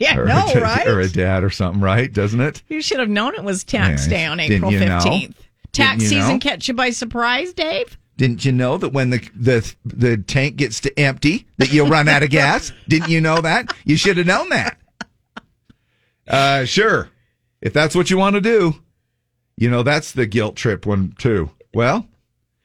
Yeah, 0.00 0.18
or, 0.18 0.24
no, 0.24 0.50
a, 0.52 0.60
right? 0.60 0.86
or 0.88 0.98
a 1.00 1.08
dad 1.08 1.44
or 1.44 1.50
something, 1.50 1.80
right? 1.80 2.12
Doesn't 2.12 2.40
it? 2.40 2.64
You 2.68 2.82
should 2.82 2.98
have 2.98 3.08
known 3.08 3.36
it 3.36 3.44
was 3.44 3.62
tax 3.62 4.06
Yeah, 4.06 4.18
down 4.28 4.38
didn't 4.38 4.56
April 4.56 4.72
you 4.72 4.80
know? 4.80 4.98
15th. 4.98 5.34
Tax 5.70 6.02
season 6.02 6.34
know? 6.34 6.38
catch 6.40 6.66
you 6.66 6.74
by 6.74 6.90
surprise, 6.90 7.52
Dave? 7.52 7.96
Didn't 8.16 8.44
you 8.44 8.52
know 8.52 8.76
that 8.78 8.92
when 8.92 9.10
the 9.10 9.18
the 9.34 9.74
the 9.84 10.16
tank 10.16 10.56
gets 10.56 10.80
to 10.80 10.98
empty, 10.98 11.46
that 11.58 11.72
you'll 11.72 11.88
run 11.88 12.08
out 12.08 12.22
of 12.22 12.30
gas? 12.30 12.72
Didn't 12.88 13.08
you 13.08 13.20
know 13.20 13.40
that? 13.40 13.72
You 13.84 13.96
should 13.96 14.16
have 14.16 14.26
known 14.26 14.48
that. 14.50 14.78
Uh, 16.28 16.64
sure. 16.64 17.08
If 17.60 17.72
that's 17.72 17.94
what 17.94 18.10
you 18.10 18.18
want 18.18 18.34
to 18.34 18.40
do, 18.40 18.74
you 19.56 19.70
know 19.70 19.82
that's 19.82 20.12
the 20.12 20.26
guilt 20.26 20.56
trip 20.56 20.86
one 20.86 21.14
too. 21.18 21.50
Well, 21.72 22.06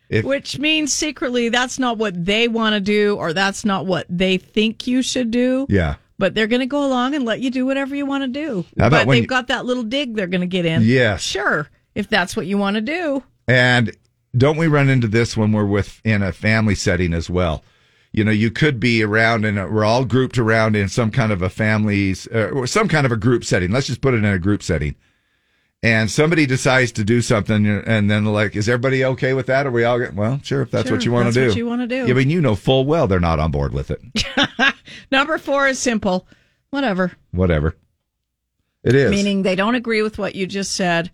if 0.09 0.25
Which 0.25 0.57
means 0.59 0.91
secretly 0.93 1.49
that's 1.49 1.77
not 1.79 1.97
what 1.97 2.25
they 2.25 2.47
want 2.47 2.73
to 2.73 2.79
do 2.79 3.15
or 3.17 3.33
that's 3.33 3.63
not 3.65 3.85
what 3.85 4.05
they 4.09 4.37
think 4.37 4.87
you 4.87 5.01
should 5.03 5.29
do. 5.31 5.67
yeah, 5.69 5.95
But 6.17 6.33
they're 6.33 6.47
going 6.47 6.61
to 6.61 6.65
go 6.65 6.83
along 6.85 7.13
and 7.15 7.25
let 7.25 7.39
you 7.41 7.51
do 7.51 7.65
whatever 7.65 7.95
you 7.95 8.05
want 8.07 8.23
to 8.23 8.27
do. 8.27 8.65
But 8.75 9.07
they've 9.07 9.21
you- 9.23 9.27
got 9.27 9.47
that 9.47 9.65
little 9.65 9.83
dig 9.83 10.15
they're 10.15 10.27
going 10.27 10.41
to 10.41 10.47
get 10.47 10.65
in. 10.65 10.81
Yeah. 10.83 11.17
Sure. 11.17 11.69
If 11.95 12.09
that's 12.09 12.35
what 12.35 12.47
you 12.47 12.57
want 12.57 12.75
to 12.75 12.81
do. 12.81 13.23
And 13.47 13.95
don't 14.35 14.57
we 14.57 14.67
run 14.67 14.89
into 14.89 15.07
this 15.07 15.35
when 15.37 15.51
we're 15.51 15.65
with 15.65 16.01
in 16.03 16.21
a 16.23 16.31
family 16.31 16.75
setting 16.75 17.13
as 17.13 17.29
well? 17.29 17.63
You 18.11 18.23
know, 18.23 18.31
you 18.31 18.49
could 18.49 18.79
be 18.79 19.03
around 19.03 19.45
and 19.45 19.57
we're 19.71 19.83
all 19.85 20.05
grouped 20.05 20.39
around 20.39 20.75
in 20.75 20.89
some 20.89 21.11
kind 21.11 21.31
of 21.31 21.43
a 21.43 21.49
family's 21.49 22.27
uh, 22.33 22.49
or 22.53 22.65
some 22.65 22.87
kind 22.87 23.05
of 23.05 23.11
a 23.11 23.17
group 23.17 23.43
setting. 23.43 23.71
Let's 23.71 23.85
just 23.87 24.01
put 24.01 24.13
it 24.15 24.17
in 24.17 24.25
a 24.25 24.39
group 24.39 24.63
setting. 24.63 24.95
And 25.81 26.11
somebody 26.11 26.45
decides 26.45 26.91
to 26.93 27.05
do 27.05 27.21
something, 27.21 27.65
and 27.65 28.11
then 28.11 28.25
like, 28.25 28.57
is 28.57 28.67
everybody 28.67 29.05
okay 29.05 29.33
with 29.33 29.45
that? 29.45 29.65
Are 29.65 29.71
we 29.71 29.85
all 29.85 29.97
get, 29.97 30.13
well? 30.13 30.41
Sure, 30.43 30.61
if 30.61 30.71
that's 30.71 30.89
Sure, 30.89 30.97
what 30.97 31.05
you 31.05 31.13
want 31.13 31.33
to 31.33 31.39
do. 31.39 31.47
what 31.47 31.55
you 31.55 31.65
wanna 31.65 31.87
do. 31.87 32.05
Yeah, 32.05 32.11
I 32.11 32.13
mean, 32.13 32.29
you 32.29 32.41
know 32.41 32.55
full 32.55 32.85
well 32.85 33.07
they're 33.07 33.21
not 33.21 33.39
on 33.39 33.51
board 33.51 33.73
with 33.73 33.89
it. 33.89 34.01
Number 35.11 35.37
four 35.37 35.67
is 35.69 35.79
simple. 35.79 36.27
Whatever. 36.69 37.13
Whatever. 37.31 37.77
It 38.83 38.93
is. 38.93 39.11
Meaning 39.11 39.43
they 39.43 39.55
don't 39.55 39.75
agree 39.75 40.01
with 40.01 40.17
what 40.17 40.35
you 40.35 40.47
just 40.47 40.73
said. 40.73 41.11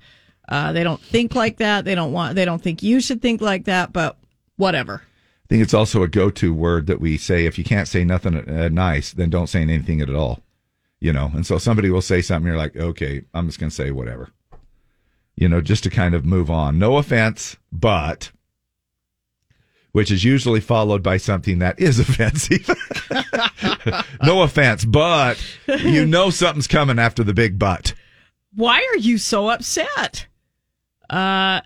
Uh, 0.50 0.72
they 0.74 0.84
don't 0.84 1.02
think 1.02 1.36
like 1.36 1.58
that. 1.58 1.86
They 1.86 1.96
don't 1.96 2.12
want. 2.12 2.36
They 2.36 2.46
don't 2.46 2.62
think 2.62 2.82
you 2.84 3.00
should 3.02 3.22
think 3.22 3.42
like 3.42 3.66
that. 3.66 3.94
But 3.94 4.18
whatever. 4.58 5.02
I 5.04 5.48
think 5.48 5.62
it's 5.62 5.74
also 5.76 6.02
a 6.02 6.08
go-to 6.08 6.54
word 6.54 6.88
that 6.88 7.00
we 7.00 7.18
say. 7.18 7.46
If 7.46 7.58
you 7.60 7.64
can't 7.64 7.88
say 7.88 8.04
nothing 8.04 8.36
uh, 8.50 8.70
nice, 8.70 9.14
then 9.14 9.30
don't 9.30 9.48
say 9.48 9.62
anything 9.62 10.02
at 10.02 10.10
all. 10.10 10.42
You 11.00 11.14
know, 11.14 11.30
and 11.34 11.46
so 11.46 11.60
somebody 11.60 11.90
will 11.92 12.02
say 12.02 12.22
something. 12.22 12.48
You're 12.48 12.58
like, 12.58 12.76
okay, 12.76 13.26
I'm 13.34 13.48
just 13.48 13.60
going 13.60 13.70
to 13.70 13.76
say 13.76 13.92
whatever. 13.92 14.32
You 15.36 15.50
know, 15.50 15.62
just 15.62 15.84
to 15.84 15.90
kind 15.90 16.16
of 16.16 16.26
move 16.26 16.50
on. 16.50 16.80
No 16.80 16.98
offense, 16.98 17.58
but 17.72 18.32
which 19.96 20.12
is 20.12 20.26
usually 20.26 20.60
followed 20.60 21.02
by 21.02 21.16
something 21.16 21.60
that 21.60 21.80
is 21.80 22.00
offensive. 22.02 22.70
no 24.24 24.42
offense, 24.42 24.84
but 24.84 25.42
you 25.68 26.06
know 26.08 26.30
something's 26.30 26.68
coming 26.68 27.00
after 27.00 27.24
the 27.24 27.34
big 27.34 27.58
but. 27.58 27.94
Why 28.54 28.86
are 28.94 28.98
you 28.98 29.18
so 29.18 29.50
upset? 29.50 30.28
Uh, 31.10 31.62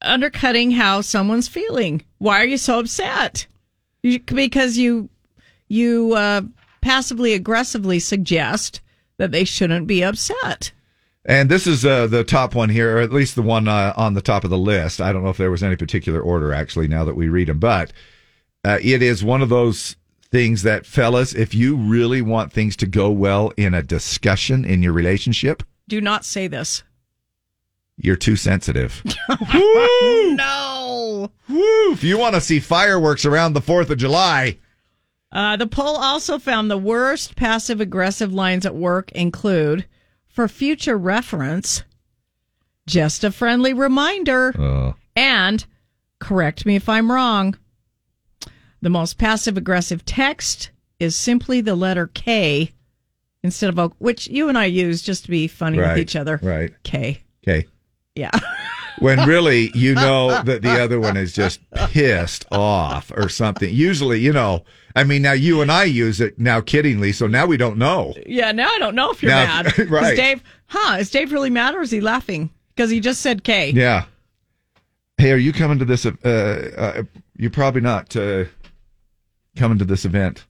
undercutting 0.00 0.70
how 0.70 1.02
someone's 1.02 1.48
feeling. 1.48 2.02
Why 2.16 2.40
are 2.40 2.46
you 2.46 2.56
so 2.56 2.78
upset? 2.78 3.46
You, 4.02 4.20
because 4.20 4.78
you 4.78 5.10
you 5.68 6.14
uh, 6.14 6.42
passively 6.80 7.34
aggressively 7.34 7.98
suggest 7.98 8.80
that 9.18 9.30
they 9.30 9.44
shouldn't 9.44 9.86
be 9.86 10.02
upset. 10.02 10.72
And 11.24 11.48
this 11.48 11.66
is 11.68 11.84
uh, 11.84 12.08
the 12.08 12.24
top 12.24 12.54
one 12.54 12.68
here, 12.68 12.96
or 12.96 13.00
at 13.00 13.12
least 13.12 13.36
the 13.36 13.42
one 13.42 13.68
uh, 13.68 13.92
on 13.96 14.14
the 14.14 14.20
top 14.22 14.42
of 14.44 14.50
the 14.50 14.58
list. 14.58 15.00
I 15.00 15.12
don't 15.12 15.22
know 15.22 15.30
if 15.30 15.36
there 15.36 15.50
was 15.52 15.62
any 15.62 15.76
particular 15.76 16.20
order 16.20 16.52
actually 16.52 16.88
now 16.88 17.04
that 17.04 17.14
we 17.14 17.28
read 17.28 17.46
them, 17.48 17.60
but 17.60 17.92
uh, 18.64 18.78
it 18.82 19.02
is 19.02 19.22
one 19.22 19.40
of 19.42 19.48
those 19.48 19.94
things 20.32 20.62
that, 20.62 20.84
fellas, 20.86 21.32
if 21.34 21.54
you 21.54 21.76
really 21.76 22.22
want 22.22 22.52
things 22.52 22.74
to 22.76 22.86
go 22.86 23.10
well 23.10 23.52
in 23.56 23.72
a 23.74 23.82
discussion 23.82 24.64
in 24.64 24.82
your 24.82 24.92
relationship, 24.92 25.62
Do 25.88 26.00
not 26.00 26.24
say 26.24 26.48
this. 26.48 26.82
you're 27.98 28.16
too 28.16 28.34
sensitive. 28.36 29.02
no. 30.34 31.30
Woo! 31.48 31.92
If 31.92 32.02
you 32.02 32.18
want 32.18 32.34
to 32.34 32.40
see 32.40 32.58
fireworks 32.60 33.24
around 33.24 33.52
the 33.52 33.60
4th 33.60 33.90
of 33.90 33.98
July, 33.98 34.58
Uh, 35.30 35.56
the 35.56 35.66
poll 35.66 35.96
also 35.96 36.38
found 36.38 36.70
the 36.70 36.78
worst 36.78 37.36
passive 37.36 37.80
aggressive 37.80 38.32
lines 38.32 38.66
at 38.66 38.74
work 38.74 39.12
include, 39.12 39.84
for 40.32 40.48
future 40.48 40.96
reference, 40.98 41.84
just 42.86 43.22
a 43.22 43.30
friendly 43.30 43.72
reminder, 43.72 44.52
uh, 44.58 44.92
and 45.14 45.64
correct 46.18 46.66
me 46.66 46.74
if 46.76 46.88
I'm 46.88 47.12
wrong. 47.12 47.56
The 48.80 48.90
most 48.90 49.18
passive 49.18 49.56
aggressive 49.56 50.04
text 50.04 50.70
is 50.98 51.14
simply 51.14 51.60
the 51.60 51.76
letter 51.76 52.08
K 52.08 52.72
instead 53.44 53.68
of 53.70 53.78
a, 53.78 53.88
which 53.98 54.26
you 54.28 54.48
and 54.48 54.56
I 54.58 54.64
use 54.64 55.02
just 55.02 55.24
to 55.24 55.30
be 55.30 55.46
funny 55.48 55.78
Right, 55.78 55.90
with 55.90 55.98
each 55.98 56.16
other. 56.16 56.40
right. 56.42 56.72
K. 56.82 57.22
K. 57.44 57.66
Yeah. 58.16 58.30
when 59.02 59.26
really 59.28 59.70
you 59.74 59.94
know 59.94 60.42
that 60.42 60.62
the 60.62 60.80
other 60.82 60.98
one 61.00 61.16
is 61.16 61.32
just 61.32 61.60
pissed 61.88 62.44
off 62.50 63.10
or 63.16 63.28
something. 63.28 63.72
Usually, 63.72 64.20
you 64.20 64.32
know, 64.32 64.64
I 64.96 65.04
mean, 65.04 65.22
now 65.22 65.32
you 65.32 65.60
and 65.62 65.70
I 65.72 65.84
use 65.84 66.20
it 66.20 66.38
now 66.38 66.60
kiddingly, 66.60 67.14
so 67.14 67.26
now 67.26 67.46
we 67.46 67.56
don't 67.56 67.78
know. 67.78 68.14
Yeah, 68.26 68.52
now 68.52 68.68
I 68.68 68.78
don't 68.78 68.94
know 68.94 69.10
if 69.10 69.22
you're 69.22 69.30
Now- 69.32 69.62
mad. 69.62 69.78
right. 69.90 70.12
Is 70.12 70.18
Dave, 70.18 70.42
huh? 70.66 70.96
Is 70.98 71.10
Dave 71.10 71.32
really 71.32 71.50
mad 71.50 71.74
or 71.74 71.82
is 71.82 71.90
he 71.90 72.00
laughing? 72.00 72.50
Because 72.74 72.90
he 72.90 73.00
just 73.00 73.20
said 73.20 73.44
K. 73.44 73.70
Yeah. 73.70 74.04
Hey, 75.18 75.32
are 75.32 75.36
you 75.36 75.52
coming 75.52 75.78
to 75.78 75.84
this? 75.84 76.04
Uh, 76.06 76.14
uh, 76.76 77.02
you're 77.36 77.50
probably 77.50 77.80
not 77.82 78.16
uh, 78.16 78.44
coming 79.56 79.78
to 79.78 79.84
this 79.84 80.04
event, 80.04 80.44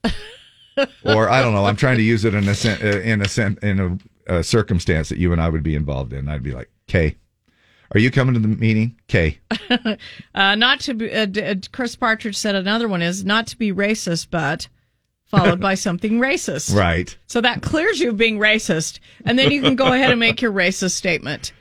or 1.05 1.29
I 1.29 1.41
don't 1.41 1.53
know. 1.53 1.65
I'm 1.65 1.75
trying 1.75 1.97
to 1.97 2.03
use 2.03 2.25
it 2.25 2.33
in 2.33 2.47
a 2.47 2.55
sen- 2.55 2.81
uh, 2.81 2.99
in 3.01 3.21
a 3.21 3.27
sen- 3.27 3.59
in 3.61 3.79
a, 4.27 4.33
uh 4.33 4.41
circumstance 4.41 5.09
that 5.09 5.17
you 5.17 5.31
and 5.33 5.41
I 5.41 5.49
would 5.49 5.63
be 5.63 5.75
involved 5.75 6.13
in. 6.13 6.27
I'd 6.29 6.41
be 6.43 6.53
like, 6.53 6.69
"Okay, 6.89 7.17
Are 7.91 7.99
you 7.99 8.09
coming 8.11 8.33
to 8.33 8.39
the 8.39 8.47
meeting, 8.47 8.99
Kay? 9.07 9.39
uh, 10.35 10.55
not 10.55 10.79
to 10.81 10.93
be, 10.93 11.13
uh, 11.13 11.25
D- 11.25 11.43
uh, 11.43 11.55
Chris 11.71 11.95
Partridge 11.95 12.37
said 12.37 12.55
another 12.55 12.87
one 12.87 13.01
is 13.01 13.23
not 13.23 13.47
to 13.47 13.57
be 13.57 13.71
racist, 13.71 14.27
but 14.31 14.67
followed 15.25 15.59
by 15.59 15.75
something 15.75 16.19
racist. 16.19 16.75
Right. 16.75 17.15
So 17.27 17.41
that 17.41 17.61
clears 17.61 17.99
you 17.99 18.09
of 18.09 18.17
being 18.17 18.39
racist, 18.39 18.99
and 19.25 19.37
then 19.37 19.51
you 19.51 19.61
can 19.61 19.75
go 19.75 19.93
ahead 19.93 20.09
and 20.09 20.19
make 20.19 20.41
your 20.41 20.51
racist 20.51 20.91
statement. 20.91 21.51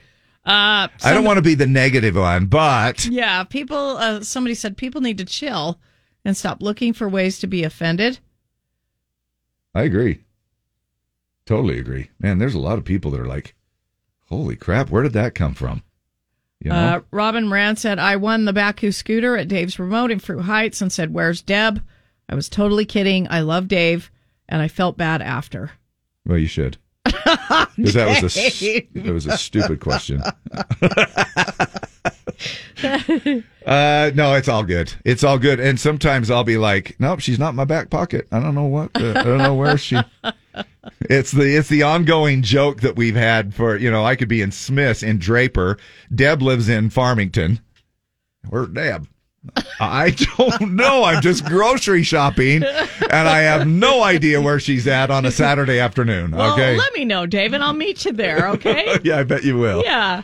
Uh, 0.44 0.89
I 1.05 1.12
don't 1.15 1.24
want 1.24 1.36
to 1.36 1.43
be 1.43 1.55
the 1.55 1.66
negative 1.66 2.16
one, 2.16 2.47
but 2.47 3.05
Yeah, 3.05 3.44
people. 3.44 3.97
Uh, 3.97 4.23
somebody 4.23 4.55
said 4.55 4.77
people 4.77 5.01
need 5.01 5.19
to 5.19 5.24
chill 5.24 5.78
and 6.24 6.36
stop 6.36 6.62
looking 6.62 6.93
for 6.93 7.09
ways 7.09 7.39
to 7.40 7.47
be 7.47 7.62
offended. 7.62 8.19
I 9.74 9.82
agree. 9.82 10.24
Totally 11.47 11.78
agree. 11.78 12.11
Man, 12.19 12.39
there's 12.39 12.55
a 12.55 12.61
lot 12.61 12.78
of 12.78 12.85
people 12.85 13.11
that 13.12 13.20
are 13.20 13.27
like, 13.27 13.55
"Holy 14.28 14.57
crap, 14.57 14.90
where 14.90 15.03
did 15.03 15.12
that 15.12 15.35
come 15.35 15.55
from?" 15.55 15.82
You 16.62 16.70
know? 16.70 16.76
Uh, 16.76 17.01
Robin 17.10 17.48
Moran 17.48 17.76
said, 17.76 17.98
I 17.98 18.16
won 18.16 18.44
the 18.44 18.52
Baku 18.52 18.93
scooter 18.93 19.36
at 19.36 19.48
Dave's 19.48 19.78
Remote 19.78 20.10
in 20.10 20.18
Fruit 20.20 20.43
Heights 20.43 20.80
and 20.80 20.93
said, 20.93 21.12
Where's 21.12 21.43
Deb? 21.43 21.82
I 22.28 22.34
was 22.34 22.48
totally 22.48 22.84
kidding. 22.84 23.26
I 23.28 23.40
love 23.40 23.68
Dave, 23.68 24.10
and 24.48 24.62
I 24.62 24.68
felt 24.68 24.97
bad 24.97 25.20
after. 25.22 25.72
well, 26.26 26.39
you 26.39 26.47
should. 26.47 26.76
Because 27.76 27.94
that 27.94 28.22
was 28.22 28.36
a 28.36 28.80
that 28.94 29.12
was 29.12 29.26
a 29.26 29.36
stupid 29.39 29.80
question. 29.80 30.22
Uh, 33.64 34.10
no, 34.16 34.34
it's 34.34 34.48
all 34.48 34.64
good. 34.64 34.93
It's 35.05 35.22
all 35.22 35.39
good. 35.39 35.60
And 35.60 35.78
sometimes 35.78 36.30
I'll 36.30 36.43
be 36.43 36.59
like, 36.59 36.97
nope, 36.98 37.20
she's 37.20 37.39
not 37.39 37.51
in 37.51 37.55
my 37.56 37.64
back 37.64 37.90
pocket. 37.90 38.26
I 38.32 38.40
don't 38.40 38.56
know 38.56 38.64
what. 38.64 38.90
Uh, 38.97 39.10
I 39.16 39.22
don't 39.22 39.39
know 39.39 39.55
where 39.55 39.78
she. 39.78 39.97
It's 41.02 41.30
the 41.30 41.56
it's 41.56 41.68
the 41.68 41.82
ongoing 41.82 42.42
joke 42.42 42.80
that 42.80 42.96
we've 42.96 43.16
had 43.16 43.54
for 43.54 43.76
you 43.76 43.90
know 43.90 44.04
I 44.04 44.16
could 44.16 44.28
be 44.28 44.42
in 44.42 44.52
Smiths 44.52 45.02
in 45.02 45.18
Draper. 45.18 45.78
Deb 46.14 46.42
lives 46.42 46.68
in 46.68 46.90
Farmington. 46.90 47.60
Where's 48.48 48.68
Deb? 48.68 49.08
I 49.80 50.10
don't 50.10 50.76
know. 50.76 51.04
I'm 51.04 51.20
just 51.20 51.44
grocery 51.44 52.02
shopping, 52.04 52.62
and 52.62 53.28
I 53.28 53.40
have 53.40 53.66
no 53.66 54.02
idea 54.02 54.40
where 54.40 54.60
she's 54.60 54.86
at 54.86 55.10
on 55.10 55.24
a 55.26 55.32
Saturday 55.32 55.80
afternoon. 55.80 56.30
Well, 56.32 56.52
okay. 56.52 56.76
let 56.76 56.92
me 56.94 57.04
know, 57.04 57.26
Dave, 57.26 57.52
and 57.52 57.62
I'll 57.62 57.72
meet 57.72 58.04
you 58.04 58.12
there, 58.12 58.48
okay? 58.50 58.98
yeah, 59.04 59.18
I 59.18 59.24
bet 59.24 59.42
you 59.42 59.58
will. 59.58 59.82
yeah. 59.84 60.22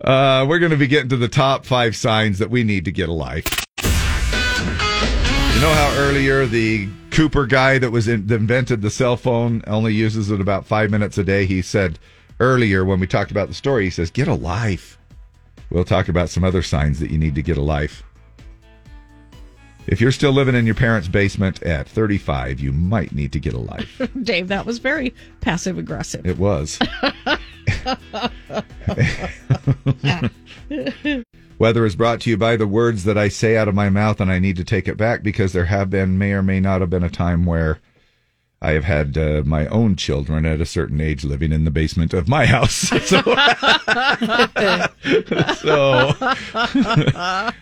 Uh, 0.00 0.46
we're 0.48 0.60
going 0.60 0.70
to 0.70 0.78
be 0.78 0.86
getting 0.86 1.08
to 1.10 1.16
the 1.16 1.28
top 1.28 1.66
five 1.66 1.94
signs 1.96 2.38
that 2.38 2.48
we 2.48 2.64
need 2.64 2.84
to 2.86 2.92
get 2.92 3.08
a 3.08 3.12
life. 3.12 3.44
You 3.82 5.60
know 5.60 5.74
how 5.74 5.94
earlier 5.98 6.46
the 6.46 6.88
Cooper 7.10 7.46
guy 7.46 7.78
that 7.78 7.90
was 7.90 8.08
in, 8.08 8.26
that 8.26 8.36
invented 8.36 8.82
the 8.82 8.90
cell 8.90 9.16
phone 9.16 9.62
only 9.66 9.94
uses 9.94 10.30
it 10.30 10.40
about 10.40 10.66
five 10.66 10.90
minutes 10.90 11.18
a 11.18 11.24
day? 11.24 11.46
He 11.46 11.62
said 11.62 11.98
earlier 12.38 12.84
when 12.84 13.00
we 13.00 13.06
talked 13.06 13.30
about 13.30 13.48
the 13.48 13.54
story, 13.54 13.84
he 13.84 13.90
says, 13.90 14.10
"Get 14.10 14.28
a 14.28 14.34
life." 14.34 14.98
We'll 15.70 15.84
talk 15.84 16.08
about 16.08 16.30
some 16.30 16.44
other 16.44 16.62
signs 16.62 16.98
that 17.00 17.10
you 17.10 17.18
need 17.18 17.34
to 17.36 17.42
get 17.42 17.56
a 17.56 17.62
life. 17.62 18.02
If 19.86 20.00
you're 20.00 20.12
still 20.12 20.32
living 20.32 20.54
in 20.54 20.66
your 20.66 20.74
parents' 20.74 21.08
basement 21.08 21.62
at 21.62 21.88
35, 21.88 22.60
you 22.60 22.72
might 22.72 23.12
need 23.12 23.32
to 23.32 23.40
get 23.40 23.54
a 23.54 23.58
life. 23.58 24.00
Dave, 24.22 24.48
that 24.48 24.66
was 24.66 24.78
very 24.78 25.14
passive 25.40 25.78
aggressive. 25.78 26.26
It 26.26 26.38
was. 26.38 26.78
Weather 31.60 31.84
is 31.84 31.94
brought 31.94 32.22
to 32.22 32.30
you 32.30 32.38
by 32.38 32.56
the 32.56 32.66
words 32.66 33.04
that 33.04 33.18
I 33.18 33.28
say 33.28 33.54
out 33.54 33.68
of 33.68 33.74
my 33.74 33.90
mouth, 33.90 34.18
and 34.18 34.32
I 34.32 34.38
need 34.38 34.56
to 34.56 34.64
take 34.64 34.88
it 34.88 34.96
back 34.96 35.22
because 35.22 35.52
there 35.52 35.66
have 35.66 35.90
been, 35.90 36.16
may 36.16 36.32
or 36.32 36.42
may 36.42 36.58
not 36.58 36.80
have 36.80 36.88
been, 36.88 37.02
a 37.02 37.10
time 37.10 37.44
where 37.44 37.80
I 38.62 38.70
have 38.70 38.84
had 38.84 39.18
uh, 39.18 39.42
my 39.44 39.66
own 39.66 39.94
children 39.94 40.46
at 40.46 40.62
a 40.62 40.64
certain 40.64 41.02
age 41.02 41.22
living 41.22 41.52
in 41.52 41.64
the 41.64 41.70
basement 41.70 42.14
of 42.14 42.28
my 42.28 42.46
house. 42.46 42.90
So, 43.00 43.20
so 45.54 46.12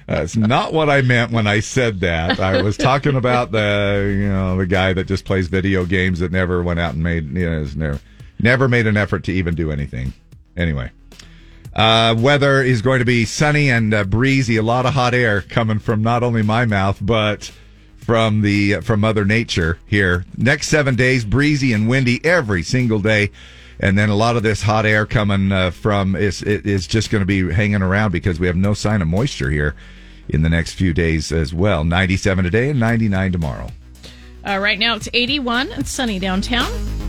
that's 0.07 0.37
not 0.37 0.73
what 0.73 0.91
I 0.91 1.03
meant 1.03 1.33
when 1.33 1.49
I 1.49 1.59
said 1.59 1.99
that. 2.01 2.39
I 2.39 2.63
was 2.63 2.77
talking 2.77 3.17
about 3.17 3.51
the 3.51 4.15
you 4.17 4.29
know 4.29 4.57
the 4.57 4.67
guy 4.67 4.93
that 4.93 5.09
just 5.09 5.25
plays 5.25 5.49
video 5.49 5.85
games 5.85 6.21
that 6.21 6.31
never 6.31 6.63
went 6.63 6.79
out 6.79 6.95
and 6.95 7.03
made 7.03 7.37
you 7.37 7.51
know 7.51 7.67
never 7.75 8.01
never 8.41 8.69
made 8.69 8.87
an 8.87 8.97
effort 8.97 9.25
to 9.25 9.33
even 9.33 9.57
do 9.57 9.73
anything. 9.73 10.13
Anyway. 10.57 10.93
Uh, 11.79 12.13
weather 12.19 12.61
is 12.61 12.83
going 12.83 12.99
to 12.99 13.05
be 13.05 13.25
sunny 13.25 13.71
and 13.71 13.95
uh, 13.95 14.03
breezy. 14.03 14.57
A 14.57 14.63
lot 14.65 14.85
of 14.85 14.95
hot 14.95 15.15
air 15.15 15.43
coming 15.43 15.79
from 15.79 16.03
not 16.03 16.25
only 16.25 16.43
my 16.43 16.65
mouth 16.65 16.99
but 17.01 17.53
from 17.99 18.43
the 18.43 18.81
from 18.81 18.99
Mother 18.99 19.25
Nature 19.25 19.79
here. 19.87 20.25
Next 20.37 20.67
seven 20.67 20.97
days, 20.97 21.25
breezy 21.25 21.73
and 21.73 21.89
windy 21.89 22.21
every 22.25 22.65
single 22.65 22.99
day, 22.99 23.31
and 23.79 23.97
then 23.97 24.09
a 24.09 24.17
lot 24.17 24.37
of 24.37 24.43
this 24.43 24.63
hot 24.63 24.87
air 24.87 25.07
coming 25.07 25.53
uh, 25.53 25.71
from 25.71 26.17
is 26.17 26.43
is 26.43 26.89
just 26.89 27.11
going 27.11 27.23
to 27.23 27.27
be 27.27 27.53
hanging 27.55 27.83
around 27.83 28.11
because 28.11 28.41
we 28.41 28.49
have 28.49 28.57
no 28.57 28.75
sign 28.75 29.01
of 29.01 29.07
moisture 29.07 29.51
here 29.51 29.77
in 30.29 30.43
the 30.43 30.49
next 30.49 30.73
few 30.73 30.93
days 30.93 31.31
as 31.31 31.55
well. 31.55 31.85
Ninety-seven 31.85 32.43
today 32.43 32.71
and 32.71 32.81
ninety-nine 32.81 33.31
tomorrow. 33.31 33.71
Uh, 34.45 34.59
right 34.59 34.79
now 34.79 34.97
it's 34.97 35.09
81 35.13 35.71
and 35.73 35.87
sunny 35.87 36.19
downtown. 36.19 37.08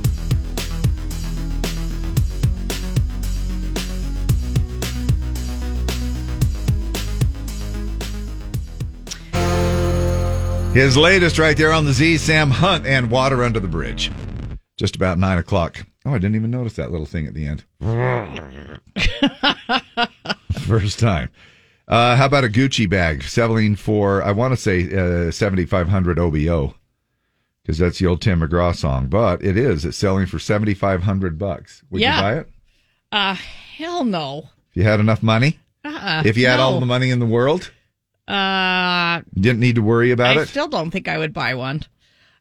His 10.74 10.96
latest 10.96 11.40
right 11.40 11.58
there 11.58 11.74
on 11.74 11.86
the 11.86 11.94
Z, 11.94 12.18
Sam 12.20 12.52
Hunt 12.52 12.86
and 12.86 13.10
Water 13.12 13.44
Under 13.44 13.60
the 13.60 13.68
Bridge. 13.68 14.12
Just 14.78 14.96
about 14.96 15.18
nine 15.18 15.38
o'clock. 15.38 15.86
Oh, 16.06 16.12
I 16.12 16.20
didn't 16.20 16.36
even 16.36 16.52
notice 16.52 16.74
that 16.76 16.92
little 16.92 17.06
thing 17.08 17.26
at 17.28 17.34
the 17.34 17.46
end. 17.48 17.64
First 20.62 21.00
time. 21.00 21.30
Uh, 21.88 22.16
how 22.16 22.28
about 22.28 22.44
a 22.46 22.50
Gucci 22.50 22.88
bag 22.90 23.24
selling 23.24 23.76
for, 23.76 24.24
I 24.24 24.32
want 24.32 24.54
to 24.54 24.58
say, 24.58 25.28
uh, 25.28 25.32
7500 25.32 26.20
OBO 26.20 26.76
because 27.64 27.78
that's 27.80 28.00
the 28.00 28.06
old 28.08 28.22
Tim 28.22 28.40
McGraw 28.42 28.76
song, 28.76 29.08
but 29.08 29.44
it 29.44 29.58
is. 29.58 29.86
It's 29.86 29.98
selling 29.98 30.26
for 30.28 30.40
7500 30.40 31.38
bucks. 31.38 31.84
Would 31.90 32.02
Yeah. 32.02 32.16
you 32.16 32.22
buy 32.22 32.34
it? 32.42 32.50
Uh, 33.12 33.34
hell 33.78 34.04
no. 34.06 34.50
If 34.72 34.78
you 34.78 34.84
had 34.84 35.00
enough 35.00 35.22
money? 35.24 35.60
Uh-uh, 35.84 36.24
if 36.26 36.38
you 36.38 36.46
had 36.48 36.60
all 36.60 36.80
the 36.80 36.86
money 36.86 37.10
in 37.10 37.20
the 37.20 37.26
world? 37.26 37.72
Uh, 38.30 39.22
didn't 39.34 39.60
need 39.60 39.76
to 39.76 39.82
worry 39.82 40.12
about 40.12 40.38
I 40.38 40.42
it? 40.42 40.48
still 40.50 40.68
don't 40.68 40.92
think 40.92 41.08
I 41.08 41.18
would 41.18 41.34
buy 41.34 41.56
one. 41.56 41.84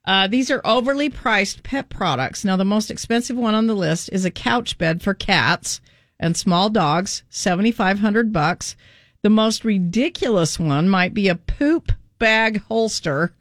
Uh, 0.04 0.26
these 0.28 0.50
are 0.50 0.60
overly 0.64 1.08
priced 1.10 1.62
pet 1.62 1.88
products. 1.88 2.44
Now, 2.44 2.56
the 2.56 2.64
most 2.64 2.90
expensive 2.90 3.36
one 3.36 3.54
on 3.54 3.66
the 3.66 3.74
list 3.74 4.10
is 4.12 4.24
a 4.24 4.30
couch 4.30 4.78
bed 4.78 5.02
for 5.02 5.14
cats 5.14 5.80
and 6.20 6.36
small 6.36 6.68
dogs, 6.70 7.22
seventy 7.30 7.72
five 7.72 8.00
hundred 8.00 8.32
bucks. 8.32 8.76
The 9.22 9.30
most 9.30 9.64
ridiculous 9.64 10.58
one 10.58 10.88
might 10.88 11.14
be 11.14 11.28
a 11.28 11.34
poop 11.34 11.92
bag 12.18 12.62
holster 12.64 13.34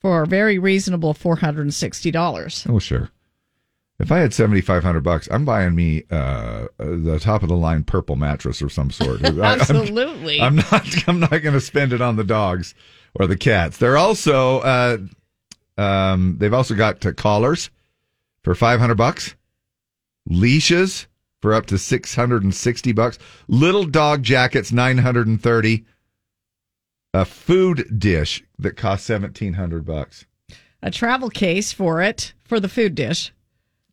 for 0.00 0.22
a 0.22 0.26
very 0.26 0.58
reasonable 0.58 1.14
four 1.14 1.36
hundred 1.36 1.62
and 1.62 1.74
sixty 1.74 2.10
dollars. 2.10 2.66
Oh, 2.68 2.78
sure. 2.78 3.10
If 4.02 4.10
I 4.10 4.18
had 4.18 4.34
seventy 4.34 4.60
five 4.60 4.82
hundred 4.82 5.04
bucks, 5.04 5.28
I'm 5.30 5.44
buying 5.44 5.76
me 5.76 6.02
uh, 6.10 6.66
the 6.76 7.20
top 7.20 7.44
of 7.44 7.48
the 7.48 7.56
line 7.56 7.84
purple 7.84 8.16
mattress 8.16 8.60
or 8.60 8.68
some 8.68 8.90
sort. 8.90 9.24
I- 9.24 9.28
Absolutely. 9.54 10.40
I'm, 10.40 10.56
not. 10.56 11.08
I'm 11.08 11.20
not 11.20 11.30
going 11.30 11.52
to 11.54 11.60
spend 11.60 11.92
it 11.92 12.00
on 12.00 12.16
the 12.16 12.24
dogs 12.24 12.74
or 13.14 13.28
the 13.28 13.36
cats. 13.36 13.78
They're 13.78 13.96
also. 13.96 14.58
Uh, 14.60 14.98
um, 15.78 16.36
they've 16.38 16.52
also 16.52 16.74
got 16.74 17.06
uh, 17.06 17.12
collars 17.12 17.70
for 18.42 18.56
five 18.56 18.80
hundred 18.80 18.96
bucks, 18.96 19.36
leashes 20.26 21.06
for 21.40 21.54
up 21.54 21.66
to 21.66 21.78
six 21.78 22.16
hundred 22.16 22.42
and 22.42 22.54
sixty 22.54 22.90
bucks, 22.90 23.20
little 23.46 23.84
dog 23.84 24.24
jackets 24.24 24.72
nine 24.72 24.98
hundred 24.98 25.28
and 25.28 25.40
thirty, 25.40 25.84
a 27.14 27.24
food 27.24 28.00
dish 28.00 28.42
that 28.58 28.76
costs 28.76 29.06
seventeen 29.06 29.54
hundred 29.54 29.86
bucks. 29.86 30.26
A 30.82 30.90
travel 30.90 31.30
case 31.30 31.72
for 31.72 32.02
it 32.02 32.34
for 32.44 32.58
the 32.58 32.68
food 32.68 32.96
dish. 32.96 33.32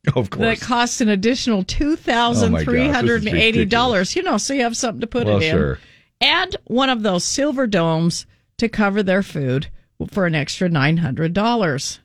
Of 0.16 0.30
course. 0.30 0.60
That 0.60 0.66
costs 0.66 1.02
an 1.02 1.10
additional 1.10 1.60
oh 1.60 1.64
two 1.64 1.96
thousand 1.96 2.58
three 2.60 2.88
hundred 2.88 3.28
and 3.28 3.38
eighty 3.38 3.66
dollars. 3.66 4.16
You 4.16 4.24
know, 4.24 4.38
so 4.38 4.54
you 4.54 4.62
have 4.64 4.78
something 4.78 5.02
to 5.02 5.08
put 5.08 5.28
Well, 5.28 5.38
it 5.38 5.44
in. 5.44 5.52
sure. 5.52 5.80
And 6.22 6.56
one 6.66 6.90
of 6.90 7.04
those 7.04 7.24
silver 7.24 7.68
domes 7.68 8.26
to 8.58 8.70
cover 8.70 9.04
their 9.04 9.24
food 9.24 9.68
for 10.12 10.26
an 10.26 10.36
extra 10.36 10.70
nine 10.70 10.98
hundred 10.98 11.34
dollars. 11.34 12.00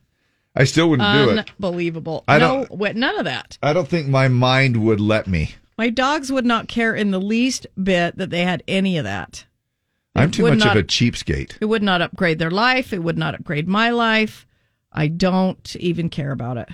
I 0.56 0.64
still 0.64 0.88
wouldn't 0.90 1.12
do 1.26 1.30
it. 1.30 1.50
Unbelievable. 1.58 2.24
I 2.28 2.38
no, 2.38 2.66
don't- 2.66 2.96
none 2.96 3.18
of 3.18 3.24
that. 3.24 3.58
I 3.62 3.72
don't 3.72 3.88
think 3.88 4.06
my 4.08 4.28
mind 4.28 4.84
would 4.84 5.00
let 5.00 5.26
me. 5.26 5.54
My 5.76 5.90
dogs 5.90 6.30
would 6.30 6.46
not 6.46 6.68
care 6.68 6.94
in 6.94 7.10
the 7.10 7.20
least 7.20 7.66
bit 7.82 8.16
that 8.18 8.30
they 8.30 8.42
had 8.44 8.62
any 8.68 8.96
of 8.98 9.04
that. 9.04 9.46
I'm 10.14 10.30
too 10.30 10.44
much 10.44 10.60
not- 10.60 10.76
of 10.76 10.84
a 10.84 10.86
cheapskate. 10.86 11.56
It 11.60 11.64
would 11.64 11.82
not 11.82 12.02
upgrade 12.02 12.38
their 12.38 12.52
life. 12.52 12.92
It 12.92 13.02
would 13.02 13.18
not 13.18 13.34
upgrade 13.34 13.66
my 13.66 13.90
life. 13.90 14.46
I 14.92 15.08
don't 15.08 15.74
even 15.76 16.08
care 16.08 16.30
about 16.30 16.56
it. 16.56 16.68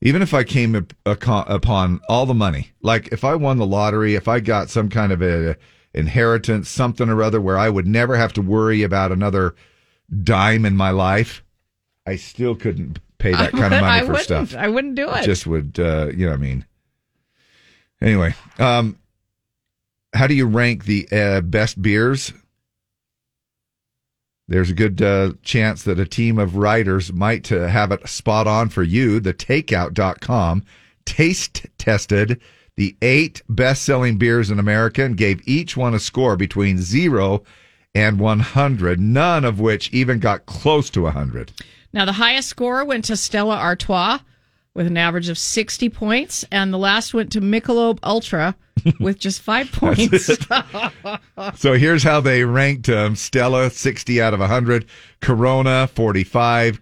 Even 0.00 0.22
if 0.22 0.32
I 0.32 0.44
came 0.44 0.74
up- 0.76 0.92
aco- 1.06 1.44
upon 1.52 2.00
all 2.08 2.24
the 2.24 2.34
money, 2.34 2.70
like 2.82 3.08
if 3.08 3.24
I 3.24 3.34
won 3.34 3.58
the 3.58 3.66
lottery, 3.66 4.14
if 4.14 4.28
I 4.28 4.38
got 4.40 4.70
some 4.70 4.88
kind 4.88 5.10
of 5.12 5.20
a 5.22 5.56
inheritance, 5.92 6.68
something 6.68 7.08
or 7.08 7.22
other, 7.22 7.40
where 7.40 7.58
I 7.58 7.68
would 7.68 7.86
never 7.86 8.16
have 8.16 8.32
to 8.34 8.42
worry 8.42 8.82
about 8.82 9.10
another 9.10 9.54
dime 10.22 10.64
in 10.64 10.76
my 10.76 10.90
life, 10.90 11.42
I 12.06 12.16
still 12.16 12.54
couldn't 12.54 13.00
pay 13.18 13.32
that 13.32 13.52
kind 13.52 13.74
of 13.74 13.80
money 13.80 14.00
for 14.06 14.12
wouldn't. 14.12 14.48
stuff. 14.48 14.54
I 14.54 14.68
wouldn't 14.68 14.94
do 14.94 15.08
it. 15.10 15.24
Just 15.24 15.46
would, 15.46 15.78
uh, 15.80 16.10
you 16.14 16.26
know, 16.26 16.30
what 16.30 16.38
I 16.38 16.42
mean. 16.42 16.64
Anyway, 18.00 18.34
um, 18.60 18.96
how 20.14 20.28
do 20.28 20.34
you 20.34 20.46
rank 20.46 20.84
the 20.84 21.08
uh, 21.10 21.40
best 21.40 21.82
beers? 21.82 22.32
There's 24.48 24.70
a 24.70 24.74
good 24.74 25.02
uh, 25.02 25.34
chance 25.42 25.82
that 25.82 26.00
a 26.00 26.06
team 26.06 26.38
of 26.38 26.56
writers 26.56 27.12
might 27.12 27.52
uh, 27.52 27.66
have 27.68 27.92
it 27.92 28.08
spot 28.08 28.46
on 28.46 28.70
for 28.70 28.82
you. 28.82 29.20
The 29.20 29.34
takeout.com 29.34 30.64
taste 31.04 31.66
tested 31.76 32.40
the 32.76 32.96
eight 33.02 33.42
best 33.48 33.82
selling 33.82 34.16
beers 34.16 34.50
in 34.50 34.58
America 34.58 35.04
and 35.04 35.16
gave 35.16 35.46
each 35.46 35.76
one 35.76 35.94
a 35.94 35.98
score 35.98 36.36
between 36.36 36.78
zero 36.78 37.42
and 37.94 38.20
100, 38.20 39.00
none 39.00 39.44
of 39.44 39.58
which 39.60 39.92
even 39.92 40.18
got 40.18 40.46
close 40.46 40.88
to 40.90 41.02
100. 41.02 41.52
Now, 41.92 42.04
the 42.04 42.12
highest 42.12 42.48
score 42.48 42.84
went 42.84 43.04
to 43.06 43.16
Stella 43.16 43.56
Artois 43.56 44.20
with 44.78 44.86
an 44.86 44.96
average 44.96 45.28
of 45.28 45.36
60 45.36 45.88
points, 45.88 46.44
and 46.52 46.72
the 46.72 46.78
last 46.78 47.12
went 47.12 47.32
to 47.32 47.40
Michelob 47.40 47.98
Ultra 48.04 48.54
with 49.00 49.18
just 49.18 49.42
five 49.42 49.72
points. 49.72 50.30
So 51.56 51.72
here's 51.72 52.04
how 52.04 52.20
they 52.20 52.44
ranked 52.44 52.88
um, 52.88 53.16
Stella 53.16 53.70
60 53.70 54.22
out 54.22 54.34
of 54.34 54.40
100, 54.40 54.86
Corona 55.20 55.88
45, 55.88 56.80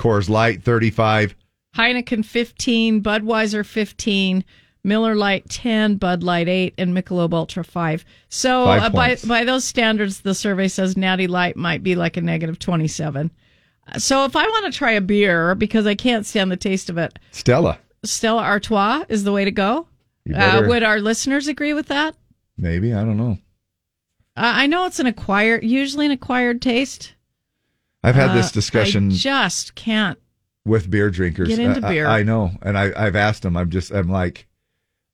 Coors 0.00 0.30
Light 0.30 0.62
35. 0.62 1.34
Heineken 1.76 2.24
15, 2.24 3.02
Budweiser 3.02 3.66
15, 3.66 4.42
Miller 4.82 5.14
Lite 5.14 5.46
10, 5.50 5.96
Bud 5.96 6.22
Light 6.22 6.48
8, 6.48 6.72
and 6.78 6.96
Michelob 6.96 7.34
Ultra 7.34 7.62
5. 7.62 8.06
So 8.30 8.64
Five 8.64 8.82
uh, 8.84 8.88
by, 8.88 9.16
by 9.26 9.44
those 9.44 9.66
standards, 9.66 10.22
the 10.22 10.34
survey 10.34 10.68
says 10.68 10.96
Natty 10.96 11.26
Light 11.26 11.56
might 11.56 11.82
be 11.82 11.94
like 11.94 12.16
a 12.16 12.22
negative 12.22 12.58
27. 12.58 13.30
Uh, 13.92 13.98
So 13.98 14.24
if 14.24 14.36
I 14.36 14.44
want 14.46 14.66
to 14.72 14.76
try 14.76 14.92
a 14.92 15.00
beer 15.00 15.54
because 15.54 15.86
I 15.86 15.94
can't 15.94 16.24
stand 16.26 16.50
the 16.50 16.56
taste 16.56 16.88
of 16.90 16.98
it, 16.98 17.18
Stella, 17.30 17.78
Stella 18.04 18.42
Artois 18.42 19.04
is 19.08 19.24
the 19.24 19.32
way 19.32 19.44
to 19.44 19.50
go. 19.50 19.88
You 20.24 20.34
Uh, 20.36 20.64
would 20.66 20.82
our 20.82 21.00
listeners 21.00 21.48
agree 21.48 21.74
with 21.74 21.86
that? 21.88 22.14
maybe, 22.56 22.94
I 22.94 23.04
don't 23.04 23.16
know. 23.16 23.38
Uh, 24.36 24.52
I 24.54 24.66
know 24.66 24.86
it's 24.86 24.98
an 25.00 25.06
acquired, 25.06 25.64
usually 25.64 26.06
an 26.06 26.12
acquired 26.12 26.60
taste. 26.62 27.14
I've 28.02 28.14
had 28.14 28.30
Uh, 28.30 28.34
this 28.34 28.50
discussion 28.52 29.10
I 29.10 29.14
just 29.14 29.74
can't. 29.74 30.18
with 30.64 30.90
beer 30.90 31.10
drinkers. 31.10 31.48
Get 31.48 31.58
into 31.58 31.84
I- 31.84 31.88
I- 31.88 31.92
beer. 31.92 32.06
I, 32.06 32.22
know, 32.22 32.52
and 32.62 32.76
I, 32.78 32.92
I've 32.96 33.16
asked 33.16 33.42
them. 33.42 33.56
I'm 33.56 33.70
just, 33.70 33.90
I'm 33.92 34.08
like, 34.08 34.46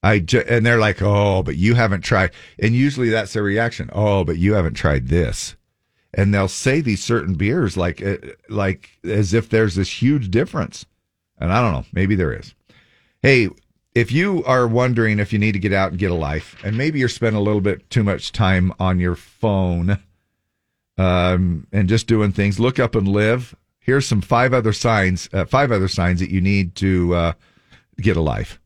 I 0.02 0.18
ju- 0.20 0.44
and 0.48 0.64
they're 0.64 0.78
like, 0.78 1.02
oh, 1.02 1.42
but 1.42 1.56
you 1.56 1.74
haven't 1.74 2.00
tried. 2.02 2.30
And 2.58 2.74
usually 2.74 3.10
that's 3.10 3.32
their 3.34 3.42
reaction. 3.42 3.90
Oh, 3.92 4.24
but 4.24 4.38
you 4.38 4.54
haven't 4.54 4.74
tried 4.74 5.08
this. 5.08 5.56
And 6.12 6.34
they'll 6.34 6.48
say 6.48 6.80
these 6.80 7.02
certain 7.04 7.34
beers 7.34 7.76
like, 7.76 8.02
uh, 8.02 8.16
like 8.48 8.90
as 9.04 9.32
if 9.32 9.48
there's 9.48 9.76
this 9.76 10.02
huge 10.02 10.30
difference. 10.30 10.84
And 11.38 11.52
I 11.52 11.60
don't 11.60 11.72
know, 11.72 11.86
maybe 11.92 12.16
there 12.16 12.32
is. 12.32 12.54
Hey, 13.22 13.48
if 13.94 14.12
you 14.12 14.44
are 14.44 14.66
wondering 14.66 15.18
if 15.18 15.32
you 15.32 15.38
need 15.38 15.52
to 15.52 15.58
get 15.58 15.72
out 15.72 15.90
and 15.90 15.98
get 15.98 16.10
a 16.10 16.14
life, 16.14 16.56
and 16.64 16.76
maybe 16.76 16.98
you're 16.98 17.08
spending 17.08 17.40
a 17.40 17.44
little 17.44 17.60
bit 17.60 17.88
too 17.90 18.02
much 18.02 18.32
time 18.32 18.72
on 18.78 18.98
your 18.98 19.16
phone, 19.16 19.98
um, 20.98 21.66
and 21.72 21.88
just 21.88 22.06
doing 22.06 22.32
things, 22.32 22.60
look 22.60 22.78
up 22.78 22.94
and 22.94 23.08
live. 23.08 23.54
Here's 23.78 24.06
some 24.06 24.20
five 24.20 24.52
other 24.52 24.72
signs, 24.72 25.28
uh, 25.32 25.44
five 25.44 25.72
other 25.72 25.88
signs 25.88 26.20
that 26.20 26.30
you 26.30 26.40
need 26.40 26.74
to 26.76 27.14
uh, 27.14 27.32
get 27.96 28.16
a 28.16 28.20
life. 28.20 28.60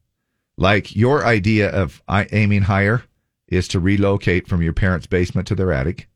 Like 0.56 0.94
your 0.94 1.24
idea 1.24 1.70
of 1.70 2.02
aiming 2.08 2.62
higher 2.62 3.04
is 3.48 3.68
to 3.68 3.80
relocate 3.80 4.48
from 4.48 4.62
your 4.62 4.72
parents' 4.72 5.06
basement 5.06 5.46
to 5.48 5.54
their 5.54 5.72
attic. 5.72 6.08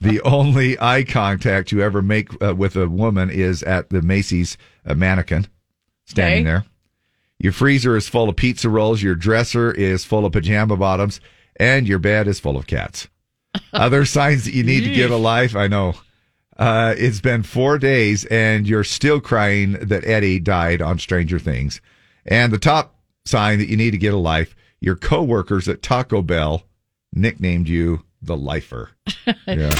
The 0.00 0.20
only 0.24 0.78
eye 0.80 1.04
contact 1.04 1.72
you 1.72 1.82
ever 1.82 2.02
make 2.02 2.28
uh, 2.42 2.54
with 2.54 2.76
a 2.76 2.88
woman 2.88 3.30
is 3.30 3.62
at 3.62 3.90
the 3.90 4.02
Macy's 4.02 4.56
uh, 4.86 4.94
mannequin 4.94 5.46
standing 6.06 6.40
Okay. 6.40 6.44
there. 6.44 6.64
Your 7.38 7.52
freezer 7.52 7.96
is 7.96 8.08
full 8.08 8.28
of 8.28 8.36
pizza 8.36 8.68
rolls, 8.68 9.02
your 9.02 9.14
dresser 9.16 9.72
is 9.72 10.04
full 10.04 10.24
of 10.24 10.32
pajama 10.32 10.76
bottoms, 10.76 11.20
and 11.56 11.88
your 11.88 11.98
bed 11.98 12.28
is 12.28 12.38
full 12.38 12.56
of 12.56 12.66
cats. 12.66 13.08
Other 13.72 14.04
signs 14.04 14.44
that 14.44 14.54
you 14.54 14.62
need 14.62 14.84
to 14.84 14.92
get 14.94 15.10
a 15.10 15.16
life, 15.16 15.56
I 15.56 15.66
know. 15.68 15.94
Uh, 16.56 16.94
it's 16.96 17.20
been 17.20 17.42
four 17.42 17.78
days 17.78 18.24
and 18.26 18.66
you're 18.68 18.84
still 18.84 19.20
crying 19.20 19.72
that 19.72 20.06
Eddie 20.06 20.38
died 20.38 20.80
on 20.82 20.98
Stranger 20.98 21.38
Things. 21.38 21.80
And 22.26 22.52
the 22.52 22.58
top 22.58 22.94
sign 23.24 23.58
that 23.58 23.68
you 23.68 23.76
need 23.76 23.90
to 23.92 23.98
get 23.98 24.14
a 24.14 24.18
life, 24.18 24.54
your 24.80 24.94
coworkers 24.94 25.66
at 25.68 25.82
Taco 25.82 26.22
Bell 26.22 26.62
nicknamed 27.12 27.68
you 27.68 28.04
the 28.22 28.36
lifer. 28.36 28.90
Yeah. 29.46 29.70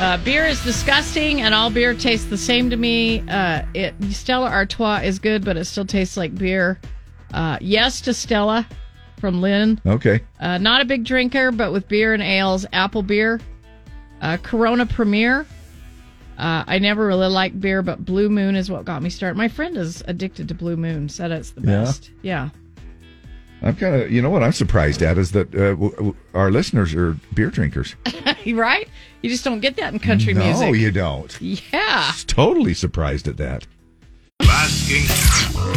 Uh, 0.00 0.16
beer 0.24 0.46
is 0.46 0.62
disgusting, 0.62 1.40
and 1.40 1.52
all 1.52 1.70
beer 1.70 1.92
tastes 1.92 2.26
the 2.26 2.38
same 2.38 2.70
to 2.70 2.76
me. 2.76 3.20
Uh, 3.28 3.62
it 3.74 3.94
Stella 4.10 4.48
Artois 4.48 5.00
is 5.02 5.18
good, 5.18 5.44
but 5.44 5.56
it 5.56 5.64
still 5.64 5.84
tastes 5.84 6.16
like 6.16 6.32
beer. 6.36 6.78
Uh, 7.34 7.58
yes 7.60 8.00
to 8.02 8.14
Stella 8.14 8.64
from 9.20 9.40
Lynn. 9.40 9.80
Okay. 9.84 10.20
Uh, 10.38 10.58
not 10.58 10.80
a 10.80 10.84
big 10.84 11.02
drinker, 11.04 11.50
but 11.50 11.72
with 11.72 11.88
beer 11.88 12.14
and 12.14 12.22
ales, 12.22 12.64
apple 12.72 13.02
beer. 13.02 13.40
Uh, 14.20 14.36
Corona 14.40 14.86
Premier. 14.86 15.44
Uh, 16.38 16.62
I 16.68 16.78
never 16.78 17.04
really 17.04 17.26
liked 17.26 17.60
beer, 17.60 17.82
but 17.82 18.04
Blue 18.04 18.28
Moon 18.28 18.54
is 18.54 18.70
what 18.70 18.84
got 18.84 19.02
me 19.02 19.10
started. 19.10 19.36
My 19.36 19.48
friend 19.48 19.76
is 19.76 20.04
addicted 20.06 20.46
to 20.48 20.54
Blue 20.54 20.76
Moon, 20.76 21.08
said 21.08 21.32
it's 21.32 21.50
the 21.50 21.62
Yeah? 21.62 21.66
best. 21.82 22.10
Yeah. 22.22 22.50
I'm 23.62 23.74
kind 23.76 23.94
of, 23.96 24.10
you 24.12 24.22
know 24.22 24.30
what 24.30 24.42
I'm 24.42 24.52
surprised 24.52 25.02
at 25.02 25.18
is 25.18 25.32
that 25.32 25.52
uh, 25.54 25.70
w- 25.70 25.90
w- 25.90 26.14
our 26.34 26.50
listeners 26.50 26.94
are 26.94 27.16
beer 27.34 27.50
drinkers. 27.50 27.96
right? 28.46 28.88
You 29.22 29.30
just 29.30 29.42
don't 29.44 29.60
get 29.60 29.76
that 29.76 29.92
in 29.92 29.98
country 29.98 30.32
no, 30.32 30.44
music. 30.44 30.76
you 30.76 30.92
don't. 30.92 31.36
Yeah. 31.40 32.12
Totally 32.28 32.72
surprised 32.74 33.26
at 33.26 33.36
that. 33.38 33.66
Basking, 34.38 35.06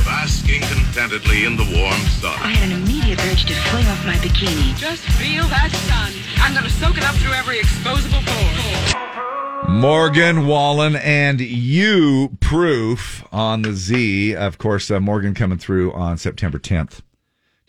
basking 0.06 0.62
contentedly 0.62 1.46
in 1.46 1.58
the 1.58 1.64
warm 1.64 2.00
sun. 2.22 2.38
I 2.40 2.50
had 2.50 2.72
an 2.72 2.84
immediate 2.84 3.20
urge 3.26 3.46
to 3.46 3.54
fling 3.56 3.88
off 3.88 4.06
my 4.06 4.14
bikini. 4.16 4.76
Just 4.78 5.02
feel 5.18 5.44
that 5.48 5.72
sun. 5.90 6.14
I'm 6.38 6.54
gonna 6.54 6.70
soak 6.70 6.98
it 6.98 7.04
up 7.04 7.16
through 7.16 7.34
every 7.34 7.58
exposable 7.58 8.24
pore. 8.26 9.72
Morgan 9.72 10.46
Wallen 10.46 10.96
and 10.98 11.40
you 11.42 12.38
proof 12.40 13.26
on 13.32 13.64
the 13.64 13.74
Z. 13.74 14.36
Of 14.36 14.58
course, 14.60 14.92
uh, 14.92 15.00
Morgan 15.00 15.34
coming 15.34 15.58
through 15.58 15.94
on 15.94 16.18
September 16.18 16.60
10th. 16.60 17.02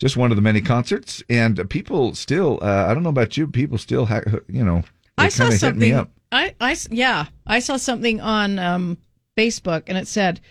Just 0.03 0.17
one 0.17 0.31
of 0.31 0.35
the 0.35 0.41
many 0.41 0.59
concerts, 0.59 1.23
and 1.29 1.69
people 1.69 2.13
still. 2.13 2.59
Uh, 2.61 2.87
I 2.89 2.93
don't 2.93 3.03
know 3.03 3.09
about 3.09 3.37
you. 3.37 3.47
People 3.47 3.77
still, 3.77 4.05
ha- 4.05 4.19
you 4.49 4.65
know, 4.65 4.83
I 5.17 5.29
saw 5.29 5.49
something. 5.49 6.07
I, 6.29 6.53
I, 6.59 6.75
yeah, 6.89 7.27
I 7.47 7.59
saw 7.59 7.77
something 7.77 8.19
on 8.19 8.59
um, 8.59 8.97
Facebook, 9.37 9.83
and 9.87 9.97
it 9.97 10.09
said, 10.09 10.41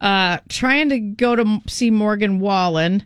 uh, 0.00 0.38
trying 0.48 0.88
to 0.88 0.98
go 0.98 1.36
to 1.36 1.60
see 1.66 1.90
Morgan 1.90 2.40
Wallen, 2.40 3.04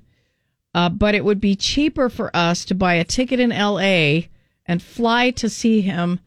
uh, 0.74 0.90
but 0.90 1.16
it 1.16 1.24
would 1.24 1.40
be 1.40 1.56
cheaper 1.56 2.08
for 2.08 2.30
us 2.36 2.64
to 2.66 2.76
buy 2.76 2.94
a 2.94 3.02
ticket 3.02 3.40
in 3.40 3.50
L.A. 3.50 4.28
and 4.64 4.80
fly 4.80 5.32
to 5.32 5.48
see 5.48 5.80
him 5.80 6.20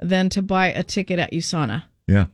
than 0.00 0.28
to 0.28 0.42
buy 0.42 0.66
a 0.66 0.82
ticket 0.82 1.18
at 1.18 1.32
USANA. 1.32 1.84
Yeah, 2.06 2.26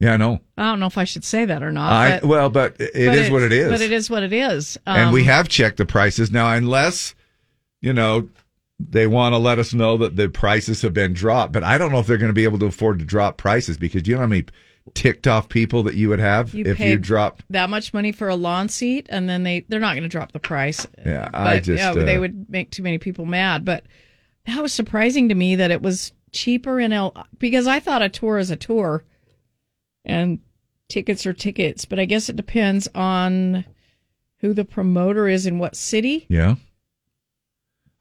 yeah, 0.00 0.14
I 0.14 0.16
know. 0.16 0.40
I 0.56 0.64
don't 0.64 0.80
know 0.80 0.86
if 0.86 0.98
I 0.98 1.04
should 1.04 1.24
say 1.24 1.44
that 1.44 1.62
or 1.62 1.70
not. 1.70 1.92
I 1.92 2.20
but, 2.20 2.28
well, 2.28 2.50
but 2.50 2.76
it 2.80 3.06
but 3.06 3.18
is 3.18 3.30
what 3.30 3.42
it 3.42 3.52
is. 3.52 3.70
But 3.70 3.80
it 3.80 3.92
is 3.92 4.10
what 4.10 4.22
it 4.24 4.32
is. 4.32 4.76
and 4.86 5.12
we 5.12 5.20
Um, 5.20 5.26
have 5.26 5.48
checked 5.48 5.76
the 5.76 5.86
prices 5.86 6.32
now, 6.32 6.50
unless 6.52 7.14
you 7.80 7.92
know 7.92 8.28
they 8.78 9.06
want 9.06 9.34
to 9.34 9.38
let 9.38 9.58
us 9.58 9.74
know 9.74 9.98
that 9.98 10.16
the 10.16 10.28
prices 10.28 10.80
have 10.82 10.94
been 10.94 11.12
dropped. 11.12 11.52
But 11.52 11.62
I 11.64 11.76
don't 11.78 11.92
know 11.92 11.98
if 11.98 12.06
they're 12.06 12.16
going 12.16 12.30
to 12.30 12.34
be 12.34 12.44
able 12.44 12.58
to 12.60 12.66
afford 12.66 12.98
to 12.98 13.04
drop 13.04 13.36
prices 13.36 13.76
because 13.76 14.08
you 14.08 14.14
know 14.14 14.22
how 14.22 14.26
many 14.26 14.46
ticked 14.94 15.26
off 15.26 15.48
people 15.50 15.82
that 15.82 15.94
you 15.94 16.08
would 16.08 16.18
have 16.18 16.54
You 16.54 16.64
if 16.64 16.80
you 16.80 16.96
dropped. 16.96 17.44
that 17.50 17.68
much 17.68 17.92
money 17.92 18.10
for 18.10 18.28
a 18.28 18.34
lawn 18.34 18.68
seat, 18.70 19.06
and 19.10 19.28
then 19.28 19.42
they 19.42 19.66
they're 19.68 19.80
not 19.80 19.92
going 19.92 20.02
to 20.04 20.08
drop 20.08 20.32
the 20.32 20.38
price. 20.40 20.86
Yeah, 21.04 21.28
But, 21.30 21.40
I 21.46 21.60
just 21.60 21.78
yeah, 21.78 21.92
they 21.92 22.16
uh, 22.16 22.20
would 22.20 22.48
make 22.48 22.70
too 22.70 22.82
many 22.82 22.96
people 22.98 23.26
mad. 23.26 23.64
But 23.66 23.84
that 24.46 24.62
was 24.62 24.72
surprising 24.72 25.28
to 25.28 25.34
me 25.34 25.56
that 25.56 25.70
it 25.70 25.82
was 25.82 26.12
cheaper 26.32 26.80
in 26.80 26.92
L 26.94 27.14
because 27.38 27.66
I 27.66 27.80
thought 27.80 28.00
a 28.02 28.08
tour 28.08 28.38
is 28.38 28.50
a 28.50 28.56
tour, 28.56 29.04
and 30.04 30.40
tickets 30.88 31.26
are 31.26 31.32
tickets. 31.32 31.84
But 31.84 31.98
I 31.98 32.04
guess 32.04 32.28
it 32.28 32.36
depends 32.36 32.88
on 32.94 33.64
who 34.38 34.52
the 34.52 34.64
promoter 34.64 35.28
is 35.28 35.46
in 35.46 35.58
what 35.58 35.76
city. 35.76 36.26
Yeah. 36.28 36.56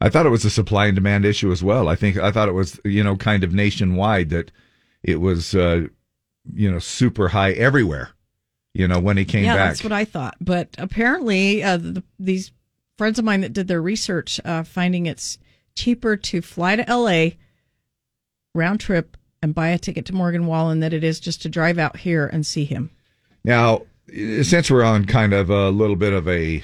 I 0.01 0.09
thought 0.09 0.25
it 0.25 0.29
was 0.29 0.45
a 0.45 0.49
supply 0.49 0.85
and 0.87 0.95
demand 0.95 1.25
issue 1.25 1.51
as 1.51 1.63
well. 1.63 1.87
I 1.87 1.95
think 1.95 2.17
I 2.17 2.31
thought 2.31 2.47
it 2.47 2.53
was 2.53 2.79
you 2.85 3.03
know 3.03 3.17
kind 3.17 3.43
of 3.43 3.53
nationwide 3.53 4.29
that 4.29 4.51
it 5.03 5.19
was 5.19 5.53
uh, 5.53 5.87
you 6.53 6.71
know 6.71 6.79
super 6.79 7.29
high 7.29 7.51
everywhere. 7.51 8.11
You 8.73 8.87
know 8.87 8.99
when 8.99 9.17
he 9.17 9.25
came 9.25 9.45
yeah, 9.45 9.55
back. 9.55 9.69
that's 9.71 9.83
what 9.83 9.91
I 9.91 10.05
thought. 10.05 10.35
But 10.39 10.69
apparently, 10.77 11.63
uh, 11.63 11.77
the, 11.77 12.03
these 12.17 12.51
friends 12.97 13.19
of 13.19 13.25
mine 13.25 13.41
that 13.41 13.53
did 13.53 13.67
their 13.67 13.81
research, 13.81 14.39
uh, 14.45 14.63
finding 14.63 15.05
it's 15.05 15.37
cheaper 15.75 16.15
to 16.15 16.41
fly 16.41 16.75
to 16.77 16.89
L.A. 16.89 17.37
round 18.53 18.79
trip 18.79 19.17
and 19.41 19.55
buy 19.55 19.69
a 19.69 19.77
ticket 19.77 20.05
to 20.05 20.13
Morgan 20.13 20.45
Wallen 20.45 20.79
than 20.79 20.93
it 20.93 21.03
is 21.03 21.19
just 21.19 21.41
to 21.43 21.49
drive 21.49 21.77
out 21.77 21.97
here 21.97 22.27
and 22.27 22.45
see 22.45 22.65
him. 22.65 22.89
Now, 23.43 23.83
since 24.41 24.69
we're 24.69 24.83
on 24.83 25.05
kind 25.05 25.33
of 25.33 25.49
a 25.49 25.69
little 25.69 25.95
bit 25.95 26.13
of 26.13 26.27
a, 26.27 26.63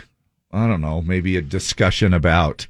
I 0.52 0.68
don't 0.68 0.82
know, 0.82 1.02
maybe 1.02 1.38
a 1.38 1.42
discussion 1.42 2.14
about 2.14 2.68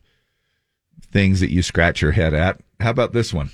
things 1.12 1.40
that 1.40 1.52
you 1.52 1.62
scratch 1.62 2.02
your 2.02 2.12
head 2.12 2.34
at, 2.34 2.60
how 2.80 2.90
about 2.92 3.14
this 3.14 3.34
one? 3.34 3.52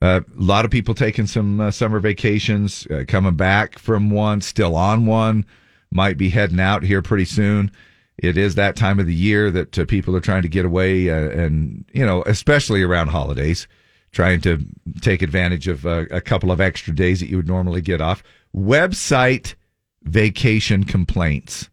Uh, 0.00 0.20
a 0.36 0.42
lot 0.42 0.64
of 0.64 0.70
people 0.70 0.94
taking 0.94 1.26
some 1.26 1.60
uh, 1.60 1.70
summer 1.70 2.00
vacations, 2.00 2.86
uh, 2.88 3.04
coming 3.06 3.36
back 3.36 3.78
from 3.78 4.10
one, 4.10 4.40
still 4.40 4.74
on 4.74 5.06
one, 5.06 5.46
might 5.92 6.18
be 6.18 6.30
heading 6.30 6.58
out 6.58 6.82
here 6.82 7.02
pretty 7.02 7.24
soon. 7.24 7.70
It 8.18 8.36
is 8.36 8.56
that 8.56 8.74
time 8.74 8.98
of 8.98 9.06
the 9.06 9.14
year 9.14 9.50
that 9.52 9.78
uh, 9.78 9.84
people 9.84 10.16
are 10.16 10.20
trying 10.20 10.42
to 10.42 10.48
get 10.48 10.64
away, 10.64 11.08
uh, 11.08 11.30
and 11.30 11.84
you 11.92 12.04
know, 12.04 12.24
especially 12.26 12.82
around 12.82 13.08
holidays, 13.08 13.68
trying 14.12 14.40
to 14.42 14.64
take 15.00 15.22
advantage 15.22 15.68
of 15.68 15.86
uh, 15.86 16.04
a 16.10 16.20
couple 16.20 16.50
of 16.50 16.60
extra 16.60 16.94
days 16.94 17.20
that 17.20 17.28
you 17.28 17.36
would 17.36 17.48
normally 17.48 17.80
get 17.80 18.00
off. 18.00 18.22
Website 18.54 19.54
vacation 20.02 20.84
complaints. 20.84 21.70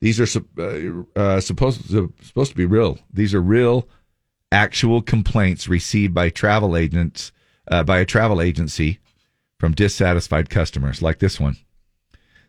These 0.00 0.20
are 0.20 0.40
uh, 0.58 1.20
uh, 1.20 1.40
supposed 1.40 1.90
to, 1.90 2.12
supposed 2.22 2.52
to 2.52 2.56
be 2.56 2.64
real. 2.64 2.98
These 3.12 3.34
are 3.34 3.42
real, 3.42 3.88
actual 4.50 5.02
complaints 5.02 5.68
received 5.68 6.14
by 6.14 6.30
travel 6.30 6.76
agents 6.76 7.32
uh, 7.70 7.84
by 7.84 7.98
a 7.98 8.06
travel 8.06 8.40
agency 8.40 8.98
from 9.58 9.72
dissatisfied 9.72 10.48
customers, 10.48 11.02
like 11.02 11.18
this 11.18 11.38
one. 11.38 11.56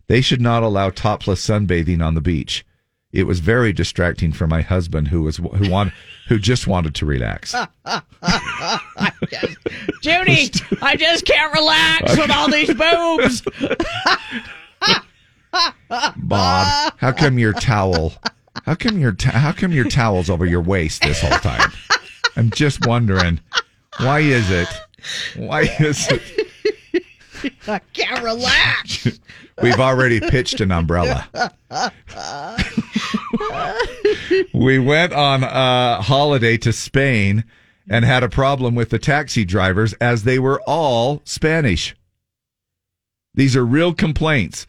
They 0.07 0.21
should 0.21 0.41
not 0.41 0.63
allow 0.63 0.89
topless 0.89 1.45
sunbathing 1.45 2.03
on 2.03 2.15
the 2.15 2.21
beach. 2.21 2.65
It 3.13 3.23
was 3.23 3.39
very 3.39 3.73
distracting 3.73 4.31
for 4.31 4.47
my 4.47 4.61
husband, 4.61 5.09
who 5.09 5.23
was 5.23 5.37
who 5.37 5.69
want, 5.69 5.91
who 6.27 6.39
just 6.39 6.65
wanted 6.65 6.95
to 6.95 7.05
relax. 7.05 7.53
Judy, 10.01 10.49
I 10.81 10.95
just 10.95 11.25
can't 11.25 11.53
relax 11.53 12.17
with 12.17 12.31
all 12.31 12.49
these 12.49 12.73
boobs. 12.73 13.43
Bob, 16.17 16.93
how 16.97 17.11
come 17.11 17.37
your 17.37 17.53
towel? 17.53 18.13
How 18.65 18.75
come 18.75 18.97
your 18.97 19.11
ta- 19.11 19.31
how 19.31 19.51
come 19.51 19.71
your 19.73 19.89
towel's 19.89 20.29
over 20.29 20.45
your 20.45 20.61
waist 20.61 21.01
this 21.01 21.21
whole 21.21 21.37
time? 21.39 21.71
I'm 22.37 22.49
just 22.51 22.85
wondering, 22.87 23.41
why 23.99 24.19
is 24.19 24.49
it? 24.49 24.69
Why 25.35 25.61
is 25.79 26.07
it? 26.09 26.21
I 27.67 27.79
can't 27.93 28.23
relax. 28.23 29.19
We've 29.61 29.79
already 29.79 30.19
pitched 30.19 30.61
an 30.61 30.71
umbrella. 30.71 31.27
We 34.53 34.79
went 34.79 35.13
on 35.13 35.43
a 35.43 36.01
holiday 36.01 36.57
to 36.57 36.73
Spain 36.73 37.43
and 37.89 38.05
had 38.05 38.23
a 38.23 38.29
problem 38.29 38.75
with 38.75 38.89
the 38.89 38.99
taxi 38.99 39.43
drivers 39.45 39.93
as 39.93 40.23
they 40.23 40.39
were 40.39 40.61
all 40.67 41.21
Spanish. 41.25 41.95
These 43.33 43.55
are 43.55 43.65
real 43.65 43.93
complaints 43.93 44.65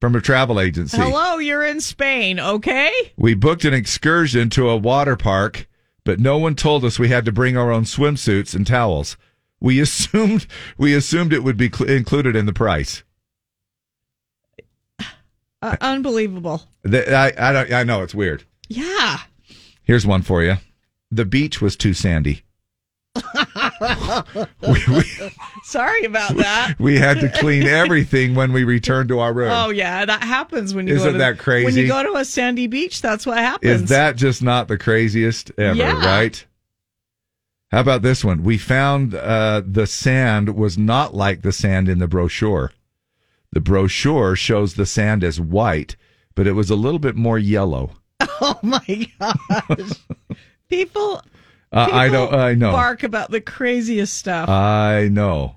from 0.00 0.14
a 0.14 0.20
travel 0.20 0.60
agency. 0.60 0.98
Hello, 0.98 1.38
you're 1.38 1.64
in 1.64 1.80
Spain, 1.80 2.38
okay? 2.38 2.92
We 3.16 3.34
booked 3.34 3.64
an 3.64 3.74
excursion 3.74 4.50
to 4.50 4.68
a 4.68 4.76
water 4.76 5.16
park, 5.16 5.66
but 6.04 6.20
no 6.20 6.36
one 6.38 6.54
told 6.54 6.84
us 6.84 6.98
we 6.98 7.08
had 7.08 7.24
to 7.24 7.32
bring 7.32 7.56
our 7.56 7.72
own 7.72 7.84
swimsuits 7.84 8.54
and 8.54 8.66
towels. 8.66 9.16
We 9.60 9.80
assumed 9.80 10.46
we 10.76 10.94
assumed 10.94 11.32
it 11.32 11.44
would 11.44 11.56
be 11.56 11.70
cl- 11.70 11.90
included 11.90 12.36
in 12.36 12.46
the 12.46 12.52
price. 12.52 13.02
Uh, 15.62 15.76
unbelievable. 15.80 16.62
The- 16.82 17.14
I 17.14 17.32
I, 17.38 17.52
don't, 17.52 17.72
I 17.72 17.82
know 17.82 18.02
it's 18.02 18.14
weird. 18.14 18.44
Yeah. 18.68 19.18
Here's 19.82 20.06
one 20.06 20.22
for 20.22 20.42
you. 20.42 20.56
The 21.10 21.24
beach 21.24 21.60
was 21.62 21.76
too 21.76 21.94
sandy. 21.94 22.42
we, 24.68 24.82
we, 24.88 25.02
Sorry 25.64 26.04
about 26.04 26.36
that. 26.36 26.74
we 26.78 26.98
had 26.98 27.20
to 27.20 27.30
clean 27.30 27.62
everything 27.64 28.34
when 28.34 28.52
we 28.52 28.64
returned 28.64 29.08
to 29.08 29.20
our 29.20 29.32
room. 29.32 29.50
Oh 29.50 29.70
yeah, 29.70 30.04
that 30.04 30.22
happens 30.22 30.74
when 30.74 30.86
you 30.86 30.94
Isn't 30.96 31.06
go 31.08 31.12
to, 31.12 31.18
that 31.18 31.38
crazy? 31.38 31.64
When 31.64 31.76
you 31.76 31.86
go 31.88 32.02
to 32.02 32.14
a 32.18 32.24
sandy 32.24 32.66
beach, 32.66 33.00
that's 33.00 33.24
what 33.24 33.38
happens. 33.38 33.82
Is 33.82 33.88
that 33.88 34.16
just 34.16 34.42
not 34.42 34.68
the 34.68 34.76
craziest 34.76 35.50
ever, 35.58 35.76
Yeah. 35.78 36.04
right? 36.04 36.44
How 37.70 37.80
about 37.80 38.02
this 38.02 38.24
one? 38.24 38.42
We 38.44 38.58
found 38.58 39.14
uh, 39.14 39.62
the 39.66 39.86
sand 39.86 40.54
was 40.56 40.76
not 40.78 41.14
like 41.14 41.42
the 41.42 41.52
sand 41.52 41.88
in 41.88 41.98
the 41.98 42.06
brochure. 42.08 42.72
The 43.56 43.60
brochure 43.62 44.36
shows 44.36 44.74
the 44.74 44.84
sand 44.84 45.24
as 45.24 45.40
white, 45.40 45.96
but 46.34 46.46
it 46.46 46.52
was 46.52 46.68
a 46.68 46.76
little 46.76 46.98
bit 46.98 47.16
more 47.16 47.38
yellow. 47.38 47.92
Oh 48.38 48.58
my 48.62 49.08
gosh. 49.18 49.92
people, 50.68 51.22
Uh, 51.72 51.88
I 51.90 52.08
know. 52.08 52.28
I 52.28 52.52
know. 52.54 52.70
bark 52.72 53.02
about 53.02 53.30
the 53.30 53.40
craziest 53.40 54.12
stuff. 54.14 54.46
I 54.50 55.08
know. 55.10 55.56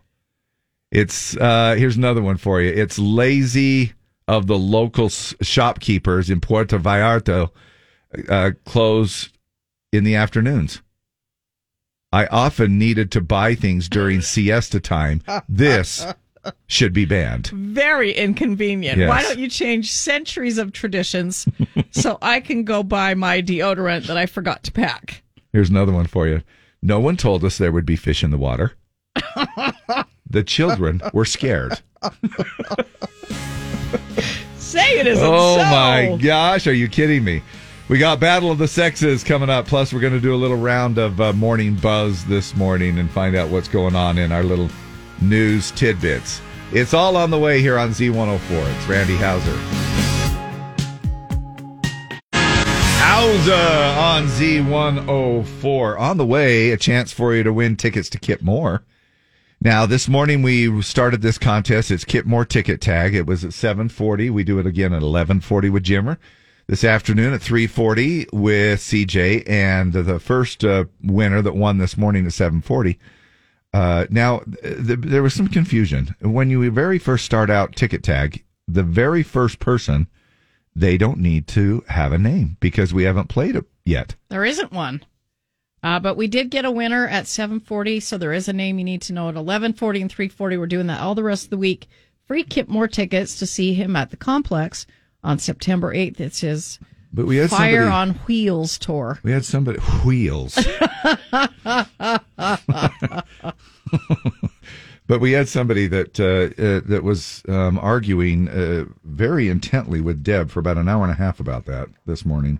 It's 0.93 1.35
uh 1.35 1.76
here's 1.77 1.97
another 1.97 2.21
one 2.21 2.38
for 2.38 2.61
you. 2.61 2.71
It's 2.71 2.97
lazy 2.97 3.91
of 4.30 4.47
the 4.47 4.57
local 4.57 5.07
s- 5.07 5.35
shopkeepers 5.41 6.30
in 6.30 6.39
Puerto 6.39 6.80
Vallarta 6.80 7.49
uh, 8.30 8.51
close 8.65 9.27
in 9.91 10.05
the 10.05 10.15
afternoons. 10.15 10.81
I 12.13 12.27
often 12.27 12.77
needed 12.80 13.11
to 13.11 13.19
buy 13.21 13.55
things 13.55 13.89
during 13.89 14.21
siesta 14.21 14.80
time. 14.80 15.21
This 15.49 16.05
should 16.68 16.94
be 16.94 17.06
banned. 17.06 17.48
Very 17.48 18.11
inconvenient. 18.11 19.07
Why 19.07 19.22
don't 19.22 19.40
you 19.40 19.49
change 19.49 19.91
centuries 19.91 20.57
of 20.57 20.72
traditions 20.72 21.48
so 21.91 22.18
I 22.22 22.40
can 22.40 22.64
go 22.64 22.84
buy 22.84 23.14
my 23.14 23.41
deodorant 23.41 24.07
that 24.07 24.18
I 24.18 24.26
forgot 24.26 24.64
to 24.64 24.72
pack? 24.72 25.24
Here's 25.52 25.70
another 25.70 25.91
one 25.91 26.07
for 26.07 26.28
you. 26.28 26.41
No 26.82 26.99
one 26.99 27.18
told 27.18 27.44
us 27.44 27.57
there 27.57 27.72
would 27.72 27.86
be 27.86 27.95
fish 27.95 28.24
in 28.24 28.32
the 28.32 28.38
water. 28.38 28.74
The 30.32 30.44
children 30.44 31.02
were 31.11 31.26
scared. 31.26 31.80
Say 34.57 34.99
it 34.99 35.07
isn't 35.07 35.26
oh 35.26 35.57
so. 35.57 35.64
my 35.64 36.20
gosh, 36.22 36.68
are 36.68 36.74
you 36.74 36.88
kidding 36.88 37.24
me? 37.24 37.41
We 37.88 37.98
got 37.98 38.20
Battle 38.20 38.52
of 38.52 38.60
the 38.60 38.68
Sexes 38.68 39.24
coming 39.24 39.49
up. 39.49 39.66
Plus, 39.66 39.91
we're 39.91 39.99
going 39.99 40.14
to 40.14 40.20
do 40.20 40.36
a 40.36 40.38
little 40.38 40.57
round 40.57 40.99
of 40.99 41.20
uh, 41.20 41.34
morning 41.34 41.74
buzz 41.74 42.24
this 42.26 42.56
morning 42.56 42.99
and 42.99 43.10
find 43.10 43.36
out 43.36 43.49
what's 43.49 43.68
going 43.68 43.95
on 43.95 44.20
in 44.20 44.32
our 44.32 44.44
little 44.44 44.70
news 45.21 45.71
tidbits. 45.71 46.41
It's 46.71 46.93
all 46.93 47.17
on 47.17 47.31
the 47.31 47.39
way 47.39 47.61
here 47.61 47.77
on 47.77 47.89
Z104. 47.89 48.77
It's 48.77 48.87
Randy 48.87 49.15
Houser. 49.15 49.57
Houser 52.99 53.99
on 53.99 54.27
Z104. 54.27 55.99
On 55.99 56.17
the 56.17 56.25
way, 56.25 56.71
a 56.71 56.77
chance 56.77 57.11
for 57.11 57.33
you 57.33 57.43
to 57.43 57.51
win 57.51 57.75
tickets 57.75 58.09
to 58.09 58.19
Kip 58.19 58.41
Moore. 58.41 58.83
Now, 59.61 59.85
this 59.85 60.07
morning 60.07 60.41
we 60.41 60.81
started 60.81 61.21
this 61.21 61.37
contest. 61.37 61.91
It's 61.91 62.05
Kip 62.05 62.25
Moore 62.25 62.45
Ticket 62.45 62.79
Tag. 62.79 63.13
It 63.13 63.25
was 63.25 63.43
at 63.43 63.51
740. 63.51 64.29
We 64.29 64.45
do 64.45 64.57
it 64.57 64.65
again 64.65 64.93
at 64.93 65.01
1140 65.01 65.69
with 65.69 65.83
Jimmer. 65.83 66.17
This 66.67 66.85
afternoon 66.85 67.33
at 67.33 67.41
340 67.41 68.27
with 68.31 68.79
CJ. 68.79 69.49
And 69.49 69.91
the 69.91 70.19
first 70.19 70.63
uh, 70.63 70.85
winner 71.03 71.41
that 71.41 71.55
won 71.55 71.77
this 71.77 71.97
morning 71.97 72.25
at 72.25 72.31
740. 72.31 72.97
Uh, 73.73 74.05
now, 74.09 74.39
th- 74.63 74.99
there 74.99 75.23
was 75.23 75.33
some 75.33 75.47
confusion. 75.47 76.15
When 76.21 76.49
you 76.49 76.69
very 76.71 76.99
first 76.99 77.25
start 77.25 77.49
out 77.49 77.75
Ticket 77.75 78.03
Tag, 78.03 78.43
the 78.67 78.83
very 78.83 79.23
first 79.23 79.59
person, 79.59 80.07
they 80.75 80.97
don't 80.97 81.19
need 81.19 81.47
to 81.49 81.83
have 81.87 82.11
a 82.11 82.17
name 82.17 82.57
because 82.59 82.93
we 82.93 83.03
haven't 83.03 83.27
played 83.29 83.55
it 83.55 83.65
yet. 83.85 84.15
There 84.29 84.45
isn't 84.45 84.71
one. 84.71 85.03
Uh, 85.81 85.99
but 85.99 86.17
we 86.17 86.27
did 86.27 86.49
get 86.49 86.65
a 86.65 86.71
winner 86.71 87.07
at 87.07 87.25
740, 87.25 88.01
so 88.01 88.17
there 88.17 88.33
is 88.33 88.47
a 88.49 88.53
name 88.53 88.79
you 88.79 88.85
need 88.85 89.01
to 89.03 89.13
know 89.13 89.23
at 89.23 89.35
1140 89.35 90.01
and 90.01 90.11
340. 90.11 90.57
We're 90.57 90.67
doing 90.67 90.87
that 90.87 90.99
all 90.99 91.15
the 91.15 91.23
rest 91.23 91.45
of 91.45 91.49
the 91.51 91.57
week. 91.57 91.87
Free 92.27 92.43
Kip 92.43 92.67
Moore 92.67 92.87
tickets 92.87 93.39
to 93.39 93.47
see 93.47 93.73
him 93.73 93.95
at 93.95 94.11
the 94.11 94.17
complex 94.17 94.85
on 95.23 95.39
September 95.39 95.93
8th. 95.93 96.19
It's 96.19 96.41
his 96.41 96.79
But 97.11 97.26
we 97.26 97.38
had 97.38 97.49
Fire 97.49 97.86
somebody- 97.86 98.11
on 98.11 98.19
Wheels 98.27 98.77
tour. 98.77 99.19
We 99.23 99.31
had 99.31 99.44
somebody 99.44 99.80
wheels, 100.06 100.56
but 105.07 105.19
we 105.19 105.31
had 105.31 105.48
somebody 105.49 105.88
that 105.88 106.19
uh, 106.19 106.61
uh, 106.61 106.81
that 106.88 107.03
was 107.03 107.41
um, 107.48 107.80
arguing 107.80 108.48
uh, 108.49 108.86
very 109.03 109.49
intently 109.49 110.02
with 110.02 110.23
Deb 110.23 110.52
for 110.52 110.60
about 110.60 110.77
an 110.77 110.88
hour 110.88 111.03
and 111.03 111.11
a 111.11 111.15
half 111.15 111.40
about 111.40 111.65
that 111.65 111.90
this 112.06 112.26
morning. 112.26 112.60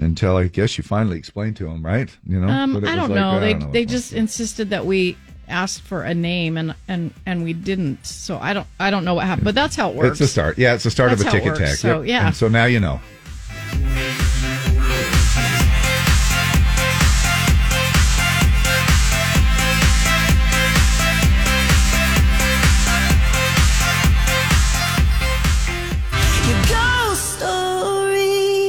Until 0.00 0.36
I 0.36 0.44
guess 0.46 0.78
you 0.78 0.84
finally 0.84 1.18
explained 1.18 1.56
to 1.56 1.66
him, 1.66 1.84
right? 1.84 2.08
You 2.24 2.40
know, 2.40 2.46
Um, 2.48 2.76
I 2.76 2.94
don't 2.94 3.08
like, 3.10 3.16
know. 3.16 3.30
I 3.32 3.40
They 3.40 3.52
don't 3.54 3.62
know 3.64 3.70
they 3.72 3.84
just 3.84 4.12
insisted 4.12 4.70
that 4.70 4.86
we 4.86 5.16
asked 5.48 5.80
for 5.82 6.02
a 6.04 6.14
name 6.14 6.56
and 6.56 6.74
and 6.86 7.12
and 7.26 7.42
we 7.42 7.52
didn't. 7.52 8.06
So 8.06 8.38
I 8.38 8.52
don't 8.52 8.66
I 8.78 8.90
don't 8.90 9.04
know 9.04 9.14
what 9.14 9.26
happened. 9.26 9.44
But 9.44 9.56
that's 9.56 9.74
how 9.76 9.90
it 9.90 9.96
works. 9.96 10.10
It's 10.12 10.18
the 10.20 10.26
start. 10.28 10.56
Yeah, 10.56 10.74
it's 10.74 10.84
the 10.84 10.90
start 10.92 11.10
That's 11.10 11.22
of 11.22 11.26
a 11.26 11.30
ticket 11.32 11.46
works. 11.48 11.58
tag. 11.58 11.76
So, 11.78 12.00
Yep. 12.02 12.08
yeah. 12.08 12.26
And 12.28 12.36
so 12.36 12.46
now 12.48 12.64
you 12.66 12.78
know. 12.80 13.00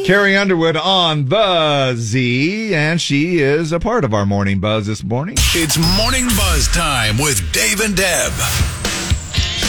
Carrie 0.09 0.35
Underwood 0.35 0.75
on 0.75 1.25
the 1.25 1.93
Z, 1.93 2.73
and 2.73 2.99
she 2.99 3.37
is 3.41 3.71
a 3.71 3.79
part 3.79 4.03
of 4.03 4.11
our 4.11 4.25
morning 4.25 4.59
buzz 4.59 4.87
this 4.87 5.03
morning. 5.03 5.35
It's 5.53 5.77
Morning 5.99 6.25
Buzz 6.35 6.67
time 6.69 7.19
with 7.19 7.53
Dave 7.53 7.79
and 7.81 7.95
Deb. 7.95 8.78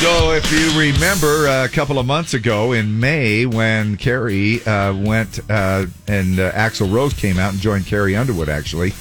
So, 0.01 0.31
if 0.33 0.51
you 0.51 0.81
remember 0.81 1.47
a 1.47 1.69
couple 1.69 1.99
of 1.99 2.07
months 2.07 2.33
ago 2.33 2.73
in 2.73 3.01
May 3.01 3.45
when 3.45 3.99
Carrie 3.99 4.65
uh, 4.65 4.95
went 4.95 5.41
uh, 5.51 5.85
and 6.09 6.41
uh, 6.41 6.53
Axl 6.53 6.91
Rose 6.91 7.13
came 7.13 7.39
out 7.39 7.53
and 7.53 7.61
joined 7.61 7.85
Carrie 7.85 8.17
Underwood 8.17 8.49
actually 8.49 8.95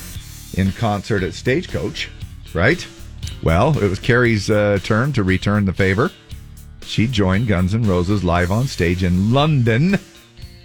in 0.56 0.74
concert 0.74 1.24
at 1.24 1.34
Stagecoach, 1.34 2.10
right? 2.54 2.86
Well, 3.42 3.82
it 3.82 3.88
was 3.90 3.98
Carrie's 3.98 4.50
uh, 4.50 4.80
turn 4.84 5.14
to 5.14 5.24
return 5.24 5.64
the 5.64 5.72
favor. 5.72 6.12
she 6.84 7.08
joined 7.08 7.48
Guns 7.48 7.74
N' 7.74 7.84
Roses 7.84 8.26
live 8.26 8.52
on 8.52 8.68
stage 8.68 9.02
in 9.02 9.32
London 9.32 10.00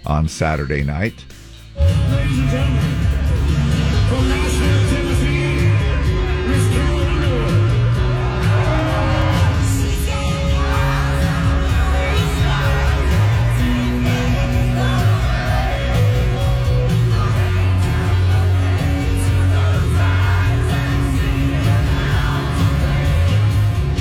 on 0.05 0.27
Saturday 0.27 0.83
night. 0.83 1.23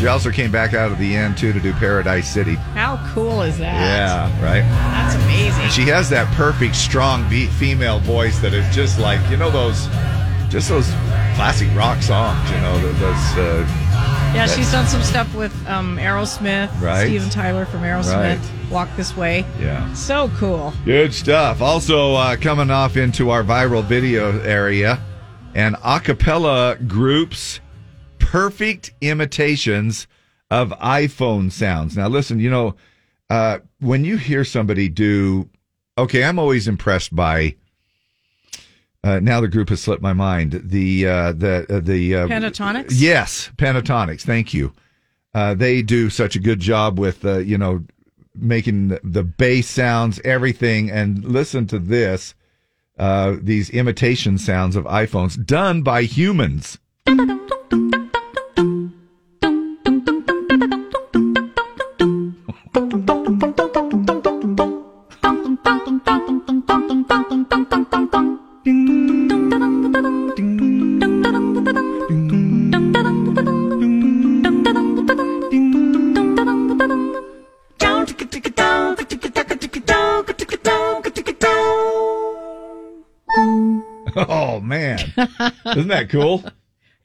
She 0.04 0.08
also 0.08 0.30
came 0.30 0.52
back 0.52 0.74
out 0.74 0.92
at 0.92 0.98
the 0.98 1.16
end 1.16 1.38
too 1.38 1.54
to 1.54 1.60
do 1.60 1.72
Paradise 1.72 2.30
City. 2.30 2.56
How 2.56 3.02
cool 3.14 3.40
is 3.40 3.56
that? 3.56 3.72
Yeah, 3.72 4.44
right. 4.44 4.60
That's 4.60 5.14
amazing. 5.14 5.62
And 5.62 5.72
she 5.72 5.84
has 5.84 6.10
that 6.10 6.30
perfect, 6.34 6.76
strong 6.76 7.26
beat 7.30 7.48
female 7.48 8.00
voice 8.00 8.38
that 8.40 8.52
is 8.52 8.68
just 8.74 8.98
like 8.98 9.18
you 9.30 9.38
know 9.38 9.50
those, 9.50 9.86
just 10.50 10.68
those 10.68 10.88
classic 11.36 11.74
rock 11.74 12.02
songs. 12.02 12.50
You 12.50 12.58
know 12.58 12.78
th- 12.82 12.96
those. 12.96 13.14
Uh, 13.38 13.66
Yeah, 14.34 14.46
she's 14.46 14.70
done 14.70 14.86
some 14.86 15.02
stuff 15.02 15.34
with 15.34 15.54
um, 15.66 15.96
Aerosmith, 15.96 16.68
Right. 16.82 17.06
Steven 17.06 17.30
Tyler 17.30 17.64
from 17.64 17.80
Aerosmith, 17.80 18.38
Right. 18.40 18.70
Walk 18.70 18.90
This 18.98 19.16
Way. 19.16 19.46
Yeah. 19.58 19.90
So 19.94 20.30
cool. 20.36 20.74
Good 20.84 21.14
stuff. 21.14 21.62
Also, 21.62 22.12
uh, 22.12 22.36
coming 22.36 22.70
off 22.70 22.98
into 22.98 23.30
our 23.30 23.42
viral 23.42 23.82
video 23.82 24.38
area, 24.42 25.00
and 25.54 25.76
a 25.82 25.98
cappella 25.98 26.76
groups 26.86 27.60
perfect 28.24 28.92
imitations 29.00 30.06
of 30.50 30.70
iPhone 30.70 31.52
sounds. 31.52 31.96
Now, 31.96 32.08
listen, 32.08 32.40
you 32.40 32.50
know, 32.50 32.74
uh, 33.30 33.58
when 33.80 34.04
you 34.04 34.16
hear 34.16 34.44
somebody 34.44 34.88
do, 34.88 35.48
okay, 35.98 36.24
I'm 36.24 36.38
always 36.38 36.66
impressed 36.66 37.14
by. 37.14 37.56
Uh, 39.02 39.20
now 39.20 39.40
the 39.40 39.48
group 39.48 39.68
has 39.68 39.82
slipped 39.82 40.02
my 40.02 40.14
mind. 40.14 40.62
The 40.64 41.06
uh, 41.06 41.32
the 41.32 41.66
uh, 41.68 41.80
the 41.80 42.14
uh, 42.14 42.26
Pentatonix? 42.26 42.86
Yes, 42.90 43.50
Pentatonix. 43.56 44.22
Thank 44.22 44.54
you. 44.54 44.72
Uh, 45.34 45.54
they 45.54 45.82
do 45.82 46.08
such 46.08 46.36
a 46.36 46.40
good 46.40 46.60
job 46.60 46.98
with 46.98 47.24
uh, 47.24 47.38
you 47.38 47.58
know 47.58 47.84
making 48.34 48.88
the, 48.88 49.00
the 49.04 49.22
bass 49.22 49.68
sounds, 49.68 50.20
everything. 50.24 50.90
And 50.90 51.22
listen 51.22 51.66
to 51.66 51.78
this: 51.78 52.34
uh, 52.98 53.36
these 53.42 53.68
imitation 53.70 54.38
sounds 54.38 54.74
of 54.74 54.84
iPhones 54.86 55.44
done 55.44 55.82
by 55.82 56.02
humans. 56.04 56.78
Isn't 85.76 85.88
that 85.88 86.08
cool? 86.10 86.44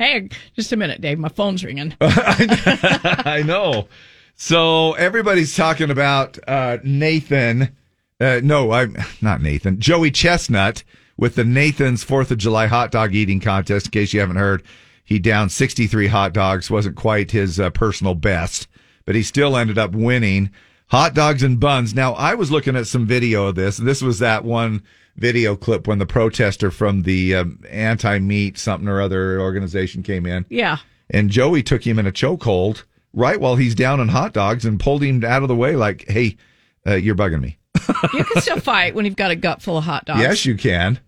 Hey, 0.01 0.29
just 0.55 0.71
a 0.71 0.77
minute, 0.77 1.01
Dave. 1.01 1.19
My 1.19 1.27
phone's 1.27 1.61
ringing. 1.61 1.93
I 1.99 3.43
know. 3.45 3.89
So 4.33 4.93
everybody's 4.93 5.53
talking 5.57 5.91
about 5.91 6.39
uh, 6.47 6.77
Nathan. 6.85 7.75
Uh, 8.17 8.39
no, 8.41 8.71
I'm 8.71 8.95
not 9.21 9.41
Nathan. 9.41 9.81
Joey 9.81 10.09
Chestnut 10.09 10.85
with 11.17 11.35
the 11.35 11.43
Nathan's 11.43 12.05
Fourth 12.05 12.31
of 12.31 12.37
July 12.37 12.67
hot 12.67 12.91
dog 12.91 13.13
eating 13.13 13.41
contest. 13.41 13.87
In 13.87 13.91
case 13.91 14.13
you 14.13 14.21
haven't 14.21 14.37
heard, 14.37 14.63
he 15.03 15.19
downed 15.19 15.51
63 15.51 16.07
hot 16.07 16.31
dogs. 16.31 16.71
wasn't 16.71 16.95
quite 16.95 17.31
his 17.31 17.59
uh, 17.59 17.69
personal 17.69 18.15
best, 18.15 18.69
but 19.05 19.15
he 19.15 19.21
still 19.21 19.57
ended 19.57 19.77
up 19.77 19.91
winning 19.91 20.49
hot 20.87 21.13
dogs 21.13 21.43
and 21.43 21.59
buns. 21.59 21.93
Now 21.93 22.13
I 22.13 22.35
was 22.35 22.51
looking 22.51 22.77
at 22.77 22.87
some 22.87 23.05
video 23.05 23.47
of 23.47 23.55
this. 23.55 23.77
And 23.79 23.87
this 23.87 24.01
was 24.01 24.19
that 24.19 24.45
one 24.45 24.81
video 25.19 25.55
clip 25.55 25.87
when 25.87 25.99
the 25.99 26.05
protester 26.05 26.71
from 26.71 27.03
the 27.03 27.35
um, 27.35 27.63
anti-meat 27.69 28.57
something 28.57 28.87
or 28.87 29.01
other 29.01 29.39
organization 29.41 30.01
came 30.03 30.25
in 30.25 30.45
Yeah. 30.49 30.77
and 31.09 31.29
Joey 31.29 31.61
took 31.63 31.85
him 31.85 31.99
in 31.99 32.07
a 32.07 32.11
chokehold 32.11 32.83
right 33.13 33.39
while 33.39 33.55
he's 33.55 33.75
down 33.75 33.99
on 33.99 34.09
hot 34.09 34.33
dogs 34.33 34.65
and 34.65 34.79
pulled 34.79 35.03
him 35.03 35.23
out 35.23 35.41
of 35.41 35.47
the 35.47 35.55
way 35.55 35.75
like, 35.75 36.05
"Hey, 36.07 36.37
uh, 36.87 36.95
you're 36.95 37.15
bugging 37.15 37.41
me." 37.41 37.57
You 38.13 38.23
can 38.23 38.41
still 38.41 38.59
fight 38.59 38.93
when 38.95 39.05
you've 39.05 39.15
got 39.15 39.31
a 39.31 39.35
gut 39.35 39.61
full 39.61 39.77
of 39.77 39.83
hot 39.83 40.05
dogs. 40.05 40.21
Yes, 40.21 40.45
you 40.45 40.55
can. 40.55 40.99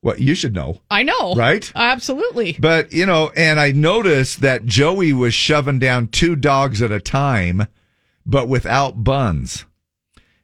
What 0.00 0.20
you 0.20 0.34
should 0.34 0.52
know, 0.54 0.82
I 0.90 1.02
know. 1.02 1.34
Right? 1.34 1.70
Absolutely. 1.74 2.56
but 2.60 2.92
you 2.92 3.06
know, 3.06 3.30
and 3.36 3.58
I 3.58 3.70
noticed 3.72 4.42
that 4.42 4.66
Joey 4.66 5.12
was 5.14 5.32
shoving 5.32 5.78
down 5.78 6.08
two 6.08 6.36
dogs 6.36 6.82
at 6.82 6.90
a 6.92 7.00
time, 7.00 7.66
but 8.26 8.46
without 8.48 9.02
buns. 9.02 9.64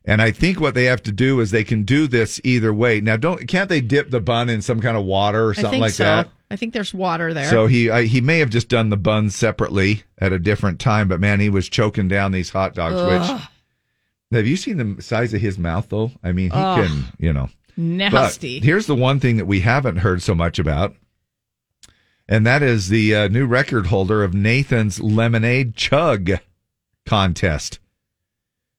And 0.05 0.23
I 0.23 0.31
think 0.31 0.61
what 0.61 0.75
they 0.75 0.85
have 0.85 1.03
to 1.05 1.13
do 1.13 1.41
is 1.41 1.51
they 1.51 1.65
can 1.65 1.83
do 1.83 2.07
this 2.07 2.41
either 2.43 2.73
way. 2.73 3.01
Now, 3.01 3.17
don't 3.17 3.47
can't 3.47 3.69
they 3.69 3.81
dip 3.81 4.11
the 4.11 4.21
bun 4.21 4.49
in 4.49 4.63
some 4.63 4.81
kind 4.81 4.97
of 4.97 5.05
water 5.05 5.47
or 5.47 5.55
something 5.55 5.81
like 5.81 5.93
so. 5.93 6.05
that? 6.05 6.29
I 6.51 6.57
think 6.57 6.73
there's 6.73 6.95
water 6.95 7.33
there. 7.35 7.49
So 7.49 7.67
he 7.67 7.91
I, 7.91 8.05
he 8.05 8.21
may 8.21 8.39
have 8.39 8.51
just 8.51 8.69
done 8.69 8.89
the 8.89 8.97
buns 8.97 9.37
separately 9.37 10.03
at 10.19 10.33
a 10.33 10.39
different 10.39 10.81
time, 10.81 11.07
but 11.07 11.21
man, 11.21 11.39
he 11.39 11.51
was 11.51 11.69
choking 11.69 12.09
down 12.09 12.33
these 12.33 12.51
hot 12.51 12.75
dogs. 12.75 12.97
Ugh. 12.97 13.21
Which 13.31 13.43
have 14.33 14.47
you 14.47 14.57
seen 14.57 14.97
the 14.97 15.03
size 15.03 15.35
of 15.35 15.41
his 15.41 15.59
mouth 15.59 15.89
though? 15.91 16.13
I 16.23 16.33
mean, 16.33 16.51
he 16.51 16.57
Ugh. 16.57 16.87
can 16.87 17.05
you 17.19 17.33
know. 17.33 17.51
Nasty. 17.77 18.59
But 18.59 18.65
here's 18.65 18.87
the 18.87 18.97
one 18.97 19.21
thing 19.21 19.37
that 19.37 19.47
we 19.47 19.61
haven't 19.61 19.99
heard 19.99 20.23
so 20.23 20.35
much 20.35 20.59
about, 20.59 20.97
and 22.29 22.47
that 22.47 22.63
is 22.63 22.89
the 22.89 23.15
uh, 23.15 23.29
new 23.29 23.47
record 23.47 23.87
holder 23.89 24.25
of 24.25 24.35
Nathan's 24.35 25.01
Lemonade 25.01 25.77
Chug 25.77 26.33
contest. 27.07 27.79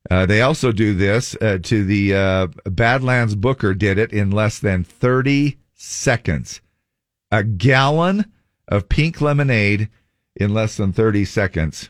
Uh, 0.09 0.25
they 0.25 0.41
also 0.41 0.71
do 0.71 0.93
this 0.93 1.35
uh, 1.41 1.57
to 1.61 1.83
the 1.85 2.15
uh, 2.15 2.47
Badlands 2.65 3.35
Booker 3.35 3.73
did 3.73 3.97
it 3.97 4.11
in 4.11 4.31
less 4.31 4.59
than 4.59 4.83
30 4.83 5.57
seconds. 5.75 6.59
A 7.31 7.43
gallon 7.43 8.25
of 8.67 8.89
pink 8.89 9.21
lemonade 9.21 9.89
in 10.35 10.53
less 10.53 10.75
than 10.77 10.91
30 10.93 11.25
seconds, 11.25 11.89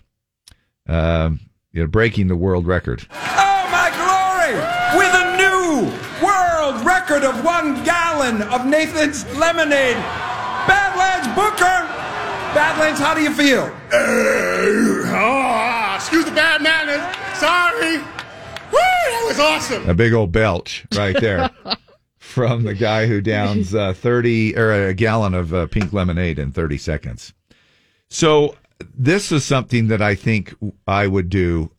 um, 0.88 1.40
you 1.72 1.82
know, 1.82 1.88
breaking 1.88 2.28
the 2.28 2.36
world 2.36 2.68
record. 2.68 3.08
Oh 3.12 3.68
my 3.72 3.90
glory! 3.96 4.56
With 4.98 5.14
a 5.14 5.38
new 5.38 5.92
world 6.26 6.86
record 6.86 7.24
of 7.24 7.44
one 7.46 7.84
gallon 7.84 8.42
of 8.44 8.66
Nathan's 8.66 9.26
lemonade. 9.38 9.96
Badlands 10.68 11.28
Booker! 11.36 11.88
Badlands, 12.54 13.00
how 13.00 13.14
do 13.14 13.22
you 13.22 13.34
feel? 13.34 13.72
oh, 13.94 15.94
excuse 15.96 16.26
the 16.26 16.32
bad 16.32 16.62
manners. 16.62 17.02
Sorry. 17.42 17.98
Woo, 17.98 18.04
that 18.74 19.26
was 19.28 19.40
awesome. 19.40 19.90
A 19.90 19.96
big 19.96 20.14
old 20.14 20.32
belch 20.32 20.86
right 20.96 21.20
there 21.20 21.50
from 22.20 22.62
the 22.66 22.76
guy 22.76 23.08
who 23.08 23.20
downs 23.20 23.74
uh, 23.74 23.94
30 23.94 24.56
or 24.56 24.90
a 24.90 24.94
gallon 24.94 25.34
of 25.34 25.52
uh, 25.52 25.66
pink 25.66 25.92
lemonade 25.92 26.38
in 26.38 26.52
30 26.52 26.78
seconds. 26.78 27.34
So 28.12 28.56
this 28.94 29.32
is 29.32 29.44
something 29.44 29.88
that 29.88 30.04
I 30.04 30.14
think 30.14 30.54
I 30.88 31.08
would 31.08 31.30
do 31.30 31.72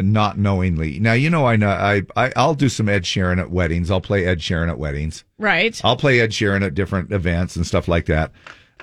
not 0.00 0.38
knowingly. 0.38 0.98
Now, 1.00 1.12
you 1.12 1.28
know, 1.28 1.46
I 1.46 1.56
know 1.56 1.68
I, 1.68 2.00
I 2.16 2.32
I'll 2.34 2.54
do 2.54 2.70
some 2.70 2.88
Ed 2.88 3.02
Sheeran 3.02 3.38
at 3.38 3.50
weddings. 3.50 3.90
I'll 3.90 4.00
play 4.00 4.24
Ed 4.24 4.38
Sheeran 4.38 4.70
at 4.70 4.78
weddings. 4.78 5.24
right. 5.36 5.78
I'll 5.84 5.98
play 5.98 6.20
Ed 6.20 6.30
Sheeran 6.30 6.64
at 6.64 6.74
different 6.74 7.12
events 7.12 7.56
and 7.56 7.66
stuff 7.66 7.88
like 7.88 8.06
that. 8.06 8.32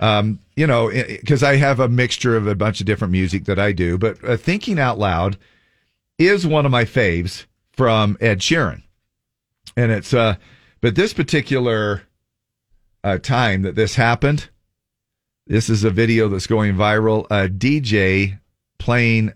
Um, 0.02 0.38
you 0.56 0.68
know, 0.68 0.92
because 0.92 1.42
I 1.42 1.56
have 1.56 1.80
a 1.80 1.90
mixture 1.90 2.38
of 2.38 2.46
a 2.46 2.54
bunch 2.54 2.80
of 2.80 2.86
different 2.86 3.12
music 3.12 3.46
that 3.46 3.58
I 3.58 3.72
do, 3.72 3.98
but 3.98 4.24
uh, 4.24 4.38
thinking 4.38 4.78
out 4.78 5.00
loud 5.00 5.40
is 6.18 6.46
one 6.46 6.66
of 6.66 6.72
my 6.72 6.86
faves 6.86 7.46
from 7.72 8.18
Ed 8.20 8.40
Sheeran, 8.40 8.84
and 9.76 9.92
it's 9.92 10.14
uh, 10.14 10.36
but 10.82 10.96
this 10.96 11.14
particular 11.14 12.04
uh, 13.04 13.18
time 13.18 13.62
that 13.62 13.76
this 13.76 13.96
happened, 13.96 14.50
this 15.46 15.70
is 15.70 15.84
a 15.84 15.90
video 15.90 16.28
that's 16.28 16.48
going 16.48 16.76
viral. 16.76 17.26
A 17.32 17.48
DJ 17.48 18.40
playing 18.80 19.34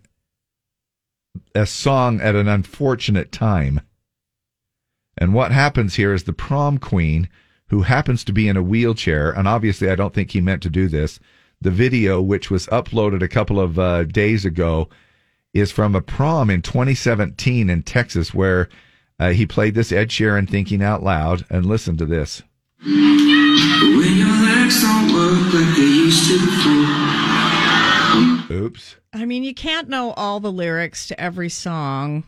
a 1.55 1.65
song 1.65 2.19
at 2.19 2.35
an 2.35 2.47
unfortunate 2.47 3.31
time. 3.31 3.81
And 5.17 5.33
what 5.33 5.51
happens 5.51 5.95
here 5.95 6.13
is 6.13 6.23
the 6.23 6.33
prom 6.33 6.77
queen, 6.77 7.29
who 7.67 7.83
happens 7.83 8.23
to 8.25 8.33
be 8.33 8.47
in 8.47 8.57
a 8.57 8.63
wheelchair, 8.63 9.31
and 9.31 9.47
obviously 9.47 9.89
I 9.89 9.95
don't 9.95 10.13
think 10.13 10.31
he 10.31 10.41
meant 10.41 10.63
to 10.63 10.69
do 10.69 10.87
this. 10.87 11.19
The 11.61 11.71
video, 11.71 12.21
which 12.21 12.49
was 12.49 12.67
uploaded 12.67 13.21
a 13.21 13.27
couple 13.27 13.59
of 13.59 13.77
uh, 13.77 14.03
days 14.03 14.45
ago, 14.45 14.89
is 15.53 15.71
from 15.71 15.95
a 15.95 16.01
prom 16.01 16.49
in 16.49 16.61
2017 16.61 17.69
in 17.69 17.83
Texas 17.83 18.33
where 18.33 18.69
uh, 19.19 19.29
he 19.29 19.45
played 19.45 19.75
this 19.75 19.91
Ed 19.91 20.09
Sheeran 20.09 20.49
thinking 20.49 20.81
out 20.81 21.03
loud. 21.03 21.45
And 21.49 21.65
listen 21.65 21.97
to 21.97 22.05
this. 22.05 22.41
When 22.83 24.17
your 24.17 24.27
legs 24.27 24.81
don't 24.81 25.13
work 25.13 25.53
like 25.53 25.75
they 25.75 25.83
used 25.83 26.27
to 26.27 26.39
before. 26.39 28.57
Oops. 28.57 28.95
I 29.13 29.25
mean, 29.25 29.43
you 29.43 29.49
you 29.49 29.55
can't 29.55 29.89
know 29.89 30.11
all 30.11 30.39
the 30.39 30.51
lyrics 30.51 31.07
to 31.07 31.19
every 31.19 31.49
song. 31.49 32.23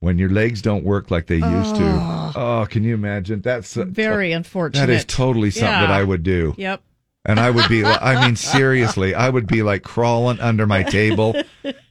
when 0.00 0.18
your 0.18 0.28
legs 0.28 0.60
don't 0.62 0.84
work 0.84 1.10
like 1.10 1.26
they 1.26 1.36
used 1.36 1.76
to. 1.76 1.82
Oh. 1.82 2.32
Oh, 2.36 2.66
can 2.68 2.84
you 2.84 2.94
imagine? 2.94 3.40
That's 3.40 3.76
uh, 3.76 3.84
Very 3.86 4.32
unfortunate. 4.32 4.86
That 4.86 4.92
is 4.92 5.04
totally 5.06 5.50
something 5.50 5.80
that 5.80 5.90
I 5.90 6.04
would 6.04 6.22
do. 6.22 6.54
Yep. 6.56 6.82
And 7.24 7.38
I 7.38 7.50
would 7.50 7.68
be, 7.68 7.84
I 7.84 8.24
mean, 8.24 8.34
seriously, 8.34 9.14
I 9.14 9.28
would 9.28 9.46
be 9.46 9.62
like 9.62 9.82
crawling 9.82 10.40
under 10.40 10.66
my 10.66 10.82
table 10.82 11.34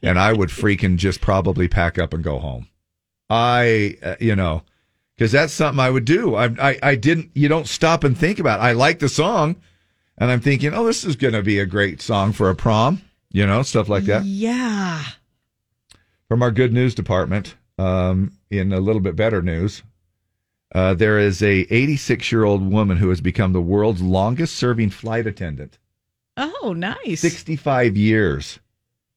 and 0.02 0.18
I 0.18 0.34
would 0.34 0.50
freaking 0.50 0.98
just 0.98 1.22
probably 1.22 1.68
pack 1.68 2.00
up 2.00 2.14
and 2.14 2.24
go 2.24 2.40
home. 2.40 2.68
I, 3.30 3.98
uh, 4.02 4.16
you 4.20 4.36
know, 4.36 4.64
because 5.16 5.32
that's 5.32 5.54
something 5.54 5.80
I 5.80 5.92
would 5.92 6.06
do. 6.06 6.34
I, 6.36 6.46
I, 6.60 6.80
I 6.82 6.96
didn't, 6.96 7.30
you 7.36 7.48
don't 7.48 7.68
stop 7.68 8.04
and 8.04 8.18
think 8.18 8.40
about 8.40 8.60
it. 8.60 8.64
I 8.64 8.72
like 8.72 8.98
the 8.98 9.10
song 9.10 9.58
and 10.18 10.32
I'm 10.32 10.42
thinking, 10.42 10.74
oh, 10.74 10.86
this 10.86 11.04
is 11.06 11.16
going 11.16 11.36
to 11.36 11.44
be 11.44 11.60
a 11.60 11.66
great 11.66 12.02
song 12.02 12.34
for 12.34 12.50
a 12.50 12.56
prom, 12.56 13.04
you 13.30 13.46
know, 13.46 13.62
stuff 13.62 13.88
like 13.88 14.06
that. 14.06 14.26
Yeah. 14.26 15.04
From 16.28 16.42
our 16.42 16.52
good 16.52 16.74
news 16.74 16.96
department, 16.96 17.56
um, 17.78 18.34
in 18.50 18.74
a 18.74 18.80
little 18.80 19.02
bit 19.02 19.16
better 19.16 19.44
news, 19.44 19.84
uh, 20.74 20.94
there 20.94 21.18
is 21.18 21.42
a 21.42 21.66
86 21.74 22.32
year 22.32 22.44
old 22.44 22.72
woman 22.72 22.98
who 22.98 23.10
has 23.10 23.22
become 23.22 23.54
the 23.54 23.62
world's 23.62 24.02
longest 24.02 24.56
serving 24.56 24.92
flight 24.92 25.26
attendant. 25.28 25.78
Oh, 26.38 26.74
nice. 26.76 27.22
65 27.22 27.98
years. 27.98 28.60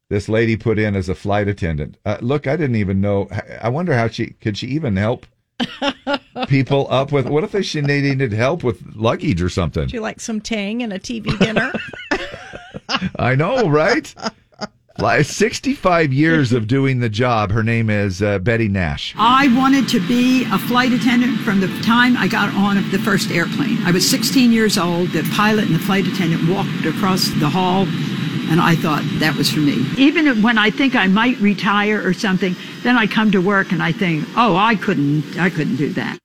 This 0.08 0.28
lady 0.28 0.56
put 0.56 0.78
in 0.78 0.94
as 0.94 1.08
a 1.08 1.14
flight 1.14 1.48
attendant. 1.48 1.96
Uh, 2.04 2.18
look, 2.20 2.46
I 2.46 2.56
didn't 2.56 2.76
even 2.76 3.00
know. 3.00 3.28
I 3.60 3.68
wonder 3.70 3.94
how 3.94 4.08
she 4.08 4.28
could 4.40 4.58
she 4.58 4.66
even 4.68 4.96
help 4.96 5.26
people 6.48 6.86
up 6.90 7.12
with. 7.12 7.26
What 7.26 7.44
if 7.44 7.52
they 7.52 7.62
she 7.62 7.80
needed 7.80 8.32
help 8.32 8.62
with 8.62 8.82
luggage 8.94 9.40
or 9.40 9.48
something? 9.48 9.86
Do 9.86 9.94
you 9.94 10.02
like 10.02 10.20
some 10.20 10.40
tang 10.40 10.82
and 10.82 10.92
a 10.92 10.98
TV 10.98 11.38
dinner? 11.38 11.72
I 13.16 13.34
know, 13.34 13.68
right? 13.68 14.14
Like 14.98 15.24
65 15.24 16.12
years 16.12 16.52
of 16.52 16.66
doing 16.66 17.00
the 17.00 17.08
job. 17.08 17.50
Her 17.50 17.62
name 17.62 17.88
is 17.88 18.22
uh, 18.22 18.38
Betty 18.38 18.68
Nash. 18.68 19.14
I 19.16 19.48
wanted 19.56 19.88
to 19.88 20.06
be 20.06 20.44
a 20.44 20.58
flight 20.58 20.92
attendant 20.92 21.38
from 21.40 21.60
the 21.60 21.68
time 21.82 22.16
I 22.16 22.28
got 22.28 22.54
on 22.54 22.76
the 22.90 22.98
first 22.98 23.30
airplane. 23.30 23.78
I 23.84 23.90
was 23.90 24.08
16 24.08 24.52
years 24.52 24.76
old. 24.76 25.08
The 25.10 25.22
pilot 25.34 25.66
and 25.66 25.74
the 25.74 25.78
flight 25.78 26.06
attendant 26.06 26.48
walked 26.48 26.84
across 26.84 27.28
the 27.40 27.48
hall, 27.48 27.86
and 28.50 28.60
I 28.60 28.76
thought 28.76 29.02
that 29.18 29.34
was 29.34 29.50
for 29.50 29.60
me. 29.60 29.86
Even 29.96 30.42
when 30.42 30.58
I 30.58 30.70
think 30.70 30.94
I 30.94 31.06
might 31.06 31.38
retire 31.38 32.06
or 32.06 32.12
something, 32.12 32.54
then 32.82 32.96
I 32.98 33.06
come 33.06 33.30
to 33.32 33.40
work 33.40 33.72
and 33.72 33.82
I 33.82 33.92
think, 33.92 34.24
oh, 34.36 34.56
I 34.56 34.74
couldn't, 34.74 35.38
I 35.38 35.48
couldn't 35.48 35.76
do 35.76 35.90
that. 35.94 36.18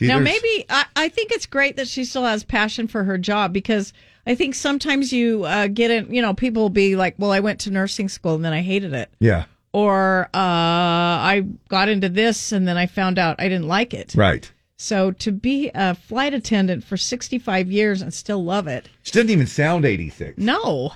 now, 0.00 0.18
maybe 0.20 0.66
I, 0.70 0.86
I 0.94 1.08
think 1.08 1.32
it's 1.32 1.46
great 1.46 1.76
that 1.76 1.88
she 1.88 2.04
still 2.04 2.24
has 2.24 2.44
passion 2.44 2.86
for 2.86 3.04
her 3.04 3.18
job 3.18 3.52
because 3.52 3.92
I 4.26 4.34
think 4.34 4.54
sometimes 4.54 5.12
you 5.12 5.44
uh, 5.44 5.66
get 5.66 5.90
in, 5.90 6.12
you 6.14 6.22
know, 6.22 6.34
people 6.34 6.62
will 6.62 6.70
be 6.70 6.96
like, 6.96 7.14
well, 7.18 7.30
I 7.32 7.40
went 7.40 7.60
to 7.60 7.70
nursing 7.70 8.08
school 8.08 8.34
and 8.34 8.44
then 8.44 8.52
I 8.52 8.62
hated 8.62 8.92
it. 8.92 9.10
Yeah. 9.20 9.44
Or 9.72 10.26
uh, 10.32 10.38
I 10.38 11.44
got 11.68 11.88
into 11.88 12.08
this 12.08 12.52
and 12.52 12.66
then 12.66 12.76
I 12.76 12.86
found 12.86 13.18
out 13.18 13.36
I 13.38 13.48
didn't 13.48 13.68
like 13.68 13.92
it. 13.92 14.14
Right. 14.14 14.50
So 14.76 15.10
to 15.12 15.32
be 15.32 15.70
a 15.74 15.94
flight 15.94 16.34
attendant 16.34 16.84
for 16.84 16.96
65 16.96 17.70
years 17.70 18.02
and 18.02 18.12
still 18.14 18.42
love 18.44 18.66
it. 18.66 18.88
She 19.02 19.12
doesn't 19.12 19.30
even 19.30 19.46
sound 19.46 19.84
86. 19.84 20.38
No, 20.38 20.92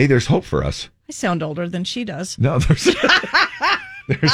Hey, 0.00 0.06
there's 0.06 0.28
hope 0.28 0.44
for 0.44 0.64
us. 0.64 0.88
I 1.08 1.12
sound 1.12 1.42
older 1.42 1.68
than 1.68 1.84
she 1.84 2.04
does. 2.04 2.38
No, 2.38 2.58
there's 2.58 2.84
there's, 4.10 4.32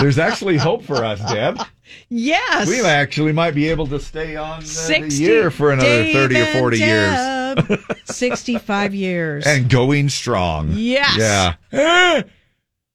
there's 0.00 0.18
actually 0.18 0.56
hope 0.56 0.84
for 0.84 1.04
us, 1.04 1.20
Deb. 1.32 1.58
Yes. 2.08 2.68
We 2.68 2.80
actually 2.82 3.32
might 3.32 3.54
be 3.54 3.68
able 3.68 3.86
to 3.88 4.00
stay 4.00 4.36
on 4.36 4.58
uh, 4.58 4.86
the 4.86 5.08
year 5.10 5.50
for 5.50 5.72
another 5.72 5.88
Dave 5.88 6.14
30 6.14 6.34
or 6.34 6.44
and 6.44 6.58
40 6.58 6.78
years. 6.78 7.80
65 8.04 8.94
years. 8.94 9.46
And 9.46 9.68
going 9.70 10.08
strong. 10.08 10.70
Yes. 10.72 11.56
Yeah. 11.72 12.22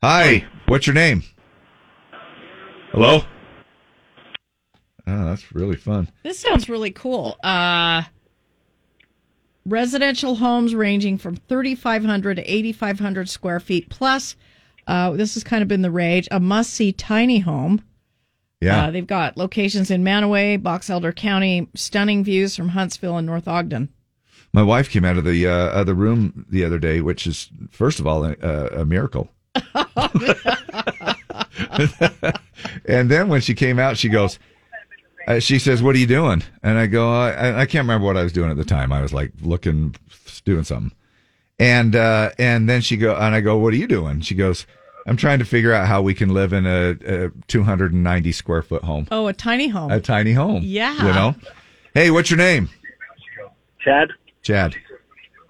Hi, 0.03 0.45
what's 0.65 0.87
your 0.87 0.93
name? 0.93 1.23
Hello? 2.91 3.21
Oh, 5.07 5.25
that's 5.25 5.55
really 5.55 5.77
fun. 5.77 6.09
This 6.21 6.37
sounds 6.37 6.67
really 6.67 6.91
cool. 6.91 7.37
Uh, 7.41 8.03
residential 9.65 10.35
homes 10.35 10.75
ranging 10.75 11.17
from 11.17 11.37
3,500 11.37 12.35
to 12.35 12.43
8,500 12.43 13.29
square 13.29 13.61
feet 13.61 13.87
plus. 13.89 14.35
Uh, 14.85 15.11
this 15.11 15.35
has 15.35 15.45
kind 15.45 15.61
of 15.61 15.69
been 15.69 15.81
the 15.81 15.91
rage. 15.91 16.27
A 16.29 16.41
must 16.41 16.71
see 16.71 16.91
tiny 16.91 17.39
home. 17.39 17.81
Yeah. 18.61 18.85
Uh, 18.85 18.91
they've 18.91 19.05
got 19.05 19.37
locations 19.37 19.91
in 19.91 20.03
Mantua, 20.03 20.57
Box 20.57 20.89
Elder 20.89 21.11
County, 21.11 21.67
stunning 21.75 22.23
views 22.23 22.55
from 22.55 22.69
Huntsville 22.69 23.17
and 23.17 23.27
North 23.27 23.47
Ogden. 23.47 23.89
My 24.53 24.63
wife 24.63 24.89
came 24.89 25.05
out 25.05 25.17
of 25.17 25.25
the 25.25 25.47
uh, 25.47 25.51
other 25.51 25.93
room 25.93 26.45
the 26.49 26.63
other 26.63 26.79
day, 26.79 27.01
which 27.01 27.27
is, 27.27 27.49
first 27.69 27.99
of 27.99 28.07
all, 28.07 28.25
a, 28.25 28.33
a 28.67 28.85
miracle. 28.85 29.29
and 32.85 33.09
then 33.11 33.27
when 33.27 33.41
she 33.41 33.53
came 33.53 33.77
out, 33.77 33.97
she 33.97 34.09
goes, 34.09 34.39
uh, 35.27 35.39
she 35.39 35.59
says, 35.59 35.83
"What 35.83 35.95
are 35.95 35.99
you 35.99 36.07
doing?" 36.07 36.41
And 36.63 36.77
I 36.77 36.87
go, 36.87 37.11
I, 37.11 37.61
I 37.61 37.65
can't 37.65 37.83
remember 37.83 38.05
what 38.05 38.17
I 38.17 38.23
was 38.23 38.31
doing 38.31 38.49
at 38.49 38.57
the 38.57 38.63
time. 38.63 38.93
I 38.93 39.01
was 39.01 39.13
like 39.13 39.33
looking, 39.41 39.95
doing 40.45 40.63
something. 40.63 40.95
And 41.59 41.95
uh, 41.95 42.31
and 42.39 42.69
then 42.69 42.81
she 42.81 42.95
go, 42.97 43.15
and 43.15 43.35
I 43.35 43.41
go, 43.41 43.57
"What 43.57 43.73
are 43.73 43.77
you 43.77 43.87
doing?" 43.87 44.21
She 44.21 44.35
goes, 44.35 44.65
"I'm 45.07 45.17
trying 45.17 45.39
to 45.39 45.45
figure 45.45 45.73
out 45.73 45.87
how 45.87 46.01
we 46.03 46.13
can 46.13 46.29
live 46.33 46.53
in 46.53 46.65
a, 46.67 46.91
a 47.25 47.31
290 47.47 48.31
square 48.31 48.61
foot 48.61 48.83
home, 48.83 49.07
Oh, 49.09 49.27
a 49.27 49.33
tiny 49.33 49.67
home. 49.69 49.91
a 49.91 49.99
tiny 49.99 50.33
home." 50.33 50.61
Yeah. 50.63 50.95
you 50.97 51.13
know. 51.13 51.35
Hey, 51.93 52.11
what's 52.11 52.29
your 52.29 52.37
name? 52.37 52.69
Chad. 53.79 54.09
Chad. 54.43 54.75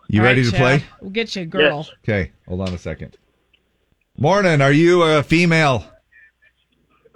You 0.10 0.22
All 0.22 0.26
ready 0.26 0.42
right, 0.42 0.46
to 0.46 0.52
Chad, 0.52 0.60
play? 0.60 0.84
We'll 1.02 1.10
get 1.12 1.36
you 1.36 1.42
a 1.42 1.46
girl. 1.46 1.88
Okay, 2.04 2.32
hold 2.48 2.62
on 2.62 2.74
a 2.74 2.78
second. 2.78 3.18
Morning. 4.18 4.62
Are 4.62 4.72
you 4.72 5.04
a 5.04 5.22
female? 5.24 5.84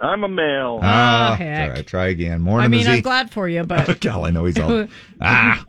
I'm 0.00 0.24
a 0.24 0.28
male. 0.28 0.80
Ah, 0.82 1.36
heck. 1.38 1.70
all 1.70 1.74
right, 1.76 1.86
try 1.86 2.06
again. 2.08 2.40
Morning, 2.40 2.64
I 2.64 2.68
mean, 2.68 2.86
I'm 2.88 3.02
glad 3.02 3.30
for 3.30 3.48
you, 3.48 3.62
but 3.62 4.00
Gal, 4.00 4.24
I 4.24 4.30
know 4.30 4.44
he's 4.44 4.58
all. 4.58 4.88
ah. 5.20 5.64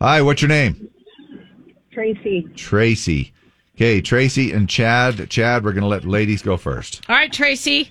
Hi, 0.00 0.20
what's 0.22 0.42
your 0.42 0.50
name? 0.50 0.90
Tracy. 1.90 2.46
Tracy. 2.54 3.31
Okay, 3.76 4.00
Tracy 4.00 4.52
and 4.52 4.68
Chad. 4.68 5.30
Chad, 5.30 5.64
we're 5.64 5.72
going 5.72 5.82
to 5.82 5.88
let 5.88 6.04
ladies 6.04 6.42
go 6.42 6.56
first. 6.56 7.02
All 7.08 7.16
right, 7.16 7.32
Tracy. 7.32 7.90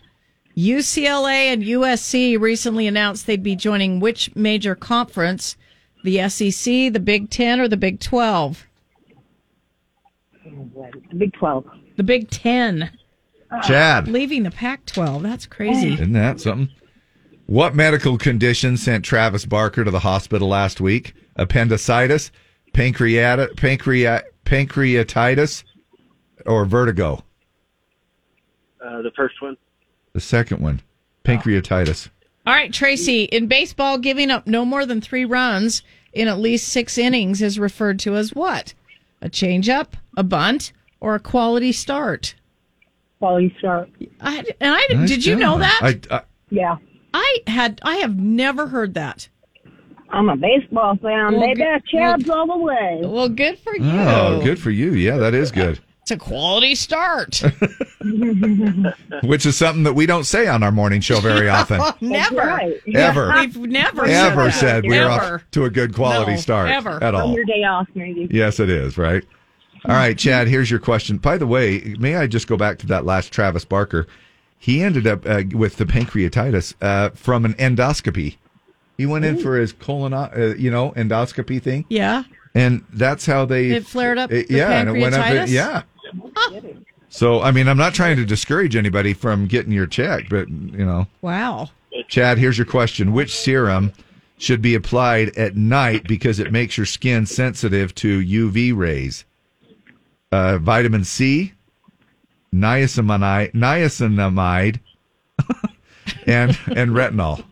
UCLA 0.56 1.52
and 1.54 1.64
USC 1.64 2.40
recently 2.40 2.88
announced 2.88 3.26
they'd 3.26 3.42
be 3.42 3.56
joining 3.56 4.00
which 4.00 4.36
major 4.36 4.76
conference? 4.76 5.56
The 6.04 6.28
SEC, 6.30 6.94
the 6.94 7.02
Big 7.04 7.30
Ten, 7.30 7.60
or 7.60 7.68
the 7.68 7.78
Big 7.78 8.00
12? 8.00 8.68
The 10.44 11.16
Big 11.16 11.34
12. 11.34 11.66
The 11.98 12.04
Big 12.04 12.30
Ten. 12.30 12.92
Chad. 13.64 14.08
Leaving 14.08 14.44
the 14.44 14.52
Pac 14.52 14.86
12. 14.86 15.24
That's 15.24 15.46
crazy. 15.46 15.94
Isn't 15.94 16.14
that 16.14 16.40
something? 16.40 16.70
What 17.48 17.76
medical 17.76 18.18
condition 18.18 18.78
sent 18.78 19.04
Travis 19.04 19.46
Barker 19.46 19.84
to 19.84 19.92
the 19.92 20.00
hospital 20.00 20.48
last 20.48 20.80
week? 20.80 21.14
Appendicitis, 21.36 22.32
pancreatic, 22.74 23.58
pancreat, 23.58 24.24
pancreatitis, 24.46 25.64
or 26.46 26.66
vertigo? 26.66 27.24
Uh, 28.84 29.02
the 29.02 29.12
first 29.16 29.42
one. 29.42 29.58
The 30.14 30.20
second 30.20 30.62
one, 30.62 30.82
pancreatitis. 31.24 32.10
All 32.46 32.54
right, 32.54 32.74
Tracy. 32.74 33.26
In 33.26 33.48
baseball, 33.48 33.98
giving 33.98 34.32
up 34.32 34.48
no 34.48 34.66
more 34.66 34.86
than 34.86 35.00
three 35.00 35.26
runs 35.26 35.84
in 36.14 36.28
at 36.28 36.40
least 36.40 36.68
six 36.68 36.98
innings 36.98 37.42
is 37.42 37.60
referred 37.60 38.00
to 38.00 38.16
as 38.16 38.34
what? 38.34 38.74
A 39.22 39.30
changeup, 39.30 39.90
a 40.18 40.24
bunt, 40.24 40.74
or 41.00 41.16
a 41.16 41.20
quality 41.20 41.72
start? 41.72 42.36
Quality 43.20 43.56
start. 43.60 43.90
I, 44.20 44.40
and 44.60 44.74
I 44.74 44.86
Nice 44.92 45.10
did 45.10 45.26
you 45.26 45.34
job. 45.34 45.40
know 45.40 45.58
that? 45.60 45.80
I, 46.10 46.16
I, 46.16 46.22
Yeah. 46.50 46.78
I 47.14 47.38
had 47.46 47.80
I 47.84 47.98
have 47.98 48.18
never 48.18 48.68
heard 48.68 48.94
that. 48.96 49.30
I'm 50.10 50.28
a 50.30 50.36
baseball 50.36 50.96
fan. 50.98 51.34
Well, 51.34 51.42
Baby, 51.42 51.62
good- 51.62 51.86
Chad's 51.86 52.30
all 52.30 52.48
the 52.48 52.58
way. 52.58 53.02
Well, 53.04 53.30
good 53.30 53.60
for 53.60 53.76
you. 53.76 53.84
oh, 53.86 54.42
good 54.44 54.60
for 54.60 54.72
you. 54.72 54.94
Yeah, 54.94 55.18
that 55.18 55.34
is 55.34 55.52
good. 55.52 55.80
It's 56.12 56.22
a 56.22 56.26
quality 56.30 56.76
start. 56.76 57.42
which 59.24 59.46
is 59.46 59.56
something 59.56 59.84
that 59.84 59.94
we 59.94 60.06
don't 60.06 60.26
say 60.26 60.48
on 60.48 60.62
our 60.64 60.72
morning 60.72 61.00
show 61.02 61.20
very 61.22 61.48
often. 61.50 61.80
never. 62.02 62.42
Ever. 62.94 63.34
We've 63.40 63.58
never 63.58 64.06
Ever 64.06 64.52
said, 64.52 64.84
said 64.84 64.86
we're 64.86 65.08
off 65.08 65.42
to 65.52 65.66
a 65.66 65.70
good 65.70 65.96
quality 65.96 66.32
No, 66.34 66.38
start 66.38 66.70
ever. 66.70 67.02
at 67.04 67.16
On 67.16 67.22
all. 67.22 67.34
your 67.36 67.46
day 67.46 67.64
off, 67.64 67.88
maybe. 67.96 68.28
Yes, 68.32 68.60
it 68.60 68.70
is, 68.70 68.98
right? 68.98 69.24
All 69.86 69.96
right, 69.96 70.18
Chad, 70.18 70.48
here's 70.48 70.70
your 70.70 70.80
question. 70.82 71.18
By 71.18 71.38
the 71.38 71.48
way, 71.48 71.96
may 71.98 72.16
I 72.16 72.28
just 72.28 72.48
go 72.48 72.58
back 72.58 72.78
to 72.80 72.88
that 72.88 73.06
last 73.06 73.32
Travis 73.32 73.66
Barker? 73.66 74.06
He 74.60 74.84
ended 74.84 75.08
up 75.08 75.26
uh, 75.26 75.44
with 75.54 75.78
the 75.78 75.86
pancreatitis 75.86 76.76
uh, 76.82 77.10
from 77.12 77.46
an 77.46 77.54
endoscopy. 77.56 78.36
He 78.98 79.06
went 79.08 79.26
in 79.26 79.40
for 79.40 79.58
his 79.58 79.74
colon, 79.74 80.14
uh, 80.14 80.56
you 80.58 80.70
know, 80.70 80.92
endoscopy 80.92 81.60
thing. 81.62 81.86
Yeah. 81.90 82.24
And 82.54 82.84
that's 82.94 83.26
how 83.26 83.46
they. 83.46 83.72
It 83.72 83.86
flared 83.88 84.18
up 84.20 84.30
it- 84.32 84.50
the 84.50 84.56
yeah, 84.56 84.72
and 84.82 84.90
it 84.90 85.02
went 85.02 85.16
up. 85.16 85.26
pancreatitis? 85.26 85.48
yeah. 85.50 85.84
So, 87.10 87.42
I 87.42 87.52
mean, 87.52 87.68
I'm 87.68 87.78
not 87.78 87.94
trying 87.94 88.16
to 88.18 88.26
discourage 88.26 88.76
anybody 88.76 89.14
from 89.14 89.48
getting 89.48 89.74
your 89.74 89.86
check, 89.86 90.30
but, 90.30 90.50
you 90.50 90.86
know. 90.86 91.08
Wow. 91.22 91.70
Chad, 92.08 92.38
here's 92.38 92.58
your 92.58 92.66
question. 92.66 93.12
Which 93.12 93.36
serum 93.36 93.92
should 94.38 94.62
be 94.62 94.76
applied 94.76 95.38
at 95.38 95.58
night 95.58 96.06
because 96.08 96.40
it 96.40 96.52
makes 96.52 96.78
your 96.78 96.86
skin 96.86 97.26
sensitive 97.26 97.94
to 97.96 98.22
UV 98.22 98.76
rays? 98.76 99.26
Uh, 100.32 100.58
vitamin 100.58 101.04
C, 101.04 101.52
niacinamide, 102.54 103.52
niacinamide 103.52 104.80
and, 106.26 106.58
and 106.68 106.92
retinol 106.92 107.44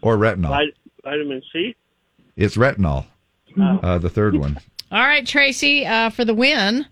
or 0.00 0.16
retinol. 0.16 0.56
Vit- 0.64 0.76
vitamin 1.02 1.42
C. 1.52 1.74
It's 2.36 2.56
retinol, 2.56 3.04
uh, 3.60 3.98
the 3.98 4.08
third 4.08 4.36
one. 4.36 4.60
All 4.92 5.00
right, 5.00 5.26
Tracy, 5.26 5.84
uh, 5.84 6.10
for 6.10 6.24
the 6.24 6.34
win. 6.34 6.86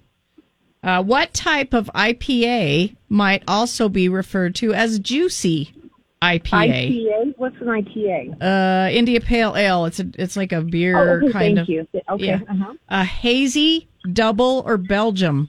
Uh, 0.83 1.03
what 1.03 1.35
type 1.35 1.73
of 1.75 1.91
IPA 1.95 2.97
might 3.09 3.43
also 3.49 3.89
be 3.89 4.09
referred 4.09 4.55
to 4.57 4.73
as 4.73 4.99
juicy 4.99 5.75
IPA? 6.23 6.43
IPA? 6.45 7.35
What's 7.39 7.57
an 7.61 7.67
IPA? 7.67 8.41
Uh, 8.43 8.91
India 8.91 9.21
Pale 9.21 9.57
Ale. 9.57 9.87
It's 9.87 10.01
a, 10.01 10.07
it's 10.19 10.37
like 10.37 10.53
a 10.53 10.63
beer 10.63 10.97
Oh, 10.97 11.25
okay, 11.25 11.33
kind 11.33 11.57
thank 11.57 11.59
of. 11.61 11.69
you. 11.69 11.87
Okay, 12.11 12.27
Yeah. 12.27 12.41
uh-huh. 12.49 12.75
A 12.89 13.05
hazy, 13.05 13.89
double, 14.13 14.63
or 14.65 14.77
Belgium. 14.77 15.49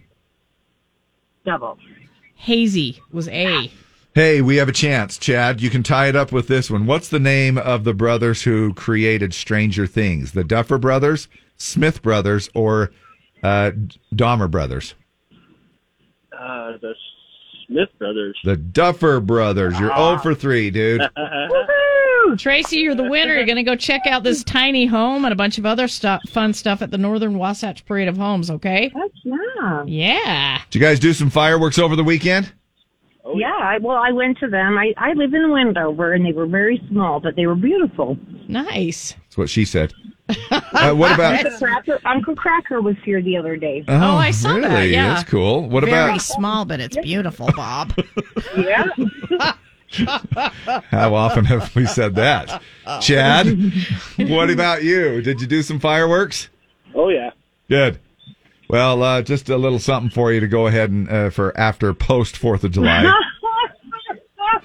Double. 1.45 1.77
Hazy 2.35 3.01
was 3.11 3.27
A. 3.29 3.71
Hey, 4.13 4.41
we 4.41 4.55
have 4.57 4.67
a 4.67 4.71
chance, 4.73 5.17
Chad. 5.17 5.61
You 5.61 5.69
can 5.69 5.83
tie 5.83 6.07
it 6.07 6.15
up 6.15 6.31
with 6.31 6.47
this 6.47 6.71
one. 6.71 6.87
What's 6.87 7.09
the 7.09 7.19
name 7.19 7.57
of 7.57 7.83
the 7.83 7.93
brothers 7.93 8.41
who 8.43 8.73
created 8.73 9.33
Stranger 9.33 9.85
Things? 9.85 10.31
The 10.31 10.43
Duffer 10.43 10.79
Brothers, 10.79 11.27
Smith 11.57 12.01
Brothers, 12.01 12.49
or 12.55 12.91
uh, 13.43 13.71
Dahmer 14.13 14.49
Brothers? 14.49 14.95
Uh, 16.39 16.77
the 16.81 16.93
Smith 17.67 17.89
brothers. 17.97 18.37
The 18.43 18.55
Duffer 18.55 19.19
Brothers. 19.19 19.79
You're 19.79 19.95
0 19.95 20.19
for 20.19 20.33
3, 20.33 20.71
dude. 20.71 21.01
Tracy, 22.37 22.77
you're 22.77 22.95
the 22.95 23.09
winner. 23.09 23.35
You're 23.35 23.45
going 23.45 23.57
to 23.57 23.63
go 23.63 23.75
check 23.75 24.05
out 24.05 24.23
this 24.23 24.43
tiny 24.43 24.85
home 24.85 25.23
and 25.25 25.31
a 25.31 25.35
bunch 25.35 25.57
of 25.57 25.65
other 25.65 25.87
stuff, 25.87 26.21
fun 26.29 26.53
stuff 26.53 26.81
at 26.81 26.91
the 26.91 26.97
Northern 26.97 27.37
Wasatch 27.37 27.85
Parade 27.85 28.07
of 28.07 28.17
Homes. 28.17 28.51
Okay. 28.51 28.91
Yeah. 29.23 29.83
Yeah. 29.85 30.61
Did 30.69 30.79
you 30.79 30.85
guys 30.85 30.99
do 30.99 31.13
some 31.13 31.29
fireworks 31.29 31.79
over 31.79 31.95
the 31.95 32.03
weekend? 32.03 32.51
yeah, 33.35 33.55
I, 33.59 33.77
well, 33.81 33.97
I 33.97 34.11
went 34.11 34.37
to 34.39 34.47
them. 34.47 34.77
I, 34.77 34.93
I 34.97 35.13
live 35.13 35.33
in 35.33 35.51
Wendover, 35.51 36.13
and 36.13 36.25
they 36.25 36.31
were 36.31 36.47
very 36.47 36.81
small, 36.89 37.19
but 37.19 37.35
they 37.35 37.45
were 37.45 37.55
beautiful. 37.55 38.17
Nice. 38.47 39.13
That's 39.13 39.37
what 39.37 39.49
she 39.49 39.65
said. 39.65 39.93
Uh, 40.29 40.93
what 40.93 41.13
about? 41.13 41.45
Uncle 41.45 41.67
Kracker, 41.67 41.99
Uncle 42.05 42.35
Kracker 42.35 42.83
was 42.83 42.95
here 43.03 43.21
the 43.21 43.37
other 43.37 43.55
day. 43.55 43.83
Oh, 43.87 44.15
I 44.15 44.31
saw 44.31 44.49
really? 44.49 44.61
that. 44.67 44.89
Yeah. 44.89 45.13
That's 45.13 45.29
cool. 45.29 45.69
What 45.69 45.83
Very 45.83 45.93
about 45.93 46.21
small, 46.21 46.65
but 46.65 46.79
it's 46.79 46.97
beautiful, 46.97 47.49
Bob. 47.55 47.93
yeah. 48.57 48.85
how 50.91 51.15
often 51.15 51.45
have 51.45 51.73
we 51.75 51.85
said 51.85 52.15
that? 52.15 52.61
Chad, 53.01 53.47
what 54.17 54.49
about 54.49 54.83
you? 54.83 55.21
Did 55.21 55.39
you 55.39 55.47
do 55.47 55.61
some 55.61 55.79
fireworks? 55.79 56.49
Oh 56.93 57.09
yeah. 57.09 57.31
Good. 57.69 57.99
Well, 58.69 59.01
uh, 59.01 59.21
just 59.21 59.47
a 59.47 59.55
little 59.55 59.79
something 59.79 60.09
for 60.09 60.33
you 60.33 60.41
to 60.41 60.47
go 60.47 60.67
ahead 60.67 60.89
and 60.89 61.09
uh, 61.09 61.29
for 61.29 61.57
after 61.57 61.93
post 61.93 62.35
Fourth 62.35 62.65
of 62.65 62.71
July. 62.71 63.09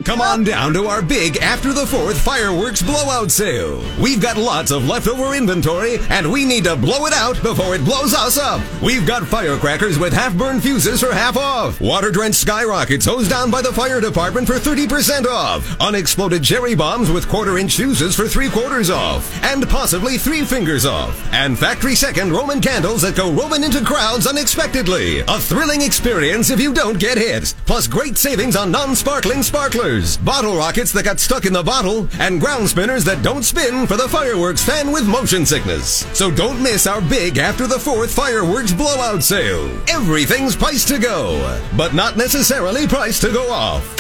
Come 0.05 0.20
on 0.20 0.43
down 0.43 0.73
to 0.74 0.86
our 0.86 1.02
big 1.02 1.36
After 1.39 1.73
the 1.73 1.85
4th 1.85 2.16
fireworks 2.16 2.82
blowout 2.82 3.31
sale. 3.31 3.82
We've 4.01 4.20
got 4.20 4.36
lots 4.36 4.70
of 4.70 4.86
leftover 4.86 5.35
inventory, 5.35 5.98
and 6.09 6.31
we 6.31 6.44
need 6.44 6.64
to 6.64 6.77
blow 6.77 7.06
it 7.06 7.12
out 7.12 7.40
before 7.43 7.74
it 7.74 7.85
blows 7.85 8.14
us 8.14 8.39
up. 8.39 8.60
We've 8.82 9.06
got 9.06 9.27
firecrackers 9.27 9.98
with 9.98 10.12
half-burned 10.12 10.62
fuses 10.62 11.01
for 11.01 11.12
half 11.12 11.36
off. 11.36 11.81
Water-drenched 11.81 12.39
skyrockets 12.39 13.06
hosed 13.06 13.31
down 13.31 13.51
by 13.51 13.62
the 13.62 13.73
fire 13.73 14.01
department 14.01 14.47
for 14.47 14.55
30% 14.55 15.27
off. 15.27 15.77
Unexploded 15.81 16.43
cherry 16.43 16.74
bombs 16.74 17.10
with 17.10 17.28
quarter-inch 17.28 17.77
fuses 17.77 18.16
for 18.16 18.27
three 18.27 18.48
quarters 18.48 18.90
off. 18.90 19.43
And 19.44 19.69
possibly 19.69 20.19
three 20.19 20.43
fingers 20.43 20.85
off. 20.85 21.16
And 21.32 21.59
factory 21.59 21.94
second 21.94 22.32
Roman 22.32 22.60
candles 22.60 23.02
that 23.02 23.16
go 23.16 23.31
Roman 23.32 23.62
into 23.62 23.85
crowds 23.85 24.27
unexpectedly. 24.27 25.20
A 25.20 25.39
thrilling 25.39 25.82
experience 25.82 26.51
if 26.51 26.60
you 26.60 26.73
don't 26.74 26.98
get 26.98 27.19
hit. 27.19 27.55
Plus 27.66 27.86
great 27.86 28.16
savings 28.16 28.56
on 28.56 28.70
non-sparkling 28.70 29.43
sparklers, 29.43 29.82
bottle 29.83 30.57
rockets 30.57 30.93
that 30.93 31.05
got 31.05 31.19
stuck 31.19 31.45
in 31.45 31.53
the 31.53 31.63
bottle, 31.63 32.09
and 32.21 32.41
ground 32.41 32.69
spinners 32.69 33.03
that 33.05 33.21
don't 33.25 33.43
spin 33.43 33.85
for 33.85 33.97
the 33.97 34.09
fireworks 34.09 34.65
fan 34.65 34.93
with 34.93 35.09
motion 35.09 35.45
sickness. 35.45 36.07
So 36.17 36.31
don't 36.31 36.63
miss 36.63 36.87
our 36.87 37.01
big 37.01 37.39
after 37.39 37.67
the 37.67 37.79
4th 37.79 38.15
fireworks 38.15 38.73
blowout 38.73 39.25
sale. 39.25 39.67
Everything's 39.89 40.55
priced 40.55 40.87
to 40.89 41.01
go, 41.01 41.61
but 41.77 41.95
not 41.95 42.17
necessarily 42.17 42.87
priced 42.87 43.23
to 43.23 43.33
go 43.33 43.51
off. 43.51 43.97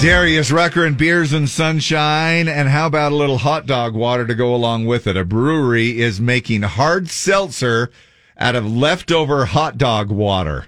Darius 0.00 0.50
Rucker 0.50 0.84
and 0.84 0.96
Beers 0.98 1.32
and 1.32 1.48
Sunshine. 1.48 2.48
And 2.48 2.68
how 2.68 2.88
about 2.88 3.12
a 3.12 3.16
little 3.16 3.38
hot 3.38 3.66
dog 3.66 3.94
water 3.94 4.26
to 4.26 4.34
go 4.34 4.52
along 4.52 4.86
with 4.86 5.06
it? 5.06 5.16
A 5.16 5.24
brewery 5.24 6.00
is 6.00 6.20
making 6.20 6.62
hard 6.62 7.08
seltzer 7.08 7.92
out 8.36 8.56
of 8.56 8.66
leftover 8.66 9.44
hot 9.44 9.78
dog 9.78 10.10
water. 10.10 10.66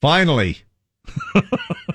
Finally. 0.00 0.62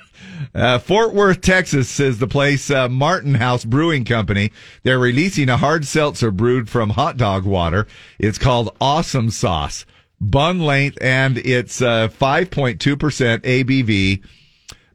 Uh, 0.57 0.79
Fort 0.79 1.13
Worth, 1.13 1.41
Texas 1.41 1.99
is 1.99 2.17
the 2.17 2.25
place, 2.25 2.71
uh, 2.71 2.89
Martin 2.89 3.35
House 3.35 3.63
Brewing 3.63 4.03
Company. 4.05 4.51
They're 4.81 4.97
releasing 4.97 5.49
a 5.49 5.57
hard 5.57 5.85
seltzer 5.85 6.31
brewed 6.31 6.67
from 6.67 6.89
hot 6.89 7.15
dog 7.15 7.45
water. 7.45 7.85
It's 8.17 8.39
called 8.39 8.75
Awesome 8.81 9.29
Sauce. 9.29 9.85
Bun 10.19 10.59
length 10.59 10.97
and 10.99 11.38
it's 11.38 11.79
uh, 11.79 12.07
5.2% 12.07 12.79
ABV 12.79 14.23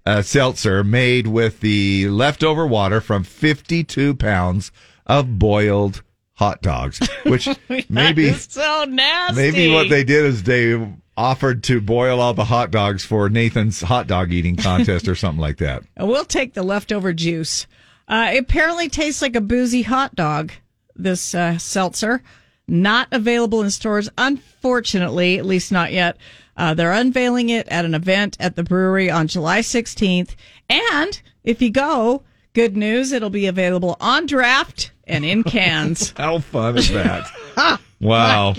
uh, 0.04 0.22
seltzer 0.22 0.82
made 0.82 1.28
with 1.28 1.60
the 1.60 2.08
leftover 2.08 2.66
water 2.66 3.00
from 3.00 3.22
52 3.22 4.16
pounds 4.16 4.72
of 5.06 5.38
boiled 5.38 6.02
hot 6.34 6.60
dogs, 6.60 6.98
which 7.22 7.48
maybe 7.88 8.32
so 8.32 8.84
nasty. 8.88 9.36
maybe 9.36 9.72
what 9.72 9.88
they 9.88 10.02
did 10.02 10.24
is 10.24 10.42
they 10.42 10.74
offered 11.16 11.62
to 11.64 11.80
boil 11.80 12.20
all 12.20 12.34
the 12.34 12.44
hot 12.44 12.70
dogs 12.70 13.04
for 13.04 13.28
Nathan's 13.28 13.80
hot 13.82 14.06
dog 14.06 14.32
eating 14.32 14.56
contest 14.56 15.08
or 15.08 15.14
something 15.14 15.40
like 15.40 15.58
that. 15.58 15.82
We'll 15.98 16.24
take 16.24 16.54
the 16.54 16.62
leftover 16.62 17.12
juice. 17.12 17.66
Uh, 18.08 18.32
it 18.34 18.38
apparently 18.40 18.88
tastes 18.88 19.22
like 19.22 19.36
a 19.36 19.40
boozy 19.40 19.82
hot 19.82 20.14
dog. 20.14 20.52
This 20.94 21.34
uh, 21.34 21.56
seltzer, 21.58 22.22
not 22.68 23.08
available 23.12 23.62
in 23.62 23.70
stores, 23.70 24.10
unfortunately, 24.18 25.38
at 25.38 25.46
least 25.46 25.72
not 25.72 25.92
yet. 25.92 26.16
Uh, 26.56 26.74
they're 26.74 26.92
unveiling 26.92 27.48
it 27.48 27.66
at 27.68 27.84
an 27.84 27.94
event 27.94 28.36
at 28.38 28.56
the 28.56 28.62
brewery 28.62 29.10
on 29.10 29.26
July 29.26 29.60
16th. 29.60 30.34
And 30.68 31.22
if 31.44 31.62
you 31.62 31.70
go, 31.70 32.22
good 32.52 32.76
news, 32.76 33.12
it'll 33.12 33.30
be 33.30 33.46
available 33.46 33.96
on 34.00 34.26
draft 34.26 34.92
and 35.04 35.24
in 35.24 35.42
cans. 35.44 36.12
How 36.16 36.38
fun 36.40 36.78
is 36.78 36.90
that? 36.90 37.30
Wow. 38.00 38.54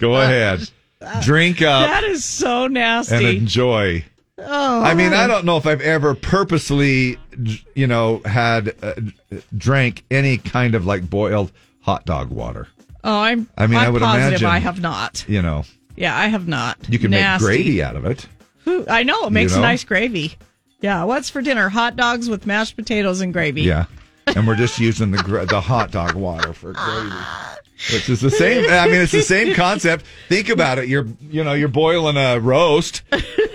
Go 0.00 0.16
ahead. 0.16 0.68
Drink 1.22 1.62
up 1.62 1.88
That 1.88 2.04
is 2.04 2.24
so 2.24 2.66
nasty. 2.66 3.14
and 3.16 3.26
enjoy. 3.26 4.04
oh, 4.38 4.82
I 4.82 4.94
mean, 4.94 5.12
I 5.12 5.26
don't 5.26 5.44
know 5.44 5.56
if 5.56 5.66
I've 5.66 5.80
ever 5.80 6.14
purposely, 6.14 7.18
you 7.74 7.86
know, 7.86 8.20
had 8.24 8.74
uh, 8.82 8.92
drank 9.56 10.04
any 10.10 10.36
kind 10.38 10.74
of 10.74 10.86
like 10.86 11.08
boiled 11.08 11.52
hot 11.80 12.04
dog 12.04 12.30
water. 12.30 12.68
Oh, 13.02 13.18
I'm. 13.20 13.48
I 13.56 13.66
mean, 13.66 13.78
I'm 13.78 13.86
I 13.86 13.90
would 13.90 14.02
positive 14.02 14.28
imagine 14.28 14.48
I 14.48 14.58
have 14.58 14.80
not. 14.80 15.24
You 15.26 15.40
know, 15.42 15.64
Yeah, 15.96 16.16
I 16.16 16.26
have 16.28 16.46
not. 16.46 16.76
you 16.88 16.98
can 16.98 17.10
Nasty. 17.10 17.46
make 17.46 17.56
gravy 17.64 17.82
out 17.82 17.96
of 17.96 18.04
it. 18.04 18.26
I 18.88 19.02
know 19.02 19.26
it 19.26 19.30
makes 19.32 19.54
know? 19.54 19.62
nice 19.62 19.84
gravy. 19.84 20.36
Yeah, 20.82 21.04
what's 21.04 21.28
for 21.30 21.40
dinner? 21.42 21.68
Hot 21.70 21.96
dogs 21.96 22.28
with 22.28 22.46
mashed 22.46 22.76
potatoes 22.76 23.20
and 23.22 23.32
gravy. 23.32 23.62
Yeah, 23.62 23.86
and 24.26 24.46
we're 24.46 24.54
just 24.56 24.78
using 24.78 25.10
the 25.12 25.46
the 25.48 25.60
hot 25.62 25.90
dog 25.90 26.14
water 26.14 26.52
for 26.52 26.72
gravy, 26.74 27.10
which 27.92 28.08
is 28.10 28.20
the 28.20 28.30
same. 28.30 28.68
I 28.70 28.86
mean, 28.86 29.00
it's 29.00 29.12
the 29.12 29.22
same 29.22 29.54
concept. 29.54 30.04
Think 30.28 30.48
about 30.48 30.78
it. 30.78 30.88
You're 30.88 31.06
you 31.20 31.42
know 31.42 31.54
you're 31.54 31.68
boiling 31.68 32.16
a 32.16 32.38
roast. 32.38 33.02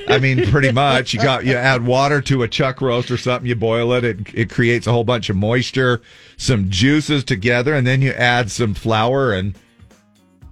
I 0.08 0.20
mean, 0.20 0.46
pretty 0.52 0.72
much. 0.72 1.14
You 1.14 1.20
got 1.22 1.46
you 1.46 1.54
add 1.56 1.86
water 1.86 2.22
to 2.22 2.44
a 2.44 2.48
chuck 2.48 2.82
roast 2.82 3.12
or 3.12 3.18
something. 3.18 3.48
You 3.48 3.56
boil 3.56 3.94
it. 3.94 4.04
It 4.04 4.18
it 4.34 4.50
creates 4.50 4.88
a 4.88 4.92
whole 4.92 5.04
bunch 5.04 5.30
of 5.30 5.36
moisture, 5.36 6.02
some 6.38 6.70
juices 6.70 7.24
together, 7.24 7.74
and 7.76 7.86
then 7.86 8.02
you 8.02 8.12
add 8.12 8.50
some 8.52 8.74
flour 8.74 9.32
and 9.34 9.56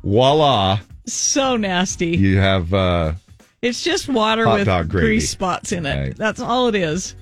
voila, 0.03 0.79
So 1.05 1.55
nasty. 1.57 2.07
you 2.17 2.37
have 2.37 2.73
uh, 2.73 3.13
It's 3.61 3.83
just 3.83 4.09
water 4.09 4.47
with 4.49 4.89
grease 4.89 5.29
spots 5.29 5.71
in 5.71 5.85
it. 5.85 6.17
That's 6.17 6.39
all 6.39 6.67
it 6.67 6.75
is. 6.75 7.15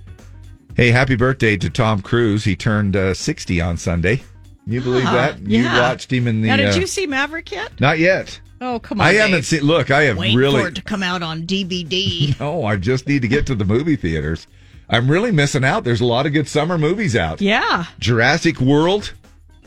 Hey, 0.76 0.90
happy 0.92 1.16
birthday 1.16 1.58
to 1.58 1.70
Tom 1.70 2.02
Cruise. 2.02 2.44
He 2.46 2.56
turned 2.56 2.96
uh, 2.96 3.14
60 3.14 3.60
on 3.62 3.78
Sunday. 3.78 4.24
You 4.68 4.82
believe 4.82 5.06
Ah, 5.08 5.14
that? 5.14 5.40
You 5.40 5.64
yeah. 5.64 5.80
watched 5.82 6.12
him 6.14 6.28
in 6.28 6.42
the. 6.42 6.48
now, 6.48 6.58
did 6.58 6.76
uh, 6.76 6.80
you 6.80 6.88
see 6.88 7.08
Maverick 7.08 7.52
yet? 7.52 7.80
Not 7.80 8.00
yet. 8.00 8.40
Oh, 8.62 8.80
come 8.80 9.02
on. 9.02 9.08
I 9.08 9.14
haven't 9.14 9.32
Dave. 9.38 9.46
seen. 9.46 9.62
Look, 9.64 9.90
I 9.90 10.04
have 10.04 10.18
Wait 10.18 10.36
really. 10.36 10.62
for 10.62 10.68
it 10.68 10.76
to 10.76 10.84
come 10.84 11.02
out 11.02 11.24
on 11.24 11.48
DVD. 11.48 12.36
No, 12.40 12.64
I 12.64 12.76
just 12.76 13.08
need 13.08 13.24
to 13.24 13.28
get 13.28 13.46
to 13.48 13.56
the 13.56 13.66
movie 13.66 13.96
theaters. 13.96 14.46
I'm 14.90 15.10
really 15.10 15.32
missing 15.32 15.64
out. 15.64 15.84
There's 15.84 16.02
a 16.02 16.06
lot 16.06 16.26
of 16.28 16.34
good 16.34 16.48
summer 16.48 16.78
movies 16.78 17.16
out. 17.16 17.42
yeah, 17.42 17.86
Jurassic 18.00 18.60
World, 18.60 19.14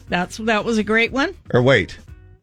that's 0.08 0.36
that 0.38 0.64
was 0.64 0.78
a 0.78 0.84
great 0.84 1.10
one. 1.12 1.34
or 1.52 1.60
wait, 1.62 1.98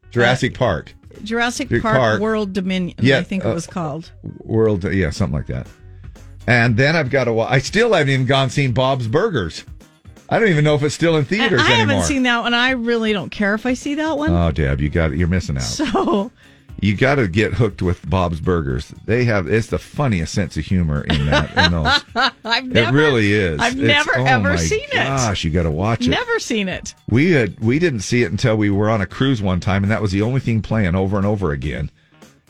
Jurassic 0.10 0.56
Park, 0.58 0.94
Jurassic 1.24 1.70
Park, 1.70 1.96
Park. 1.98 2.20
World 2.22 2.52
Dominion. 2.54 2.98
Yeah, 3.00 3.20
I 3.20 3.24
think 3.24 3.46
uh, 3.46 3.50
it 3.50 3.54
was 3.54 3.68
called. 3.68 4.12
World, 4.44 4.84
yeah, 4.92 5.10
something 5.12 5.38
like 5.38 5.48
that. 5.48 5.68
And 6.48 6.76
then 6.76 6.96
I've 6.96 7.12
got 7.12 7.26
to. 7.26 7.40
I 7.40 7.60
still 7.60 7.94
haven't 7.94 8.12
even 8.12 8.26
gone 8.26 8.50
seen 8.50 8.72
Bob's 8.74 9.08
Burgers. 9.08 9.64
I 10.32 10.40
don't 10.40 10.48
even 10.50 10.64
know 10.64 10.76
if 10.76 10.82
it's 10.84 10.96
still 10.96 11.18
in 11.18 11.26
theaters 11.26 11.62
I 11.62 11.66
anymore. 11.74 11.96
haven't 11.96 12.04
seen 12.08 12.24
that 12.24 12.42
one. 12.42 12.54
I 12.54 12.72
really 12.72 13.12
don't 13.14 13.30
care 13.30 13.54
if 13.54 13.66
I 13.66 13.74
see 13.74 13.96
that 13.96 14.18
one. 14.18 14.32
Oh, 14.32 14.52
Deb, 14.52 14.80
you 14.82 14.90
got 14.90 15.12
you're 15.16 15.28
missing 15.28 15.58
out. 15.58 15.64
so 15.64 16.32
You 16.80 16.96
got 16.96 17.16
to 17.16 17.28
get 17.28 17.54
hooked 17.54 17.82
with 17.82 18.10
Bob's 18.10 18.40
Burgers. 18.40 18.94
They 19.06 19.26
have 19.26 19.48
it's 19.48 19.68
the 19.68 19.78
funniest 19.78 20.34
sense 20.34 20.56
of 20.58 20.64
humor 20.66 21.02
in 21.02 21.26
that. 21.28 21.56
In 21.58 21.72
those. 21.74 22.04
I've 22.46 22.66
never. 22.66 22.98
it 22.98 23.00
really 23.00 23.34
is. 23.34 23.60
I've 23.60 23.78
It's- 23.80 24.06
never 24.06 24.18
oh 24.20 24.26
ever 24.26 24.58
seen 24.58 24.80
it. 24.86 24.94
Gosh, 24.94 25.44
you 25.44 25.52
got 25.52 25.64
to 25.64 25.72
watch 25.72 26.08
it. 26.08 26.10
Never 26.10 26.40
seen 26.40 26.70
it. 26.70 26.96
We 27.10 27.32
had 27.34 27.60
we 27.60 27.78
didn't 27.78 28.00
see 28.00 28.24
it 28.24 28.32
until 28.32 28.56
we 28.56 28.70
were 28.70 28.90
on 28.90 29.02
a 29.02 29.06
cruise 29.06 29.42
one 29.42 29.60
time, 29.60 29.84
and 29.84 29.92
that 29.92 30.02
was 30.02 30.12
the 30.14 30.22
only 30.22 30.40
thing 30.40 30.62
playing 30.62 30.96
over 30.96 31.18
and 31.18 31.26
over 31.26 31.52
again. 31.52 31.92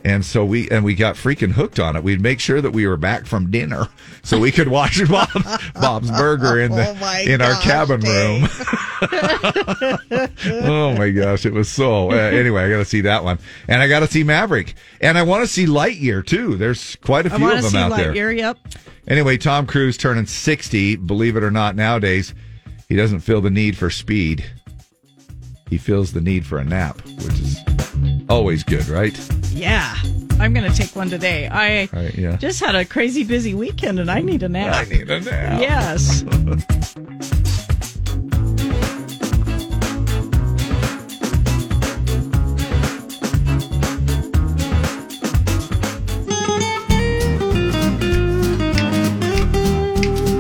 And 0.04 0.26
so 0.26 0.44
we 0.44 0.70
and 0.70 0.84
we 0.84 0.96
got 0.96 1.16
freaking 1.16 1.52
hooked 1.52 1.80
on 1.80 1.96
it. 1.96 2.04
We'd 2.04 2.22
make 2.22 2.40
sure 2.40 2.60
that 2.60 2.72
we 2.72 2.88
were 2.88 2.98
back 2.98 3.26
from 3.26 3.52
dinner 3.52 3.88
so 4.24 4.40
we 4.40 4.52
could 4.52 4.68
watch 4.68 5.08
Bob's, 5.10 5.72
Bob's 5.74 6.12
Burger 6.12 6.60
in 6.60 6.72
the 6.72 6.90
Oh 6.90 6.94
my 6.96 7.20
in 7.20 7.42
our 7.42 7.54
gosh, 7.54 7.64
cabin 7.64 8.02
room. 8.02 8.48
oh 10.64 10.96
my 10.98 11.12
gosh, 11.12 11.46
it 11.46 11.54
was 11.54 11.70
so. 11.70 12.12
Uh, 12.12 12.16
anyway, 12.16 12.64
I 12.64 12.70
got 12.70 12.78
to 12.78 12.86
see 12.86 13.02
that 13.02 13.24
one, 13.24 13.38
and 13.68 13.82
I 13.82 13.88
got 13.88 14.00
to 14.00 14.08
see 14.08 14.24
Maverick, 14.24 14.74
and 15.00 15.18
I 15.18 15.24
want 15.24 15.44
to 15.44 15.48
see 15.48 15.66
Lightyear 15.66 16.26
too. 16.26 16.56
There's 16.56 16.96
quite 16.98 17.26
a 17.26 17.30
few 17.30 17.46
want 17.46 17.58
of 17.58 17.64
them 17.64 17.72
see 17.72 17.78
out 17.78 17.96
there. 17.96 18.32
Yep. 18.32 18.58
Anyway, 19.08 19.38
Tom 19.38 19.68
Cruise 19.68 19.98
turning 19.98 20.26
60. 20.26 20.96
Believe 20.98 21.36
it 21.36 21.44
or 21.44 21.52
not, 21.52 21.76
nowadays, 21.76 22.34
he 22.88 22.96
doesn't 22.96 23.22
feel 23.22 23.42
the 23.42 23.50
need 23.50 23.78
for 23.78 23.90
speed. 23.90 24.46
He 25.70 25.78
feels 25.78 26.14
the 26.14 26.22
need 26.22 26.46
for 26.46 26.58
a 26.58 26.64
nap, 26.64 27.02
which 27.06 27.40
is 27.40 27.60
always 28.32 28.64
good, 28.64 28.88
right? 28.88 29.18
Yeah. 29.52 29.96
I'm 30.40 30.54
going 30.54 30.70
to 30.70 30.76
take 30.76 30.96
one 30.96 31.10
today. 31.10 31.48
I 31.50 31.88
Right, 31.94 32.16
yeah. 32.16 32.38
just 32.38 32.60
had 32.62 32.74
a 32.74 32.84
crazy 32.86 33.24
busy 33.24 33.54
weekend 33.54 34.00
and 34.00 34.10
I 34.10 34.22
need 34.22 34.42
a 34.42 34.50
nap. 34.50 34.74
I 34.88 34.90
need 34.90 35.10
a 35.10 35.20
nap. 35.20 35.62
Yes. 35.62 36.24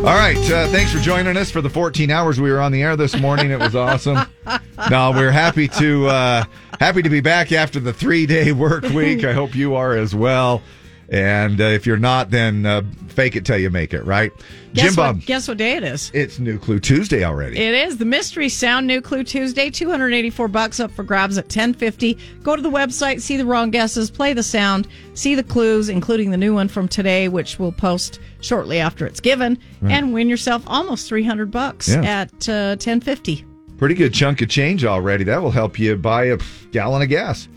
All 0.01 0.17
right. 0.17 0.35
Uh, 0.51 0.67
thanks 0.69 0.91
for 0.91 0.97
joining 0.97 1.37
us 1.37 1.51
for 1.51 1.61
the 1.61 1.69
14 1.69 2.09
hours 2.09 2.41
we 2.41 2.49
were 2.49 2.59
on 2.59 2.71
the 2.71 2.81
air 2.81 2.95
this 2.95 3.15
morning. 3.19 3.51
It 3.51 3.59
was 3.59 3.75
awesome. 3.75 4.17
no, 4.89 5.11
we're 5.11 5.29
happy 5.29 5.67
to 5.67 6.07
uh, 6.07 6.43
happy 6.79 7.03
to 7.03 7.09
be 7.09 7.21
back 7.21 7.51
after 7.51 7.79
the 7.79 7.93
three 7.93 8.25
day 8.25 8.51
work 8.51 8.81
week. 8.85 9.23
I 9.23 9.33
hope 9.33 9.53
you 9.53 9.75
are 9.75 9.95
as 9.95 10.15
well. 10.15 10.63
And 11.11 11.59
uh, 11.59 11.65
if 11.65 11.85
you're 11.85 11.97
not, 11.97 12.31
then 12.31 12.65
uh, 12.65 12.83
fake 13.09 13.35
it 13.35 13.45
till 13.45 13.57
you 13.57 13.69
make 13.69 13.93
it. 13.93 14.03
Right, 14.05 14.31
Guess 14.73 14.85
Jim 14.85 14.95
Bob. 14.95 15.15
what, 15.17 15.25
guess 15.25 15.45
what 15.49 15.57
day 15.57 15.73
it 15.73 15.83
is? 15.83 16.09
It's 16.13 16.39
New 16.39 16.57
Clue 16.57 16.79
Tuesday 16.79 17.25
already. 17.25 17.57
It 17.57 17.73
is 17.73 17.97
the 17.97 18.05
Mystery 18.05 18.47
Sound 18.47 18.87
New 18.87 19.01
Clue 19.01 19.25
Tuesday, 19.25 19.69
284 19.69 20.47
bucks 20.47 20.79
up 20.79 20.89
for 20.89 21.03
grabs 21.03 21.37
at 21.37 21.43
1050. 21.45 22.17
Go 22.43 22.55
to 22.55 22.61
the 22.61 22.69
website, 22.71 23.19
see 23.19 23.35
the 23.35 23.45
wrong 23.45 23.71
guesses, 23.71 24.09
play 24.09 24.31
the 24.31 24.41
sound, 24.41 24.87
see 25.13 25.35
the 25.35 25.43
clues, 25.43 25.89
including 25.89 26.31
the 26.31 26.37
new 26.37 26.53
one 26.53 26.69
from 26.69 26.87
today, 26.87 27.27
which 27.27 27.59
we'll 27.59 27.73
post 27.73 28.21
shortly 28.39 28.79
after 28.79 29.05
it's 29.05 29.19
given, 29.19 29.57
Right. 29.81 29.91
and 29.91 30.13
win 30.13 30.29
yourself 30.29 30.63
almost 30.65 31.09
300 31.09 31.51
bucks 31.51 31.89
Yeah. 31.89 32.03
at 32.21 32.47
uh, 32.47 32.77
1050. 32.79 33.43
Pretty 33.77 33.95
good 33.95 34.13
chunk 34.13 34.41
of 34.41 34.47
change 34.47 34.85
already. 34.85 35.25
That 35.25 35.41
will 35.41 35.51
help 35.51 35.77
you 35.77 35.97
buy 35.97 36.25
a 36.27 36.37
gallon 36.71 37.01
of 37.01 37.09
gas. 37.09 37.49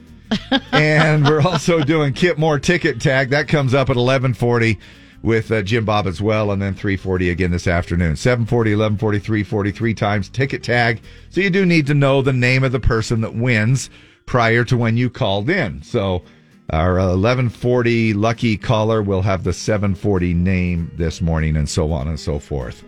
and 0.73 1.25
we're 1.25 1.43
also 1.43 1.81
doing 1.83 2.13
Kit 2.13 2.39
Moore 2.39 2.59
ticket 2.59 3.01
tag. 3.01 3.31
That 3.31 3.49
comes 3.49 3.75
up 3.75 3.91
at 3.91 3.97
1140 3.97 4.79
with 5.23 5.51
uh, 5.51 5.63
Jim 5.63 5.85
Bob 5.85 6.07
as 6.07 6.21
well. 6.21 6.51
And 6.51 6.61
then 6.61 6.75
340 6.75 7.31
again 7.31 7.51
this 7.51 7.67
afternoon. 7.67 8.17
740, 8.17 8.73
1140, 8.73 9.19
340, 9.19 9.71
three 9.73 9.95
times 9.95 10.29
ticket 10.29 10.63
tag. 10.63 11.01
So 11.31 11.41
you 11.41 11.51
do 11.51 11.65
need 11.65 11.87
to 11.87 11.95
know 11.95 12.23
the 12.23 12.33
name 12.33 12.63
of 12.63 12.73
the 12.73 12.81
person 12.81 13.23
that 13.23 13.35
wins 13.35 13.91
prior 14.27 14.65
to 14.65 14.77
when 14.77 14.97
you 14.97 15.11
called 15.11 15.49
in. 15.51 15.83
So 15.83 16.23
our 16.71 16.99
uh, 16.99 17.17
1140 17.17 18.15
lucky 18.15 18.57
caller 18.57 19.03
will 19.03 19.23
have 19.23 19.45
the 19.45 19.53
740 19.53 20.35
name 20.35 20.91
this 20.97 21.21
morning 21.21 21.57
and 21.57 21.69
so 21.69 21.93
on 21.93 22.09
and 22.09 22.21
so 22.21 22.39
forth. 22.39 22.85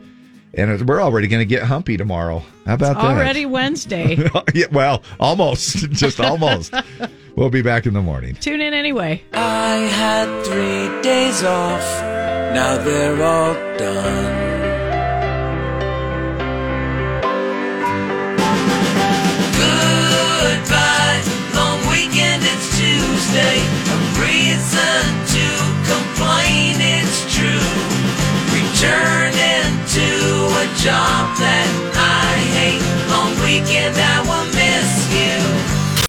And 0.57 0.89
we're 0.89 1.03
already 1.03 1.29
going 1.29 1.43
to 1.43 1.47
get 1.47 1.65
humpy 1.65 1.99
tomorrow. 1.99 2.43
How 2.65 2.75
about 2.75 2.97
that? 2.97 3.05
Already 3.05 3.45
Wednesday. 3.45 4.17
yeah, 4.55 4.67
well, 4.73 5.03
almost, 5.21 5.77
just 5.91 6.19
almost. 6.19 6.75
we'll 7.37 7.51
be 7.51 7.61
back 7.61 7.85
in 7.85 7.93
the 7.93 8.01
morning. 8.01 8.37
Tune 8.37 8.63
in 8.63 8.73
anyway. 8.73 9.23
I 9.35 9.77
had 9.77 10.45
three 10.47 11.03
days 11.03 11.45
off, 11.45 11.83
now 12.55 12.79
they're 12.79 13.23
all 13.23 13.53
done. 13.77 14.57
Goodbye, 19.61 21.21
long 21.55 21.81
weekend, 21.91 22.43
it's 22.43 22.79
Tuesday. 22.79 23.61
A 23.93 23.97
reason 24.25 25.05
to 25.37 25.45
complain, 25.85 26.81
it's 26.81 27.37
true. 27.37 27.61
Returning 28.57 29.37
to 29.37 29.47
a 29.53 29.66
job 30.75 31.37
that 31.39 31.69
I 31.95 32.33
hate. 32.59 32.83
Long 33.11 33.33
weekend, 33.45 33.95
I 33.97 34.21
will 34.27 34.56